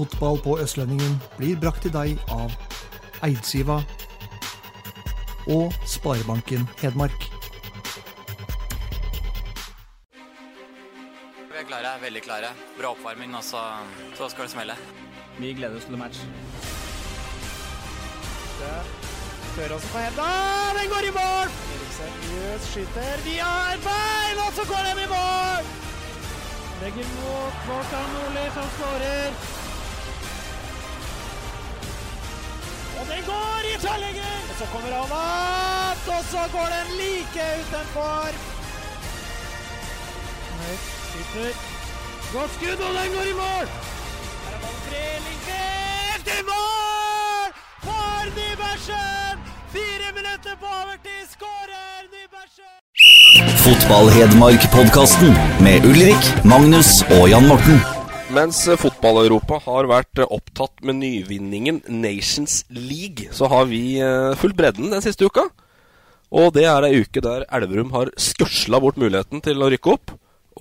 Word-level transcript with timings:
Fotball 0.00 0.38
på 0.40 0.54
Østlendingen 0.62 1.18
blir 1.36 1.58
brakt 1.60 1.82
til 1.84 1.92
deg 1.92 2.22
av 2.32 2.54
Eidsiva 3.26 3.82
og 5.52 5.74
Sparebanken 5.84 6.64
Hedmark. 6.80 7.26
Vi 11.50 11.58
er 11.60 11.68
klare, 11.68 11.92
veldig 12.00 12.24
klare. 12.24 12.54
Bra 12.78 12.94
oppvarming, 12.94 13.36
og 13.36 13.44
så, 13.44 13.60
så 14.16 14.30
skal 14.32 14.48
det 14.48 14.54
smelle. 14.54 14.78
Vi 15.36 15.52
gleder 15.60 15.76
oss 15.76 15.84
til 15.84 16.00
match. 16.00 16.24
også 19.76 19.92
på 19.92 19.98
henda, 20.06 20.32
den 20.80 20.92
går 20.96 21.12
i 21.12 21.14
mål! 21.20 21.56
Eriksen 21.76 22.68
skyter 22.72 23.24
vi 23.28 23.36
har 23.36 23.76
bein, 23.84 24.44
og 24.48 24.52
så 24.56 24.64
går 24.72 24.82
den 24.88 25.04
i 25.04 25.08
mål! 25.12 25.72
Legger 26.80 27.16
mot 27.20 27.64
Kvartan 27.66 28.14
Nordli, 28.16 28.52
som 28.56 28.76
skårer. 28.78 29.59
Og 33.00 33.04
den 33.12 33.22
går 33.32 33.60
i 33.72 33.74
tverrlegger! 33.82 34.38
Og 34.50 34.54
så 34.60 34.66
kommer 34.72 34.90
han 34.92 35.12
opp, 35.18 36.08
og 36.16 36.22
så 36.32 36.42
går 36.54 36.68
den 36.76 36.88
like 37.00 37.44
utenfor. 37.60 38.30
Skyter. 41.08 41.52
Godt 42.34 42.50
skudd, 42.56 42.80
og 42.86 42.92
den 42.98 43.08
går 43.14 43.26
i 43.32 43.36
mål! 43.44 43.66
Her 44.44 44.54
er 44.56 44.60
ballen 44.64 44.82
fri, 44.88 45.04
Lindqvist 45.26 46.26
i 46.38 46.42
mål! 46.50 47.48
For 47.86 48.28
Nybergsen! 48.36 49.36
Fire 49.76 50.08
minutter 50.18 50.54
på 50.62 50.68
overtid, 50.80 51.24
skårer 51.34 52.04
Nybergsen! 52.14 52.76
Fotball-Hedmark-podkasten 53.64 55.32
med 55.64 55.88
Ulrik, 55.90 56.22
Magnus 56.44 56.90
og 57.16 57.30
Jan 57.32 57.48
Morten. 57.48 57.99
Mens 58.30 58.60
eh, 58.70 58.78
fotball-Europa 58.78 59.58
har 59.64 59.88
vært 59.90 60.20
eh, 60.22 60.28
opptatt 60.30 60.82
med 60.86 61.00
nyvinningen 61.00 61.80
Nations 61.90 62.60
League, 62.70 63.26
så 63.34 63.48
har 63.50 63.66
vi 63.70 63.98
eh, 63.98 64.36
fulgt 64.38 64.58
bredden 64.60 64.92
den 64.92 65.02
siste 65.02 65.26
uka. 65.26 65.48
Og 66.30 66.52
det 66.54 66.62
er 66.70 66.86
ei 66.86 67.00
uke 67.02 67.22
der 67.24 67.42
Elverum 67.50 67.90
har 67.96 68.12
skørsla 68.14 68.78
bort 68.82 69.00
muligheten 69.02 69.42
til 69.42 69.58
å 69.58 69.70
rykke 69.72 69.94
opp. 69.96 70.12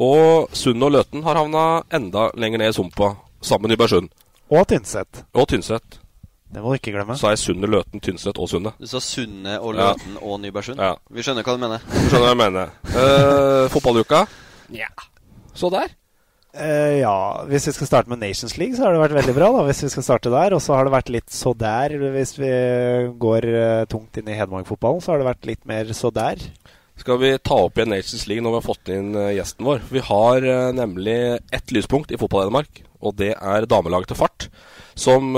Og 0.02 0.50
Sund 0.58 0.81
og 0.86 0.95
Løten 0.95 1.22
har 1.28 1.38
havna 1.38 1.66
enda 1.94 2.30
lenger 2.40 2.64
ned 2.64 2.73
i 2.73 2.78
sumpa, 2.80 3.12
sammen 3.45 3.67
med 3.67 3.75
Nybergsund. 3.75 4.09
Og 4.50 4.66
Tynset. 4.72 5.22
Og 5.38 5.45
Tynset. 5.52 6.00
Det 6.50 6.64
må 6.66 6.73
du 6.73 6.80
ikke 6.80 6.95
glemme. 6.95 7.14
Så 7.22 7.30
er 7.30 7.38
Sundet, 7.38 7.70
Løten, 7.70 8.02
Tynset 8.02 8.40
og 8.42 8.50
Sundet. 8.50 8.80
Du 8.81 8.90
sa 8.90 8.97
Sunne 9.03 9.59
og 9.62 9.78
Ja. 9.78 9.92
Løten 9.92 10.17
og 10.23 10.40
Nybergsund? 10.42 10.81
Ja. 10.81 10.95
Vi 11.14 11.22
skjønner 11.22 11.45
hva 11.45 11.53
du 11.53 11.62
mener. 11.62 11.86
Vi 11.86 12.08
skjønner 12.09 12.25
hva 12.25 12.34
jeg 12.34 12.42
mener. 12.42 12.73
uh, 12.95 13.70
fotballuka? 13.70 14.23
Ja. 14.73 14.90
Så 15.53 15.70
der. 15.70 15.94
Eh, 16.50 16.97
ja, 17.03 17.45
hvis 17.45 17.67
vi 17.69 17.75
skal 17.75 17.89
starte 17.89 18.09
med 18.09 18.23
Nations 18.23 18.55
League, 18.58 18.73
så 18.73 18.88
har 18.88 18.95
det 18.95 19.03
vært 19.03 19.17
veldig 19.19 19.36
bra. 19.38 19.52
da, 19.53 19.66
hvis 19.67 19.83
vi 19.86 19.92
skal 19.94 20.05
starte 20.05 20.33
der. 20.33 20.56
Og 20.58 20.64
så 20.64 20.73
har 20.73 20.88
det 20.88 20.95
vært 20.95 21.14
litt 21.14 21.30
så 21.33 21.53
der. 21.53 21.94
Hvis 22.16 22.36
vi 22.39 22.50
går 23.22 23.50
uh, 23.53 23.86
tungt 23.91 24.17
inn 24.17 24.31
i 24.31 24.38
Hedmark-fotballen, 24.38 25.03
så 25.03 25.14
har 25.14 25.22
det 25.22 25.30
vært 25.30 25.50
litt 25.50 25.64
mer 25.69 25.94
så 25.94 26.11
der. 26.14 26.41
Skal 27.00 27.22
vi 27.22 27.31
ta 27.38 27.56
opp 27.68 27.78
igjen 27.78 27.94
Nations 27.94 28.25
League 28.28 28.44
når 28.44 28.56
vi 28.56 28.59
har 28.59 28.66
fått 28.66 28.91
inn 28.91 29.13
uh, 29.16 29.29
gjesten 29.31 29.69
vår? 29.69 29.85
Vi 29.94 30.03
har 30.09 30.50
nemlig 30.75 31.19
ett 31.56 31.75
lyspunkt 31.75 32.12
i 32.12 32.19
fotball-Hedmark, 32.19 32.81
og 33.00 33.16
det 33.22 33.35
er 33.38 33.69
damelaget 33.69 34.12
til 34.12 34.19
Fart. 34.19 34.50
Som 35.00 35.31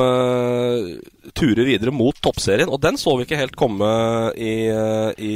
turer 1.37 1.67
videre 1.67 1.91
mot 1.93 2.17
toppserien. 2.17 2.71
Og 2.71 2.79
den 2.81 2.95
så 2.97 3.13
vi 3.13 3.27
ikke 3.27 3.37
helt 3.37 3.53
komme 3.53 3.91
i, 4.33 4.55
i 5.21 5.35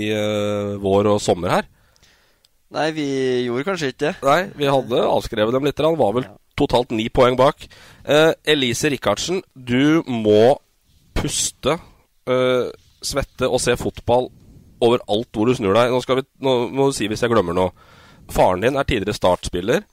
vår 0.81 1.11
og 1.11 1.19
sommer 1.21 1.53
her. 1.59 1.67
Nei, 2.75 2.89
vi 2.95 3.07
gjorde 3.45 3.65
kanskje 3.69 3.91
ikke 3.93 4.01
det. 4.03 4.13
Nei, 4.25 4.39
vi 4.59 4.67
hadde 4.67 5.03
avskrevet 5.07 5.55
dem 5.55 5.67
litt. 5.67 5.83
Han 5.85 5.99
var 5.99 6.15
vel 6.17 6.27
totalt 6.59 6.91
ni 6.95 7.07
poeng 7.13 7.37
bak. 7.39 7.67
Eh, 8.03 8.31
Elise 8.51 8.91
Rikardsen, 8.91 9.41
du 9.55 10.03
må 10.07 10.57
puste, 11.15 11.77
eh, 12.27 12.67
svette 13.05 13.47
og 13.47 13.61
se 13.63 13.77
fotball 13.79 14.29
overalt 14.83 15.31
hvor 15.31 15.47
du 15.47 15.55
snur 15.55 15.75
deg. 15.77 15.91
Nå, 15.93 16.01
skal 16.03 16.19
vi, 16.19 16.27
nå 16.43 16.55
må 16.75 16.89
du 16.89 16.97
si 16.97 17.07
hvis 17.07 17.23
jeg 17.23 17.31
glemmer 17.31 17.55
noe. 17.55 17.71
Faren 18.31 18.63
din 18.65 18.75
er 18.75 18.87
tidligere 18.87 19.15
startspiller. 19.15 19.85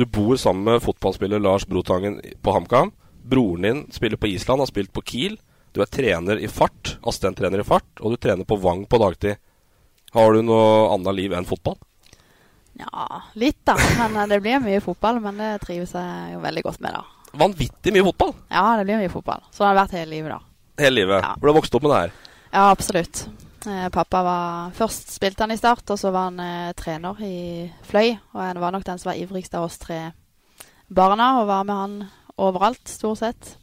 Du 0.00 0.06
bor 0.06 0.36
sammen 0.40 0.64
med 0.64 0.82
fotballspiller 0.82 1.40
Lars 1.42 1.66
Brotangen 1.68 2.20
på 2.42 2.52
HamKam. 2.54 2.92
Broren 3.30 3.66
din 3.66 3.80
spiller 3.92 4.16
på 4.16 4.30
Island, 4.30 4.62
har 4.62 4.70
spilt 4.70 4.92
på 4.92 5.04
Kiel. 5.04 5.36
Du 5.72 5.82
er 5.82 5.90
trener 5.92 6.40
i 6.40 6.48
fart, 6.50 6.96
assistenttrener 7.06 7.60
i 7.60 7.66
fart, 7.66 7.86
og 8.00 8.14
du 8.14 8.16
trener 8.16 8.48
på 8.48 8.58
Vang 8.58 8.86
på 8.88 8.98
dagtid. 8.98 9.36
Har 10.16 10.32
du 10.34 10.42
noe 10.42 10.88
annet 10.94 11.14
liv 11.14 11.34
enn 11.36 11.46
fotball? 11.46 11.76
Ja, 12.78 13.22
litt 13.34 13.58
da. 13.66 13.76
Men 13.98 14.16
eh, 14.16 14.28
det 14.30 14.40
blir 14.44 14.62
mye 14.64 14.80
fotball. 14.84 15.20
Men 15.24 15.40
det 15.40 15.50
trives 15.64 15.94
jeg 15.96 16.34
jo 16.34 16.40
veldig 16.44 16.64
godt 16.68 16.80
med, 16.84 16.96
da. 16.98 17.04
Vanvittig 17.40 17.92
mye 17.94 18.06
fotball! 18.08 18.32
Ja, 18.50 18.64
det 18.78 18.86
blir 18.88 18.98
mye 19.02 19.12
fotball. 19.12 19.44
Så 19.54 19.64
har 19.64 19.74
det 19.74 19.84
vært 19.84 19.98
hele 20.00 20.10
livet, 20.16 20.34
da. 20.34 20.82
Hele 20.82 21.02
livet. 21.02 21.22
Ja. 21.22 21.34
For 21.36 21.46
du 21.46 21.52
har 21.52 21.58
vokst 21.60 21.76
opp 21.76 21.86
med 21.86 21.92
det 21.92 22.00
her. 22.00 22.16
Ja, 22.50 22.64
absolutt. 22.70 23.22
Eh, 23.66 23.88
pappa 23.92 24.22
var 24.24 24.70
Først 24.74 25.12
spilte 25.12 25.44
han 25.44 25.52
i 25.52 25.58
Start, 25.60 25.84
og 25.92 26.00
så 26.00 26.10
var 26.14 26.30
han 26.30 26.40
eh, 26.40 26.72
trener 26.78 27.20
i 27.26 27.36
Fløy. 27.86 28.16
Og 28.32 28.40
han 28.42 28.62
var 28.62 28.74
nok 28.74 28.86
den 28.88 28.98
som 29.02 29.12
var 29.12 29.20
ivrigst 29.20 29.54
av 29.54 29.68
oss 29.68 29.78
tre 29.82 30.00
barna, 30.88 31.36
og 31.40 31.50
var 31.50 31.66
med 31.68 31.76
han 31.76 31.96
overalt, 32.40 32.82
stort 32.88 33.20
sett. 33.20 33.54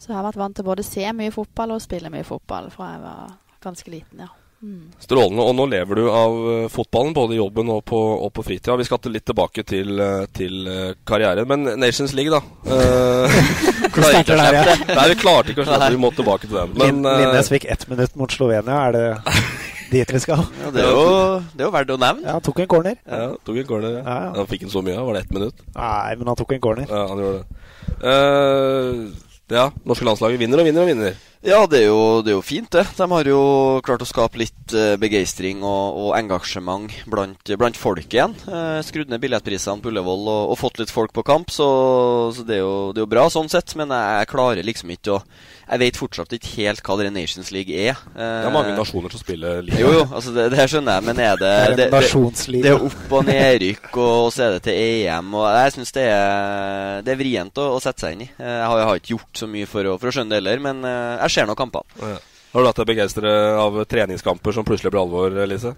Så 0.00 0.10
jeg 0.10 0.16
har 0.16 0.24
vært 0.24 0.40
vant 0.40 0.56
til 0.56 0.64
både 0.66 0.82
å 0.82 0.88
se 0.88 1.04
mye 1.12 1.32
fotball 1.34 1.76
og 1.76 1.84
spille 1.84 2.10
mye 2.10 2.24
fotball 2.24 2.70
fra 2.72 2.94
jeg 2.94 3.02
var 3.04 3.34
ganske 3.60 3.92
liten, 3.92 4.24
ja. 4.24 4.30
Mm. 4.60 4.90
Strålende. 5.00 5.44
Og 5.44 5.54
nå 5.56 5.64
lever 5.72 6.00
du 6.00 6.02
av 6.12 6.34
eh, 6.52 6.66
fotballen, 6.72 7.14
både 7.16 7.36
i 7.36 7.38
jobben 7.38 7.70
og 7.72 7.80
på, 7.88 7.98
og 8.26 8.28
på 8.36 8.44
fritida. 8.44 8.76
Vi 8.76 8.84
skal 8.84 9.00
litt 9.08 9.24
tilbake 9.30 9.64
til, 9.64 9.94
eh, 10.04 10.26
til 10.36 10.68
eh, 10.68 10.90
karrieren. 11.08 11.48
Men 11.48 11.80
Nations 11.80 12.12
League, 12.16 12.32
da. 12.32 12.42
Hvordan 13.90 13.96
klarer 13.96 13.96
det 13.96 14.04
å 14.04 14.10
starter 14.10 14.36
der, 14.36 14.58
ja. 14.60 14.98
Nei, 15.00 15.06
vi 15.10 15.16
klarte 15.22 15.54
ikke 15.54 15.64
å 15.64 15.68
slette 15.70 15.88
Vi 15.94 16.02
må 16.02 16.12
tilbake 16.14 16.46
til 16.46 16.58
den. 16.60 16.76
Men 16.78 17.00
Linnes 17.08 17.48
fikk 17.50 17.66
ett 17.72 17.88
minutt 17.90 18.20
mot 18.20 18.36
Slovenia. 18.36 18.82
Er 18.90 18.94
det 18.98 19.06
dit 19.90 20.12
vi 20.14 20.20
skal? 20.22 20.44
Ja, 20.60 20.74
det, 20.76 20.84
er 20.84 20.92
jo, 20.92 21.08
det 21.56 21.64
er 21.64 21.66
jo 21.66 21.72
verdt 21.74 21.94
å 21.96 21.98
nevne. 22.04 22.28
Ja, 22.28 22.36
han 22.36 22.44
tok 22.44 22.60
en 22.62 22.70
corner. 22.70 23.00
ja, 23.00 23.32
tok 23.48 23.62
en 23.64 23.68
corner. 23.72 23.96
Ja. 23.96 24.04
Ja, 24.04 24.18
ja. 24.28 24.36
Han 24.42 24.52
fikk 24.52 24.68
en 24.68 24.76
så 24.76 24.84
mye. 24.86 25.00
Var 25.08 25.16
det 25.16 25.24
ett 25.24 25.34
minutt? 25.34 25.64
Nei, 25.74 26.12
men 26.20 26.30
han 26.30 26.38
tok 26.38 26.54
en 26.54 26.62
corner. 26.68 26.92
Ja, 26.92 27.02
han 27.10 27.24
gjorde 27.24 27.40
det. 27.40 27.58
Uh, 28.04 29.30
ja, 29.50 29.66
norske 29.88 30.06
landslaget 30.06 30.40
vinner 30.40 30.62
og 30.62 30.68
vinner 30.68 30.84
og 30.84 30.92
vinner. 30.92 31.18
Ja, 31.40 31.62
det 31.64 31.78
er, 31.78 31.86
jo, 31.88 32.00
det 32.20 32.34
er 32.34 32.36
jo 32.36 32.42
fint, 32.44 32.68
det. 32.74 32.82
De 32.98 33.06
har 33.08 33.24
jo 33.30 33.38
klart 33.86 34.02
å 34.04 34.08
skape 34.08 34.36
litt 34.42 34.74
eh, 34.76 34.98
begeistring 35.00 35.62
og, 35.64 35.96
og 35.96 36.10
engasjement 36.18 36.92
blant, 37.08 37.52
blant 37.56 37.78
folk 37.80 38.12
igjen. 38.12 38.34
Eh, 38.44 38.80
skrudd 38.84 39.08
ned 39.08 39.22
billettprisene 39.22 39.80
på 39.80 39.88
Ullevål 39.88 40.28
og, 40.28 40.42
og 40.52 40.58
fått 40.60 40.82
litt 40.82 40.92
folk 40.92 41.14
på 41.16 41.24
kamp, 41.24 41.48
så, 41.48 41.70
så 42.36 42.44
det, 42.44 42.58
er 42.58 42.60
jo, 42.60 42.74
det 42.92 43.00
er 43.00 43.06
jo 43.06 43.12
bra 43.14 43.24
sånn 43.32 43.48
sett. 43.48 43.72
Men 43.80 43.88
jeg, 43.96 44.18
jeg 44.20 44.30
klarer 44.34 44.68
liksom 44.68 44.92
ikke 44.92 45.16
å 45.16 45.22
Jeg 45.70 45.78
vet 45.78 45.98
fortsatt 46.02 46.32
ikke 46.34 46.52
helt 46.58 46.80
hva 46.82 46.96
det 46.98 47.08
Nations 47.14 47.52
League 47.54 47.70
er. 47.72 47.96
Eh, 48.10 48.20
Det 48.20 48.48
er 48.50 48.54
mange 48.58 48.76
nasjoner 48.76 49.12
som 49.14 49.20
spiller 49.22 49.60
liga. 49.64 49.80
Jo, 49.80 49.92
jo, 49.96 50.04
altså 50.10 50.32
det, 50.36 50.48
det 50.52 50.64
skjønner 50.74 50.98
jeg, 50.98 51.06
men 51.08 51.20
er 51.24 51.40
det 51.40 51.50
Det 51.54 51.56
er 51.70 51.76
det, 51.78 51.86
det, 51.86 52.00
det 52.66 52.72
er 52.74 52.84
opp- 52.90 53.16
og 53.20 53.24
nedrykk, 53.30 53.88
og, 53.94 54.12
og 54.26 54.30
så 54.36 54.44
er 54.50 54.56
det 54.58 54.64
til 54.68 54.76
EM. 54.82 55.32
Og 55.40 55.46
jeg 55.56 55.76
syns 55.78 55.94
det, 55.96 56.04
er- 56.10 57.00
det 57.06 57.14
er 57.16 57.20
vrient 57.22 57.62
å, 57.64 57.68
å 57.78 57.80
sette 57.80 58.04
seg 58.04 58.18
inn 58.18 58.26
i. 58.26 58.30
Eh, 58.36 58.52
Jeg 58.60 58.68
har, 58.68 58.82
jeg 58.84 58.88
har 58.90 59.00
ikke 59.00 59.14
gjort 59.16 59.40
så 59.44 59.48
mye 59.56 59.70
for 59.72 59.88
å, 59.88 59.96
for 60.02 60.10
å 60.12 60.14
skjønne 60.18 60.34
det 60.36 60.42
heller, 60.42 60.64
men 60.68 60.84
eh, 60.84 61.28
jeg 61.30 61.38
ser 61.38 61.48
nå 61.50 61.56
kampene. 61.58 61.86
Ja. 62.02 62.18
Har 62.50 62.60
du 62.60 62.66
latt 62.66 62.80
deg 62.82 62.90
begeistre 62.90 63.30
av 63.62 63.78
treningskamper 63.86 64.54
som 64.56 64.66
plutselig 64.66 64.90
blir 64.90 65.04
alvor, 65.04 65.36
Elise? 65.38 65.76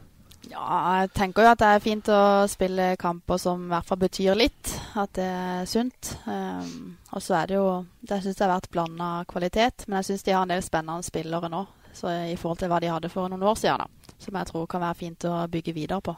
Ja, 0.51 0.65
jeg 1.03 1.13
tenker 1.15 1.45
jo 1.45 1.51
at 1.53 1.61
det 1.61 1.69
er 1.69 1.85
fint 1.85 2.09
å 2.11 2.23
spille 2.51 2.95
kamper 3.01 3.39
som 3.41 3.67
i 3.67 3.71
hvert 3.71 3.87
fall 3.89 4.01
betyr 4.01 4.39
litt. 4.39 4.73
At 4.99 5.13
det 5.19 5.29
er 5.29 5.69
sunt. 5.71 6.15
Um, 6.27 6.97
og 7.13 7.23
så 7.23 7.37
er 7.39 7.53
det 7.53 7.59
jo 7.61 7.69
Det 8.01 8.19
syns 8.23 8.41
jeg 8.41 8.47
har 8.47 8.57
vært 8.57 8.73
blanda 8.73 9.13
kvalitet. 9.29 9.87
Men 9.87 10.01
jeg 10.01 10.11
syns 10.11 10.27
de 10.27 10.35
har 10.35 10.47
en 10.47 10.55
del 10.55 10.65
spennende 10.65 11.07
spillere 11.07 11.53
nå. 11.53 11.63
Så 11.93 12.11
i 12.33 12.37
forhold 12.41 12.63
til 12.63 12.73
hva 12.73 12.81
de 12.81 12.91
hadde 12.91 13.13
for 13.13 13.29
noen 13.29 13.45
år 13.45 13.59
siden, 13.61 13.85
da. 13.85 14.15
Som 14.23 14.37
jeg 14.39 14.49
tror 14.49 14.69
kan 14.71 14.83
være 14.83 14.99
fint 14.99 15.29
å 15.29 15.43
bygge 15.53 15.77
videre 15.77 16.01
på. 16.05 16.17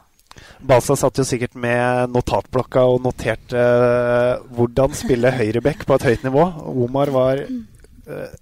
Balsa 0.67 0.97
satt 0.99 1.19
jo 1.19 1.23
sikkert 1.27 1.55
med 1.59 2.11
notatblokka 2.11 2.83
og 2.91 3.03
noterte 3.05 3.59
eh, 3.59 4.41
hvordan 4.55 4.95
spille 4.97 5.31
høyreback 5.31 5.85
på 5.87 5.95
et 5.95 6.07
høyt 6.09 6.25
nivå. 6.27 6.47
Omar 6.85 7.11
var 7.13 7.43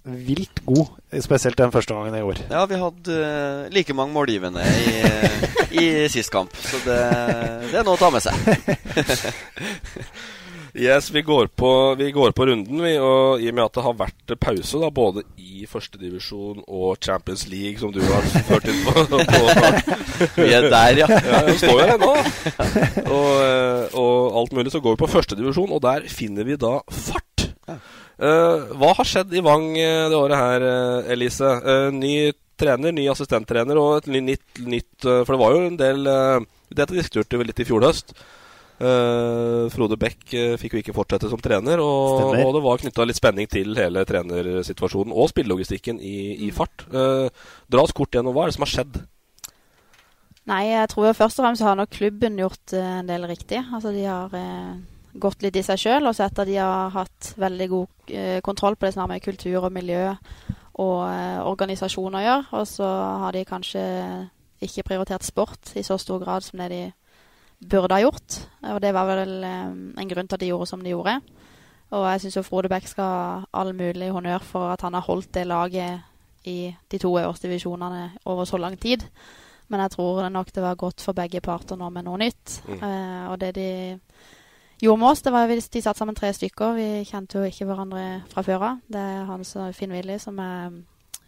vilt 0.04 0.60
god, 0.66 0.92
spesielt 1.24 1.58
den 1.58 1.72
første 1.72 1.96
gangen 1.96 2.16
i 2.18 2.22
år. 2.24 2.42
Ja, 2.50 2.64
vi 2.68 2.80
hadde 2.80 3.16
eh, 3.16 3.72
like 3.74 3.96
mange 3.96 4.12
målgivende 4.12 4.60
i, 4.60 4.94
i 5.82 5.86
sist 6.12 6.32
kamp, 6.34 6.52
så 6.56 6.80
det, 6.84 7.00
det 7.70 7.80
er 7.80 7.86
noe 7.86 7.96
å 7.96 8.00
ta 8.00 8.12
med 8.12 8.24
seg. 8.24 8.34
Yes, 10.74 11.10
vi 11.10 11.22
går, 11.22 11.46
på, 11.46 11.94
vi 11.94 12.10
går 12.10 12.32
på 12.34 12.46
runden, 12.46 12.80
vi. 12.82 12.96
Og 12.98 13.38
i 13.38 13.46
og 13.46 13.54
med 13.54 13.62
at 13.62 13.76
det 13.76 13.82
har 13.84 13.92
vært 13.94 14.32
pause 14.42 14.80
da, 14.82 14.88
både 14.90 15.22
i 15.38 15.68
førstedivisjon 15.70 16.64
og 16.66 16.98
Champions 16.98 17.44
League, 17.46 17.78
som 17.78 17.92
du 17.94 18.00
har 18.02 18.26
ført 18.48 18.66
inn 18.66 18.80
på, 18.82 19.04
på 19.30 20.42
Vi 20.42 20.48
er 20.50 20.66
der, 20.66 20.98
ja. 21.04 21.06
ja 21.06 21.44
står 21.60 21.78
her 21.78 21.94
ennå. 21.94 22.10
Og, 23.06 23.30
eh, 23.44 23.94
og 24.02 24.40
alt 24.42 24.58
mulig. 24.58 24.74
Så 24.74 24.82
går 24.82 24.96
vi 24.96 25.04
på 25.04 25.12
førstedivisjon, 25.14 25.70
og 25.70 25.84
der 25.86 26.10
finner 26.10 26.50
vi 26.50 26.58
da 26.58 26.80
fart. 26.90 27.46
Uh, 28.14 28.70
hva 28.78 28.92
har 28.94 29.08
skjedd 29.08 29.32
i 29.34 29.42
Vang 29.42 29.72
uh, 29.74 30.06
det 30.10 30.18
året 30.18 30.38
her, 30.38 30.64
uh, 30.64 31.10
Elise? 31.10 31.50
ny 31.94 32.30
trener, 32.54 32.94
ny 32.94 33.08
assistenttrener 33.10 33.78
og 33.80 33.96
et 33.98 34.06
nytt, 34.22 34.62
nytt 34.62 35.02
For 35.02 35.34
det 35.34 35.40
var 35.40 35.54
jo 35.56 35.62
en 35.64 35.78
del 35.80 36.06
Dette 36.70 36.94
diskuterte 36.94 37.40
vi 37.40 37.46
litt 37.48 37.62
i 37.62 37.66
fjor 37.66 37.82
høst. 37.82 38.14
Frode 38.74 39.96
Beck 39.98 40.32
fikk 40.58 40.74
jo 40.74 40.80
ikke 40.80 40.94
fortsette 40.94 41.28
som 41.30 41.38
trener, 41.42 41.78
og, 41.82 42.32
og 42.34 42.56
det 42.56 42.62
var 42.64 42.80
knytta 42.82 43.06
litt 43.06 43.18
spenning 43.18 43.46
til 43.50 43.70
hele 43.78 44.02
trenersituasjonen 44.06 45.14
og 45.14 45.30
spillelogistikken 45.30 46.00
i, 46.02 46.46
i 46.46 46.50
fart. 46.54 46.86
dra 46.90 47.84
oss 47.84 47.94
kort 47.94 48.14
gjennom 48.14 48.34
hva 48.34 48.46
er 48.46 48.50
det 48.50 48.56
som 48.56 48.66
har 48.66 48.72
skjedd? 48.72 48.98
Nei, 50.50 50.64
jeg 50.72 50.90
tror 50.90 51.08
jo 51.10 51.14
først 51.20 51.38
og 51.38 51.46
fremst 51.46 51.66
har 51.66 51.78
nok 51.78 51.94
klubben 51.94 52.42
gjort 52.42 52.74
en 52.78 53.10
del 53.10 53.30
riktig. 53.30 53.62
Altså 53.62 53.94
de 53.94 54.06
har 54.10 54.34
gått 55.14 55.44
litt 55.44 55.56
i 55.56 55.62
seg 55.64 55.80
sjøl 55.80 56.08
og 56.08 56.16
sett 56.16 56.38
at 56.42 56.48
de 56.48 56.58
har 56.58 56.92
hatt 56.94 57.32
veldig 57.40 57.68
god 57.70 58.12
eh, 58.12 58.40
kontroll 58.44 58.76
på 58.76 58.86
det 58.86 58.94
som 58.94 59.04
har 59.04 59.12
med 59.12 59.24
kultur 59.24 59.62
og 59.62 59.72
miljø 59.74 60.08
og 60.82 60.98
eh, 61.06 61.40
organisasjon 61.46 62.18
å 62.18 62.24
gjøre. 62.24 62.46
Og 62.58 62.66
så 62.68 62.88
har 63.22 63.36
de 63.36 63.46
kanskje 63.48 63.84
ikke 64.64 64.86
prioritert 64.90 65.26
sport 65.26 65.74
i 65.78 65.84
så 65.86 65.98
stor 66.00 66.22
grad 66.22 66.46
som 66.46 66.62
det 66.62 66.70
de 66.72 66.82
burde 67.64 67.94
ha 67.94 68.02
gjort. 68.02 68.40
Og 68.74 68.80
det 68.82 68.94
var 68.96 69.08
vel 69.12 69.36
eh, 69.46 69.70
en 70.02 70.10
grunn 70.10 70.28
til 70.28 70.38
at 70.38 70.44
de 70.44 70.50
gjorde 70.50 70.70
som 70.72 70.82
de 70.82 70.94
gjorde. 70.94 71.18
Og 71.94 72.08
jeg 72.10 72.24
syns 72.24 72.48
Frode 72.48 72.70
Beck 72.72 72.88
skal 72.90 73.06
ha 73.06 73.60
all 73.60 73.74
mulig 73.76 74.10
honnør 74.10 74.42
for 74.42 74.72
at 74.72 74.82
han 74.82 74.96
har 74.96 75.06
holdt 75.06 75.34
det 75.36 75.46
laget 75.46 76.02
i 76.44 76.74
de 76.90 76.98
to 76.98 77.12
øverste 77.20 77.48
over 78.24 78.44
så 78.44 78.56
lang 78.58 78.76
tid. 78.80 79.04
Men 79.68 79.80
jeg 79.80 79.90
tror 79.90 80.28
nok 80.28 80.54
det 80.54 80.62
var 80.62 80.74
godt 80.74 81.00
for 81.00 81.12
begge 81.12 81.40
parter 81.40 81.76
nå 81.76 81.88
med 81.90 82.04
noe 82.04 82.18
nytt. 82.20 82.62
Mm. 82.68 82.82
Eh, 82.82 83.26
og 83.30 83.40
det 83.40 83.54
de 83.54 83.68
gjorde 84.80 85.00
med 85.00 85.08
oss. 85.08 85.22
Det 85.22 85.32
var 85.32 85.46
hvis 85.46 85.68
De 85.68 85.82
satt 85.82 85.98
sammen 85.98 86.16
tre 86.16 86.32
stykker. 86.32 86.74
Vi 86.74 87.04
kjente 87.08 87.38
jo 87.38 87.44
ikke 87.48 87.68
hverandre 87.68 88.22
fra 88.32 88.42
før 88.42 88.68
av. 88.70 88.82
Det 88.88 89.00
er 89.00 89.24
Hans 89.28 89.56
Finn 89.76 89.94
Willy 89.94 90.18
som 90.18 90.38
er 90.42 90.76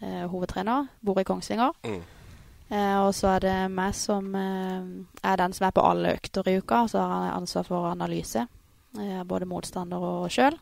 eh, 0.02 0.26
hovedtrener. 0.30 0.88
Bor 1.00 1.20
i 1.20 1.24
Kongsvinger. 1.24 1.72
Mm. 1.84 2.02
Eh, 2.68 2.98
og 2.98 3.12
så 3.14 3.36
er 3.36 3.44
det 3.44 3.56
meg 3.70 3.94
som 3.94 4.32
eh, 4.34 4.86
er 5.22 5.38
den 5.38 5.54
som 5.54 5.68
er 5.68 5.74
på 5.74 5.84
alle 5.86 6.16
økter 6.16 6.48
i 6.50 6.56
uka. 6.58 6.86
Så 6.90 7.02
har 7.02 7.28
jeg 7.28 7.36
ansvar 7.36 7.68
for 7.68 7.90
analyse. 7.90 8.46
Eh, 8.98 9.22
både 9.24 9.48
motstander 9.48 10.02
og 10.02 10.30
sjøl. 10.32 10.58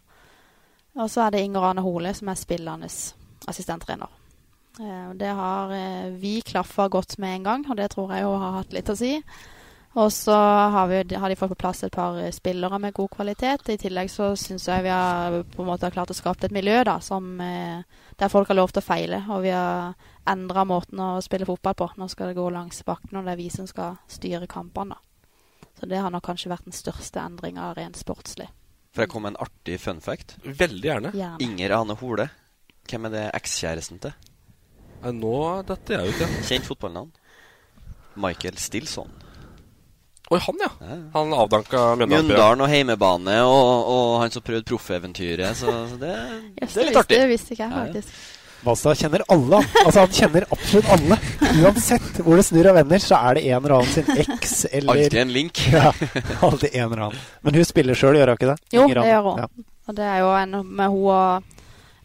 Og 0.95 1.09
så 1.11 1.25
er 1.25 1.35
det 1.35 1.43
Inger 1.43 1.71
Ane 1.71 1.83
Hole 1.83 2.13
som 2.15 2.29
er 2.31 2.39
spillende 2.39 2.91
assistenttrener. 3.49 4.13
Eh, 4.81 5.11
det 5.19 5.33
har 5.41 5.75
vi 6.21 6.41
klaffa 6.45 6.89
godt 6.89 7.19
med 7.19 7.37
en 7.37 7.45
gang, 7.51 7.67
og 7.71 7.77
det 7.77 7.91
tror 7.91 8.13
jeg 8.13 8.23
jo 8.27 8.37
har 8.39 8.59
hatt 8.61 8.73
litt 8.77 8.93
å 8.93 8.99
si. 8.99 9.17
Og 9.95 10.13
så 10.13 10.35
har, 10.35 10.89
vi, 10.91 11.15
har, 11.15 11.31
de 11.31 11.37
fått 11.39 11.53
på 11.53 11.61
plass 11.63 11.85
et 11.87 11.95
par 11.95 12.17
spillere 12.35 12.79
med 12.83 12.97
god 12.97 13.13
kvalitet. 13.13 13.69
I 13.71 13.79
tillegg 13.79 14.11
så 14.11 14.33
syns 14.39 14.67
jeg 14.67 14.83
vi 14.83 14.91
har 14.91 15.37
på 15.53 15.63
en 15.63 15.69
måte 15.69 15.91
klart 15.95 16.11
å 16.11 16.17
skape 16.19 16.49
et 16.49 16.55
miljø 16.55 16.81
da, 16.87 16.97
som, 16.99 17.29
eh, 17.41 17.85
der 18.19 18.33
folk 18.33 18.51
har 18.51 18.59
lov 18.59 18.75
til 18.75 18.83
å 18.83 18.87
feile. 18.89 19.21
Og 19.31 19.45
vi 19.47 19.53
har 19.55 19.95
endra 20.27 20.65
måten 20.67 20.99
å 20.99 21.23
spille 21.23 21.47
fotball 21.47 21.79
på. 21.79 21.89
Nå 22.01 22.09
skal 22.11 22.33
det 22.33 22.41
gå 22.41 22.49
langs 22.51 22.83
bakken, 22.83 23.21
og 23.21 23.29
det 23.29 23.37
er 23.37 23.43
vi 23.45 23.49
som 23.55 23.71
skal 23.71 24.01
styre 24.11 24.51
kampene. 24.51 24.99
Så 25.79 25.87
det 25.87 26.03
har 26.03 26.11
nok 26.11 26.27
kanskje 26.27 26.51
vært 26.51 26.67
den 26.67 26.75
største 26.75 27.23
endringa 27.23 27.71
rent 27.79 27.99
sportslig. 27.99 28.49
For 28.95 29.05
jeg 29.05 29.11
kom 29.15 29.23
med 29.27 29.37
en 29.37 29.43
artig 29.47 29.79
fun 29.83 30.03
fact. 30.03 30.37
Veldig 30.43 30.91
gjerne. 30.91 31.15
gjerne. 31.15 31.43
Inger 31.43 31.79
Ane 31.79 31.99
Hole. 32.03 32.29
Hvem 32.91 33.07
er 33.07 33.15
det 33.15 33.27
ekskjæresten 33.39 34.03
til? 34.03 34.15
Nå 35.05 35.37
dette 35.69 35.95
jeg 35.95 36.07
jo 36.07 36.15
ikke 36.15 36.49
Kjent 36.49 36.67
fotballnavn. 36.67 37.13
Michael 38.23 38.59
Stilson. 38.59 39.24
Oi, 40.33 40.39
han, 40.41 40.61
ja. 40.61 40.71
Han 41.13 41.35
avdanka 41.37 41.81
Mjøndalen. 42.01 42.29
Mjøndalen 42.31 42.63
og 42.65 42.71
heimebane, 42.73 43.35
og, 43.45 43.91
og 43.93 44.15
han 44.23 44.33
som 44.33 44.45
prøvde 44.45 44.65
proffeventyret. 44.71 45.59
Så, 45.59 45.75
så 45.91 45.99
det, 46.01 46.15
det, 46.57 46.71
er 46.71 46.89
litt 46.89 47.01
artig. 47.03 47.19
Det 47.21 47.29
visste 47.35 47.53
ikke 47.53 47.67
jeg, 47.67 47.75
faktisk. 47.77 48.23
Valstad 48.65 48.97
kjenner 48.97 49.25
alle. 49.29 49.61
Altså 49.85 50.01
Han 50.01 50.15
kjenner 50.17 50.47
absolutt 50.57 50.89
alle. 50.95 51.19
Uansett 51.61 52.21
hvor 52.25 52.41
det 52.41 52.47
snur 52.49 52.71
og 52.71 52.79
vender, 52.79 53.03
så 53.05 53.19
er 53.21 53.37
det 53.37 53.43
en 53.51 53.59
eller 53.59 53.75
annen 53.77 53.93
sin 53.93 54.09
eks 54.25 54.55
eller 54.71 54.95
Alltid 54.95 55.21
en 55.21 55.35
link. 55.35 55.61
ja, 55.75 55.93
alltid 56.41 56.71
en 56.73 56.87
eller 56.87 57.03
annen. 57.11 57.27
Men 57.45 57.61
hun 57.61 57.69
spiller 57.69 57.99
sjøl, 57.99 58.17
gjør 58.17 58.33
hun 58.33 58.41
ikke 58.41 58.53
det? 58.55 58.57
Jo, 58.73 58.87
det 58.89 59.05
gjør 59.11 59.29
hun. 59.29 59.45
Ja. 59.45 59.67
Og 59.85 59.99
det 59.99 60.07
er 60.09 60.23
jo 60.23 60.31
en 60.41 60.57
med 60.65 60.95
hun 60.95 61.11
og 61.13 61.53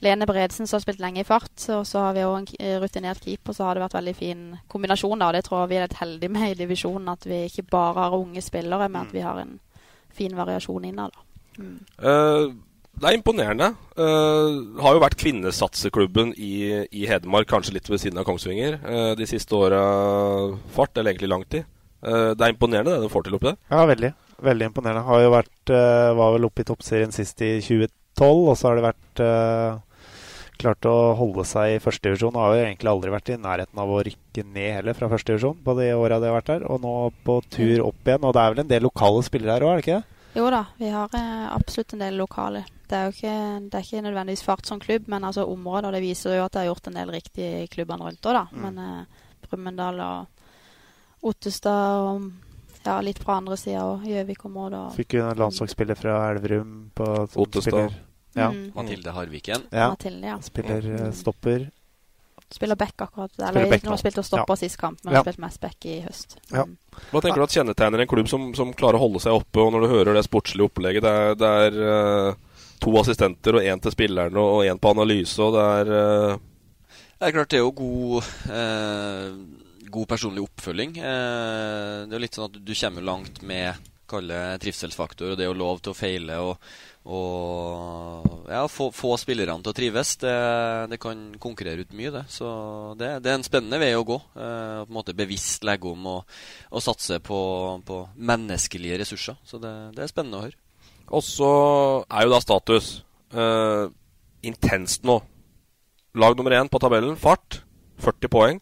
Lene 0.06 0.28
Bredsen 0.30 0.68
som 0.68 0.78
har 0.78 0.84
spilt 0.86 1.02
lenge 1.04 1.24
i 1.24 1.28
fart. 1.28 1.56
Og 1.76 1.88
så 1.88 2.06
har 2.06 2.16
vi 2.16 2.24
jo 2.24 2.36
en 2.38 2.48
rutinert 2.84 3.24
keeper, 3.24 3.56
så 3.56 3.68
har 3.68 3.76
det 3.76 3.84
vært 3.84 3.98
veldig 4.00 4.16
fin 4.16 4.44
kombinasjon. 4.72 5.20
da, 5.20 5.32
Det 5.36 5.44
tror 5.48 5.64
jeg 5.64 5.72
vi 5.72 5.80
er 5.80 5.88
litt 5.88 6.00
heldige 6.00 6.36
med 6.36 6.52
i 6.52 6.60
divisjonen. 6.62 7.10
At 7.12 7.28
vi 7.28 7.46
ikke 7.50 7.68
bare 7.72 8.08
har 8.08 8.20
unge 8.20 8.42
spillere, 8.42 8.90
men 8.90 9.02
at 9.04 9.14
vi 9.14 9.26
har 9.26 9.42
en 9.42 9.60
fin 10.16 10.36
variasjon 10.36 10.88
innad. 10.90 11.16
Mm. 11.60 11.80
Uh, 12.00 12.52
det 13.00 13.10
er 13.10 13.18
imponerende. 13.18 13.74
Uh, 14.00 14.80
har 14.84 14.96
jo 14.96 15.04
vært 15.04 15.20
kvinnesatseklubben 15.20 16.34
i, 16.36 16.86
i, 16.92 17.06
Hedmark, 17.10 17.50
kanskje 17.52 17.78
litt 17.78 17.90
ved 17.92 18.02
siden 18.04 18.20
av 18.20 18.28
Kongsvinger, 18.28 18.80
uh, 18.84 19.12
de 19.20 19.28
siste 19.30 19.56
åra. 19.56 19.84
Fart, 20.76 20.96
eller 20.98 21.14
egentlig 21.14 21.32
lang 21.32 21.46
tid. 21.48 21.68
det 22.00 22.46
er 22.46 22.54
imponerende 22.54 22.94
det 22.96 23.04
du 23.04 23.12
får 23.12 23.26
til 23.26 23.34
oppi 23.36 23.50
der. 23.50 23.58
Ja, 23.68 23.84
veldig. 23.84 24.14
Veldig 24.48 24.68
imponerende. 24.70 25.04
Har 25.04 25.20
jo 25.20 25.32
vært, 25.34 25.72
var 26.16 26.30
vel 26.32 26.46
oppe 26.48 26.64
i 26.64 26.68
toppserien 26.70 27.12
sist 27.12 27.42
i 27.44 27.58
2012, 27.60 27.90
og 28.24 28.56
så 28.56 28.70
har 28.70 28.80
det 28.80 28.86
vært 28.86 29.24
klart 30.60 30.88
å 30.90 30.96
holde 31.18 31.46
seg 31.48 31.76
i 31.76 31.82
førstedivisjon. 31.84 32.38
Har 32.38 32.56
jo 32.56 32.64
egentlig 32.66 32.92
aldri 32.92 33.14
vært 33.14 33.32
i 33.34 33.40
nærheten 33.40 33.82
av 33.82 33.92
å 33.92 34.02
rykke 34.06 34.46
ned 34.46 34.72
heller 34.80 34.98
fra 34.98 35.10
førstedivisjon 35.12 35.60
på 35.66 35.76
de 35.80 35.90
åra 35.96 36.20
de 36.20 36.30
har 36.30 36.38
vært 36.38 36.52
der. 36.54 36.66
Og 36.70 36.82
nå 36.84 36.96
på 37.26 37.40
tur 37.52 37.86
opp 37.88 38.10
igjen. 38.10 38.26
Og 38.28 38.36
det 38.36 38.44
er 38.44 38.56
vel 38.56 38.64
en 38.66 38.74
del 38.74 38.86
lokale 38.88 39.24
spillere 39.26 39.56
her 39.56 39.68
òg, 39.68 39.72
er 39.72 39.80
det 39.80 39.86
ikke 39.86 40.00
det? 40.00 40.16
Jo 40.38 40.50
da, 40.54 40.66
vi 40.78 40.90
har 40.94 41.16
eh, 41.18 41.46
absolutt 41.56 41.96
en 41.96 42.04
del 42.04 42.20
lokale. 42.22 42.66
Det 42.90 42.98
er 42.98 43.08
jo 43.08 43.16
ikke, 43.16 43.38
det 43.70 43.80
er 43.80 43.86
ikke 43.86 44.04
nødvendigvis 44.06 44.44
Fart 44.46 44.70
som 44.70 44.82
klubb, 44.82 45.08
men 45.10 45.26
altså 45.26 45.48
området. 45.50 45.90
Og 45.90 45.96
det 45.96 46.04
viser 46.04 46.38
jo 46.38 46.44
at 46.46 46.54
det 46.54 46.64
har 46.64 46.70
gjort 46.70 46.92
en 46.92 47.00
del 47.00 47.16
riktig 47.16 47.48
i 47.64 47.72
klubbene 47.72 48.06
rundt 48.06 48.30
òg, 48.30 48.38
da. 48.38 48.46
Mm. 48.52 48.68
Men 48.68 48.84
eh, 48.86 49.26
Brumunddal 49.48 50.04
og 50.06 51.26
Ottestad 51.30 52.04
og 52.04 52.30
ja, 52.86 53.00
litt 53.04 53.20
fra 53.20 53.40
andre 53.42 53.58
sida 53.60 53.84
òg. 53.88 54.06
Gjøvik-området. 54.08 54.84
Fikk 55.00 55.18
jo 55.18 55.26
en 55.28 55.42
landslagsspiller 55.42 56.00
fra 56.00 56.20
Elverum 56.34 56.78
på 56.96 57.10
Ottestad. 57.44 57.98
Ja. 58.40 58.50
Mm. 58.54 58.72
Mathilde 58.76 59.12
Harviken. 59.16 59.68
Ja. 59.70 59.90
Mathilde, 59.90 60.28
ja. 60.28 60.40
Spiller 60.42 60.90
uh, 60.90 61.12
stopper. 61.16 61.70
Spiller 62.50 62.76
back 62.76 63.02
akkurat. 63.02 63.32
Eller 63.40 63.52
Spiller 63.52 63.70
back 63.70 63.84
nå. 63.84 63.98
spilt 64.02 64.18
og 64.18 64.26
stopper 64.26 64.56
ja. 64.56 64.62
sist 64.64 64.80
kamp, 64.82 65.04
men 65.04 65.16
har 65.16 65.26
spilt 65.28 65.42
mest 65.44 65.62
back 65.62 65.86
i 65.86 66.00
høst. 66.02 66.38
Ja. 66.50 66.66
Mm. 66.66 66.76
Hva 67.12 67.22
tenker 67.24 67.42
du 67.42 67.46
at 67.46 67.56
kjennetegner 67.56 68.04
en 68.04 68.10
klubb 68.10 68.30
som, 68.32 68.50
som, 68.58 68.74
klarer 68.74 69.00
å 69.00 69.04
holde 69.06 69.22
seg 69.24 69.38
oppe? 69.38 69.62
Og 69.62 69.74
når 69.76 69.86
du 69.86 69.94
hører 69.94 70.18
det 70.18 70.26
sportslige 70.26 70.72
opplegget, 70.72 71.06
det 71.06 71.14
er, 71.14 71.40
det 71.40 71.54
er 71.68 71.80
uh, 71.80 72.68
to 72.82 72.96
assistenter 73.02 73.60
og 73.60 73.70
én 73.70 73.84
til 73.84 73.94
spillerne 73.94 74.42
og 74.42 74.66
én 74.66 74.82
på 74.82 74.94
analyse, 74.96 75.38
og 75.44 75.58
det 75.58 75.68
er 75.78 75.94
uh... 75.94 76.46
Det 77.20 77.28
er 77.28 77.36
klart 77.36 77.52
det 77.52 77.58
er 77.60 77.66
jo 77.66 77.74
god 77.76 78.28
god 79.90 80.06
personlig 80.08 80.44
oppfølging. 80.46 80.94
det 81.02 81.02
er 81.04 82.14
jo 82.14 82.22
litt 82.22 82.38
sånn 82.38 82.48
at 82.48 82.60
du 82.64 82.72
kommer 82.78 83.04
langt 83.04 83.42
med 83.44 83.90
kalle 84.10 84.38
trivselsfaktor 84.62 85.34
og 85.34 85.40
det 85.40 85.50
å 85.50 85.58
lov 85.58 85.82
til 85.84 85.94
å 85.94 85.98
feile. 85.98 86.40
og 86.42 86.58
og 87.10 88.50
ja, 88.50 88.62
få, 88.70 88.90
få, 88.94 89.16
spillerne 89.18 89.64
til 89.66 89.72
å 89.72 89.76
trives. 89.76 90.12
Det, 90.22 90.34
det, 90.92 91.00
kan 91.02 91.24
konkurrere 91.42 91.86
ut 91.86 91.96
mye, 91.98 92.12
det. 92.14 92.24
Så 92.30 92.50
det, 93.00 93.16
det, 93.26 93.32
er 93.32 93.40
en 93.40 93.46
spennende 93.46 93.80
vei 93.82 93.92
å 93.98 94.06
gå. 94.06 94.18
Eh, 94.38 94.82
på 94.84 94.92
en 94.92 94.98
måte 95.00 95.16
Bevisst 95.18 95.66
legge 95.66 95.90
om 95.90 96.06
og, 96.12 96.36
og 96.70 96.86
satse 96.86 97.18
på, 97.26 97.40
på, 97.86 98.02
menneskelige 98.16 99.00
ressurser. 99.02 99.40
Så 99.48 99.62
det, 99.62 99.74
det, 99.98 100.06
er 100.06 100.12
spennende 100.12 100.42
å 100.42 100.46
høre. 100.46 100.60
Og 101.10 101.26
så 101.26 101.50
er 102.06 102.28
jo 102.28 102.36
da 102.36 102.42
status 102.44 102.92
eh, 103.34 103.86
intenst 104.46 105.08
nå. 105.10 105.18
Lag 106.20 106.38
nummer 106.38 106.54
én 106.58 106.70
på 106.70 106.82
tabellen, 106.82 107.18
fart. 107.18 107.64
40 108.06 108.34
poeng. 108.34 108.62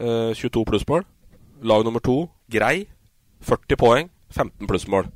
Eh, 0.00 0.32
22 0.32 0.64
plussmål. 0.72 1.04
Lag 1.68 1.84
nummer 1.84 2.00
to, 2.04 2.22
grei. 2.52 2.86
40 3.44 3.76
poeng, 3.80 4.10
15 4.32 4.64
plussmål 4.68 5.12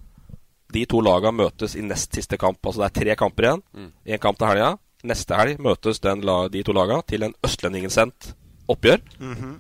de 0.72 0.84
to 0.88 1.00
lagene 1.04 1.44
møtes 1.44 1.76
i 1.76 1.84
nest 1.84 2.14
siste 2.14 2.38
kamp. 2.40 2.58
Altså 2.64 2.84
det 2.84 2.88
er 2.88 2.98
tre 3.00 3.16
kamper 3.18 3.48
igjen. 3.48 3.62
Én 3.74 4.16
mm. 4.16 4.22
kamp 4.22 4.38
til 4.38 4.50
helga. 4.50 4.74
Neste 5.10 5.36
helg 5.38 5.62
møtes 5.62 6.00
de 6.00 6.62
to 6.66 6.76
lagene 6.76 7.02
til 7.08 7.24
en 7.26 7.34
Østlendingen-sendt 7.46 8.34
oppgjør. 8.68 9.00
Mm 9.18 9.34
-hmm. 9.34 9.54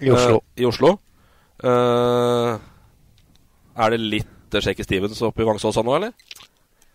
I 0.00 0.10
Oslo. 0.10 0.34
Uh, 0.34 0.40
I 0.56 0.64
Oslo. 0.64 0.96
Uh, 1.64 2.58
er 3.76 3.90
det 3.90 4.00
litt 4.00 4.26
Shaky 4.60 4.82
Stevens 4.82 5.22
oppe 5.22 5.42
i 5.42 5.46
Vangsåsa 5.46 5.82
nå, 5.82 5.94
eller? 5.94 6.12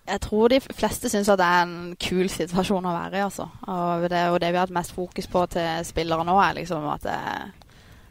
Jeg 0.09 0.21
tror 0.21 0.47
de 0.47 0.59
fleste 0.59 1.09
syns 1.09 1.27
det 1.27 1.45
er 1.45 1.61
en 1.63 1.95
kul 2.01 2.29
situasjon 2.29 2.85
å 2.85 2.93
være 2.93 3.17
i. 3.17 3.21
altså. 3.21 3.45
Og 3.67 4.09
det 4.09 4.29
og 4.29 4.39
det 4.41 4.51
vi 4.51 4.57
har 4.57 4.65
hatt 4.65 4.73
mest 4.73 4.91
fokus 4.91 5.27
på 5.27 5.45
til 5.45 5.85
spillere 5.85 6.25
nå, 6.25 6.39
er 6.39 6.53
liksom 6.53 6.87
at 6.89 7.03
det, 7.03 7.19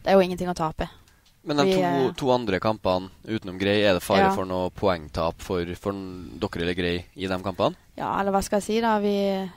det 0.04 0.12
er 0.12 0.14
jo 0.14 0.20
ingenting 0.20 0.50
å 0.50 0.54
tape. 0.54 0.88
Men 1.48 1.56
de 1.62 1.72
to, 1.72 1.80
eh, 1.80 2.12
to 2.20 2.30
andre 2.34 2.58
kampene 2.60 3.08
utenom 3.26 3.58
Grei, 3.60 3.78
er 3.88 3.94
det 3.96 4.02
fare 4.04 4.26
Ja. 4.28 4.30
for 4.36 4.44
noe 4.48 4.68
poengtap 4.70 5.40
for, 5.42 5.64
for 5.80 5.92
dere 5.92 6.62
eller 6.62 6.74
Grei 6.76 7.04
i 7.16 7.26
de 7.30 7.38
kampene? 7.42 7.74
Ja, 7.96 8.12
eller 8.20 8.30
hva 8.36 8.42
skal 8.44 8.60
jeg 8.60 8.66
si 8.68 8.80
da? 8.84 8.98
Vi, 9.02 9.14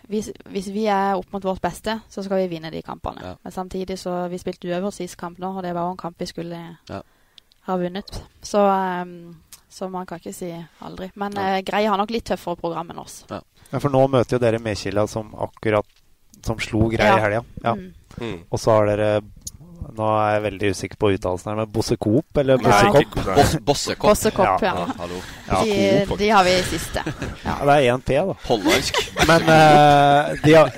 hvis, 0.09 0.31
hvis 0.49 0.69
vi 0.73 0.87
er 0.89 1.13
opp 1.19 1.27
mot 1.35 1.43
vårt 1.43 1.61
beste, 1.61 1.99
så 2.09 2.23
skal 2.25 2.37
vi 2.41 2.47
vinne 2.55 2.71
de 2.73 2.81
kampene. 2.81 3.35
Men 3.43 3.53
samtidig 3.53 3.99
så 4.01 4.27
vi 4.31 4.39
spilte 4.41 4.65
uøvert 4.71 4.93
sist 4.97 5.17
kamp 5.19 5.37
nå, 5.37 5.51
og 5.57 5.61
det 5.63 5.75
var 5.75 5.85
jo 5.89 5.91
en 5.91 5.97
kamp 6.01 6.17
vi 6.17 6.25
skulle 6.31 6.61
Ja. 6.89 7.01
ha 7.67 7.77
vunnet. 7.77 8.23
Så, 8.41 8.57
um, 9.03 9.35
så 9.69 9.89
man 9.91 10.05
kan 10.07 10.17
ikke 10.19 10.33
si 10.33 10.49
aldri. 10.81 11.11
Men 11.15 11.37
uh, 11.37 11.59
Grei 11.61 11.85
har 11.85 11.97
nok 12.01 12.09
litt 12.11 12.25
tøffere 12.31 12.57
program 12.57 12.89
enn 12.89 12.99
oss. 13.03 13.25
Ja. 13.29 13.41
Ja, 13.71 13.79
for 13.79 13.89
nå 13.93 14.07
møter 14.09 14.35
jo 14.35 14.39
dere 14.39 14.59
Mekila, 14.59 15.05
som 15.07 15.29
akkurat 15.35 15.85
som 16.43 16.57
slo 16.57 16.89
Grei 16.89 17.05
Ja. 17.05 17.17
i 17.17 17.21
helga. 17.21 17.43
Ja. 17.63 17.75
Mm. 17.75 17.93
Mm. 18.19 18.39
Og 18.51 18.59
så 18.59 18.71
har 18.71 18.85
dere 18.89 19.21
Nå 19.91 20.05
er 20.07 20.29
jeg 20.37 20.43
veldig 20.45 20.69
usikker 20.71 20.95
på 21.01 21.09
uttalelsen 21.17 21.49
her, 21.51 21.57
men 21.59 21.67
Bosse 21.75 21.97
Coop 21.99 22.37
eller 22.39 22.55
Bossekopp? 22.63 23.11
Boss, 23.35 23.51
Bossekopp. 23.67 24.07
Bossekopp, 24.09 24.61
ja. 24.63 24.71
hallo. 25.01 25.17
Ja, 25.49 25.57
De, 25.67 26.15
de 26.21 26.29
har 26.31 26.43
vi 26.47 26.53
i 26.55 26.61
siste. 26.69 27.03
Ja, 27.43 27.57
det 27.67 27.75
er 27.75 27.83
1P, 27.97 28.09
da. 28.29 28.33
Hollandsk. 28.47 28.95
Men 29.27 29.41
uh, 29.51 30.31
de 30.45 30.51
har 30.55 30.71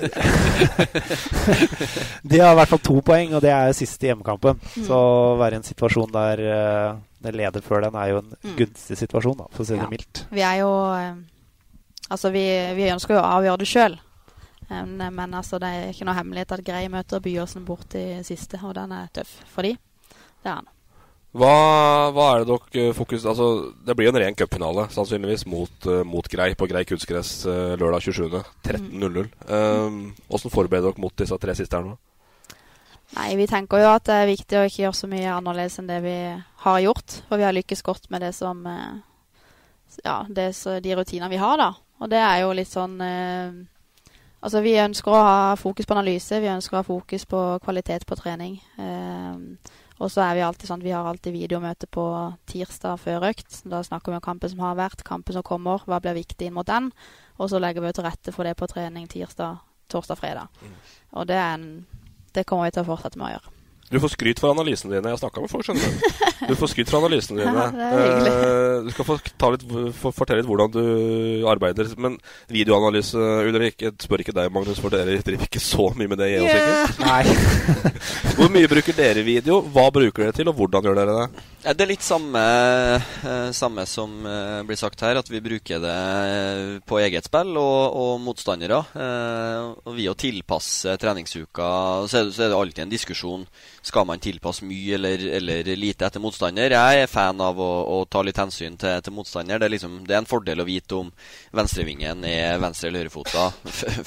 De 2.22 2.38
har 2.40 2.52
i 2.52 2.56
hvert 2.58 2.70
fall 2.72 2.82
to 2.84 2.98
poeng, 3.06 3.34
og 3.36 3.42
det 3.44 3.52
er 3.54 3.74
siste 3.76 4.08
hjemmekampen. 4.10 4.58
Mm. 4.74 4.86
Så 4.88 4.98
å 4.98 5.36
være 5.40 5.58
i 5.58 5.62
en 5.62 5.66
situasjon 5.66 6.12
der 6.14 6.42
uh, 6.48 6.96
det 7.24 7.34
leder 7.38 7.64
før 7.64 7.86
den, 7.86 7.98
er 8.00 8.14
jo 8.14 8.22
en 8.24 8.32
Mm. 8.44 8.56
gunstig 8.58 8.98
situasjon, 9.00 9.38
da, 9.38 9.46
for 9.54 9.64
å 9.64 9.66
si 9.66 9.72
det 9.72 9.80
Ja. 9.80 9.86
mildt. 9.88 10.24
Vi 10.30 10.42
er 10.44 10.58
jo 10.60 10.68
eh, 10.98 11.14
Altså, 12.12 12.28
vi, 12.34 12.42
vi 12.76 12.90
ønsker 12.92 13.14
jo 13.16 13.20
å 13.22 13.30
avgjøre 13.38 13.58
det 13.62 13.68
sjøl. 13.70 13.94
Men, 14.74 15.14
men 15.14 15.34
altså, 15.38 15.60
det 15.62 15.70
er 15.70 15.90
ikke 15.92 16.08
noe 16.08 16.18
hemmelighet 16.18 16.54
at 16.56 16.64
Grei 16.66 16.84
møter 16.92 17.22
Byåsen 17.24 17.66
bort 17.68 17.94
i 17.98 18.06
siste, 18.26 18.60
og 18.62 18.74
den 18.78 18.94
er 18.96 19.12
tøff 19.14 19.36
for 19.54 19.66
de. 19.66 19.76
Det 20.42 20.50
er 20.50 20.58
han. 20.58 20.70
Hva, 21.34 21.50
hva 22.14 22.24
er 22.30 22.44
det 22.44 22.56
dere 22.70 22.94
fokuserer 22.94 23.32
Altså, 23.32 23.46
det 23.82 23.96
blir 23.98 24.06
jo 24.06 24.12
en 24.12 24.20
ren 24.22 24.36
cupfinale, 24.38 24.86
sannsynligvis, 24.94 25.48
mot, 25.50 25.86
eh, 25.90 26.04
mot 26.06 26.28
Grei 26.30 26.52
på 26.54 26.68
Grei 26.70 26.84
kunstgress 26.86 27.40
eh, 27.50 27.74
lørdag 27.80 28.06
27. 28.06 28.42
13.00. 28.62 29.32
Um, 29.50 29.96
hvordan 30.28 30.54
forbereder 30.54 30.92
dere 30.92 31.02
mot 31.02 31.16
disse 31.18 31.38
tre 31.42 31.56
siste 31.58 31.80
her 31.80 31.88
nå? 31.88 31.96
Nei, 33.14 33.34
vi 33.38 33.48
tenker 33.50 33.82
jo 33.82 33.90
at 33.96 34.06
det 34.06 34.14
er 34.20 34.30
viktig 34.30 34.58
å 34.58 34.64
ikke 34.68 34.84
gjøre 34.84 34.98
så 34.98 35.10
mye 35.10 35.34
annerledes 35.34 35.80
enn 35.82 35.90
det 35.90 35.98
vi 36.06 36.16
har 36.64 36.78
gjort. 36.86 37.18
For 37.26 37.42
vi 37.42 37.46
har 37.46 37.58
lykkes 37.58 37.82
godt 37.86 38.08
med 38.14 38.22
det 38.22 38.30
som 38.38 38.62
eh, 38.70 39.02
Ja, 40.04 40.20
det, 40.30 40.52
så, 40.58 40.78
de 40.82 40.94
rutinene 40.94 41.32
vi 41.34 41.42
har, 41.42 41.58
da. 41.58 41.72
Og 41.98 42.14
det 42.14 42.22
er 42.22 42.44
jo 42.44 42.54
litt 42.54 42.70
sånn 42.70 42.94
eh, 43.02 43.58
Altså, 44.44 44.60
vi 44.60 44.74
ønsker 44.76 45.08
å 45.08 45.22
ha 45.24 45.36
fokus 45.56 45.86
på 45.88 45.94
analyse. 45.96 46.36
Vi 46.42 46.50
ønsker 46.52 46.76
å 46.76 46.82
ha 46.82 46.86
fokus 46.86 47.24
på 47.28 47.40
kvalitet 47.64 48.04
på 48.04 48.18
trening. 48.18 48.58
Eh, 48.76 49.72
og 50.02 50.10
så 50.10 50.24
er 50.24 50.34
vi 50.36 50.42
alltid 50.44 50.68
sånn 50.68 50.82
Vi 50.84 50.92
har 50.92 51.06
alltid 51.06 51.32
videomøte 51.32 51.88
på 51.88 52.04
tirsdag 52.50 52.98
før 53.00 53.28
økt. 53.30 53.62
Da 53.70 53.80
snakker 53.86 54.12
vi 54.12 54.18
om 54.18 54.26
kampen 54.26 54.52
som 54.52 54.60
har 54.66 54.76
vært, 54.76 55.06
kampen 55.06 55.36
som 55.36 55.46
kommer, 55.46 55.86
hva 55.88 56.00
blir 56.02 56.18
viktig 56.18 56.50
inn 56.50 56.56
mot 56.58 56.68
den. 56.68 56.90
Og 57.38 57.48
så 57.50 57.62
legger 57.62 57.86
vi 57.86 57.94
til 57.96 58.04
rette 58.04 58.34
for 58.36 58.44
det 58.44 58.56
på 58.60 58.68
trening 58.68 59.08
tirsdag, 59.08 59.62
torsdag, 59.88 60.20
fredag. 60.20 60.62
Og 61.14 61.28
det, 61.30 61.40
en, 61.40 61.68
det 62.34 62.44
kommer 62.44 62.68
vi 62.68 62.76
til 62.76 62.84
å 62.84 62.90
fortsette 62.92 63.20
med 63.20 63.30
å 63.30 63.36
gjøre. 63.36 63.53
Du 63.92 63.98
får 64.00 64.14
skryt 64.14 64.40
for 64.40 64.54
analysene 64.54 64.96
dine. 64.96 65.10
Jeg 65.12 65.20
snakka 65.20 65.42
med 65.44 65.50
folk, 65.52 65.66
skjønner 65.66 65.84
du. 65.84 66.22
Du 66.48 66.54
får 66.58 66.70
skryt 66.72 66.90
for 66.90 66.98
analysene 67.04 67.38
dine. 67.44 67.64
Ja, 67.76 67.90
er. 68.00 68.28
Eh, 68.30 68.78
du 68.86 68.90
skal 68.94 69.06
få 69.08 69.16
ta 69.40 69.50
litt, 69.54 69.64
få 70.00 70.12
fortelle 70.16 70.40
litt 70.42 70.48
hvordan 70.50 70.72
du 70.74 71.44
arbeider. 71.52 71.90
Men 72.00 72.16
videoanalyse, 72.52 73.20
Ulrik, 73.48 73.78
jeg 73.84 73.96
spør 74.02 74.24
ikke 74.24 74.36
deg, 74.36 74.50
Magnus, 74.54 74.80
for 74.82 74.94
dere 74.94 75.18
driver 75.24 75.46
ikke 75.48 75.62
så 75.62 75.90
mye 75.98 76.10
med 76.10 76.22
det, 76.22 76.30
ikke? 76.40 77.04
Nei. 77.04 77.22
Hvor 78.38 78.52
mye 78.56 78.70
bruker 78.72 78.96
dere 78.98 79.24
video? 79.26 79.60
Hva 79.74 79.90
bruker 79.94 80.26
dere 80.26 80.36
til, 80.40 80.50
og 80.50 80.58
hvordan 80.58 80.88
gjør 80.88 81.00
dere 81.02 81.18
det? 81.22 81.44
Ja, 81.64 81.72
det 81.72 81.86
er 81.86 81.88
litt 81.94 82.04
samme, 82.04 82.40
eh, 83.24 83.50
samme 83.56 83.86
som 83.88 84.18
eh, 84.28 84.58
blir 84.68 84.76
sagt 84.76 85.00
her, 85.00 85.16
at 85.16 85.30
vi 85.32 85.38
bruker 85.40 85.78
det 85.80 86.82
på 86.84 86.98
eget 87.00 87.24
spill 87.24 87.54
og, 87.56 87.94
og 87.96 88.18
motstandere. 88.20 88.82
Eh, 88.92 89.70
og 89.88 89.94
vi 89.96 90.04
å 90.10 90.12
tilpasse 90.12 90.92
treningsuka 91.00 91.68
så 92.04 92.18
er, 92.18 92.26
det, 92.28 92.34
så 92.36 92.42
er 92.44 92.52
det 92.52 92.58
alltid 92.58 92.82
en 92.84 92.92
diskusjon. 92.92 93.46
Skal 93.80 94.04
man 94.04 94.20
tilpasse 94.20 94.68
mye 94.68 94.98
eller, 94.98 95.24
eller 95.38 95.70
lite 95.80 96.04
etter 96.04 96.20
motstander? 96.20 96.74
Jeg 96.76 97.06
er 97.06 97.08
fan 97.08 97.40
av 97.40 97.56
å, 97.56 97.70
å 97.96 98.02
ta 98.12 98.20
litt 98.20 98.42
hensyn 98.42 98.76
til, 98.76 99.00
til 99.00 99.16
motstander. 99.16 99.62
Det 99.62 99.70
er, 99.70 99.74
liksom, 99.78 99.96
det 100.04 100.18
er 100.18 100.20
en 100.20 100.28
fordel 100.28 100.60
å 100.60 100.68
vite 100.68 101.00
om 101.00 101.08
venstrevingen 101.56 102.28
er 102.28 102.60
venstre- 102.60 102.92
eller 102.92 103.06
høyrefota 103.06 103.46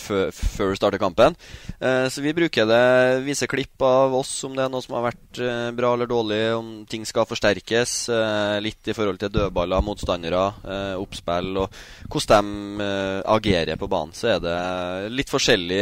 før 0.06 0.76
du 0.76 0.78
starter 0.78 1.02
kampen. 1.02 1.34
Eh, 1.82 2.06
så 2.14 2.22
vi 2.22 2.38
bruker 2.38 2.70
det, 2.70 2.86
viser 3.26 3.50
klipp 3.50 3.82
av 3.82 4.14
oss 4.22 4.38
om 4.46 4.54
det 4.54 4.68
er 4.68 4.72
noe 4.78 4.86
som 4.86 5.00
har 5.00 5.10
vært 5.10 5.42
eh, 5.42 5.74
bra 5.74 5.96
eller 5.98 6.14
dårlig, 6.14 6.42
om 6.62 6.72
ting 6.86 7.02
skal 7.02 7.26
forsterkes. 7.26 7.47
Eh, 7.52 8.58
litt 8.64 8.90
i 8.90 8.96
forhold 8.96 9.20
til 9.22 9.32
dødballer, 9.34 9.84
motstandere, 9.86 10.44
eh, 10.64 10.96
oppspill 11.00 11.62
og 11.64 11.80
hvordan 12.12 12.52
de 12.78 12.84
eh, 12.86 13.22
agerer 13.36 13.80
på 13.80 13.90
banen. 13.92 14.14
Så 14.14 14.36
er 14.36 14.44
det 14.44 15.14
litt 15.14 15.32
forskjellig 15.32 15.82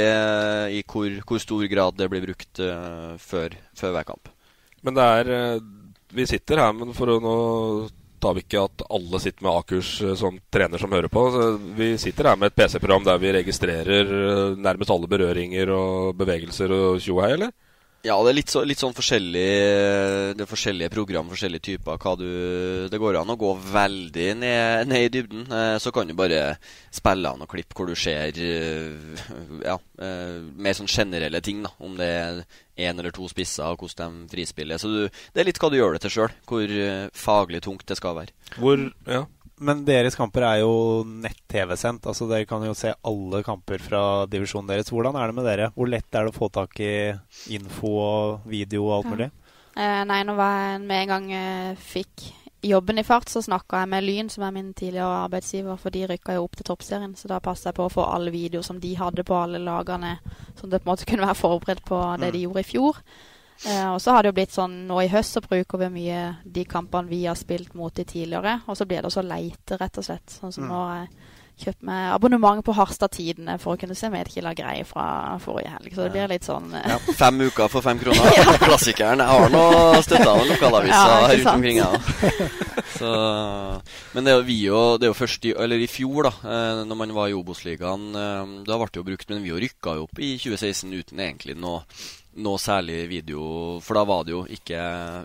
i 0.76 0.84
hvor, 0.84 1.10
hvor 1.26 1.42
stor 1.42 1.66
grad 1.72 1.98
det 1.98 2.10
blir 2.12 2.26
brukt 2.26 2.62
før, 3.22 3.58
før 3.76 3.96
hver 3.96 4.08
kamp. 4.08 4.32
Men 4.86 4.98
det 4.98 5.06
er 5.20 5.62
Vi 6.16 6.26
sitter 6.26 6.62
her, 6.62 6.74
men 6.74 6.94
for 6.94 7.10
å 7.10 7.20
nå 7.20 7.38
tar 8.22 8.36
vi 8.38 8.46
ikke 8.46 8.62
at 8.64 8.86
alle 8.96 9.20
sitter 9.20 9.44
med 9.44 9.52
A-kurs 9.52 9.90
som 10.18 10.38
trener 10.50 10.80
som 10.80 10.94
hører 10.94 11.12
på. 11.12 11.24
Vi 11.76 11.98
sitter 11.98 12.30
her 12.30 12.38
med 12.40 12.54
et 12.54 12.56
PC-program 12.56 13.04
der 13.04 13.20
vi 13.20 13.34
registrerer 13.36 14.56
nærmest 14.56 14.94
alle 14.94 15.10
berøringer 15.12 15.70
og 15.76 16.16
bevegelser 16.18 16.72
og 16.72 17.04
tjohei, 17.04 17.34
eller? 17.36 17.52
Ja, 18.06 18.16
det 18.22 18.32
er 18.32 18.38
litt, 18.38 18.52
så, 18.54 18.62
litt 18.68 18.82
sånn 18.82 18.94
forskjellig 18.94 19.46
Det 20.38 20.44
er 20.44 20.50
forskjellige 20.50 20.92
program, 20.94 21.30
forskjellige 21.32 21.66
typer. 21.72 21.98
Hva 22.02 22.14
du, 22.20 22.28
det 22.92 23.00
går 23.02 23.18
an 23.18 23.34
å 23.34 23.38
gå 23.40 23.52
veldig 23.64 24.28
ned, 24.42 24.92
ned 24.92 25.08
i 25.08 25.12
dybden. 25.16 25.48
Eh, 25.50 25.78
så 25.82 25.94
kan 25.96 26.06
du 26.06 26.14
bare 26.18 26.58
spille 26.94 27.32
av 27.32 27.40
noen 27.40 27.50
klipp 27.50 27.74
hvor 27.76 27.90
du 27.90 27.96
ser 27.98 28.38
eh, 28.38 29.24
ja, 29.66 29.80
eh, 30.06 30.38
mer 30.38 30.78
sånn 30.78 30.92
generelle 30.92 31.42
ting. 31.46 31.64
da 31.66 31.74
Om 31.82 31.98
det 31.98 32.12
er 32.12 32.44
én 32.86 33.00
eller 33.00 33.16
to 33.16 33.26
spisser, 33.32 33.66
og 33.72 33.82
hvordan 33.82 34.26
de 34.26 34.36
frispiller. 34.36 34.82
Så 34.82 34.92
du, 34.92 35.02
det 35.34 35.42
er 35.42 35.50
litt 35.50 35.62
hva 35.62 35.72
du 35.74 35.80
gjør 35.80 35.98
det 35.98 36.06
til 36.06 36.18
sjøl. 36.20 36.38
Hvor 36.46 36.78
faglig 37.26 37.64
tungt 37.66 37.88
det 37.90 37.98
skal 37.98 38.20
være. 38.22 38.38
Hvor, 38.60 38.90
ja 39.10 39.26
Men 39.64 39.86
deres 39.88 40.18
kamper 40.20 40.44
er 40.44 40.60
jo 40.66 41.04
nett-TV-sendt. 41.08 42.04
Altså 42.12 42.28
Dere 42.28 42.48
kan 42.50 42.64
jo 42.68 42.74
se 42.76 42.92
alle 43.08 43.40
kamper 43.46 43.80
fra 43.80 44.02
divisjonen 44.28 44.68
deres. 44.68 44.90
Hvordan 44.92 45.16
er 45.16 45.28
det 45.32 45.36
med 45.38 45.46
dere? 45.48 45.70
Hvor 45.76 45.88
lett 45.88 46.10
er 46.12 46.26
det 46.28 46.34
å 46.34 46.36
få 46.36 46.50
tak 46.52 46.80
i 46.84 47.14
info 47.56 47.94
og 48.04 48.50
video 48.52 48.88
og 48.90 48.98
alt 48.98 49.06
Ja. 49.06 49.12
mulig? 49.16 49.30
Eh, 49.78 50.04
nei, 50.08 50.24
når 50.24 50.38
jeg 50.40 50.82
med 50.82 51.02
en 51.02 51.08
gang 51.08 51.30
jeg 51.32 51.78
fikk 51.78 52.34
jobben 52.66 52.98
i 53.00 53.04
fart, 53.04 53.30
så 53.30 53.42
snakka 53.44 53.82
jeg 53.84 53.90
med 53.90 54.04
Lyn, 54.04 54.30
som 54.30 54.44
er 54.44 54.52
min 54.52 54.74
tidligere 54.74 55.24
arbeidsgiver, 55.28 55.78
for 55.78 55.90
de 55.92 56.08
rykka 56.08 56.34
jo 56.36 56.44
opp 56.44 56.56
til 56.56 56.66
toppserien. 56.66 57.16
Så 57.16 57.28
da 57.28 57.40
passa 57.40 57.70
jeg 57.70 57.76
på 57.76 57.86
å 57.86 57.92
få 57.92 58.04
alle 58.12 58.32
videoer 58.32 58.64
som 58.64 58.80
de 58.80 58.94
hadde 58.96 59.24
på 59.24 59.36
alle 59.36 59.60
lagene, 59.60 60.18
sånn 60.56 60.68
at 60.68 60.72
det 60.72 60.84
på 60.84 60.90
en 60.90 60.96
måte 60.96 61.06
kunne 61.06 61.28
være 61.28 61.40
forberedt 61.40 61.86
på 61.86 62.20
det 62.20 62.32
de 62.34 62.44
gjorde 62.48 62.60
i 62.60 62.64
fjor. 62.64 62.96
Eh, 63.64 63.88
og 63.94 64.02
så 64.04 64.12
har 64.12 64.24
det 64.26 64.34
jo 64.34 64.38
blitt 64.42 64.52
sånn 64.56 64.74
nå 64.90 65.00
i 65.06 65.08
høst 65.14 65.38
så 65.38 65.42
bruker 65.46 65.80
vi 65.86 65.88
mye 65.90 66.24
de 66.44 66.66
kampene 66.68 67.08
vi 67.10 67.24
har 67.26 67.36
spilt 67.40 67.74
mot 67.74 67.94
de 67.96 68.04
tidligere. 68.04 68.58
Og 68.68 68.76
så 68.78 68.86
blir 68.86 69.00
det 69.02 69.08
også 69.14 69.24
leite, 69.24 69.78
rett 69.80 69.98
og 69.98 70.04
slett. 70.10 70.28
Sånn 70.42 70.52
som 70.54 70.66
Mm. 70.66 70.70
nå 70.74 70.82
har 70.88 70.96
jeg 71.06 71.10
kjøpt 71.56 71.84
meg 71.88 72.12
abonnement 72.12 72.60
på 72.68 72.74
Harstad 72.76 73.12
Tidende 73.16 73.54
for 73.64 73.76
å 73.76 73.80
kunne 73.80 73.96
se 73.96 74.10
Medkilla 74.12 74.52
Grei 74.54 74.84
fra 74.84 75.38
forrige 75.40 75.72
helg. 75.72 75.94
Så 75.96 76.04
det 76.04 76.12
blir 76.12 76.28
litt 76.28 76.44
sånn 76.44 76.74
eh, 76.76 76.90
Ja, 76.92 76.98
fem 77.16 77.40
uker 77.48 77.70
for 77.72 77.82
fem 77.82 77.98
kroner. 77.98 78.28
Klassikeren. 78.68 79.24
Jeg 79.24 79.28
har 79.40 79.50
nå 79.50 80.02
støtta 80.04 80.36
noen 80.36 80.52
lokalaviser 80.52 81.14
Ja, 81.16 81.30
rundt 81.32 81.54
omkring, 81.56 81.78
jeg 81.78 81.88
òg. 81.88 82.52
Så, 83.00 83.10
men 84.16 84.24
det 84.28 84.36
vi 84.48 84.60
jo 84.68 84.98
Det 84.98 85.08
er 85.08 85.12
jo 85.14 85.18
først 85.18 85.46
i, 85.50 85.54
eller 85.58 85.82
i 85.84 85.88
fjor, 85.92 86.28
da 86.30 86.32
eh, 86.44 86.84
Når 86.88 86.96
man 87.00 87.14
var 87.16 87.28
i 87.32 87.36
Obos-ligaen. 87.36 88.06
eh, 88.16 88.54
Da 88.68 88.78
ble 88.80 88.88
det 88.92 89.00
jo 89.02 89.08
brukt, 89.08 89.30
men 89.32 89.44
vi 89.44 89.52
jo 89.54 89.60
rykka 89.64 89.96
jo 89.98 90.06
opp 90.10 90.20
i 90.20 90.36
2016 90.38 90.94
uten 90.94 91.20
egentlig 91.24 91.56
noe 91.60 91.84
noe 92.44 92.60
særlig 92.60 93.06
video, 93.10 93.42
for 93.84 93.98
da 93.98 94.04
var 94.08 94.26
det 94.28 94.34
jo 94.34 94.42
ikke, 94.52 94.80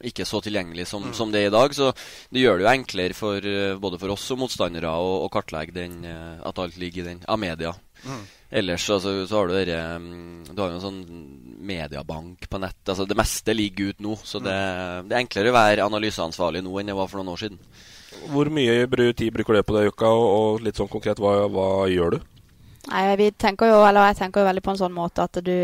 ikke 0.06 0.26
så 0.28 0.40
tilgjengelig 0.44 0.86
som, 0.90 1.08
som 1.16 1.32
det 1.32 1.44
er 1.44 1.50
i 1.50 1.54
dag. 1.54 1.74
Så 1.74 1.90
det 2.30 2.42
gjør 2.44 2.60
det 2.60 2.66
jo 2.66 2.72
enklere 2.72 3.16
for, 3.18 3.46
eh, 3.46 3.78
både 3.80 3.98
for 4.00 4.14
oss 4.14 4.28
og 4.34 4.42
motstandere 4.44 4.92
å, 4.94 5.16
å 5.24 5.30
kartlegge 5.32 5.74
den, 5.74 6.00
eh, 6.06 6.36
at 6.46 6.62
alt 6.62 6.78
ligger 6.80 7.02
i 7.02 7.08
den 7.10 7.24
av 7.26 7.40
media. 7.42 7.74
Mm. 8.06 8.22
Ellers 8.60 8.86
altså, 8.90 9.12
så 9.28 9.36
har 9.36 9.50
du 9.50 9.54
dere, 9.54 9.80
mm, 10.00 10.54
Du 10.54 10.62
har 10.62 10.70
jo 10.70 10.78
en 10.78 10.86
sånn 10.86 11.02
mediebank 11.66 12.48
på 12.50 12.62
nett. 12.62 12.80
Altså, 12.86 13.06
det 13.06 13.18
meste 13.18 13.54
ligger 13.54 13.92
ut 13.92 14.02
nå, 14.06 14.16
så 14.24 14.40
det, 14.42 14.56
det 15.10 15.16
er 15.16 15.22
enklere 15.22 15.52
å 15.52 15.58
være 15.58 15.86
analyseansvarlig 15.86 16.64
nå 16.66 16.78
enn 16.80 16.90
det 16.90 16.98
var 16.98 17.10
for 17.10 17.20
noen 17.20 17.34
år 17.34 17.44
siden. 17.44 17.60
Hvor 18.30 18.50
mye 18.50 18.88
tid 19.14 19.30
bruker 19.34 19.54
du 19.54 19.62
på 19.62 19.76
det, 19.76 19.86
Jukka? 19.90 20.10
Og, 20.10 20.26
og 20.30 20.64
litt 20.66 20.78
sånn 20.78 20.90
konkret, 20.90 21.22
hva, 21.22 21.46
hva 21.50 21.68
gjør 21.90 22.16
du? 22.16 22.26
Nei, 22.90 23.04
vi 23.20 23.28
tenker 23.38 23.70
jo, 23.70 23.84
eller 23.84 24.10
jeg 24.10 24.22
tenker 24.22 24.42
jo 24.42 24.48
veldig 24.48 24.64
på 24.64 24.72
en 24.72 24.80
sånn 24.80 24.96
måte 24.96 25.26
at 25.26 25.38
du 25.44 25.54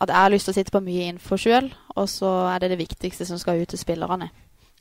At 0.00 0.08
jeg 0.08 0.16
har 0.16 0.32
lyst 0.32 0.48
til 0.48 0.54
å 0.54 0.56
sitte 0.56 0.74
på 0.74 0.82
mye 0.84 1.10
info 1.12 1.36
sjøl, 1.38 1.68
og 1.96 2.08
så 2.08 2.30
er 2.52 2.62
det 2.62 2.72
det 2.72 2.80
viktigste 2.80 3.26
som 3.28 3.38
skal 3.38 3.60
ut 3.60 3.68
til 3.70 3.80
spillerne. 3.80 4.30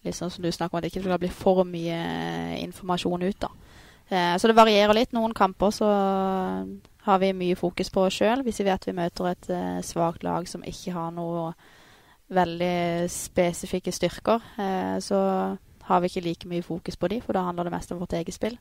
Sånn 0.02 0.32
som 0.34 0.42
du 0.42 0.50
snakker 0.50 0.74
om, 0.74 0.80
at 0.80 0.86
det 0.86 0.94
ikke 0.94 1.04
skal 1.04 1.20
bli 1.22 1.30
for 1.30 1.66
mye 1.68 1.98
informasjon 2.64 3.28
ut, 3.28 3.44
da. 3.44 3.52
Eh, 4.12 4.38
så 4.38 4.50
det 4.50 4.58
varierer 4.58 4.98
litt. 4.98 5.14
Noen 5.14 5.36
kamper 5.38 5.72
så 5.76 5.90
har 7.06 7.22
vi 7.22 7.34
mye 7.38 7.58
fokus 7.60 7.92
på 7.94 8.08
oss 8.08 8.18
sjøl. 8.20 8.44
Hvis 8.46 8.60
vi 8.62 8.68
vet 8.68 8.88
vi 8.88 8.98
møter 8.98 9.30
et 9.30 9.52
eh, 9.54 9.78
svakt 9.86 10.26
lag 10.26 10.50
som 10.50 10.66
ikke 10.68 10.96
har 10.96 11.14
noe 11.16 11.52
veldig 12.32 13.10
spesifikke 13.12 13.94
styrker, 13.94 14.44
eh, 14.58 14.98
så 15.04 15.22
har 15.88 16.02
vi 16.02 16.12
ikke 16.12 16.26
like 16.26 16.50
mye 16.50 16.66
fokus 16.66 16.98
på 16.98 17.10
de, 17.12 17.22
for 17.22 17.36
da 17.36 17.46
handler 17.48 17.68
det 17.68 17.76
mest 17.76 17.92
om 17.92 18.00
vårt 18.00 18.14
eget 18.18 18.36
spill. 18.36 18.58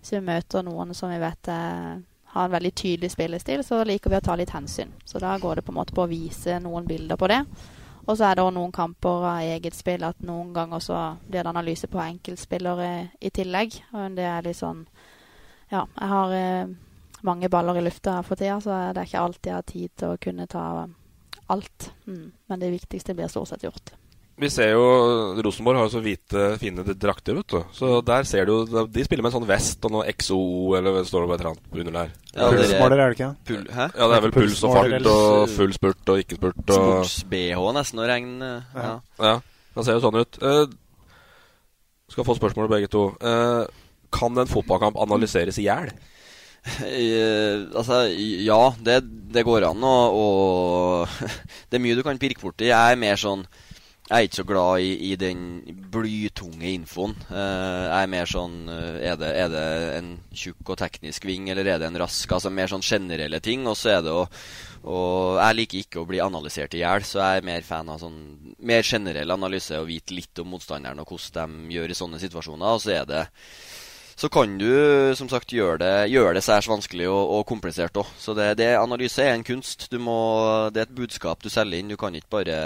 Så 0.00 0.16
vi 0.16 0.24
møter 0.24 0.64
noen 0.64 0.94
som 0.96 1.12
vi 1.12 1.20
vet 1.20 1.50
eh, 1.52 1.96
har 2.32 2.44
en 2.44 2.54
veldig 2.54 2.72
tydelig 2.74 3.10
spillestil, 3.10 3.64
så 3.66 3.82
liker 3.84 4.10
vi 4.10 4.18
å 4.20 4.24
ta 4.24 4.36
litt 4.38 4.52
hensyn. 4.54 4.92
Så 5.04 5.18
da 5.18 5.36
går 5.38 5.58
det 5.58 5.64
på 5.66 5.72
en 5.72 5.78
måte 5.80 5.94
på 5.96 6.04
å 6.04 6.10
vise 6.10 6.58
noen 6.62 6.86
bilder 6.86 7.18
på 7.18 7.28
det. 7.30 7.40
Og 8.06 8.16
så 8.16 8.26
er 8.26 8.36
det 8.36 8.44
òg 8.44 8.52
noen 8.56 8.72
kamper 8.74 9.26
av 9.28 9.40
eget 9.44 9.76
spill 9.76 10.04
at 10.06 10.22
noen 10.26 10.52
ganger 10.54 10.82
så 10.82 11.00
blir 11.26 11.42
det 11.42 11.50
analyse 11.50 11.90
på 11.90 12.00
enkeltspillere 12.02 12.92
i 13.20 13.32
tillegg. 13.34 13.76
Og 13.94 14.16
det 14.18 14.28
er 14.30 14.46
litt 14.46 14.60
sånn 14.60 14.86
Ja, 15.70 15.84
jeg 15.86 16.08
har 16.10 16.32
eh, 16.34 16.70
mange 17.22 17.48
baller 17.52 17.78
i 17.78 17.82
lufta 17.84 18.16
for 18.26 18.38
tida, 18.38 18.56
så 18.60 18.74
det 18.90 19.04
er 19.04 19.06
ikke 19.06 19.22
alltid 19.22 19.50
jeg 19.50 19.54
har 19.54 19.68
tid 19.68 19.92
til 20.02 20.14
å 20.14 20.20
kunne 20.24 20.46
ta 20.50 20.64
alt. 21.50 21.90
Mm. 22.06 22.32
Men 22.50 22.62
det 22.62 22.72
viktigste 22.74 23.14
blir 23.14 23.30
stort 23.30 23.52
sett 23.52 23.66
gjort. 23.68 23.92
Vi 24.40 24.48
ser 24.48 24.70
jo 24.72 24.84
Rosenborg 25.44 25.76
har 25.76 25.88
jo 25.88 25.92
så 25.92 26.00
hvite, 26.00 26.44
fine 26.60 26.84
drakter, 26.96 27.36
vet 27.36 27.52
du. 27.52 27.58
Så 27.76 27.98
der 28.06 28.24
ser 28.28 28.48
du 28.48 28.54
De 28.64 29.04
spiller 29.04 29.24
med 29.24 29.32
en 29.32 29.36
sånn 29.36 29.48
vest 29.48 29.84
og 29.84 29.92
noe 29.92 30.06
XO 30.14 30.40
eller 30.78 30.94
hva 30.94 31.02
står 31.04 31.26
det 31.26 31.34
et 31.34 31.42
eller 31.42 31.50
annet 31.50 31.80
under 31.82 31.96
der. 31.98 32.14
Ja, 32.30 32.48
Pulsmåler, 32.54 33.02
er 33.02 33.12
det 33.12 33.18
ikke? 33.18 33.30
Pul 33.50 33.64
hæ? 33.68 33.86
Ja, 33.92 34.08
det 34.08 34.16
er 34.16 34.24
vel 34.24 34.34
puls 34.38 34.62
og 34.64 34.76
fart 34.78 35.08
og 35.12 35.52
full 35.52 35.74
spurt 35.76 36.12
og 36.14 36.22
ikke 36.22 36.38
spurt. 36.40 36.62
Og... 36.62 36.76
Sports-BH 36.78 37.66
nesten 37.76 38.00
og 38.00 38.08
regn. 38.08 38.32
Ja. 38.44 38.94
ja. 39.20 39.34
Det 39.76 39.86
ser 39.86 39.98
jo 39.98 40.04
sånn 40.06 40.20
ut. 40.22 40.40
Uh, 40.40 40.64
skal 42.10 42.26
få 42.26 42.38
spørsmål 42.38 42.70
begge 42.72 42.90
to. 42.92 43.10
Uh, 43.20 43.66
kan 44.14 44.40
en 44.40 44.50
fotballkamp 44.50 44.98
analyseres 45.00 45.60
i 45.60 45.68
hjel? 45.68 45.92
Uh, 46.60 47.72
altså, 47.72 48.02
ja, 48.12 48.58
det, 48.84 48.98
det 49.32 49.46
går 49.48 49.64
an. 49.64 49.80
Og, 49.80 50.16
og 50.20 51.70
det 51.72 51.78
er 51.78 51.82
mye 51.82 51.96
du 51.96 52.02
kan 52.04 52.20
pirke 52.20 52.42
borti. 52.44 52.68
Jeg 52.68 52.76
er 52.76 53.00
mer 53.00 53.16
sånn 53.16 53.46
jeg 54.10 54.24
er 54.24 54.26
ikke 54.26 54.40
så 54.40 54.46
glad 54.48 54.82
i, 54.82 54.94
i 55.06 55.16
den 55.18 55.42
blytunge 55.94 56.72
infoen. 56.72 57.12
Uh, 57.28 57.36
jeg 57.86 58.00
er 58.00 58.08
mer 58.10 58.26
sånn 58.26 58.56
uh, 58.66 58.96
er, 58.98 59.14
det, 59.20 59.28
er, 59.38 59.52
det, 59.52 59.66
en 60.00 60.08
tjukk 60.34 60.72
og 60.74 60.80
teknisk 60.80 61.28
ving, 61.28 61.46
eller 61.52 61.68
er 61.70 61.78
det 61.78 61.86
en 61.86 61.98
rask? 62.02 62.32
Altså 62.34 62.50
mer 62.50 62.72
sånn 62.72 62.82
generelle 62.82 63.38
ting. 63.44 63.62
Og 63.70 63.78
så 63.78 63.94
er 63.94 64.02
det 64.06 64.16
å 64.16 64.26
og 64.80 65.36
Jeg 65.36 65.56
liker 65.58 65.82
ikke 65.82 66.00
å 66.00 66.06
bli 66.08 66.22
analysert 66.24 66.72
i 66.72 66.80
hjel, 66.80 67.04
så 67.04 67.18
jeg 67.20 67.40
er 67.42 67.44
mer 67.44 67.64
fan 67.66 67.90
av 67.92 67.98
sånn 68.00 68.54
mer 68.64 68.80
generell 68.80 69.34
analyse 69.34 69.76
og 69.76 69.90
vite 69.90 70.16
litt 70.16 70.40
om 70.40 70.48
motstanderen 70.54 71.02
og 71.02 71.12
hvordan 71.12 71.58
de 71.68 71.76
gjør 71.76 71.92
i 71.92 71.98
sånne 71.98 72.20
situasjoner. 72.22 72.78
Og 72.78 72.80
så 72.80 72.94
er 72.96 73.04
det 73.10 73.26
så 74.20 74.28
kan 74.28 74.58
du 74.60 74.68
som 75.16 75.30
sagt 75.32 75.54
gjøre 75.54 75.78
det, 75.80 75.92
gjøre 76.12 76.34
det 76.36 76.42
særs 76.44 76.66
vanskelig 76.68 77.06
og, 77.08 77.30
og 77.38 77.44
komplisert 77.48 77.96
òg. 77.96 78.08
Så 78.20 78.34
det, 78.36 78.50
det, 78.58 78.74
analyse 78.76 79.24
er 79.24 79.32
en 79.32 79.44
kunst. 79.46 79.86
Må, 79.96 80.16
det 80.74 80.82
er 80.82 80.88
et 80.90 80.98
budskap 80.98 81.40
du 81.40 81.48
selger 81.48 81.80
inn. 81.80 81.88
Du 81.88 81.96
kan 82.00 82.12
ikke 82.18 82.34
bare 82.34 82.58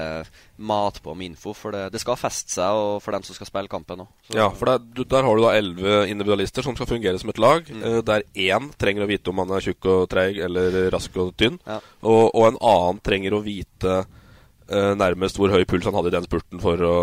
mate 0.59 1.05
på 1.05 1.15
med 1.15 1.31
info. 1.31 1.55
For 1.55 1.71
det, 1.71 1.85
det 1.95 2.03
skal 2.03 2.19
feste 2.19 2.57
seg 2.57 2.75
og 2.75 2.99
for 3.05 3.15
dem 3.15 3.23
som 3.27 3.39
skal 3.39 3.51
spille 3.53 3.71
kampen 3.71 4.03
òg. 4.03 4.11
Ja, 4.35 4.49
for 4.51 4.73
der, 4.73 5.07
der, 5.07 5.23
har 5.23 5.39
du 5.39 5.45
da 5.47 5.55
elleve 5.55 6.03
individualister 6.11 6.67
som 6.67 6.75
skal 6.75 6.91
fungere 6.91 7.23
som 7.23 7.31
et 7.31 7.43
lag. 7.47 7.71
Mm. 7.71 7.87
Eh, 7.87 8.03
der 8.11 8.27
én 8.35 8.71
trenger 8.75 9.07
å 9.07 9.11
vite 9.15 9.31
om 9.31 9.47
han 9.47 9.55
er 9.55 9.71
tjukk 9.71 9.93
og 9.95 10.05
treig 10.11 10.43
eller 10.43 10.83
rask 10.91 11.23
og 11.23 11.37
tynn. 11.39 11.63
Ja. 11.71 11.79
Og, 12.03 12.23
og, 12.35 12.45
en 12.51 12.63
annen 12.75 13.03
trenger 13.07 13.39
å 13.39 13.45
vite 13.47 14.01
uh, 14.03 14.93
nærmest 14.99 15.39
hvor 15.39 15.55
høy 15.55 15.63
puls 15.71 15.87
han 15.87 15.95
hadde 15.95 16.11
i 16.11 16.19
den 16.19 16.27
spurten 16.27 16.63
for 16.67 16.83
å 16.83 16.97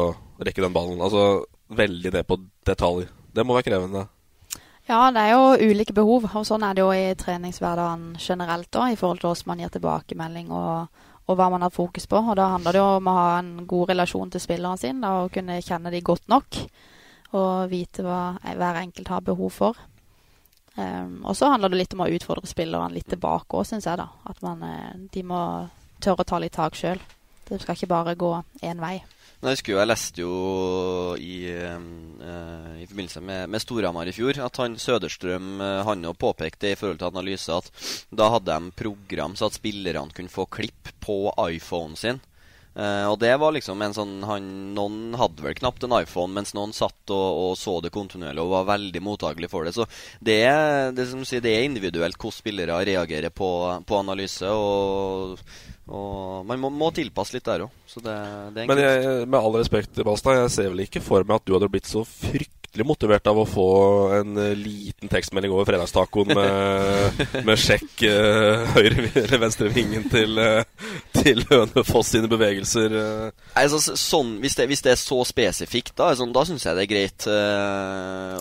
rekke 0.44 0.68
den 0.68 0.76
ballen. 0.76 1.00
Altså 1.00 1.46
veldig 1.72 2.18
ned 2.20 2.28
på 2.28 2.44
detalj. 2.68 3.08
Det 3.32 3.48
må 3.48 3.56
være 3.56 3.72
krevende. 3.72 4.10
Ja, 4.92 5.06
det 5.16 5.22
er 5.24 5.30
jo 5.32 5.72
ulike 5.72 5.94
behov, 5.96 6.26
og 6.36 6.44
sånn 6.44 6.66
er 6.68 6.76
det 6.76 6.84
jo 6.84 6.90
i 6.92 7.14
treningshverdagen 7.16 8.18
generelt 8.20 8.76
òg, 8.76 8.92
i 8.92 8.98
forhold 9.00 9.22
til 9.22 9.30
hvordan 9.30 9.48
man 9.48 9.62
gir 9.64 9.70
tilbakemelding 9.72 10.50
og, 10.52 11.06
og, 11.30 11.32
hva 11.40 11.48
man 11.54 11.64
har 11.64 11.72
fokus 11.72 12.10
på. 12.12 12.20
Og 12.20 12.36
da 12.36 12.50
handler 12.52 12.76
det 12.76 12.82
jo 12.82 12.90
om 12.98 13.08
å 13.08 13.14
ha 13.16 13.30
en 13.38 13.54
god 13.70 13.94
relasjon 13.94 14.34
til 14.34 14.44
spillerne 14.44 14.82
sine 14.82 15.14
og 15.16 15.32
kunne 15.32 15.62
kjenne 15.64 15.94
de 15.94 16.04
godt 16.04 16.28
nok. 16.34 16.60
Og 17.40 17.72
vite 17.72 18.04
hva 18.04 18.20
hver 18.44 18.82
enkelt 18.82 19.14
har 19.14 19.24
behov 19.24 19.56
for. 19.62 19.80
Um, 20.76 21.22
og 21.24 21.40
så 21.40 21.54
handler 21.54 21.72
det 21.72 21.86
litt 21.86 21.96
om 21.96 22.04
å 22.04 22.12
utfordre 22.12 22.52
spillerne 22.52 22.92
litt 22.92 23.08
tilbake 23.16 23.62
òg, 23.62 23.70
syns 23.72 23.88
jeg. 23.88 23.96
da. 24.02 24.10
At 24.28 24.44
man, 24.44 24.60
eh, 24.68 25.08
de 25.16 25.24
må 25.24 25.42
tørre 26.04 26.26
å 26.26 26.32
ta 26.34 26.44
litt 26.44 26.58
tak 26.60 26.76
sjøl. 26.76 27.00
Det 27.48 27.64
skal 27.64 27.80
ikke 27.80 27.94
bare 27.96 28.20
gå 28.20 28.34
én 28.60 28.84
vei. 28.84 28.98
Men 29.42 29.50
jeg 29.50 29.58
husker 29.58 29.74
jo, 29.74 29.78
jeg 29.82 29.90
leste 29.90 30.22
jo 30.22 30.34
i, 31.18 31.36
uh, 31.50 32.74
i 32.78 32.86
forbindelse 32.86 33.24
med, 33.26 33.50
med 33.50 33.64
Storhamar 33.64 34.06
i 34.06 34.14
fjor 34.14 34.38
at 34.46 34.60
han 34.62 34.78
Søderstrøm 34.78 35.56
uh, 35.58 35.82
han 35.88 36.06
jo 36.06 36.14
påpekte 36.14 36.70
i 36.70 36.78
forhold 36.78 37.02
til 37.02 37.10
analyse 37.10 37.56
at 37.56 37.72
da 38.14 38.30
hadde 38.36 38.54
de 38.54 38.76
program 38.78 39.34
så 39.34 39.50
at 39.50 39.58
spillerne 39.58 40.14
kunne 40.14 40.30
få 40.30 40.46
klipp 40.46 40.94
på 41.02 41.24
iPhonen 41.50 41.98
sin. 41.98 42.22
Uh, 42.72 43.10
og 43.12 43.18
det 43.20 43.34
var 43.36 43.52
liksom 43.52 43.82
en 43.84 43.92
sånn 43.92 44.12
han, 44.24 44.46
Noen 44.78 45.18
hadde 45.20 45.44
vel 45.44 45.58
knapt 45.58 45.84
en 45.84 45.98
iPhone, 45.98 46.32
mens 46.38 46.54
noen 46.56 46.72
satt 46.72 47.12
og, 47.12 47.40
og 47.42 47.58
så 47.60 47.74
det 47.84 47.92
kontinuerlig 47.92 48.46
og 48.46 48.54
var 48.54 48.70
veldig 48.70 49.02
mottagelig 49.04 49.52
for 49.52 49.68
det. 49.68 49.76
Så 49.76 49.88
det 50.24 50.38
er, 50.48 50.94
det, 50.96 51.10
sier, 51.28 51.44
det 51.44 51.52
er 51.58 51.68
individuelt 51.68 52.16
hvordan 52.16 52.38
spillere 52.38 52.80
reagerer 52.88 53.34
på, 53.36 53.52
på 53.84 54.00
analyse. 54.00 54.48
og 54.48 55.38
og 55.92 56.48
man 56.48 56.62
må, 56.62 56.70
må 56.72 56.88
tilpasse 56.96 57.36
litt 57.36 57.48
der 57.48 57.66
òg. 57.66 57.72
Men 58.56 58.80
jeg, 58.80 59.28
med 59.28 59.38
all 59.40 59.58
respekt, 59.58 60.00
Balstad, 60.08 60.40
jeg 60.46 60.54
ser 60.54 60.72
vel 60.72 60.86
ikke 60.86 61.04
for 61.04 61.26
meg 61.28 61.42
at 61.42 61.48
du 61.48 61.56
hadde 61.58 61.68
blitt 61.74 61.90
så 61.90 62.06
fryktelig 62.08 62.86
motivert 62.88 63.28
av 63.28 63.42
å 63.42 63.48
få 63.50 63.66
en 64.22 64.38
uh, 64.40 64.54
liten 64.56 65.12
tekstmelding 65.12 65.52
over 65.52 65.68
fredagstacoen 65.68 66.32
med, 66.38 67.26
med 67.48 67.60
sjekk 67.60 68.06
uh, 68.08 68.72
høyre 68.78 69.10
eller 69.26 69.44
venstre 69.44 69.68
vingen 69.74 70.08
til, 70.14 70.40
uh, 70.40 70.64
til 71.22 71.44
Hønefoss 71.52 72.12
sine 72.16 72.30
bevegelser. 72.32 72.98
Altså, 73.58 73.96
sånn, 74.00 74.36
hvis, 74.44 74.58
det, 74.60 74.68
hvis, 74.72 74.84
det, 74.86 74.96
er 74.96 75.02
så 75.02 75.22
spesifikt, 75.28 75.94
da, 76.00 76.12
sånn, 76.18 76.34
da 76.36 76.46
syns 76.48 76.68
jeg 76.68 76.78
det 76.78 76.86
er 76.86 76.92
greit. 76.92 77.28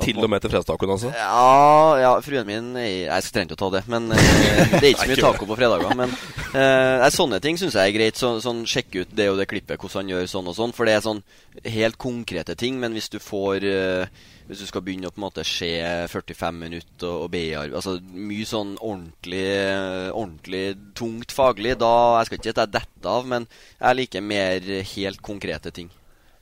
til 0.04 0.20
og 0.20 0.30
med 0.32 0.42
til 0.42 0.52
fredagstacoen, 0.52 0.94
altså? 0.96 1.12
Ja, 1.14 2.00
ja, 2.00 2.12
fruen 2.24 2.48
min 2.48 2.72
Jeg 2.80 3.24
skal 3.24 3.40
trenge 3.40 3.56
å 3.56 3.60
ta 3.60 3.70
det, 3.76 3.84
men 3.90 4.10
det 4.10 4.82
er 4.82 4.90
ikke 4.92 5.06
så 5.06 5.12
mye 5.12 5.24
taco 5.28 5.50
på 5.50 5.58
fredager. 5.60 5.96
Men 5.98 6.14
sånne 6.52 7.38
ting 7.42 7.58
syns 7.60 7.76
jeg 7.78 7.92
er 7.92 7.94
greit. 7.94 8.18
Så, 8.18 8.32
sånn, 8.42 8.64
Sjekke 8.68 9.04
ut 9.04 9.14
det 9.16 9.28
og 9.30 9.38
det 9.38 9.48
klippet, 9.50 9.78
hvordan 9.78 10.04
han 10.04 10.12
gjør 10.16 10.28
sånn 10.32 10.50
og 10.50 10.58
sånn. 10.58 10.74
For 10.76 10.88
det 10.88 10.96
er 10.96 11.06
sånn 11.06 11.22
helt 11.64 11.98
konkrete 12.00 12.56
ting. 12.58 12.80
Men 12.82 12.96
hvis 12.96 13.10
du 13.12 13.20
får 13.22 13.66
hvis 14.50 14.64
du 14.64 14.66
skal 14.66 14.82
begynne 14.82 15.06
å 15.06 15.14
på 15.14 15.20
en 15.20 15.26
måte 15.28 15.44
se 15.46 15.70
45 16.10 16.56
minutter 16.58 17.06
og, 17.06 17.28
og 17.28 17.30
bearbeide 17.30 17.76
altså, 17.78 18.00
Mye 18.02 18.48
sånn 18.48 18.72
ordentlig, 18.82 19.44
ordentlig 20.10 20.64
tungt 20.98 21.30
faglig. 21.34 21.76
Da, 21.78 22.18
Jeg 22.18 22.26
skal 22.26 22.40
ikke 22.40 22.48
si 22.48 22.54
at 22.56 22.62
jeg 22.64 22.74
detter 22.80 23.12
av, 23.12 23.30
men 23.30 23.46
jeg 23.78 23.98
liker 24.00 24.26
mer 24.26 24.66
helt 24.96 25.22
konkrete 25.22 25.70
ting. 25.76 25.92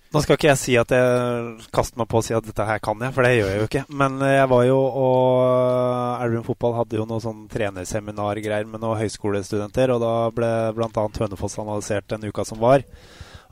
Nå 0.08 0.22
skal 0.24 0.38
ikke 0.38 0.48
jeg 0.48 0.60
si 0.60 0.74
at 0.80 0.92
jeg 0.94 1.66
kaster 1.74 2.00
meg 2.00 2.08
på 2.08 2.20
å 2.20 2.24
si 2.24 2.32
at 2.36 2.46
dette 2.46 2.64
her 2.64 2.80
kan 2.80 3.02
jeg, 3.04 3.12
for 3.12 3.26
det 3.26 3.34
gjør 3.34 3.50
jeg 3.52 3.58
jo 3.60 3.66
ikke. 3.68 3.82
Men 4.00 4.16
jeg 4.24 4.48
var 4.48 4.62
jo 4.64 4.78
og 4.88 6.22
Elverum 6.24 6.46
Fotball 6.46 6.78
hadde 6.78 6.96
jo 6.96 7.04
noe 7.08 7.20
sånn 7.20 7.42
trenerseminargreier 7.52 8.68
med 8.70 8.80
noen 8.80 9.02
høyskolestudenter, 9.02 9.92
og 9.92 10.00
da 10.00 10.14
ble 10.32 10.52
bl.a. 10.78 11.04
Hønefoss 11.18 11.58
analysert 11.60 12.08
den 12.14 12.24
uka 12.30 12.46
som 12.48 12.62
var. 12.62 12.86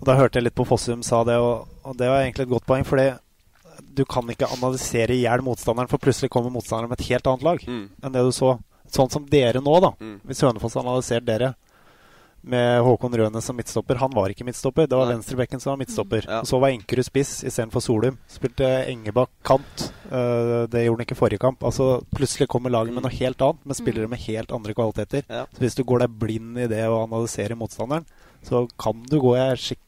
Og 0.01 0.09
Da 0.09 0.17
hørte 0.17 0.41
jeg 0.41 0.49
litt 0.49 0.57
på 0.57 0.67
Fossum 0.69 1.05
sa 1.05 1.23
det, 1.29 1.37
og, 1.41 1.69
og 1.85 1.97
det 2.01 2.09
var 2.09 2.25
egentlig 2.25 2.47
et 2.47 2.55
godt 2.55 2.69
poeng. 2.69 2.85
For 2.89 3.01
du 3.97 4.05
kan 4.09 4.33
ikke 4.33 4.49
analysere 4.57 5.15
i 5.15 5.23
hjel 5.25 5.45
motstanderen, 5.45 5.91
for 5.93 6.01
plutselig 6.01 6.33
kommer 6.33 6.53
motstanderen 6.53 6.93
med 6.93 7.01
et 7.01 7.11
helt 7.11 7.29
annet 7.29 7.47
lag 7.47 7.63
mm. 7.69 7.85
enn 8.01 8.17
det 8.17 8.25
du 8.25 8.33
så. 8.35 8.57
Sånn 8.93 9.11
som 9.13 9.25
dere 9.29 9.61
nå, 9.61 9.77
da. 9.83 9.93
Mm. 10.01 10.19
Hvis 10.29 10.45
Hønefoss 10.47 10.79
analyserer 10.81 11.25
dere 11.27 11.55
med 12.47 12.81
Håkon 12.87 13.15
Røne 13.19 13.43
som 13.43 13.57
midtstopper. 13.59 13.99
Han 14.01 14.13
var 14.15 14.31
ikke 14.31 14.47
midtstopper, 14.47 14.87
det 14.87 14.99
var 14.99 15.11
venstrebekken 15.11 15.63
som 15.63 15.73
var 15.73 15.81
midtstopper. 15.81 16.27
Mm, 16.27 16.35
ja. 16.37 16.41
Så 16.47 16.61
var 16.63 16.75
Enkerud 16.75 17.09
spiss 17.09 17.33
istedenfor 17.47 17.83
Solum. 17.85 18.21
Spilte 18.31 18.69
Engebakk 18.93 19.33
kant. 19.47 19.89
Uh, 20.07 20.67
det 20.71 20.85
gjorde 20.87 21.01
han 21.01 21.07
ikke 21.09 21.19
forrige 21.19 21.43
kamp. 21.43 21.65
Altså 21.67 22.01
Plutselig 22.15 22.49
kommer 22.53 22.73
laget 22.73 22.95
med 22.95 23.03
mm. 23.03 23.09
noe 23.09 23.19
helt 23.19 23.43
annet, 23.49 23.65
med 23.67 23.81
spillere 23.81 24.07
mm. 24.07 24.15
med 24.15 24.25
helt 24.29 24.55
andre 24.55 24.77
kvaliteter. 24.79 25.27
Ja. 25.27 25.45
Så 25.51 25.65
hvis 25.65 25.79
du 25.79 25.83
går 25.87 26.05
deg 26.05 26.21
blind 26.23 26.63
i 26.63 26.71
det 26.71 26.85
og 26.87 27.03
analyserer 27.09 27.59
motstanderen, 27.59 28.07
så 28.47 28.67
kan 28.79 29.03
du 29.11 29.19
gå 29.21 29.35
i 29.35 29.43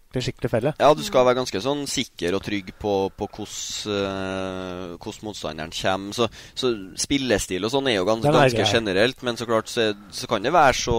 skikkelig 0.08 0.24
skikkelig 0.24 0.50
felle. 0.50 0.72
Ja, 0.80 0.94
du 0.96 1.02
skal 1.04 1.26
være 1.26 1.38
ganske 1.42 1.60
sånn 1.60 1.84
sikker 1.90 2.36
og 2.38 2.42
trygg 2.44 2.70
på, 2.80 2.92
på 3.12 3.28
hvordan 3.28 4.96
uh, 4.96 5.18
motstanderen 5.26 5.72
kommer. 5.74 6.16
Så, 6.16 6.28
så, 6.56 6.72
spillestil 6.98 7.64
og 7.64 7.72
sånn 7.72 7.90
er 7.90 7.98
jo 7.98 8.06
gans, 8.08 8.24
er 8.24 8.32
ganske 8.32 8.62
grei. 8.62 8.72
generelt, 8.72 9.22
men 9.26 9.38
så 9.38 9.48
klart 9.48 9.68
så, 9.68 9.90
så, 10.10 10.28
kan 10.30 10.44
det 10.44 10.52
være 10.54 10.76
så 10.80 10.98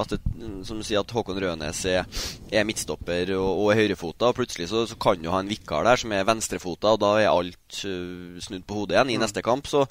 at 0.00 0.14
det, 0.14 0.20
som 0.66 0.78
du 0.78 0.86
sier 0.86 1.02
at 1.02 1.14
Håkon 1.14 1.40
Rønes 1.42 1.84
er, 1.90 2.04
er 2.52 2.68
midtstopper 2.68 3.34
og, 3.38 3.48
og 3.64 3.72
er 3.72 3.80
høyrefota, 3.82 4.30
og 4.30 4.38
plutselig 4.38 4.70
så, 4.70 4.84
så, 4.90 4.98
kan 5.00 5.22
du 5.22 5.32
ha 5.32 5.42
en 5.42 5.50
vikar 5.50 5.86
der 5.86 6.00
som 6.00 6.14
er 6.14 6.28
venstrefota, 6.28 6.94
og 6.94 7.02
da 7.02 7.16
er 7.22 7.32
alt 7.32 7.80
uh, 7.88 8.38
snudd 8.44 8.66
på 8.68 8.82
hodet 8.82 8.98
igjen 8.98 9.16
i 9.16 9.18
mm. 9.18 9.26
neste 9.26 9.42
kamp. 9.44 9.66
Så, 9.70 9.86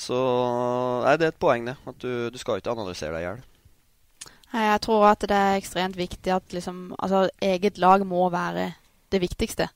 så 0.00 0.22
nei, 1.04 1.18
det 1.20 1.28
er 1.28 1.34
et 1.36 1.42
poeng, 1.42 1.68
det. 1.68 1.76
At 1.84 2.00
du, 2.00 2.30
du 2.32 2.40
skal 2.40 2.62
ikke 2.62 2.72
analysere 2.72 3.12
deg 3.16 3.26
i 3.26 3.28
hjel. 3.28 3.44
Jeg 4.56 4.80
tror 4.80 5.04
at 5.10 5.20
det 5.20 5.36
er 5.36 5.56
ekstremt 5.58 5.96
viktig 5.98 6.32
at 6.32 6.52
liksom, 6.52 6.94
altså, 6.98 7.28
eget 7.42 7.78
lag 7.78 8.06
må 8.06 8.28
være 8.32 8.72
det 9.12 9.20
viktigste. 9.20 9.68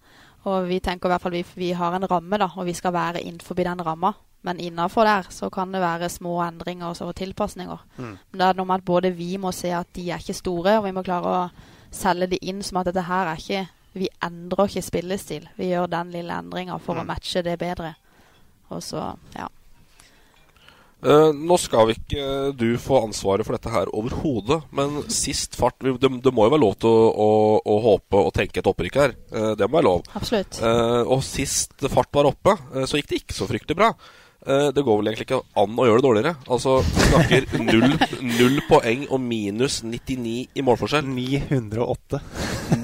Og 0.48 0.68
vi 0.68 0.78
tenker 0.80 1.08
i 1.08 1.12
hvert 1.12 1.20
fall 1.22 1.32
vi, 1.36 1.44
vi 1.54 1.70
har 1.76 1.94
en 1.94 2.06
ramme, 2.10 2.38
da, 2.40 2.48
og 2.56 2.64
vi 2.66 2.72
skal 2.72 2.92
være 2.96 3.20
innenfor 3.22 3.54
den 3.54 3.82
ramma. 3.86 4.12
Men 4.42 4.60
innafor 4.60 5.04
der 5.04 5.26
så 5.28 5.50
kan 5.52 5.72
det 5.72 5.82
være 5.82 6.08
små 6.08 6.38
endringer 6.42 6.96
og 7.04 7.14
tilpasninger. 7.14 7.76
Mm. 7.98 8.14
Men 8.30 8.40
det 8.40 8.46
er 8.46 8.56
noe 8.56 8.66
med 8.66 8.74
at 8.80 8.84
både 8.88 9.10
vi 9.12 9.36
må 9.36 9.52
se 9.52 9.68
at 9.76 9.86
de 9.94 10.06
er 10.10 10.18
ikke 10.18 10.32
store, 10.38 10.78
og 10.78 10.84
vi 10.86 10.92
må 10.96 11.02
klare 11.04 11.28
å 11.28 11.50
selge 11.92 12.26
de 12.30 12.38
inn 12.48 12.62
som 12.62 12.78
at 12.80 12.86
dette 12.88 13.02
her 13.04 13.26
er 13.26 13.36
ikke 13.36 13.66
Vi 13.92 14.06
endrer 14.22 14.68
ikke 14.68 14.82
spillestil. 14.86 15.48
Vi 15.56 15.66
gjør 15.72 15.88
den 15.90 16.12
lille 16.12 16.30
endringa 16.38 16.76
for 16.78 16.94
Mm. 16.94 17.00
å 17.00 17.06
matche 17.06 17.42
det 17.42 17.58
bedre. 17.58 17.94
Og 18.70 18.82
så, 18.82 19.16
ja. 19.34 19.48
Eh, 21.00 21.30
nå 21.32 21.56
skal 21.60 21.86
vi 21.88 21.94
ikke 21.96 22.20
eh, 22.20 22.48
du 22.60 22.66
få 22.82 22.98
ansvaret 23.06 23.46
for 23.46 23.56
dette 23.56 23.72
her 23.72 23.88
overhodet, 23.96 24.58
men 24.76 24.98
sist 25.08 25.56
fart 25.56 25.78
vi- 25.80 25.94
det, 25.96 26.10
det 26.26 26.32
må 26.36 26.44
jo 26.44 26.52
være 26.52 26.60
lov 26.66 26.74
til 26.82 26.90
å, 26.92 27.10
å, 27.10 27.28
å 27.64 27.78
håpe 27.86 28.20
og 28.20 28.32
tenke 28.36 28.60
et 28.60 28.68
opprykk 28.68 28.98
her. 29.00 29.14
Uh, 29.32 29.52
det 29.56 29.68
må 29.70 29.78
være 29.80 29.88
lov. 29.88 30.02
Absolutt. 30.18 30.60
Eh, 30.60 31.02
og 31.08 31.22
sist 31.24 31.86
fart 31.88 32.12
var 32.12 32.28
oppe, 32.28 32.56
så 32.84 33.00
gikk 33.00 33.08
det 33.14 33.22
ikke 33.22 33.38
så 33.38 33.48
fryktelig 33.48 33.78
bra. 33.80 33.94
Eh, 34.46 34.68
det 34.72 34.84
går 34.84 35.00
vel 35.00 35.10
egentlig 35.10 35.26
ikke 35.28 35.40
an 35.60 35.74
å 35.80 35.84
gjøre 35.88 36.00
det 36.00 36.06
dårligere. 36.06 36.34
Altså, 36.52 36.78
Vi 36.84 37.08
snakker 37.10 37.48
null, 37.70 37.96
null 38.38 38.60
poeng 38.68 39.02
og 39.12 39.20
minus 39.20 39.80
99 39.84 40.36
i 40.56 40.64
målforskjell. 40.64 41.04
908. 41.08 42.20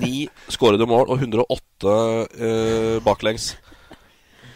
Ni 0.01 0.27
skårede 0.53 0.89
mål 0.89 1.13
og 1.15 1.25
108 1.25 1.97
eh, 2.37 2.95
baklengs. 3.05 3.55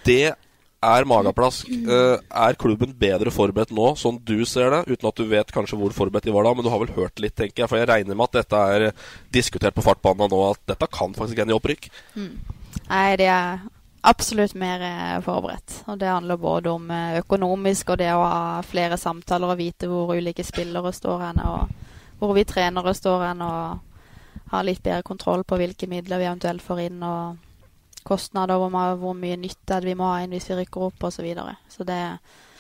Det 0.05 0.33
er 0.81 1.07
mageplask. 1.09 1.69
Eh, 1.69 2.21
er 2.21 2.59
klubben 2.61 2.95
bedre 2.97 3.33
forberedt 3.35 3.73
nå, 3.77 3.90
sånn 4.01 4.21
du 4.25 4.38
ser 4.49 4.73
det? 4.73 4.85
Uten 4.88 5.11
at 5.11 5.19
du 5.19 5.27
vet 5.29 5.53
kanskje 5.53 5.79
hvor 5.81 5.93
forberedt 5.97 6.29
de 6.29 6.35
var 6.35 6.49
da, 6.49 6.55
men 6.57 6.64
du 6.64 6.71
har 6.73 6.81
vel 6.83 6.95
hørt 6.97 7.21
litt, 7.21 7.37
tenker 7.37 7.64
jeg. 7.64 7.71
For 7.71 7.81
jeg 7.81 7.90
regner 7.90 8.16
med 8.16 8.31
at 8.31 8.40
dette 8.40 8.62
er 8.77 8.87
diskutert 9.35 9.77
på 9.77 9.85
fartbanen 9.85 10.33
nå, 10.33 10.40
at 10.55 10.62
dette 10.73 10.88
kan 10.93 11.12
faktisk 11.16 11.43
ende 11.43 11.55
i 11.55 11.59
opprykk. 11.59 11.90
Mm. 12.16 12.33
Nei, 12.88 13.05
de 13.21 13.29
er 13.29 13.61
absolutt 14.09 14.57
mer 14.57 14.87
eh, 14.87 15.19
forberedt. 15.25 15.83
Og 15.93 16.01
det 16.01 16.09
handler 16.09 16.40
både 16.40 16.73
om 16.73 16.88
eh, 16.95 17.21
økonomisk 17.21 17.93
og 17.93 18.01
det 18.01 18.11
å 18.14 18.25
ha 18.25 18.40
flere 18.64 18.97
samtaler 19.01 19.53
og 19.53 19.61
vite 19.61 19.90
hvor 19.90 20.14
ulike 20.16 20.47
spillere 20.47 20.95
står 20.97 21.27
hen, 21.27 21.45
og 21.45 22.21
hvor 22.21 22.35
vi 22.37 22.49
trenere 22.49 22.97
står 22.97 23.29
hen, 23.29 23.45
og 23.45 24.51
ha 24.51 24.64
litt 24.64 24.83
bedre 24.83 25.05
kontroll 25.07 25.45
på 25.45 25.61
hvilke 25.61 25.87
midler 25.90 26.21
vi 26.21 26.29
eventuelt 26.29 26.64
får 26.64 26.85
inn, 26.88 27.05
og 27.05 27.50
kostnader, 28.07 28.59
hvor, 28.61 28.71
ma- 28.73 28.97
hvor 28.99 29.17
mye 29.19 29.39
nytte 29.41 29.81
vi 29.85 29.97
må 29.99 30.11
ha 30.13 30.21
inn 30.25 30.35
hvis 30.35 30.51
vi 30.51 30.61
rykker 30.63 30.87
opp, 30.89 31.03
osv. 31.09 31.21
Så, 31.21 31.27
videre. 31.27 31.57
så 31.69 31.85
det 31.85 32.01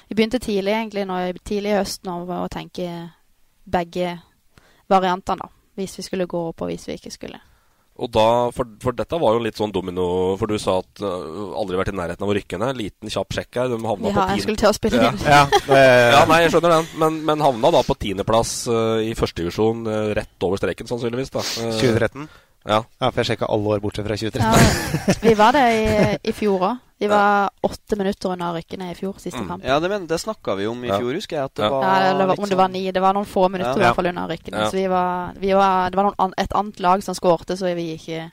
Vi 0.08 0.16
begynte 0.18 0.40
tidlig, 0.42 0.72
egentlig, 0.74 1.06
nå, 1.06 1.20
tidlig 1.46 1.70
i 1.70 1.78
høst 1.78 2.04
nå, 2.04 2.16
å 2.26 2.48
tenke 2.50 2.88
begge 3.64 4.16
variantene, 4.90 5.46
da. 5.46 5.52
Hvis 5.78 5.94
vi 6.00 6.02
skulle 6.02 6.26
gå 6.26 6.48
opp, 6.50 6.64
og 6.64 6.72
hvis 6.72 6.88
vi 6.88 6.96
ikke 6.98 7.12
skulle. 7.14 7.38
Og 8.00 8.08
da, 8.08 8.24
for, 8.56 8.68
for 8.80 8.96
dette 8.96 9.18
var 9.20 9.34
jo 9.36 9.42
litt 9.44 9.58
sånn 9.60 9.72
domino, 9.74 10.04
for 10.40 10.48
du 10.48 10.56
sa 10.60 10.78
at 10.80 11.02
uh, 11.04 11.52
aldri 11.60 11.76
vært 11.76 11.92
i 11.92 11.96
nærheten 11.98 12.24
av 12.24 12.30
å 12.32 12.36
rykke 12.36 12.60
ned. 12.60 12.78
Liten, 12.78 13.12
kjapp 13.12 13.36
sjekk 13.36 13.58
her. 13.60 13.72
De 13.72 13.76
havna 13.76 14.08
ja, 14.08 14.14
på 14.16 14.26
jeg 14.32 14.44
skulle 14.46 14.60
til 14.62 14.70
å 14.70 14.76
spille 14.76 15.02
ja. 15.02 15.10
inn. 15.12 15.24
Ja, 15.26 15.42
det- 15.68 15.82
ja, 16.16 16.22
nei, 16.30 16.38
jeg 16.46 16.54
skjønner 16.54 16.76
den. 16.78 16.88
Men, 17.02 17.18
men 17.28 17.44
havna 17.44 17.72
da 17.76 17.82
på 17.84 17.98
tiendeplass 18.00 18.54
uh, 18.72 19.02
i 19.04 19.12
førstedivisjon, 19.18 19.82
uh, 19.84 19.98
rett 20.16 20.48
over 20.48 20.62
streken 20.62 20.88
sannsynligvis. 20.88 21.34
da. 21.36 21.44
Uh, 21.60 21.76
2013? 21.76 22.30
Ja. 22.68 22.82
ja, 22.84 23.08
for 23.08 23.22
jeg 23.22 23.30
sjekka 23.30 23.48
alle 23.48 23.74
år 23.74 23.80
bortsett 23.80 24.04
fra 24.04 24.16
2013. 24.20 24.40
Ja, 24.44 25.14
vi 25.26 25.34
var 25.38 25.56
det 25.56 25.66
i, 25.72 25.84
i 26.28 26.34
fjor 26.36 26.66
òg. 26.68 26.86
Vi 27.00 27.08
var 27.08 27.48
åtte 27.64 27.96
minutter 27.96 28.34
unna 28.34 28.50
å 28.52 28.56
rykke 28.58 28.76
ned 28.76 28.90
i 28.92 28.96
fjor, 28.98 29.14
siste 29.16 29.40
kamp. 29.48 29.64
Ja, 29.64 29.78
det, 29.80 29.88
men, 29.88 30.02
det 30.04 30.18
snakka 30.20 30.52
vi 30.58 30.66
om 30.68 30.82
i 30.84 30.90
fjor, 30.90 31.14
husker 31.16 31.38
jeg. 31.38 31.48
At 31.48 31.54
det 31.56 31.64
Ja. 31.64 31.70
var 31.72 31.86
Ja, 31.86 32.10
det 32.18 32.26
var, 32.28 32.40
om 32.44 32.50
det 32.50 32.58
var 32.60 32.68
ni. 32.68 32.82
Det 32.92 33.00
var 33.00 33.16
noen 33.16 33.24
få 33.24 33.46
minutter 33.48 33.72
Ja. 33.72 33.78
i 33.78 33.86
hvert 33.86 33.96
fall 33.96 34.10
unna 34.10 34.26
å 34.26 34.28
rykke 34.28 34.52
ned. 34.52 34.66
Så 34.68 34.76
vi 34.76 34.84
var, 34.92 35.32
vi 35.40 35.54
var, 35.56 35.88
det 35.88 35.96
var 35.96 36.10
noen 36.10 36.34
et 36.36 36.52
annet 36.52 36.80
lag 36.84 37.02
som 37.02 37.16
skårte, 37.16 37.56
så 37.56 37.72
vi 37.72 37.94
ikke 37.94 38.28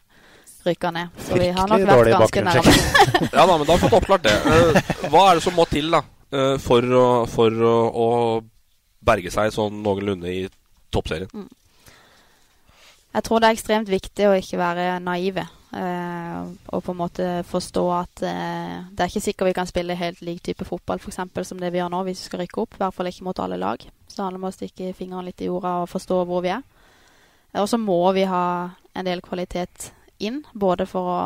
rykka 0.67 0.91
ned. 0.91 1.07
Så 1.23 1.39
vi 1.39 1.47
har 1.55 1.71
nok 1.71 1.87
vært 1.87 2.11
ganske 2.11 2.43
nærme. 2.43 2.73
ja 3.37 3.45
da, 3.45 3.57
men 3.57 3.63
da 3.63 3.71
har 3.71 3.79
vi 3.79 3.85
fått 3.85 3.97
oppklart 4.01 4.27
det. 4.27 4.35
Uh, 4.43 5.07
hva 5.13 5.23
er 5.29 5.39
det 5.39 5.45
som 5.47 5.55
må 5.55 5.65
til 5.71 5.87
da 5.93 6.03
uh, 6.03 6.57
for, 6.59 6.83
å, 6.83 7.05
for 7.31 7.63
å, 7.71 7.75
å 7.87 8.09
berge 9.07 9.31
seg 9.31 9.55
sånn 9.55 9.79
noenlunde 9.85 10.33
i 10.33 10.43
toppserien? 10.91 11.31
Mm. 11.31 11.47
Jeg 13.17 13.25
tror 13.25 13.41
det 13.41 13.47
er 13.49 13.55
ekstremt 13.55 13.89
viktig 13.89 14.27
å 14.29 14.35
ikke 14.37 14.59
være 14.61 14.99
naive. 15.01 15.47
eh, 15.73 16.41
og 16.69 16.83
på 16.83 16.93
en 16.93 16.97
måte 16.99 17.25
forstå 17.49 17.83
at 17.91 18.21
eh, 18.23 18.75
det 18.93 19.03
er 19.03 19.09
ikke 19.09 19.23
sikkert 19.25 19.49
vi 19.49 19.53
kan 19.57 19.67
spille 19.67 19.95
helt 19.97 20.21
lik 20.21 20.43
type 20.45 20.65
fotball 20.65 20.99
for 21.01 21.09
eksempel, 21.09 21.45
som 21.45 21.57
det 21.59 21.71
vi 21.73 21.79
gjør 21.81 21.89
nå, 21.91 22.03
hvis 22.05 22.21
vi 22.21 22.27
skal 22.29 22.39
rykke 22.43 22.61
opp. 22.61 22.77
I 22.77 22.83
hvert 22.83 22.93
fall 22.93 23.09
ikke 23.09 23.25
mot 23.25 23.39
alle 23.41 23.57
lag. 23.57 23.81
Så 24.07 24.15
det 24.15 24.23
handler 24.23 24.39
om 24.43 24.47
å 24.47 24.53
stikke 24.53 24.93
fingeren 24.93 25.25
litt 25.25 25.41
i 25.41 25.49
jorda 25.49 25.73
og 25.81 25.89
forstå 25.89 26.19
hvor 26.29 26.45
vi 26.45 26.53
er. 26.53 26.61
Eh, 27.53 27.61
Og 27.61 27.67
så 27.69 27.77
må 27.81 27.99
vi 28.13 28.23
ha 28.29 28.69
en 28.93 29.05
del 29.05 29.21
kvalitet 29.21 29.91
inn, 30.19 30.43
både 30.53 30.85
for 30.85 31.09
å 31.09 31.19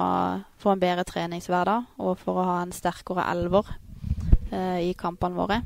få 0.63 0.71
en 0.71 0.79
bedre 0.79 1.03
treningshverdag 1.03 1.99
og 1.99 2.17
for 2.19 2.39
å 2.39 2.47
ha 2.47 2.61
en 2.63 2.71
sterkere 2.71 3.27
elver 3.31 3.67
eh, 4.51 4.89
i 4.89 4.93
kampene 4.97 5.35
våre. 5.35 5.61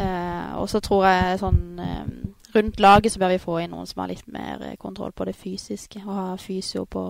Eh, 0.00 0.52
og 0.60 0.68
så 0.68 0.80
tror 0.80 1.04
jeg 1.08 1.40
sånn 1.40 1.80
eh, 1.80 2.29
Rundt 2.54 2.80
laget 2.80 3.12
så 3.12 3.18
bør 3.22 3.34
vi 3.34 3.42
få 3.42 3.58
inn 3.62 3.70
noen 3.74 3.86
som 3.86 4.02
har 4.02 4.10
litt 4.10 4.26
mer 4.32 4.62
eh, 4.66 4.76
kontroll 4.80 5.12
på 5.12 5.26
det 5.28 5.36
fysiske. 5.38 6.02
Og 6.06 6.14
ha 6.14 6.26
fysio 6.40 6.84
på 6.90 7.04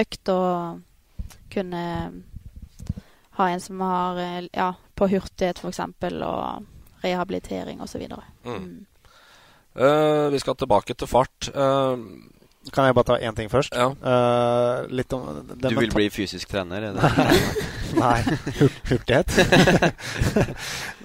økt 0.00 0.32
og 0.32 0.80
kunne 1.52 1.84
ha 3.38 3.48
en 3.48 3.62
som 3.62 3.80
har 3.80 4.18
eh, 4.18 4.48
Ja, 4.52 4.72
på 4.94 5.08
hurtighet 5.08 5.62
f.eks. 5.62 5.80
og 5.80 6.66
rehabilitering 7.04 7.80
osv. 7.80 8.02
Mm. 8.44 8.86
Uh, 9.80 10.28
vi 10.32 10.38
skal 10.38 10.56
tilbake 10.58 10.94
til 10.94 11.08
fart. 11.08 11.48
Uh, 11.54 11.96
Kan 12.74 12.84
jeg 12.84 12.94
bare 12.94 13.04
ta 13.08 13.16
én 13.16 13.34
ting 13.36 13.48
først? 13.48 13.72
Ja. 13.72 13.86
Uh, 13.88 14.90
litt 14.92 15.12
om 15.16 15.46
Du 15.62 15.68
vil 15.78 15.94
bli 15.94 16.10
fysisk 16.12 16.50
trener? 16.50 16.90
Er 16.90 16.92
det? 16.92 17.12
Nei, 17.96 18.18
hurtighet. 18.90 19.32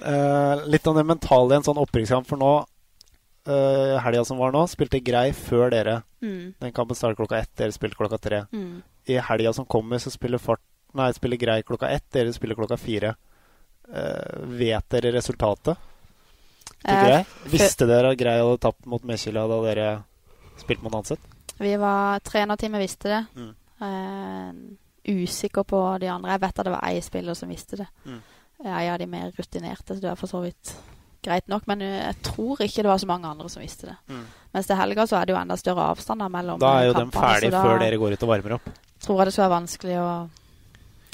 uh, 0.04 0.66
litt 0.72 0.86
om 0.86 0.98
det 0.98 1.06
mentale 1.06 1.54
i 1.54 1.56
en 1.56 1.64
sånn 1.64 1.80
opprykkskamp. 1.80 2.28
For 2.28 2.36
nå, 2.36 2.52
uh, 3.48 3.96
helga 4.02 4.24
som 4.24 4.38
var 4.38 4.54
nå, 4.54 4.64
spilte 4.70 5.00
Grei 5.04 5.30
før 5.36 5.70
dere. 5.74 6.00
Mm. 6.22 6.54
Den 6.60 6.72
kampen 6.76 6.98
starter 6.98 7.18
klokka 7.18 7.38
ett, 7.38 7.52
dere 7.58 7.74
spilte 7.74 7.98
klokka 7.98 8.18
tre. 8.22 8.44
Mm. 8.52 8.82
I 9.06 9.18
helga 9.22 9.52
som 9.56 9.66
kommer, 9.66 9.98
så 10.02 10.10
spiller, 10.10 10.42
fart, 10.42 10.62
nei, 10.96 11.12
spiller 11.16 11.40
Grei 11.40 11.60
klokka 11.66 11.90
ett, 11.94 12.06
dere 12.14 12.34
spiller 12.34 12.58
klokka 12.58 12.78
fire. 12.80 13.14
Uh, 13.86 14.42
vet 14.58 14.88
dere 14.90 15.14
resultatet? 15.14 15.78
Eh? 16.86 17.22
Visste 17.50 17.86
dere 17.88 18.12
at 18.12 18.18
Grei 18.18 18.38
hadde 18.40 18.58
tapt 18.62 18.86
mot 18.86 19.04
Mekila 19.06 19.46
da 19.50 19.60
dere 19.64 19.90
spilte 20.60 20.84
mot 20.84 20.94
Nanset? 20.94 21.22
Vi 21.56 21.72
var 21.80 22.20
trenerteamet 22.26 22.82
visste 22.82 23.12
det. 23.12 23.22
Mm. 23.36 23.54
Uh, 23.80 24.76
usikker 25.06 25.62
på 25.62 25.80
de 26.02 26.10
andre. 26.10 26.34
Jeg 26.34 26.42
vet 26.42 26.58
at 26.58 26.66
det 26.66 26.74
var 26.74 26.88
ei 26.88 27.00
spiller 27.04 27.38
som 27.38 27.50
visste 27.50 27.78
det. 27.82 27.86
Mm. 28.04 28.20
er 28.64 28.90
av 28.90 28.98
de 28.98 29.06
mer 29.06 29.32
rutinerte, 29.36 29.94
så 29.94 30.00
det 30.00 30.10
er 30.10 30.18
for 30.18 30.30
så 30.30 30.40
vidt 30.40 30.74
greit 31.24 31.48
nok. 31.52 31.66
Men 31.70 31.84
eh, 31.84 32.00
jeg 32.02 32.18
tror 32.26 32.62
ikke 32.64 32.82
det 32.84 32.90
var 32.90 33.00
så 33.02 33.08
mange 33.10 33.28
andre 33.28 33.50
som 33.52 33.62
visste 33.64 33.90
det. 33.92 33.96
Mm. 34.08 34.24
Mens 34.56 34.70
til 34.70 34.80
helga 34.80 35.06
så 35.06 35.20
er 35.20 35.28
det 35.28 35.36
jo 35.36 35.38
enda 35.40 35.56
større 35.60 35.86
avstander 35.92 36.32
mellom 36.32 36.60
Da 36.62 36.72
er 36.80 36.90
jo 36.90 36.96
kampene, 36.96 37.22
ferdig 37.22 37.52
så 37.52 37.56
da 37.56 37.62
før 37.66 37.80
dere 37.84 38.00
går 38.02 38.16
ut 38.16 38.26
og 38.26 38.32
varmer 38.32 38.58
opp. 38.58 38.68
Tror 39.06 39.20
jeg 39.20 39.28
det 39.28 39.36
skal 39.36 39.46
være 39.46 39.56
vanskelig 39.56 39.96
å 40.00 40.10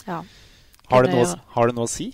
ja. 0.07 0.19
Har 0.91 1.07
det, 1.07 1.15
noe, 1.15 1.38
har 1.55 1.71
det 1.71 1.77
noe 1.77 1.87
å 1.87 1.91
si? 1.91 2.11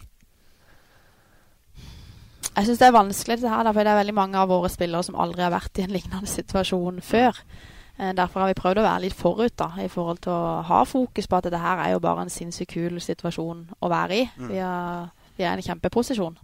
Jeg 2.59 2.67
syns 2.67 2.81
det 2.81 2.87
er 2.89 2.95
vanskelig 2.95 3.39
dette 3.39 3.51
her, 3.53 3.69
for 3.71 3.87
det 3.87 3.91
er 3.93 4.01
veldig 4.01 4.15
mange 4.17 4.39
av 4.41 4.51
våre 4.51 4.71
spillere 4.73 5.07
som 5.07 5.19
aldri 5.21 5.45
har 5.45 5.53
vært 5.55 5.79
i 5.79 5.85
en 5.87 5.95
lignende 5.95 6.31
situasjon 6.31 7.01
før. 7.07 7.39
Eh, 7.99 8.13
Derfor 8.19 8.43
har 8.43 8.51
vi 8.51 8.59
prøvd 8.59 8.83
å 8.83 8.87
være 8.87 9.05
litt 9.07 9.19
forut 9.19 9.55
da, 9.59 9.71
i 9.83 9.89
forhold 9.93 10.23
til 10.27 10.35
å 10.35 10.63
ha 10.67 10.81
fokus 10.89 11.31
på 11.31 11.39
at 11.39 11.49
dette 11.49 11.63
her 11.63 11.85
er 11.85 11.95
jo 11.95 12.03
bare 12.03 12.27
en 12.27 12.33
sinnssykt 12.33 12.75
kul 12.75 12.99
situasjon 13.03 13.65
å 13.79 13.91
være 13.93 14.19
i. 14.19 14.27
Mm. 14.39 14.51
Vi, 14.53 14.61
er, 14.65 15.31
vi 15.39 15.47
er 15.47 15.53
i 15.53 15.63
en 15.63 15.69
kjempeposisjon 15.71 16.39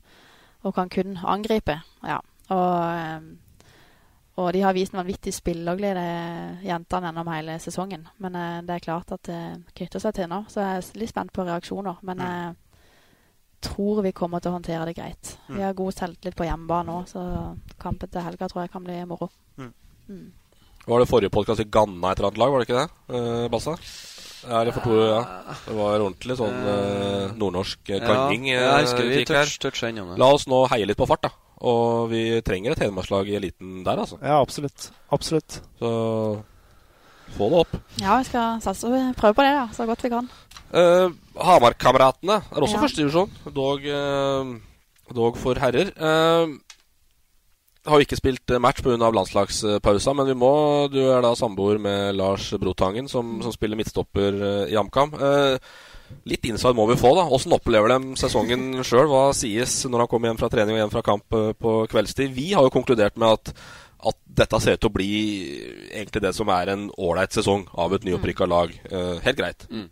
og 0.65 0.75
kan 0.75 0.89
kun 0.93 1.17
angripe. 1.23 1.79
Ja. 2.03 2.19
Og, 2.51 2.77
eh, 2.91 3.69
og 4.41 4.49
de 4.57 4.61
har 4.65 4.75
vist 4.75 4.95
en 4.95 4.99
vanvittig 5.03 5.31
spillerglede, 5.37 6.05
jentene, 6.67 7.11
gjennom 7.11 7.29
hele 7.31 7.59
sesongen. 7.63 8.07
Men 8.19 8.35
eh, 8.41 8.61
det 8.67 8.77
er 8.79 8.85
klart 8.89 9.13
at 9.15 9.23
det 9.29 9.41
knytter 9.79 10.03
seg 10.03 10.17
til 10.17 10.31
nå, 10.33 10.43
så 10.51 10.65
jeg 10.65 10.81
er 10.83 11.01
litt 11.05 11.13
spent 11.13 11.33
på 11.37 11.47
reaksjoner. 11.47 12.01
Men 12.03 12.25
jeg 12.25 12.55
tror 13.65 14.03
vi 14.05 14.13
kommer 14.13 14.43
til 14.45 14.53
å 14.53 14.57
håndtere 14.59 14.89
det 14.91 14.97
greit. 14.99 15.37
Vi 15.49 15.63
har 15.63 15.77
god 15.77 15.95
selvtillit 15.97 16.37
på 16.37 16.45
hjemmebane 16.49 16.91
nå, 16.91 16.99
så 17.09 17.23
kampen 17.81 18.11
til 18.13 18.25
helga 18.27 18.49
tror 18.51 18.65
jeg 18.67 18.73
kan 18.75 18.85
bli 18.85 18.99
moro. 19.09 19.31
Mm. 19.57 19.71
Mm. 20.09 20.27
Var 20.85 21.01
det 21.01 21.09
forrige 21.09 21.33
podkast 21.33 21.63
vi 21.63 21.71
ganna 21.73 22.11
et 22.13 22.19
eller 22.19 22.29
annet 22.29 22.43
lag, 22.43 22.51
var 22.53 22.61
det 22.61 22.67
ikke 22.69 22.83
det? 22.83 23.17
eh, 23.17 23.47
Bassa? 23.55 23.77
Ja, 24.49 24.61
eller 24.61 24.73
for 24.77 24.85
to, 24.85 24.97
ja. 25.09 25.21
Det 25.67 25.75
var 25.79 26.01
ordentlig 26.05 26.37
sånn 26.39 26.59
eh, 26.69 27.33
nordnorsk 27.41 27.85
kanning. 28.05 28.49
Ja, 28.51 28.61
jeg 28.61 28.69
eh, 28.69 28.83
husker 28.85 29.09
vi 29.09 29.21
gikk 29.23 29.33
her. 29.35 29.45
touch- 29.49 29.61
toucha 29.65 29.89
innom 29.93 30.11
det. 30.13 30.19
La 30.21 30.29
oss 30.37 30.47
nå 30.51 30.63
heie 30.73 30.87
litt 30.87 30.99
på 31.01 31.07
fart, 31.09 31.23
da. 31.25 31.31
Og 31.65 32.11
vi 32.11 32.25
trenger 32.45 32.75
et 32.75 32.83
hedmarkslag 32.85 33.29
i 33.33 33.37
eliten 33.39 33.83
der, 33.87 33.97
altså. 34.03 34.19
Ja, 34.21 34.41
absolutt. 34.43 34.91
Absolutt. 35.15 35.61
Så 35.81 35.93
få 37.39 37.49
det 37.51 37.61
opp. 37.65 37.77
Ja, 38.03 38.19
vi 38.21 38.29
skal 38.29 38.61
satse 38.65 38.91
prøve 39.17 39.35
på 39.39 39.47
det 39.47 39.55
da, 39.57 39.65
så 39.73 39.87
godt 39.89 40.05
vi 40.05 40.11
kan. 40.13 40.29
Uh, 40.75 41.09
Hamarkameratene 41.41 42.41
er 42.43 42.61
også 42.67 42.77
Ja. 42.77 42.83
førstedivisjon, 42.83 43.31
dog, 43.55 43.87
uh, 43.87 44.55
dog 45.15 45.37
for 45.41 45.55
herrer. 45.63 45.93
Uh, 45.97 46.59
har 47.85 48.01
jo 48.01 48.07
ikke 48.07 48.19
spilt 48.19 48.55
eh, 48.55 48.63
match 48.63 48.83
pga. 48.85 48.97
landslagspausa, 48.99 50.15
men 50.17 50.31
vi 50.31 50.37
må 50.39 50.53
Du 50.93 51.01
er 51.05 51.25
da 51.25 51.35
samboer 51.39 51.81
med 51.83 52.17
Lars 52.19 52.51
Brotangen, 52.61 53.09
som, 53.09 53.39
som 53.45 53.55
spiller 53.55 53.79
midtstopper 53.81 54.39
eh, 54.39 54.73
i 54.73 54.79
AMCAM. 54.81 55.15
Eh, 55.15 55.73
litt 56.31 56.45
inside 56.49 56.77
må 56.77 56.87
vi 56.91 56.99
få, 57.01 57.15
da. 57.19 57.29
Åssen 57.33 57.55
opplever 57.57 57.95
de 57.95 58.19
sesongen 58.21 58.85
sjøl? 58.87 59.09
Hva 59.11 59.31
sies 59.37 59.83
når 59.89 60.05
han 60.05 60.13
kommer 60.13 60.31
hjem 60.31 60.43
fra 60.43 60.53
trening 60.53 60.77
og 60.77 60.85
hjem 60.85 60.95
fra 60.95 61.07
kamp 61.07 61.39
eh, 61.39 61.51
på 61.59 61.79
kveldstid? 61.93 62.35
Vi 62.37 62.53
har 62.57 62.67
jo 62.67 62.75
konkludert 62.75 63.21
med 63.21 63.39
at 63.39 63.57
at 64.05 64.19
dette 64.41 64.61
ser 64.61 64.77
ut 64.77 64.83
til 64.85 64.91
å 64.91 64.95
bli 64.95 65.13
egentlig 65.89 66.23
det 66.25 66.35
som 66.37 66.51
er 66.53 66.73
en 66.75 66.89
ålreit 67.01 67.33
sesong 67.33 67.67
av 67.81 67.95
et 67.97 68.05
nyopprykka 68.05 68.49
lag. 68.51 68.73
Uh, 68.91 69.17
helt 69.25 69.39
greit. 69.39 69.67
Mm. 69.71 69.87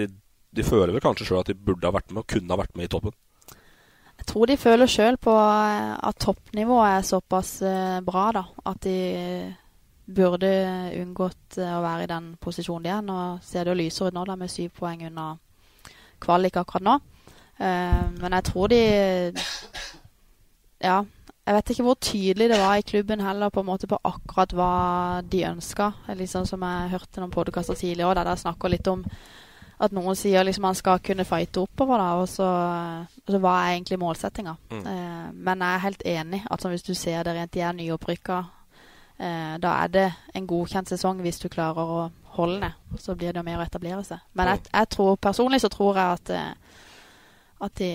De, 0.00 0.08
de, 0.56 0.64
føler 0.64 0.94
vel 0.94 1.04
kanskje 1.04 1.26
sjøl 1.28 1.42
at 1.42 1.50
de 1.50 1.58
burde 1.58 1.84
ha 1.84 1.92
vært 1.92 2.14
med 2.14 2.22
og 2.22 2.30
kunne 2.30 2.54
ha 2.54 2.60
vært 2.62 2.72
med 2.78 2.88
i 2.88 2.92
toppen? 2.94 3.12
Jeg 4.24 4.32
tror 4.32 4.48
de 4.48 4.56
føler 4.56 4.88
sjøl 4.88 5.16
på 5.20 5.32
at 5.36 6.16
toppnivået 6.18 6.96
er 6.96 7.02
såpass 7.06 7.50
bra 8.06 8.22
da, 8.32 8.42
at 8.66 8.80
de 8.82 8.94
burde 10.08 10.48
unngått 10.96 11.58
å 11.60 11.82
være 11.84 12.06
i 12.06 12.08
den 12.10 12.30
posisjonen 12.40 12.86
de 12.86 12.90
er. 12.90 13.02
Nå 13.04 13.18
ser 13.44 13.68
det 13.68 13.74
jo 13.74 13.76
lysere 13.82 14.08
ut 14.08 14.16
nå 14.16 14.24
da, 14.24 14.34
med 14.40 14.50
syv 14.50 14.72
poeng 14.80 15.04
under 15.10 15.36
kvalik 16.24 16.56
akkurat 16.56 16.86
nå. 16.88 16.96
Men 17.60 18.38
jeg 18.38 18.48
tror 18.48 18.72
de 18.72 18.80
Ja, 20.82 21.04
jeg 21.44 21.54
vet 21.58 21.70
ikke 21.70 21.84
hvor 21.86 22.00
tydelig 22.00 22.48
det 22.50 22.58
var 22.64 22.80
i 22.80 22.88
klubben 22.88 23.20
heller 23.20 23.52
på 23.52 23.60
en 23.60 23.68
måte 23.68 23.86
på 23.92 24.00
akkurat 24.08 24.56
hva 24.56 24.72
de 25.20 25.44
ønska. 25.52 25.92
Liksom 26.16 26.48
som 26.48 26.64
jeg 26.64 26.92
hørte 26.96 27.20
noen 27.20 27.32
podkaster 27.36 27.76
tidligere 27.76 28.16
der 28.16 28.32
de 28.32 28.40
snakker 28.40 28.72
litt 28.72 28.88
om 28.88 29.04
at 29.78 29.94
noen 29.94 30.16
sier 30.16 30.44
liksom 30.46 30.62
man 30.62 30.76
skal 30.78 31.00
kunne 31.02 31.26
fighte 31.26 31.64
oppover, 31.64 31.98
da, 31.98 32.10
og 32.20 32.28
så, 32.30 32.48
og 33.24 33.32
så 33.32 33.40
hva 33.42 33.54
er 33.62 33.72
egentlig 33.74 33.98
målsettinga? 33.98 34.56
Mm. 34.70 34.84
Eh, 34.90 35.32
men 35.34 35.64
jeg 35.64 35.74
er 35.74 35.84
helt 35.86 36.04
enig. 36.06 36.42
Altså 36.50 36.68
Hvis 36.68 36.86
du 36.86 36.94
ser 36.94 37.22
det 37.22 37.34
rent, 37.34 37.54
de 37.54 37.60
er 37.60 37.72
nyopprykka. 37.72 38.44
eh, 39.18 39.56
da 39.62 39.74
er 39.82 39.88
det 39.88 40.12
en 40.34 40.46
godkjent 40.46 40.88
sesong 40.88 41.20
hvis 41.22 41.38
du 41.38 41.48
klarer 41.48 41.82
å 41.82 42.10
holde 42.36 42.60
ned. 42.60 42.72
Så 42.98 43.14
blir 43.14 43.32
det 43.32 43.38
jo 43.42 43.46
mer 43.46 43.58
å 43.58 43.66
etablere 43.66 44.04
seg. 44.04 44.18
Men 44.32 44.48
jeg, 44.48 44.60
jeg 44.72 44.88
tror, 44.88 45.16
personlig 45.16 45.60
så 45.60 45.68
tror 45.68 45.96
jeg 45.96 46.18
at, 46.18 46.30
at 47.62 47.74
de 47.78 47.92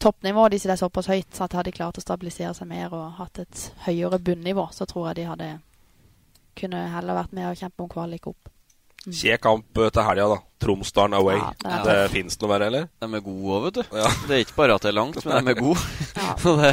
toppnivået 0.00 0.52
deres 0.52 0.66
er 0.66 0.76
såpass 0.78 1.06
høyt 1.10 1.34
så 1.34 1.44
at 1.44 1.56
hadde 1.58 1.70
de 1.70 1.76
klart 1.76 1.98
å 1.98 2.04
stabilisere 2.04 2.54
seg 2.54 2.68
mer 2.70 2.94
og 2.94 3.16
hatt 3.18 3.40
et 3.42 3.64
høyere 3.86 4.18
bunnivå, 4.18 4.68
så 4.72 4.86
tror 4.86 5.08
jeg 5.08 5.16
de 5.16 5.26
hadde 5.30 5.48
kunne 6.58 6.84
heller 6.92 7.18
vært 7.18 7.34
med 7.36 7.50
og 7.50 7.58
kjempe 7.58 7.84
om 7.84 7.90
kvalik 7.90 8.30
opp. 8.30 8.50
Mm. 9.06 9.14
Kjekk 9.14 9.42
kamp 9.44 9.78
til 9.78 10.04
helga, 10.04 10.28
da. 10.34 10.38
Tromsdalen 10.58 11.14
away. 11.14 11.38
Ja, 11.38 11.54
det, 11.62 11.82
det 11.86 11.96
fins 12.10 12.38
noe 12.40 12.50
verre, 12.50 12.68
eller? 12.68 12.88
De 12.98 13.08
er 13.08 13.22
gode 13.22 13.54
òg, 13.54 13.66
vet 13.68 13.76
du. 13.78 13.98
Ja. 14.00 14.08
Det 14.26 14.36
er 14.36 14.42
ikke 14.42 14.56
bare 14.56 14.78
at 14.78 14.84
det 14.84 14.90
er 14.90 14.96
langt, 14.98 15.20
men 15.22 15.46
de 15.46 15.52
er 15.54 15.60
gode. 15.60 15.84
ja. 16.18 16.32
det, 16.44 16.72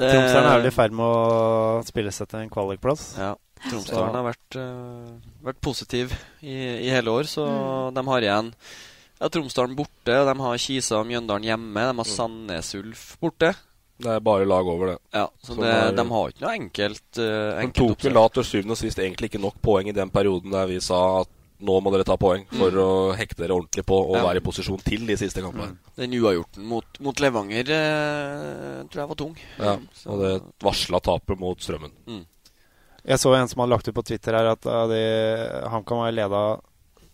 det... 0.00 0.12
Tromsdalen 0.14 0.48
er 0.48 0.62
vel 0.62 0.70
i 0.70 0.74
ferd 0.74 0.96
med 0.96 1.06
å 1.06 1.82
spille 1.86 2.14
seg 2.14 2.30
til 2.30 2.40
en 2.40 2.52
kvalikplass. 2.52 3.04
Ja. 3.20 3.34
Tromsdalen 3.62 4.16
har 4.18 4.24
vært, 4.26 4.56
uh, 4.58 5.34
vært 5.44 5.60
positiv 5.62 6.14
i, 6.40 6.56
i, 6.56 6.88
hele 6.90 7.12
år, 7.12 7.28
så 7.30 7.44
mm. 7.46 7.98
de 7.98 8.06
har 8.08 8.26
igjen 8.26 8.48
ja, 9.22 9.28
Tromsdalen 9.30 9.76
borte, 9.78 10.16
de 10.26 10.34
har 10.40 10.56
Kisa 10.58 10.98
og 10.98 11.06
Mjøndalen 11.06 11.46
hjemme. 11.46 11.84
De 11.84 11.92
har 11.92 11.94
mm. 11.94 12.08
Sandnes 12.10 12.72
Ulf 12.80 13.04
borte. 13.22 13.52
Det 14.02 14.10
er 14.16 14.24
bare 14.24 14.48
lag 14.48 14.66
over 14.66 14.94
det. 14.94 14.96
Ja, 15.14 15.28
så 15.44 15.54
det, 15.60 15.68
er, 15.68 15.92
De 15.94 16.04
har 16.10 16.32
ikke 16.32 16.42
noe 16.42 16.56
enkelt, 16.56 17.04
uh, 17.20 17.60
enkelt 17.60 17.76
De 17.76 17.84
tok 17.84 18.08
vel 18.08 18.18
da 18.18 18.24
til 18.34 18.48
syvende 18.48 18.74
og 18.74 18.80
sist 18.80 18.98
egentlig 18.98 19.30
ikke 19.30 19.44
nok 19.44 19.60
poeng 19.62 19.92
i 19.92 19.94
den 19.94 20.10
perioden 20.10 20.56
der 20.56 20.66
vi 20.72 20.80
sa 20.82 20.98
at 21.20 21.30
nå 21.62 21.78
må 21.82 21.92
dere 21.94 22.06
ta 22.06 22.16
poeng 22.20 22.44
for 22.50 22.74
mm. 22.74 22.80
å 22.82 22.90
hekte 23.18 23.44
dere 23.44 23.54
ordentlig 23.56 23.84
på 23.86 23.96
og 24.00 24.16
ja. 24.18 24.24
være 24.26 24.42
i 24.42 24.44
posisjon 24.44 24.82
til 24.82 25.06
de 25.08 25.16
siste 25.20 25.44
kampene. 25.44 25.76
Mm. 25.76 25.94
Den 26.02 26.16
uavgjorten 26.18 26.66
mot, 26.66 27.00
mot 27.04 27.22
Levanger 27.22 27.72
eh, 27.76 28.82
tror 28.90 29.02
jeg 29.04 29.10
var 29.12 29.20
tung. 29.20 29.38
Ja, 29.60 29.76
og 30.10 30.22
det 30.24 30.32
varsla 30.64 31.00
tapet 31.04 31.40
mot 31.40 31.62
Strømmen. 31.62 31.94
Mm. 32.10 32.24
Jeg 33.02 33.18
så 33.18 33.32
en 33.34 33.48
som 33.50 33.62
hadde 33.62 33.74
lagt 33.74 33.88
ut 33.88 33.96
på 33.96 34.04
Twitter 34.06 34.36
her 34.38 34.52
at 34.52 34.66
uh, 34.68 35.70
HamKam 35.72 36.04
har 36.04 36.14
leda 36.14 36.42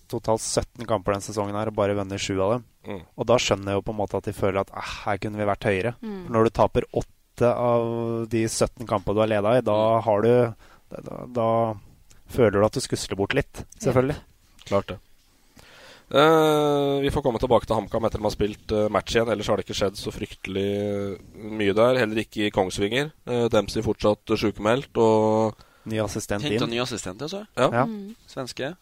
totalt 0.09 0.43
17 0.43 0.89
kamper 0.89 1.15
denne 1.15 1.25
sesongen 1.25 1.57
her 1.57 1.71
og 1.71 1.77
bare 1.77 1.97
vunnet 1.97 2.21
7 2.21 2.33
av 2.37 2.57
dem. 2.57 2.65
Mm. 2.89 3.03
Og 3.21 3.29
da 3.29 3.37
skjønner 3.41 3.73
jeg 3.73 3.81
jo 3.81 3.85
på 3.85 3.95
en 3.95 4.01
måte 4.01 4.21
at 4.21 4.29
de 4.29 4.37
føler 4.37 4.63
at 4.63 4.73
eh, 4.73 4.95
her 5.05 5.21
kunne 5.23 5.41
vi 5.41 5.49
vært 5.49 5.69
høyere. 5.69 5.95
Mm. 6.01 6.19
For 6.25 6.37
når 6.37 6.49
du 6.49 6.55
taper 6.61 6.89
8 7.03 7.53
av 7.53 7.85
de 8.33 8.43
17 8.49 8.89
kampene 8.89 9.17
du 9.17 9.23
har 9.23 9.33
leda 9.33 9.55
i, 9.59 9.65
da 9.65 9.77
mm. 9.77 10.01
har 10.09 10.25
du 10.25 10.33
da, 10.89 11.21
da, 11.37 11.51
føler 12.33 12.59
du 12.59 12.67
at 12.67 12.77
du 12.77 12.85
skusler 12.85 13.19
bort 13.21 13.37
litt, 13.37 13.63
selvfølgelig. 13.81 14.17
Ja. 14.17 14.38
Klart 14.69 14.95
det. 14.95 14.99
Uh, 16.09 17.03
vi 17.05 17.11
får 17.13 17.21
komme 17.21 17.41
tilbake 17.41 17.69
til 17.69 17.77
HamKam 17.77 18.07
etter 18.09 18.17
at 18.17 18.23
de 18.23 18.27
har 18.31 18.33
spilt 18.33 18.73
uh, 18.73 18.87
match 18.93 19.13
igjen. 19.13 19.29
Ellers 19.29 19.51
har 19.51 19.61
det 19.61 19.67
ikke 19.67 19.77
skjedd 19.77 19.99
så 20.01 20.13
fryktelig 20.15 20.69
mye 21.37 21.75
der. 21.77 22.01
Heller 22.01 22.23
ikke 22.23 22.47
i 22.47 22.53
Kongsvinger. 22.55 23.11
Uh, 23.29 23.45
Dempsey 23.53 23.85
fortsatt 23.85 24.37
sykemeldt. 24.41 24.97
Og 24.97 25.59
ny 25.89 26.01
assistent 26.05 26.47
inn. 26.47 26.57
Henta 26.57 26.71
ny 26.71 26.81
assistent, 26.85 27.25
altså. 27.27 27.45
Ja. 27.59 27.69
ja. 27.69 27.85
Mm. 27.89 28.15
Svenske. 28.29 28.73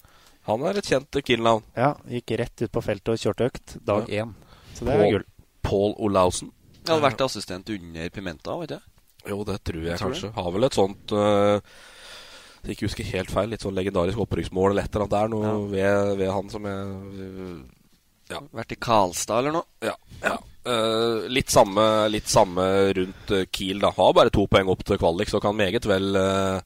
Han 0.47 0.63
er 0.63 0.79
et 0.79 0.87
kjent 0.87 1.19
kill-navn. 1.27 1.65
Ja, 1.75 1.95
gikk 2.07 2.37
rett 2.39 2.63
ut 2.63 2.71
på 2.71 2.83
feltet 2.85 3.17
og 3.17 3.23
kjørte 3.23 3.49
økt 3.51 3.79
dag 3.87 4.07
én. 4.07 4.31
Ja. 4.31 4.59
Så 4.77 4.87
det 4.87 4.95
er 4.95 5.17
gull. 5.17 5.27
Paul 5.67 5.97
Olausen. 5.99 6.53
Jeg 6.77 6.93
hadde 6.93 7.03
vært 7.03 7.25
assistent 7.27 7.71
under 7.75 8.11
Pimenta, 8.15 8.55
vet 8.61 8.77
du. 8.77 8.93
Jo, 9.27 9.41
det 9.49 9.59
tror 9.67 9.83
jeg 9.83 9.99
tror 9.99 10.13
kanskje. 10.13 10.29
Det. 10.31 10.37
Har 10.39 10.53
vel 10.55 10.69
et 10.69 10.77
sånt 10.77 11.15
uh, 11.17 11.75
ikke 12.73 12.89
husker 12.89 13.09
helt 13.13 13.33
feil, 13.33 13.51
litt 13.53 13.65
sånn 13.65 13.77
legendarisk 13.77 14.21
opprykksmål 14.25 14.73
eller 14.73 14.87
et 14.87 14.95
eller 14.95 15.07
annet 15.07 15.17
der. 15.17 15.33
Noe 15.33 15.47
ja. 15.47 15.55
ved, 15.73 16.13
ved, 16.21 16.31
han 16.35 16.53
som 16.53 16.69
jeg 16.71 17.57
ja. 18.27 18.43
Vært 18.59 18.75
i 18.75 18.79
Karlstad 18.83 19.45
eller 19.45 19.55
noe? 19.61 19.69
Ja. 19.87 19.95
ja. 20.25 20.37
Uh, 20.67 21.29
litt, 21.31 21.53
samme, 21.53 21.85
litt, 22.11 22.27
samme, 22.27 22.65
rundt 22.99 23.31
uh, 23.31 23.45
Kiel. 23.55 23.79
da 23.85 23.93
Har 23.95 24.17
bare 24.17 24.33
to 24.35 24.49
poeng 24.51 24.73
opp 24.73 24.83
til 24.87 24.99
kvalik, 24.99 25.31
så 25.31 25.39
kan 25.43 25.55
meget 25.55 25.87
vel 25.87 26.19
uh, 26.19 26.59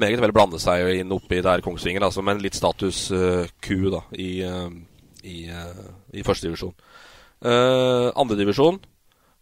meget 0.00 0.22
vel 0.24 0.32
blande 0.32 0.60
seg 0.62 1.02
inn 1.02 1.12
oppi 1.12 1.42
der 1.44 1.60
Kongsvinger, 1.64 2.06
altså, 2.08 2.24
men 2.24 2.40
litt 2.40 2.56
status 2.56 3.04
uh, 3.12 3.44
Q 3.60 3.90
da, 3.92 4.00
i, 4.16 4.30
uh, 4.48 4.72
i, 5.20 5.44
i 6.16 6.24
førstedivisjon. 6.24 6.72
Uh, 7.42 8.08
Andredivisjon 8.16 8.80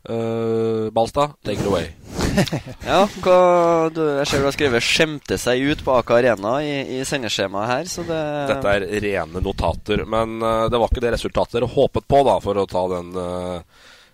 uh, 0.08 0.90
Balstad, 0.90 1.36
take 1.44 1.60
it 1.60 1.66
away. 1.66 2.19
ja, 2.90 3.00
hva, 3.24 3.38
du, 3.94 4.02
jeg 4.20 4.30
ser 4.30 4.42
du 4.42 4.48
har 4.48 4.56
skrevet 4.56 4.86
'skjemte 4.86 5.38
seg 5.40 5.62
ut' 5.70 5.84
på 5.86 5.94
Aker 5.98 6.20
Arena 6.20 6.56
i, 6.64 6.74
i 6.98 7.04
sendeskjemaet 7.08 7.72
her. 7.74 7.88
Så 7.90 8.06
det 8.08 8.20
Dette 8.50 8.74
er 8.76 8.88
rene 9.06 9.44
notater, 9.44 10.04
men 10.08 10.40
det 10.40 10.78
var 10.78 10.88
ikke 10.90 11.04
det 11.04 11.14
resultatet 11.16 11.58
dere 11.58 11.70
håpet 11.70 12.06
på, 12.10 12.24
da, 12.26 12.36
for 12.44 12.60
å 12.60 12.68
ta 12.70 12.84
den 12.96 13.14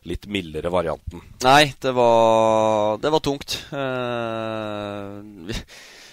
litt 0.07 0.27
mildere 0.31 0.71
varianten? 0.71 1.23
Nei, 1.45 1.75
det 1.83 1.93
var, 1.97 2.99
det 3.03 3.13
var 3.13 3.23
tungt. 3.25 3.59
Uh, 3.73 5.21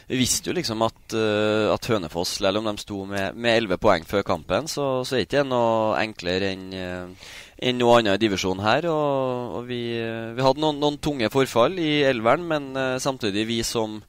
vi 0.08 0.20
visste 0.20 0.50
jo 0.50 0.58
liksom 0.58 0.82
at, 0.86 1.16
uh, 1.16 1.72
at 1.74 1.90
Hønefoss, 1.92 2.38
selv 2.40 2.62
om 2.62 2.72
de 2.72 2.76
sto 2.82 3.04
med, 3.10 3.38
elleve 3.38 3.78
11 3.78 3.84
poeng 3.86 4.08
før 4.10 4.26
kampen, 4.34 4.70
så, 4.72 4.88
så 5.06 5.18
er 5.18 5.24
det 5.24 5.30
ikke 5.30 5.46
noe 5.48 5.96
enklere 6.02 6.54
enn 6.56 6.68
uh, 6.74 7.32
enn 7.64 7.80
noe 7.80 8.00
annet 8.00 8.20
i 8.20 8.26
divisjonen 8.26 8.64
her. 8.66 8.88
Og, 8.92 9.60
og 9.60 9.68
vi, 9.70 9.82
uh, 10.00 10.34
vi, 10.36 10.46
hadde 10.46 10.64
noen, 10.64 10.82
noen, 10.84 11.00
tunge 11.04 11.32
forfall 11.34 11.80
i 11.80 12.02
elveren, 12.10 12.48
men 12.50 12.72
samtidig 13.02 13.48
vi 13.50 13.60
som, 13.68 14.02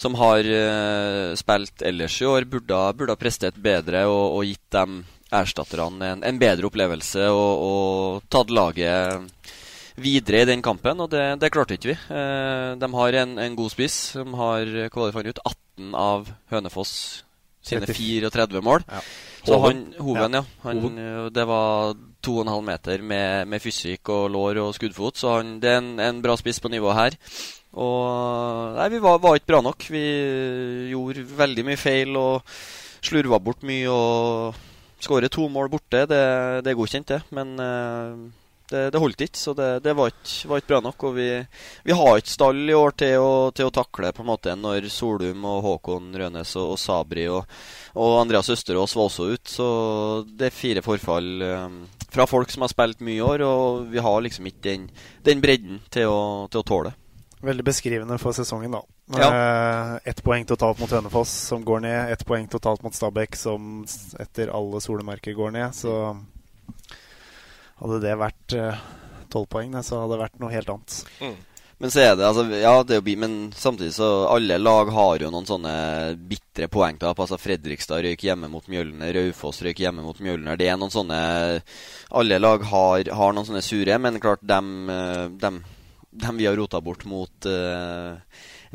som 0.00 0.16
har 0.20 0.46
spilt 1.38 1.84
ellers 1.86 2.20
i 2.20 2.28
år, 2.28 2.48
burde, 2.50 2.80
burde 2.98 3.16
ha 3.16 3.20
prestert 3.20 3.60
bedre 3.60 4.06
og, 4.10 4.40
og 4.40 4.48
gitt 4.48 4.66
dem 4.74 5.02
erstatterne 5.34 6.12
en, 6.12 6.22
en, 6.26 6.38
bedre 6.38 6.68
opplevelse 6.68 7.26
og, 7.32 7.64
og 7.64 8.26
tatt 8.32 8.52
laget 8.54 9.44
videre 10.00 10.42
i 10.42 10.48
den 10.48 10.62
kampen, 10.64 11.00
og 11.00 11.10
det, 11.12 11.22
det 11.42 11.52
klarte 11.54 11.76
ikke 11.76 11.92
vi. 11.92 11.98
Eh, 12.16 12.72
de 12.80 12.88
har 12.96 13.20
en, 13.20 13.36
en, 13.38 13.58
god 13.58 13.70
spiss. 13.70 13.98
De 14.18 14.26
har 14.40 14.72
kvalifisert 14.94 15.36
ut, 15.36 15.44
18 15.44 15.94
av 15.98 16.32
Hønefoss 16.50 16.94
sine 17.64 17.86
34 17.86 18.62
mål. 18.64 18.84
Ja. 18.90 19.04
Så 19.44 19.60
han, 19.62 19.84
Hoven, 20.00 20.40
ja. 20.40 20.42
Han, 20.64 20.82
eh, 20.98 21.28
det 21.34 21.46
var 21.48 21.94
2,5 22.24 22.64
meter 22.64 23.04
med, 23.04 23.48
med, 23.50 23.62
fysikk 23.62 24.10
og 24.14 24.30
lår 24.32 24.62
og 24.64 24.72
skuddfot. 24.76 25.20
Så 25.20 25.36
han, 25.38 25.58
det 25.62 25.70
er 25.70 25.82
en, 25.82 25.92
en 26.02 26.22
bra 26.24 26.36
spiss 26.40 26.62
på 26.62 26.72
nivået 26.72 26.98
her. 26.98 27.18
Og 27.74 28.76
Nei, 28.78 28.88
vi 28.92 29.02
var, 29.02 29.18
var, 29.22 29.38
ikke 29.38 29.52
bra 29.52 29.60
nok. 29.64 29.88
Vi 29.90 30.04
gjorde 30.92 31.26
veldig 31.38 31.66
mye 31.66 31.80
feil 31.80 32.16
og 32.18 32.56
slurva 33.04 33.40
bort 33.42 33.66
mye. 33.66 33.90
Og 33.90 35.04
skåre 35.04 35.28
to 35.32 35.48
mål 35.52 35.68
borte, 35.72 36.06
det, 36.08 36.22
det 36.64 36.72
er 36.72 36.78
godkjent, 36.78 37.12
det. 37.12 37.20
Men 37.34 37.54
uh, 37.60 38.43
det, 38.74 38.82
det, 38.94 39.00
holdt 39.02 39.24
ikke, 39.26 39.38
så 39.38 39.54
det, 39.56 39.68
det 39.84 39.94
var, 39.96 40.10
ikke, 40.10 40.48
var, 40.50 40.60
ikke, 40.60 40.70
bra 40.72 40.80
nok. 40.84 41.06
Og 41.08 41.16
vi, 41.18 41.28
vi, 41.86 41.96
har 41.96 42.20
ikke 42.20 42.34
stall 42.34 42.62
i 42.66 42.76
år 42.76 42.96
til 43.04 43.22
å, 43.22 43.32
til 43.54 43.70
å, 43.70 43.74
takle 43.74 44.10
på 44.14 44.24
en 44.24 44.30
måte 44.32 44.56
når 44.58 44.88
Solum 44.92 45.46
og 45.50 45.60
Håkon 45.68 46.10
Rønes 46.18 46.56
og, 46.60 46.74
og 46.74 46.80
Sabri 46.80 47.28
og, 47.30 47.46
og, 47.94 48.18
Andreas 48.20 48.50
Østerås 48.52 48.96
var 48.98 49.10
også 49.10 49.30
ute. 49.30 49.54
Så 49.54 49.68
det 50.26 50.50
er 50.50 50.58
fire 50.58 50.84
forfall 50.84 51.30
um, 51.44 51.78
fra 52.10 52.26
folk 52.30 52.52
som 52.52 52.66
har 52.66 52.74
spilt 52.74 53.02
mye 53.04 53.18
i 53.20 53.24
år, 53.24 53.46
og 53.46 53.88
vi 53.94 54.02
har 54.02 54.20
liksom 54.26 54.50
ikke 54.50 54.66
den, 54.68 54.90
den 55.26 55.42
bredden 55.44 55.80
til 55.94 56.10
å, 56.10 56.20
til 56.50 56.62
å 56.62 56.68
tåle. 56.68 56.94
Veldig 57.44 57.64
beskrivende 57.66 58.16
for 58.18 58.32
sesongen, 58.32 58.72
da. 58.72 58.80
Ja. 59.20 59.26
Eh, 59.28 59.96
ett 60.10 60.22
poeng 60.24 60.46
totalt 60.48 60.78
mot 60.80 60.90
Hønefoss, 60.90 61.32
som 61.50 61.64
går 61.64 61.82
ned. 61.84 62.12
Ett 62.14 62.24
poeng 62.24 62.46
totalt 62.48 62.82
mot 62.82 62.94
Stabæk, 62.94 63.36
som 63.36 63.82
etter 64.20 64.48
alle 64.48 64.80
solemerker 64.80 65.36
går 65.36 65.52
ned. 65.52 65.74
Så 65.76 65.92
hadde 67.84 68.00
det 68.00 68.14
vært 68.16 68.54
eh, 68.56 68.84
tolv 69.32 69.50
poeng, 69.52 69.74
så 69.84 70.00
hadde 70.02 70.16
det 70.16 70.24
vært 70.24 70.40
noe 70.40 70.54
helt 70.54 70.72
annet. 70.72 71.02
Mm. 71.20 71.36
Men 71.82 71.90
så 71.90 72.00
er 72.00 72.12
det, 72.16 72.24
altså, 72.24 72.44
ja, 72.54 72.72
det 72.86 72.94
er 72.94 73.00
jo, 73.02 73.14
men 73.18 73.32
samtidig 73.58 73.92
så 73.96 74.08
alle 74.30 74.56
lag 74.60 74.88
har 74.94 75.24
jo 75.24 75.30
noen 75.34 75.48
sånne 75.48 75.74
bitre 76.30 76.68
poengtap. 76.72 77.18
Altså 77.18 77.36
Fredrikstad 77.40 78.04
røyk 78.06 78.24
hjemme 78.24 78.48
mot 78.48 78.64
Mjølner, 78.70 79.10
Raufoss 79.18 79.60
røyk 79.66 79.82
hjemme 79.82 80.04
mot 80.06 80.20
Mjølner. 80.22 80.56
Det 80.60 80.70
er 80.70 80.78
noen 80.80 80.94
sånne 80.94 81.20
Alle 82.14 82.38
lag 82.38 82.64
har, 82.70 83.10
har 83.18 83.34
noen 83.34 83.48
sånne 83.50 83.64
sure, 83.66 83.98
men 84.00 84.22
klart 84.22 84.44
dem, 84.46 84.88
eh, 84.88 85.26
dem, 85.42 85.60
dem 86.14 86.38
vi 86.40 86.46
har 86.46 86.56
rota 86.56 86.78
bort 86.80 87.02
mot 87.10 87.48
uh, 87.50 88.14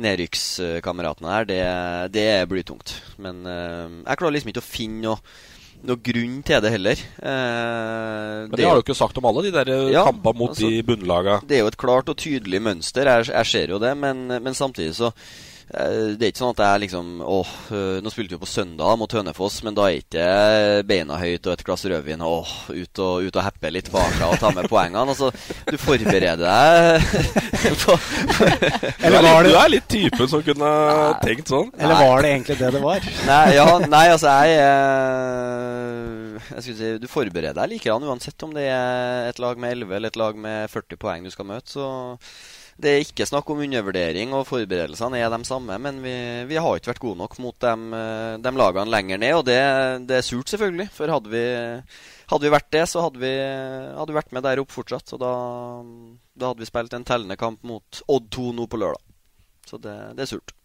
nedrykkskameratene 0.04 1.32
her, 1.32 1.48
det, 1.48 1.62
det 2.14 2.28
blir 2.52 2.68
tungt. 2.68 2.98
Men 3.18 3.46
uh, 3.48 3.88
jeg 4.04 4.20
klarer 4.20 4.36
liksom 4.36 4.52
ikke 4.52 4.66
å 4.66 4.70
finne 4.70 5.06
noe 5.08 5.40
noe 5.88 6.02
grunn 6.04 6.40
til 6.46 6.64
det 6.64 6.72
heller. 6.74 7.04
Eh, 7.22 8.48
Men 8.48 8.52
det, 8.52 8.60
det 8.60 8.68
har 8.68 8.80
du 8.80 8.84
ikke 8.84 8.98
sagt 8.98 9.20
om 9.22 9.30
alle 9.30 9.46
de 9.48 9.54
der 9.56 9.72
ja, 9.94 10.04
kampene 10.10 10.42
mot 10.42 10.56
altså, 10.56 10.72
de 10.72 10.82
bunnlagene. 10.88 11.40
Det 11.48 11.60
er 11.60 11.64
jo 11.64 11.72
et 11.72 11.80
klart 11.80 12.12
og 12.12 12.18
tydelig 12.20 12.62
mønster, 12.66 13.08
jeg, 13.08 13.30
jeg 13.32 13.52
ser 13.54 13.76
jo 13.76 13.80
det. 13.82 13.94
Men, 13.98 14.28
men 14.44 14.58
samtidig 14.58 14.98
så 15.00 15.14
Eh, 15.14 15.49
det 15.70 16.18
er 16.26 16.32
ikke 16.32 16.42
sånn 16.42 16.56
at 16.56 16.62
jeg 16.64 16.82
liksom 16.86 17.10
Åh, 17.22 17.50
eh, 17.78 17.98
nå 18.02 18.10
spilte 18.10 18.34
vi 18.34 18.42
på 18.42 18.48
søndag 18.50 18.96
mot 18.98 19.12
Hønefoss, 19.14 19.60
men 19.68 19.76
da 19.78 19.86
er 19.86 20.00
ikke 20.00 20.24
beina 20.90 21.20
høyt 21.22 21.46
og 21.46 21.54
et 21.54 21.64
glass 21.68 21.86
rødvin 21.86 22.24
Åh, 22.26 22.54
ut 22.74 23.02
og, 23.06 23.28
ut 23.28 23.38
og 23.38 23.46
heppe 23.46 23.70
litt 23.76 23.92
bak 23.94 24.18
og 24.26 24.34
ta 24.42 24.50
med 24.56 24.66
poengene. 24.72 25.06
Altså, 25.14 25.30
du 25.70 25.78
forbereder 25.78 26.42
deg 26.42 27.06
på, 27.84 27.98
Eller 29.06 29.22
var 29.28 29.46
det 29.46 29.54
Du 29.54 29.60
er 29.62 29.74
litt 29.76 29.90
typen 29.94 30.32
som 30.32 30.42
kunne 30.46 30.74
nei. 30.74 31.14
tenkt 31.22 31.54
sånn. 31.54 31.70
Eller 31.78 32.02
var 32.02 32.26
det 32.26 32.34
egentlig 32.34 32.58
det 32.64 32.74
det 32.74 32.84
var? 32.84 33.10
Nei, 33.30 33.46
ja, 33.60 33.68
nei 33.86 34.06
altså 34.10 34.34
jeg 34.42 34.58
Jeg 36.50 36.64
skulle 36.64 36.78
si 36.80 36.94
Du 37.04 37.10
forbereder 37.12 37.58
deg 37.62 37.76
likedan 37.76 38.10
uansett 38.10 38.48
om 38.48 38.56
det 38.58 38.66
er 38.74 39.30
et 39.30 39.42
lag 39.44 39.60
med 39.62 39.78
11 39.78 39.98
eller 40.00 40.10
et 40.14 40.20
lag 40.20 40.40
med 40.40 40.66
40 40.74 40.98
poeng 41.02 41.26
du 41.26 41.30
skal 41.34 41.46
møte. 41.50 41.70
Så 41.78 41.86
det 42.80 42.92
er 42.92 43.02
ikke 43.04 43.28
snakk 43.28 43.50
om 43.52 43.60
undervurdering, 43.66 44.32
og 44.36 44.46
forberedelsene 44.48 45.20
er 45.20 45.32
de 45.34 45.40
samme. 45.48 45.76
Men 45.84 46.00
vi, 46.04 46.14
vi 46.48 46.60
har 46.60 46.80
ikke 46.80 46.94
vært 46.94 47.02
gode 47.04 47.20
nok 47.20 47.36
mot 47.44 47.58
de, 47.60 47.74
eh, 47.98 48.36
de 48.40 48.54
lagene 48.56 48.94
lenger 48.94 49.20
ned, 49.20 49.36
og 49.36 49.44
det, 49.50 49.60
det, 50.08 50.20
er 50.20 50.26
surt, 50.26 50.52
selvfølgelig. 50.52 50.88
For 50.96 51.12
hadde 51.12 51.34
vi, 51.34 51.44
hadde 52.32 52.48
vi 52.48 52.54
vært 52.56 52.72
det, 52.76 52.86
så 52.88 53.04
hadde 53.04 53.20
vi, 53.24 53.34
hadde 53.36 54.14
vi 54.14 54.20
vært 54.22 54.32
med 54.38 54.48
der 54.48 54.64
oppe 54.64 54.78
fortsatt. 54.78 55.12
Og 55.18 55.22
da, 55.24 55.34
da, 56.40 56.54
hadde 56.54 56.64
vi 56.64 56.72
spilt 56.72 56.96
en 56.96 57.08
tellende 57.12 57.40
kamp 57.40 57.68
mot 57.68 58.02
Odd 58.08 58.32
2 58.38 58.48
nå 58.56 58.70
på 58.72 58.80
lørdag. 58.80 59.04
Så 59.68 59.82
det, 59.84 59.98
det 60.16 60.26
er 60.26 60.32
surt. 60.32 60.56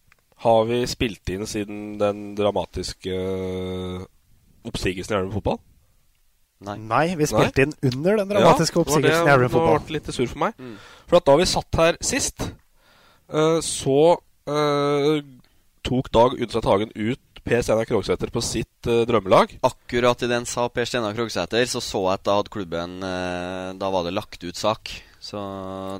Har 0.44 0.64
vi 0.70 0.80
spilt 0.90 1.30
inn 1.34 1.46
siden 1.50 1.94
den 1.98 2.26
dramatiske 2.38 3.10
eh, 3.10 4.06
oppsigelsen 4.70 5.14
i 5.14 5.18
Elverum 5.18 5.38
fotball? 5.40 5.62
Nei. 6.64 6.76
Nei. 6.78 7.06
vi 7.18 7.26
spilte 7.28 7.66
Nei. 7.66 7.74
inn 7.84 7.92
under 7.92 8.20
den 8.22 8.30
dramatiske 8.30 8.78
ja, 8.78 8.84
oppsigelsen 8.84 9.28
i 9.28 9.32
Elverum 9.32 9.52
fotball. 9.52 9.80
Det 9.80 9.88
ble 9.88 10.00
litt 10.00 10.12
sur 10.14 10.30
for 10.30 10.42
meg. 10.46 10.58
Mm. 10.58 10.74
For 11.04 11.18
at 11.18 11.28
da 11.28 11.36
vi 11.40 11.48
satt 11.50 11.80
her 11.80 11.98
sist, 12.04 12.46
uh, 13.32 13.58
så 13.64 14.00
uh, 14.48 15.14
tok 15.84 16.10
Dag 16.14 16.36
Undset 16.38 16.68
Hagen 16.70 16.94
ut 16.94 17.20
Per 17.44 17.60
Steinar 17.60 17.84
Krogsæter 17.88 18.30
på 18.32 18.40
sitt 18.44 18.88
uh, 18.88 19.02
drømmelag. 19.08 19.58
Akkurat 19.66 20.24
i 20.24 20.30
den 20.30 20.48
sa 20.48 20.70
Per 20.72 20.88
Steinar 20.88 21.16
Krogsæter, 21.16 21.66
så 21.68 21.82
så 21.84 22.06
jeg 22.06 22.20
at 22.20 22.28
da 22.28 22.38
hadde 22.38 22.54
klubben 22.54 23.00
Da 23.02 23.90
var 23.92 24.06
det 24.06 24.14
lagt 24.16 24.46
ut 24.46 24.56
sak. 24.56 24.94
Så 25.24 25.40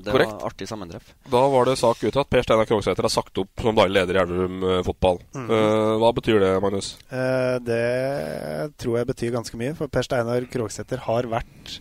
det 0.04 0.12
Korrekt. 0.12 0.32
var 0.32 0.50
artig 0.50 0.66
sammentreff. 0.68 1.14
Da 1.32 1.40
var 1.48 1.64
det 1.64 1.78
sak 1.80 2.02
ute 2.04 2.20
at 2.20 2.28
Per 2.28 2.44
Steinar 2.44 2.66
Krogsæter 2.68 3.06
har 3.06 3.12
sagt 3.12 3.38
opp 3.40 3.62
som 3.64 3.76
daglig 3.78 3.96
leder 3.96 4.18
i 4.18 4.20
Elverum 4.20 4.58
uh, 4.60 4.80
fotball. 4.84 5.20
Mm. 5.32 5.46
Uh, 5.48 5.92
hva 6.02 6.10
betyr 6.18 6.42
det, 6.42 6.50
Magnus? 6.60 6.90
Uh, 7.08 7.56
det 7.64 8.74
tror 8.82 8.98
jeg 9.00 9.08
betyr 9.08 9.32
ganske 9.32 9.56
mye. 9.56 9.72
For 9.78 9.88
Per 9.88 10.04
Steinar 10.04 10.44
Krogsæter 10.52 11.00
har 11.06 11.28
vært 11.32 11.78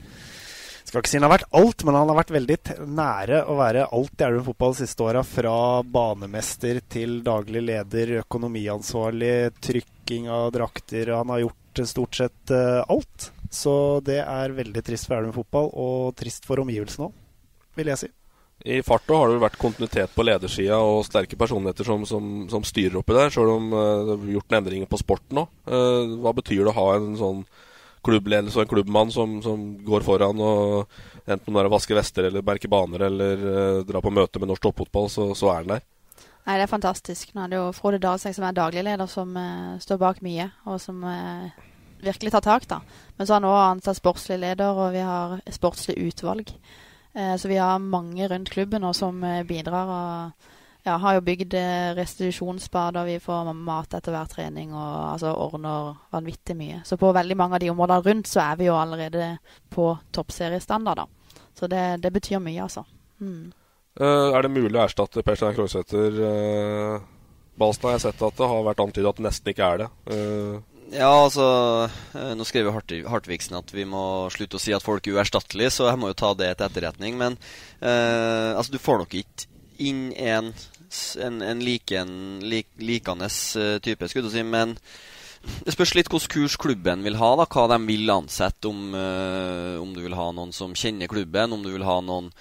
skal 0.87 1.01
ikke 1.01 1.11
si 1.11 1.19
han 1.19 1.25
har 1.25 1.33
vært 1.33 1.57
alt, 1.59 1.83
men 1.83 1.97
han 1.97 2.11
har 2.13 2.17
vært 2.21 2.31
veldig 2.31 2.57
nære 2.93 3.41
å 3.49 3.57
være 3.59 3.87
alt 3.97 4.23
i 4.23 4.25
Elverum 4.27 4.45
fotball 4.45 4.75
de 4.75 4.79
siste 4.85 5.03
åra. 5.03 5.23
Fra 5.27 5.55
banemester 5.97 6.79
til 6.95 7.17
daglig 7.25 7.63
leder, 7.65 8.13
økonomiansvarlig, 8.21 9.33
trykking 9.57 10.29
av 10.31 10.53
drakter. 10.55 11.11
Han 11.17 11.33
har 11.33 11.43
gjort 11.43 11.83
stort 11.89 12.21
sett 12.21 12.53
alt. 12.53 13.27
Så 13.53 13.75
det 14.05 14.21
er 14.21 14.55
veldig 14.55 14.85
trist 14.85 15.09
for 15.09 15.17
Elverum 15.17 15.35
fotball, 15.41 15.69
og 15.73 16.15
trist 16.21 16.47
for 16.47 16.63
omgivelsene 16.63 17.09
òg 17.09 17.19
vil 17.77 17.91
jeg 17.93 18.01
si. 18.03 18.09
I 18.63 18.79
farta 18.85 19.17
har 19.17 19.31
det 19.31 19.41
vært 19.43 19.59
kontinuitet 19.59 20.13
på 20.15 20.23
ledersida 20.23 20.77
og 20.79 21.03
sterke 21.03 21.35
personligheter 21.39 21.87
som, 21.87 22.05
som, 22.07 22.27
som 22.51 22.63
styrer 22.63 23.01
oppi 23.01 23.15
der, 23.17 23.31
sjøl 23.33 23.49
om 23.57 23.73
uh, 23.75 23.81
det 24.07 24.15
har 24.15 24.33
gjort 24.37 24.53
en 24.53 24.59
endring 24.61 24.85
på 24.87 24.99
sporten 25.01 25.41
òg. 25.41 25.49
Uh, 25.67 26.13
hva 26.23 26.31
betyr 26.37 26.61
det 26.63 26.71
å 26.71 26.77
ha 26.77 26.85
en 26.95 27.09
sånn 27.19 27.41
klubbledelse 28.03 28.59
og 28.59 28.65
en 28.65 28.71
klubbmann 28.71 29.11
som, 29.15 29.35
som 29.43 29.65
går 29.83 30.05
foran 30.05 30.39
og 30.43 30.93
enten 31.23 31.49
om 31.49 31.55
det 31.55 31.63
er 31.63 31.69
å 31.69 31.73
vaske 31.73 31.95
vester 31.95 32.27
eller 32.27 32.43
berke 32.45 32.71
baner 32.71 33.05
eller 33.09 33.43
uh, 33.43 33.81
dra 33.87 34.03
på 34.03 34.13
møte 34.13 34.39
med 34.39 34.51
norsk 34.51 34.63
toppfotball, 34.63 35.11
så, 35.11 35.27
så, 35.35 35.51
er 35.51 35.61
han 35.63 35.75
der? 35.75 35.83
Nei, 36.43 36.57
det 36.59 36.65
er 36.65 36.71
fantastisk. 36.71 37.35
Nå 37.35 37.43
er 37.43 37.51
det 37.51 37.59
jo 37.59 37.67
Frode 37.75 37.99
Dalseng 38.03 38.35
som 38.35 38.47
er 38.47 38.55
daglig 38.55 38.85
leder, 38.87 39.11
som 39.11 39.35
uh, 39.35 39.75
står 39.83 39.99
bak 39.99 40.23
mye, 40.23 40.49
og 40.67 40.79
som 40.83 41.03
uh, 41.03 41.51
virkelig 42.03 42.33
tar 42.35 42.47
tak. 42.47 42.67
da. 42.71 42.79
Men 43.17 43.27
så 43.27 43.35
har 43.35 43.43
han 43.43 43.51
òg 43.51 43.59
ansatt 43.61 43.99
sportslig 43.99 44.39
leder, 44.43 44.71
og 44.71 44.91
vi 44.95 45.03
har 45.03 45.39
sportslig 45.55 45.99
utvalg. 46.07 46.51
Eh, 47.13 47.35
så 47.37 47.47
vi 47.47 47.57
har 47.61 47.79
mange 47.79 48.27
rundt 48.27 48.49
klubben 48.49 48.81
nå 48.81 48.93
som 48.97 49.23
eh, 49.23 49.43
bidrar. 49.47 49.89
og 49.93 50.49
ja, 50.83 50.97
har 50.99 51.15
jo 51.15 51.23
bygd 51.23 51.53
eh, 51.55 51.93
restitusjonsbad, 51.95 52.97
og 52.99 53.07
vi 53.07 53.19
får 53.23 53.53
mat 53.55 53.93
etter 53.95 54.11
hver 54.11 54.27
trening. 54.27 54.73
og 54.73 55.13
altså 55.13 55.31
ordner 55.31 55.93
vanvittig 56.11 56.57
mye. 56.59 56.81
Så 56.85 56.97
på 56.97 57.11
veldig 57.15 57.37
mange 57.39 57.55
av 57.55 57.63
de 57.63 57.71
områdene 57.71 58.03
rundt 58.03 58.27
så 58.27 58.43
er 58.43 58.59
vi 58.59 58.67
jo 58.67 58.75
allerede 58.75 59.37
på 59.69 59.93
toppseriestandard. 60.11 61.05
da. 61.05 61.39
Så 61.53 61.67
det, 61.67 62.01
det, 62.03 62.11
betyr 62.11 62.39
mye, 62.43 62.63
altså. 62.63 62.83
Mm. 63.19 63.53
Uh, 64.01 64.33
er 64.33 64.41
det 64.41 64.51
mulig 64.51 64.73
å 64.73 64.83
erstatte 64.87 65.21
Per 65.21 65.37
Stein 65.37 65.55
Krogsæter? 65.55 66.15
Uh, 66.17 67.01
Balstad 67.55 67.93
jeg 67.93 68.01
sett 68.07 68.23
at 68.25 68.37
det 68.39 68.47
har 68.49 68.63
vært 68.65 68.81
antydet 68.81 69.11
at 69.11 69.19
det 69.19 69.25
nesten 69.27 69.51
ikke 69.53 69.67
er 69.69 69.83
det. 69.83 69.89
Uh, 70.09 70.72
ja, 70.93 71.09
altså 71.09 71.45
eh, 72.15 72.33
Nå 72.37 72.45
skriver 72.47 72.75
Hart 72.75 72.93
Hartvigsen 73.09 73.57
at 73.59 73.73
vi 73.73 73.85
må 73.89 74.29
slutte 74.33 74.59
å 74.59 74.61
si 74.61 74.75
at 74.75 74.85
folk 74.85 75.07
er 75.07 75.17
uerstattelige, 75.17 75.73
så 75.73 75.89
jeg 75.89 76.01
må 76.01 76.11
jo 76.11 76.19
ta 76.19 76.33
det 76.37 76.51
til 76.57 76.67
etterretning. 76.67 77.17
Men 77.19 77.37
eh, 77.81 78.53
altså, 78.53 78.75
du 78.75 78.81
får 78.81 79.03
nok 79.03 79.17
ikke 79.23 79.49
inn 79.83 80.05
en, 80.13 80.51
en, 81.25 81.41
en 81.41 81.63
liken, 81.65 82.13
lik, 82.45 82.69
likende 82.77 83.25
uh, 83.25 83.79
type, 83.83 84.07
skulle 84.07 84.29
du 84.29 84.35
si. 84.35 84.43
Men 84.45 84.75
det 85.65 85.73
spørs 85.75 85.95
litt 85.97 86.11
hvilken 86.11 86.31
kurs 86.31 86.55
klubben 86.61 87.03
vil 87.03 87.17
ha, 87.19 87.31
da, 87.39 87.47
hva 87.49 87.65
de 87.73 87.79
vil 87.87 88.13
ansette. 88.13 88.69
Om, 88.69 88.93
eh, 88.95 89.81
om 89.81 89.91
du 89.95 90.03
vil 90.05 90.15
ha 90.17 90.29
noen 90.35 90.53
som 90.55 90.75
kjenner 90.77 91.11
klubben, 91.11 91.55
om 91.55 91.65
du 91.65 91.73
vil 91.73 91.87
ha 91.87 91.97
noen 92.05 92.31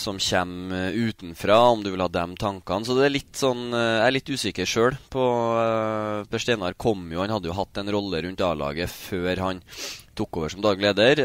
som 0.00 0.18
kommer 0.22 0.96
utenfra, 0.96 1.58
om 1.74 1.84
du 1.84 1.90
vil 1.92 2.02
ha 2.02 2.08
de 2.08 2.24
tankene. 2.40 2.88
Så 2.88 2.96
det 2.96 3.06
er 3.06 3.14
litt 3.14 3.36
sånn 3.36 3.74
eh, 3.76 3.96
Jeg 4.00 4.06
er 4.06 4.16
litt 4.16 4.32
usikker 4.32 4.68
sjøl 4.68 4.96
på 5.12 5.24
uh, 5.54 6.26
Per 6.30 6.42
Steinar 6.42 6.78
kom 6.80 7.04
jo, 7.12 7.20
han 7.22 7.34
hadde 7.34 7.50
jo 7.50 7.56
hatt 7.58 7.82
en 7.82 7.92
rolle 7.92 8.22
rundt 8.24 8.44
A-laget 8.46 8.92
før 8.92 9.44
han 9.44 9.64
tok 10.18 10.40
over 10.40 10.52
som 10.52 10.64
daglig 10.64 10.90
leder. 10.90 11.22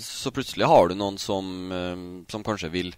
Så 0.00 0.30
plutselig 0.32 0.68
har 0.70 0.88
du 0.88 0.94
noen 0.96 1.18
som, 1.20 1.48
som 2.30 2.44
kanskje 2.46 2.70
vil 2.72 2.92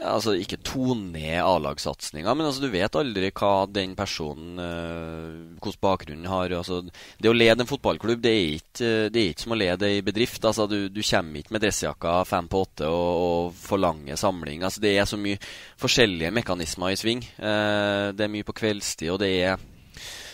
ja, 0.00 0.14
altså 0.16 0.32
Ikke 0.40 0.58
tone 0.64 1.12
ned 1.12 1.42
A-lagssatsinga, 1.44 2.32
men 2.34 2.48
altså, 2.48 2.64
du 2.64 2.72
vet 2.72 2.96
aldri 2.96 3.30
hva 3.36 3.52
den 3.68 3.92
personen 3.98 4.60
uh, 4.60 5.58
Hvilken 5.60 5.82
bakgrunn 5.84 6.28
har. 6.30 6.54
Altså, 6.56 6.80
det 7.20 7.30
å 7.30 7.36
lede 7.36 7.64
en 7.64 7.68
fotballklubb 7.68 8.22
det 8.24 8.32
er 8.32 8.54
ikke, 8.56 8.92
det 9.12 9.20
er 9.20 9.32
ikke 9.34 9.44
som 9.44 9.54
å 9.56 9.60
lede 9.60 9.90
ei 9.90 10.04
bedrift. 10.04 10.44
Altså, 10.44 10.66
du, 10.70 10.78
du, 10.88 11.02
kommer 11.04 11.42
ikke 11.42 11.56
med 11.56 11.64
dressjakka 11.64 12.14
fem 12.28 12.48
på 12.50 12.62
åtte 12.64 12.88
og, 12.88 13.10
og 13.26 13.58
forlanger 13.60 14.20
samling. 14.20 14.64
Altså, 14.64 14.82
det 14.84 14.94
er 14.96 15.08
så 15.10 15.20
mye 15.20 15.40
forskjellige 15.80 16.32
mekanismer 16.40 16.94
i 16.94 17.00
sving. 17.00 17.26
Uh, 17.36 18.16
det 18.16 18.24
er 18.24 18.32
mye 18.32 18.48
på 18.48 18.56
kveldstid, 18.62 19.12
og 19.12 19.20
det 19.20 19.34
er 19.44 19.68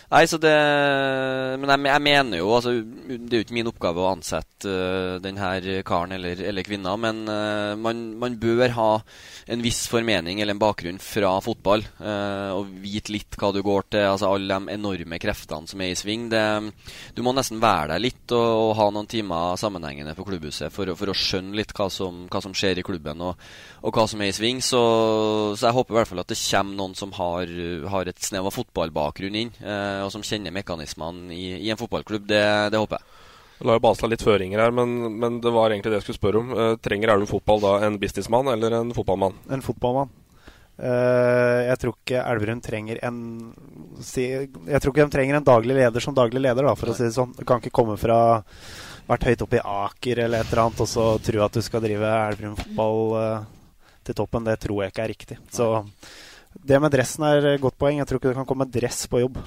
Nei, 0.07 0.23
så 0.31 0.39
det 0.39 0.55
Men 1.59 1.73
jeg, 1.73 1.83
jeg, 1.89 2.03
mener 2.05 2.39
jo 2.39 2.51
altså, 2.55 2.75
Det 2.79 3.35
er 3.35 3.41
jo 3.41 3.47
ikke 3.47 3.57
min 3.57 3.71
oppgave 3.71 4.03
å 4.05 4.11
ansette 4.13 4.71
uh, 4.71 5.17
denne 5.23 5.81
karen 5.87 6.15
eller, 6.17 6.41
eller 6.49 6.67
kvinna, 6.67 6.95
men 7.01 7.25
uh, 7.29 7.75
man, 7.79 8.03
man, 8.19 8.37
bør 8.41 8.73
ha 8.77 8.89
en 9.53 9.63
viss 9.63 9.85
formening 9.91 10.41
eller 10.41 10.57
en 10.57 10.61
bakgrunn 10.61 10.99
fra 11.03 11.31
fotball. 11.45 11.85
Uh, 12.01 12.57
og 12.57 12.71
vite 12.83 13.13
litt 13.15 13.37
hva 13.39 13.53
du 13.55 13.61
går 13.65 13.87
til. 13.95 14.07
altså 14.09 14.33
Alle 14.33 14.57
de 14.59 14.75
enorme 14.75 15.21
kreftene 15.23 15.71
som 15.71 15.83
er 15.85 15.93
i 15.93 15.99
sving. 15.99 16.27
Det, 16.33 16.43
du 17.15 17.23
må 17.25 17.35
nesten 17.37 17.61
være 17.63 17.95
der 17.95 18.03
litt 18.03 18.35
og, 18.35 18.47
og, 18.47 18.73
ha 18.81 18.89
noen 18.95 19.11
timer 19.11 19.59
sammenhengende 19.61 20.17
på 20.19 20.27
klubbhuset 20.27 20.75
for, 20.75 20.91
for 20.99 21.13
å 21.13 21.17
skjønne 21.17 21.57
litt 21.61 21.75
hva 21.77 21.89
som, 21.93 22.25
hva 22.33 22.43
som 22.45 22.57
skjer 22.57 22.83
i 22.83 22.87
klubben 22.87 23.23
og, 23.25 23.39
og, 23.83 23.91
hva 23.95 24.07
som 24.11 24.25
er 24.25 24.33
i 24.33 24.37
sving. 24.37 24.63
Så, 24.65 24.83
så 25.55 25.69
jeg 25.69 25.79
håper 25.79 25.95
i 25.95 26.01
hvert 26.01 26.13
fall 26.13 26.25
at 26.25 26.33
det 26.33 26.41
kommer 26.43 26.81
noen 26.83 26.99
som 26.99 27.15
har, 27.21 27.55
har 27.95 28.11
et 28.11 28.27
snev 28.31 28.51
av 28.51 28.57
fotballbakgrunn 28.57 29.41
inn. 29.45 29.55
Uh, 29.63 29.96
og 30.05 30.13
som 30.15 30.25
kjenner 30.27 30.55
mekanismene 30.55 31.33
i, 31.35 31.47
i 31.65 31.71
en 31.73 31.81
fotballklubb. 31.81 32.27
Det, 32.29 32.45
det 32.73 32.83
håper 32.83 33.01
jeg. 33.01 33.17
La 33.65 33.79
jo 33.79 33.81
Basla 33.81 34.09
litt 34.13 34.25
føringer 34.25 34.61
her, 34.61 34.73
men, 34.75 34.93
men, 35.17 35.41
det 35.41 35.53
var 35.55 35.73
egentlig 35.73 35.95
det 35.95 36.01
jeg 36.03 36.07
skulle 36.11 36.21
spørre 36.21 36.43
om. 36.43 36.53
Eh, 36.53 36.75
trenger 36.85 37.15
Elverum 37.15 37.31
fotball 37.31 37.63
da 37.63 37.73
en 37.87 37.97
businessmann 38.01 38.51
eller 38.53 38.77
en 38.83 38.93
fotballmann? 38.97 39.39
En 39.53 39.65
fotballmann. 39.65 40.13
Uh, 40.77 41.63
jeg 41.71 41.81
tror 41.81 41.95
ikke 41.95 42.21
Elverum 42.21 42.59
trenger 42.61 42.99
en 43.09 43.21
si, 44.05 44.27
Jeg 44.29 44.81
tror 44.85 44.93
ikke 44.93 45.07
de 45.07 45.15
trenger 45.15 45.39
en 45.39 45.47
daglig 45.47 45.73
leder 45.79 46.05
som 46.05 46.13
daglig 46.13 46.43
leder, 46.45 46.69
da, 46.69 46.75
for 46.77 46.91
Nei. 46.91 46.93
å 46.93 46.99
si 46.99 47.07
det 47.07 47.17
sånn. 47.17 47.33
Du 47.33 47.47
kan 47.49 47.63
ikke 47.63 47.73
komme 47.79 47.97
fra 47.97 48.19
vært 49.07 49.25
høyt 49.31 49.45
oppe 49.47 49.57
i 49.57 49.65
Aker 49.65 50.21
eller 50.27 50.45
et 50.45 50.51
eller 50.51 50.65
annet 50.67 50.83
og 50.85 50.91
så 50.91 51.07
tro 51.25 51.41
at 51.47 51.57
du 51.57 51.63
skal 51.65 51.81
drive 51.81 52.11
Elverum 52.27 52.59
fotball 52.61 53.01
uh, 53.17 53.79
til 54.05 54.19
toppen. 54.21 54.45
Det 54.51 54.59
tror 54.67 54.83
jeg 54.85 54.93
ikke 54.93 55.07
er 55.07 55.13
riktig. 55.15 55.39
Så 55.49 55.71
det 56.61 56.83
med 56.83 56.93
dressen 56.93 57.25
er 57.25 57.55
et 57.55 57.65
godt 57.65 57.81
poeng. 57.81 58.03
Jeg 58.03 58.11
tror 58.11 58.21
ikke 58.21 58.35
det 58.35 58.41
kan 58.43 58.51
komme 58.53 58.69
dress 58.69 59.07
på 59.09 59.25
jobb 59.25 59.41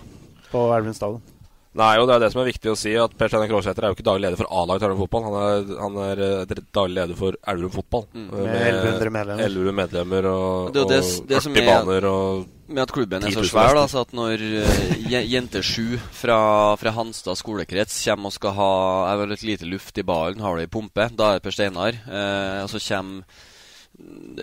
på 0.51 0.63
Elverum 0.69 0.97
stadion. 0.97 1.35
Nei, 1.79 1.93
og 2.01 2.07
det 2.09 2.15
er 2.15 2.23
det 2.23 2.31
som 2.33 2.41
er 2.41 2.47
viktig 2.49 2.71
å 2.71 2.77
si, 2.77 2.95
at 2.97 3.11
Per 3.15 3.29
Steinar 3.29 3.49
Krogsæter 3.51 3.85
er 3.85 3.91
jo 3.91 3.95
ikke 3.95 4.05
daglig 4.07 4.25
leder 4.25 4.39
for 4.39 4.49
A-laget 4.49 4.87
Elverum 4.87 5.03
Fotball. 5.03 5.25
Han 5.27 5.35
er, 5.39 5.73
han 5.77 5.99
er 6.01 6.21
eh, 6.25 6.61
daglig 6.73 6.95
leder 6.97 7.19
for 7.19 7.37
Elverum 7.53 7.73
Fotball. 7.75 8.07
Mm. 8.15 8.29
Med 8.33 8.55
1100 8.55 9.13
medlemmer. 9.13 9.43
1100 9.45 9.75
medlemmer 9.79 10.29
og, 10.31 10.71
Det 10.73 10.87
det, 10.89 11.03
og 11.05 11.29
det 11.29 11.43
som 11.45 11.59
40 11.59 11.61
er 11.61 11.69
baner 11.69 12.09
og 12.09 12.47
med 12.69 12.83
at 12.83 12.91
klubben 12.93 13.23
er 13.25 13.33
så 13.33 13.43
svær, 13.49 13.71
da, 13.73 13.85
så 13.89 14.03
at 14.05 14.11
når 14.13 14.43
uh, 14.61 15.05
jente 15.09 15.61
sju 15.65 15.97
fra, 16.13 16.39
fra 16.77 16.93
Hanstad 16.93 17.39
skolekrets 17.39 17.95
kommer 18.05 18.29
og 18.29 18.35
skal 18.35 18.53
ha 18.59 18.73
Jeg 19.09 19.17
vil 19.17 19.25
ha 19.25 19.33
litt 19.33 19.45
lite 19.47 19.69
luft 19.69 19.97
i 19.97 20.05
ballen, 20.05 20.43
har 20.45 20.57
det 20.57 20.67
i 20.67 20.73
pumpe, 20.73 21.07
da 21.17 21.31
er 21.31 21.39
det 21.39 21.45
Per 21.47 21.55
Steinar. 21.55 21.97
Eh, 22.05 22.59
og 22.61 22.69
så 22.69 22.81
kommer 22.91 23.39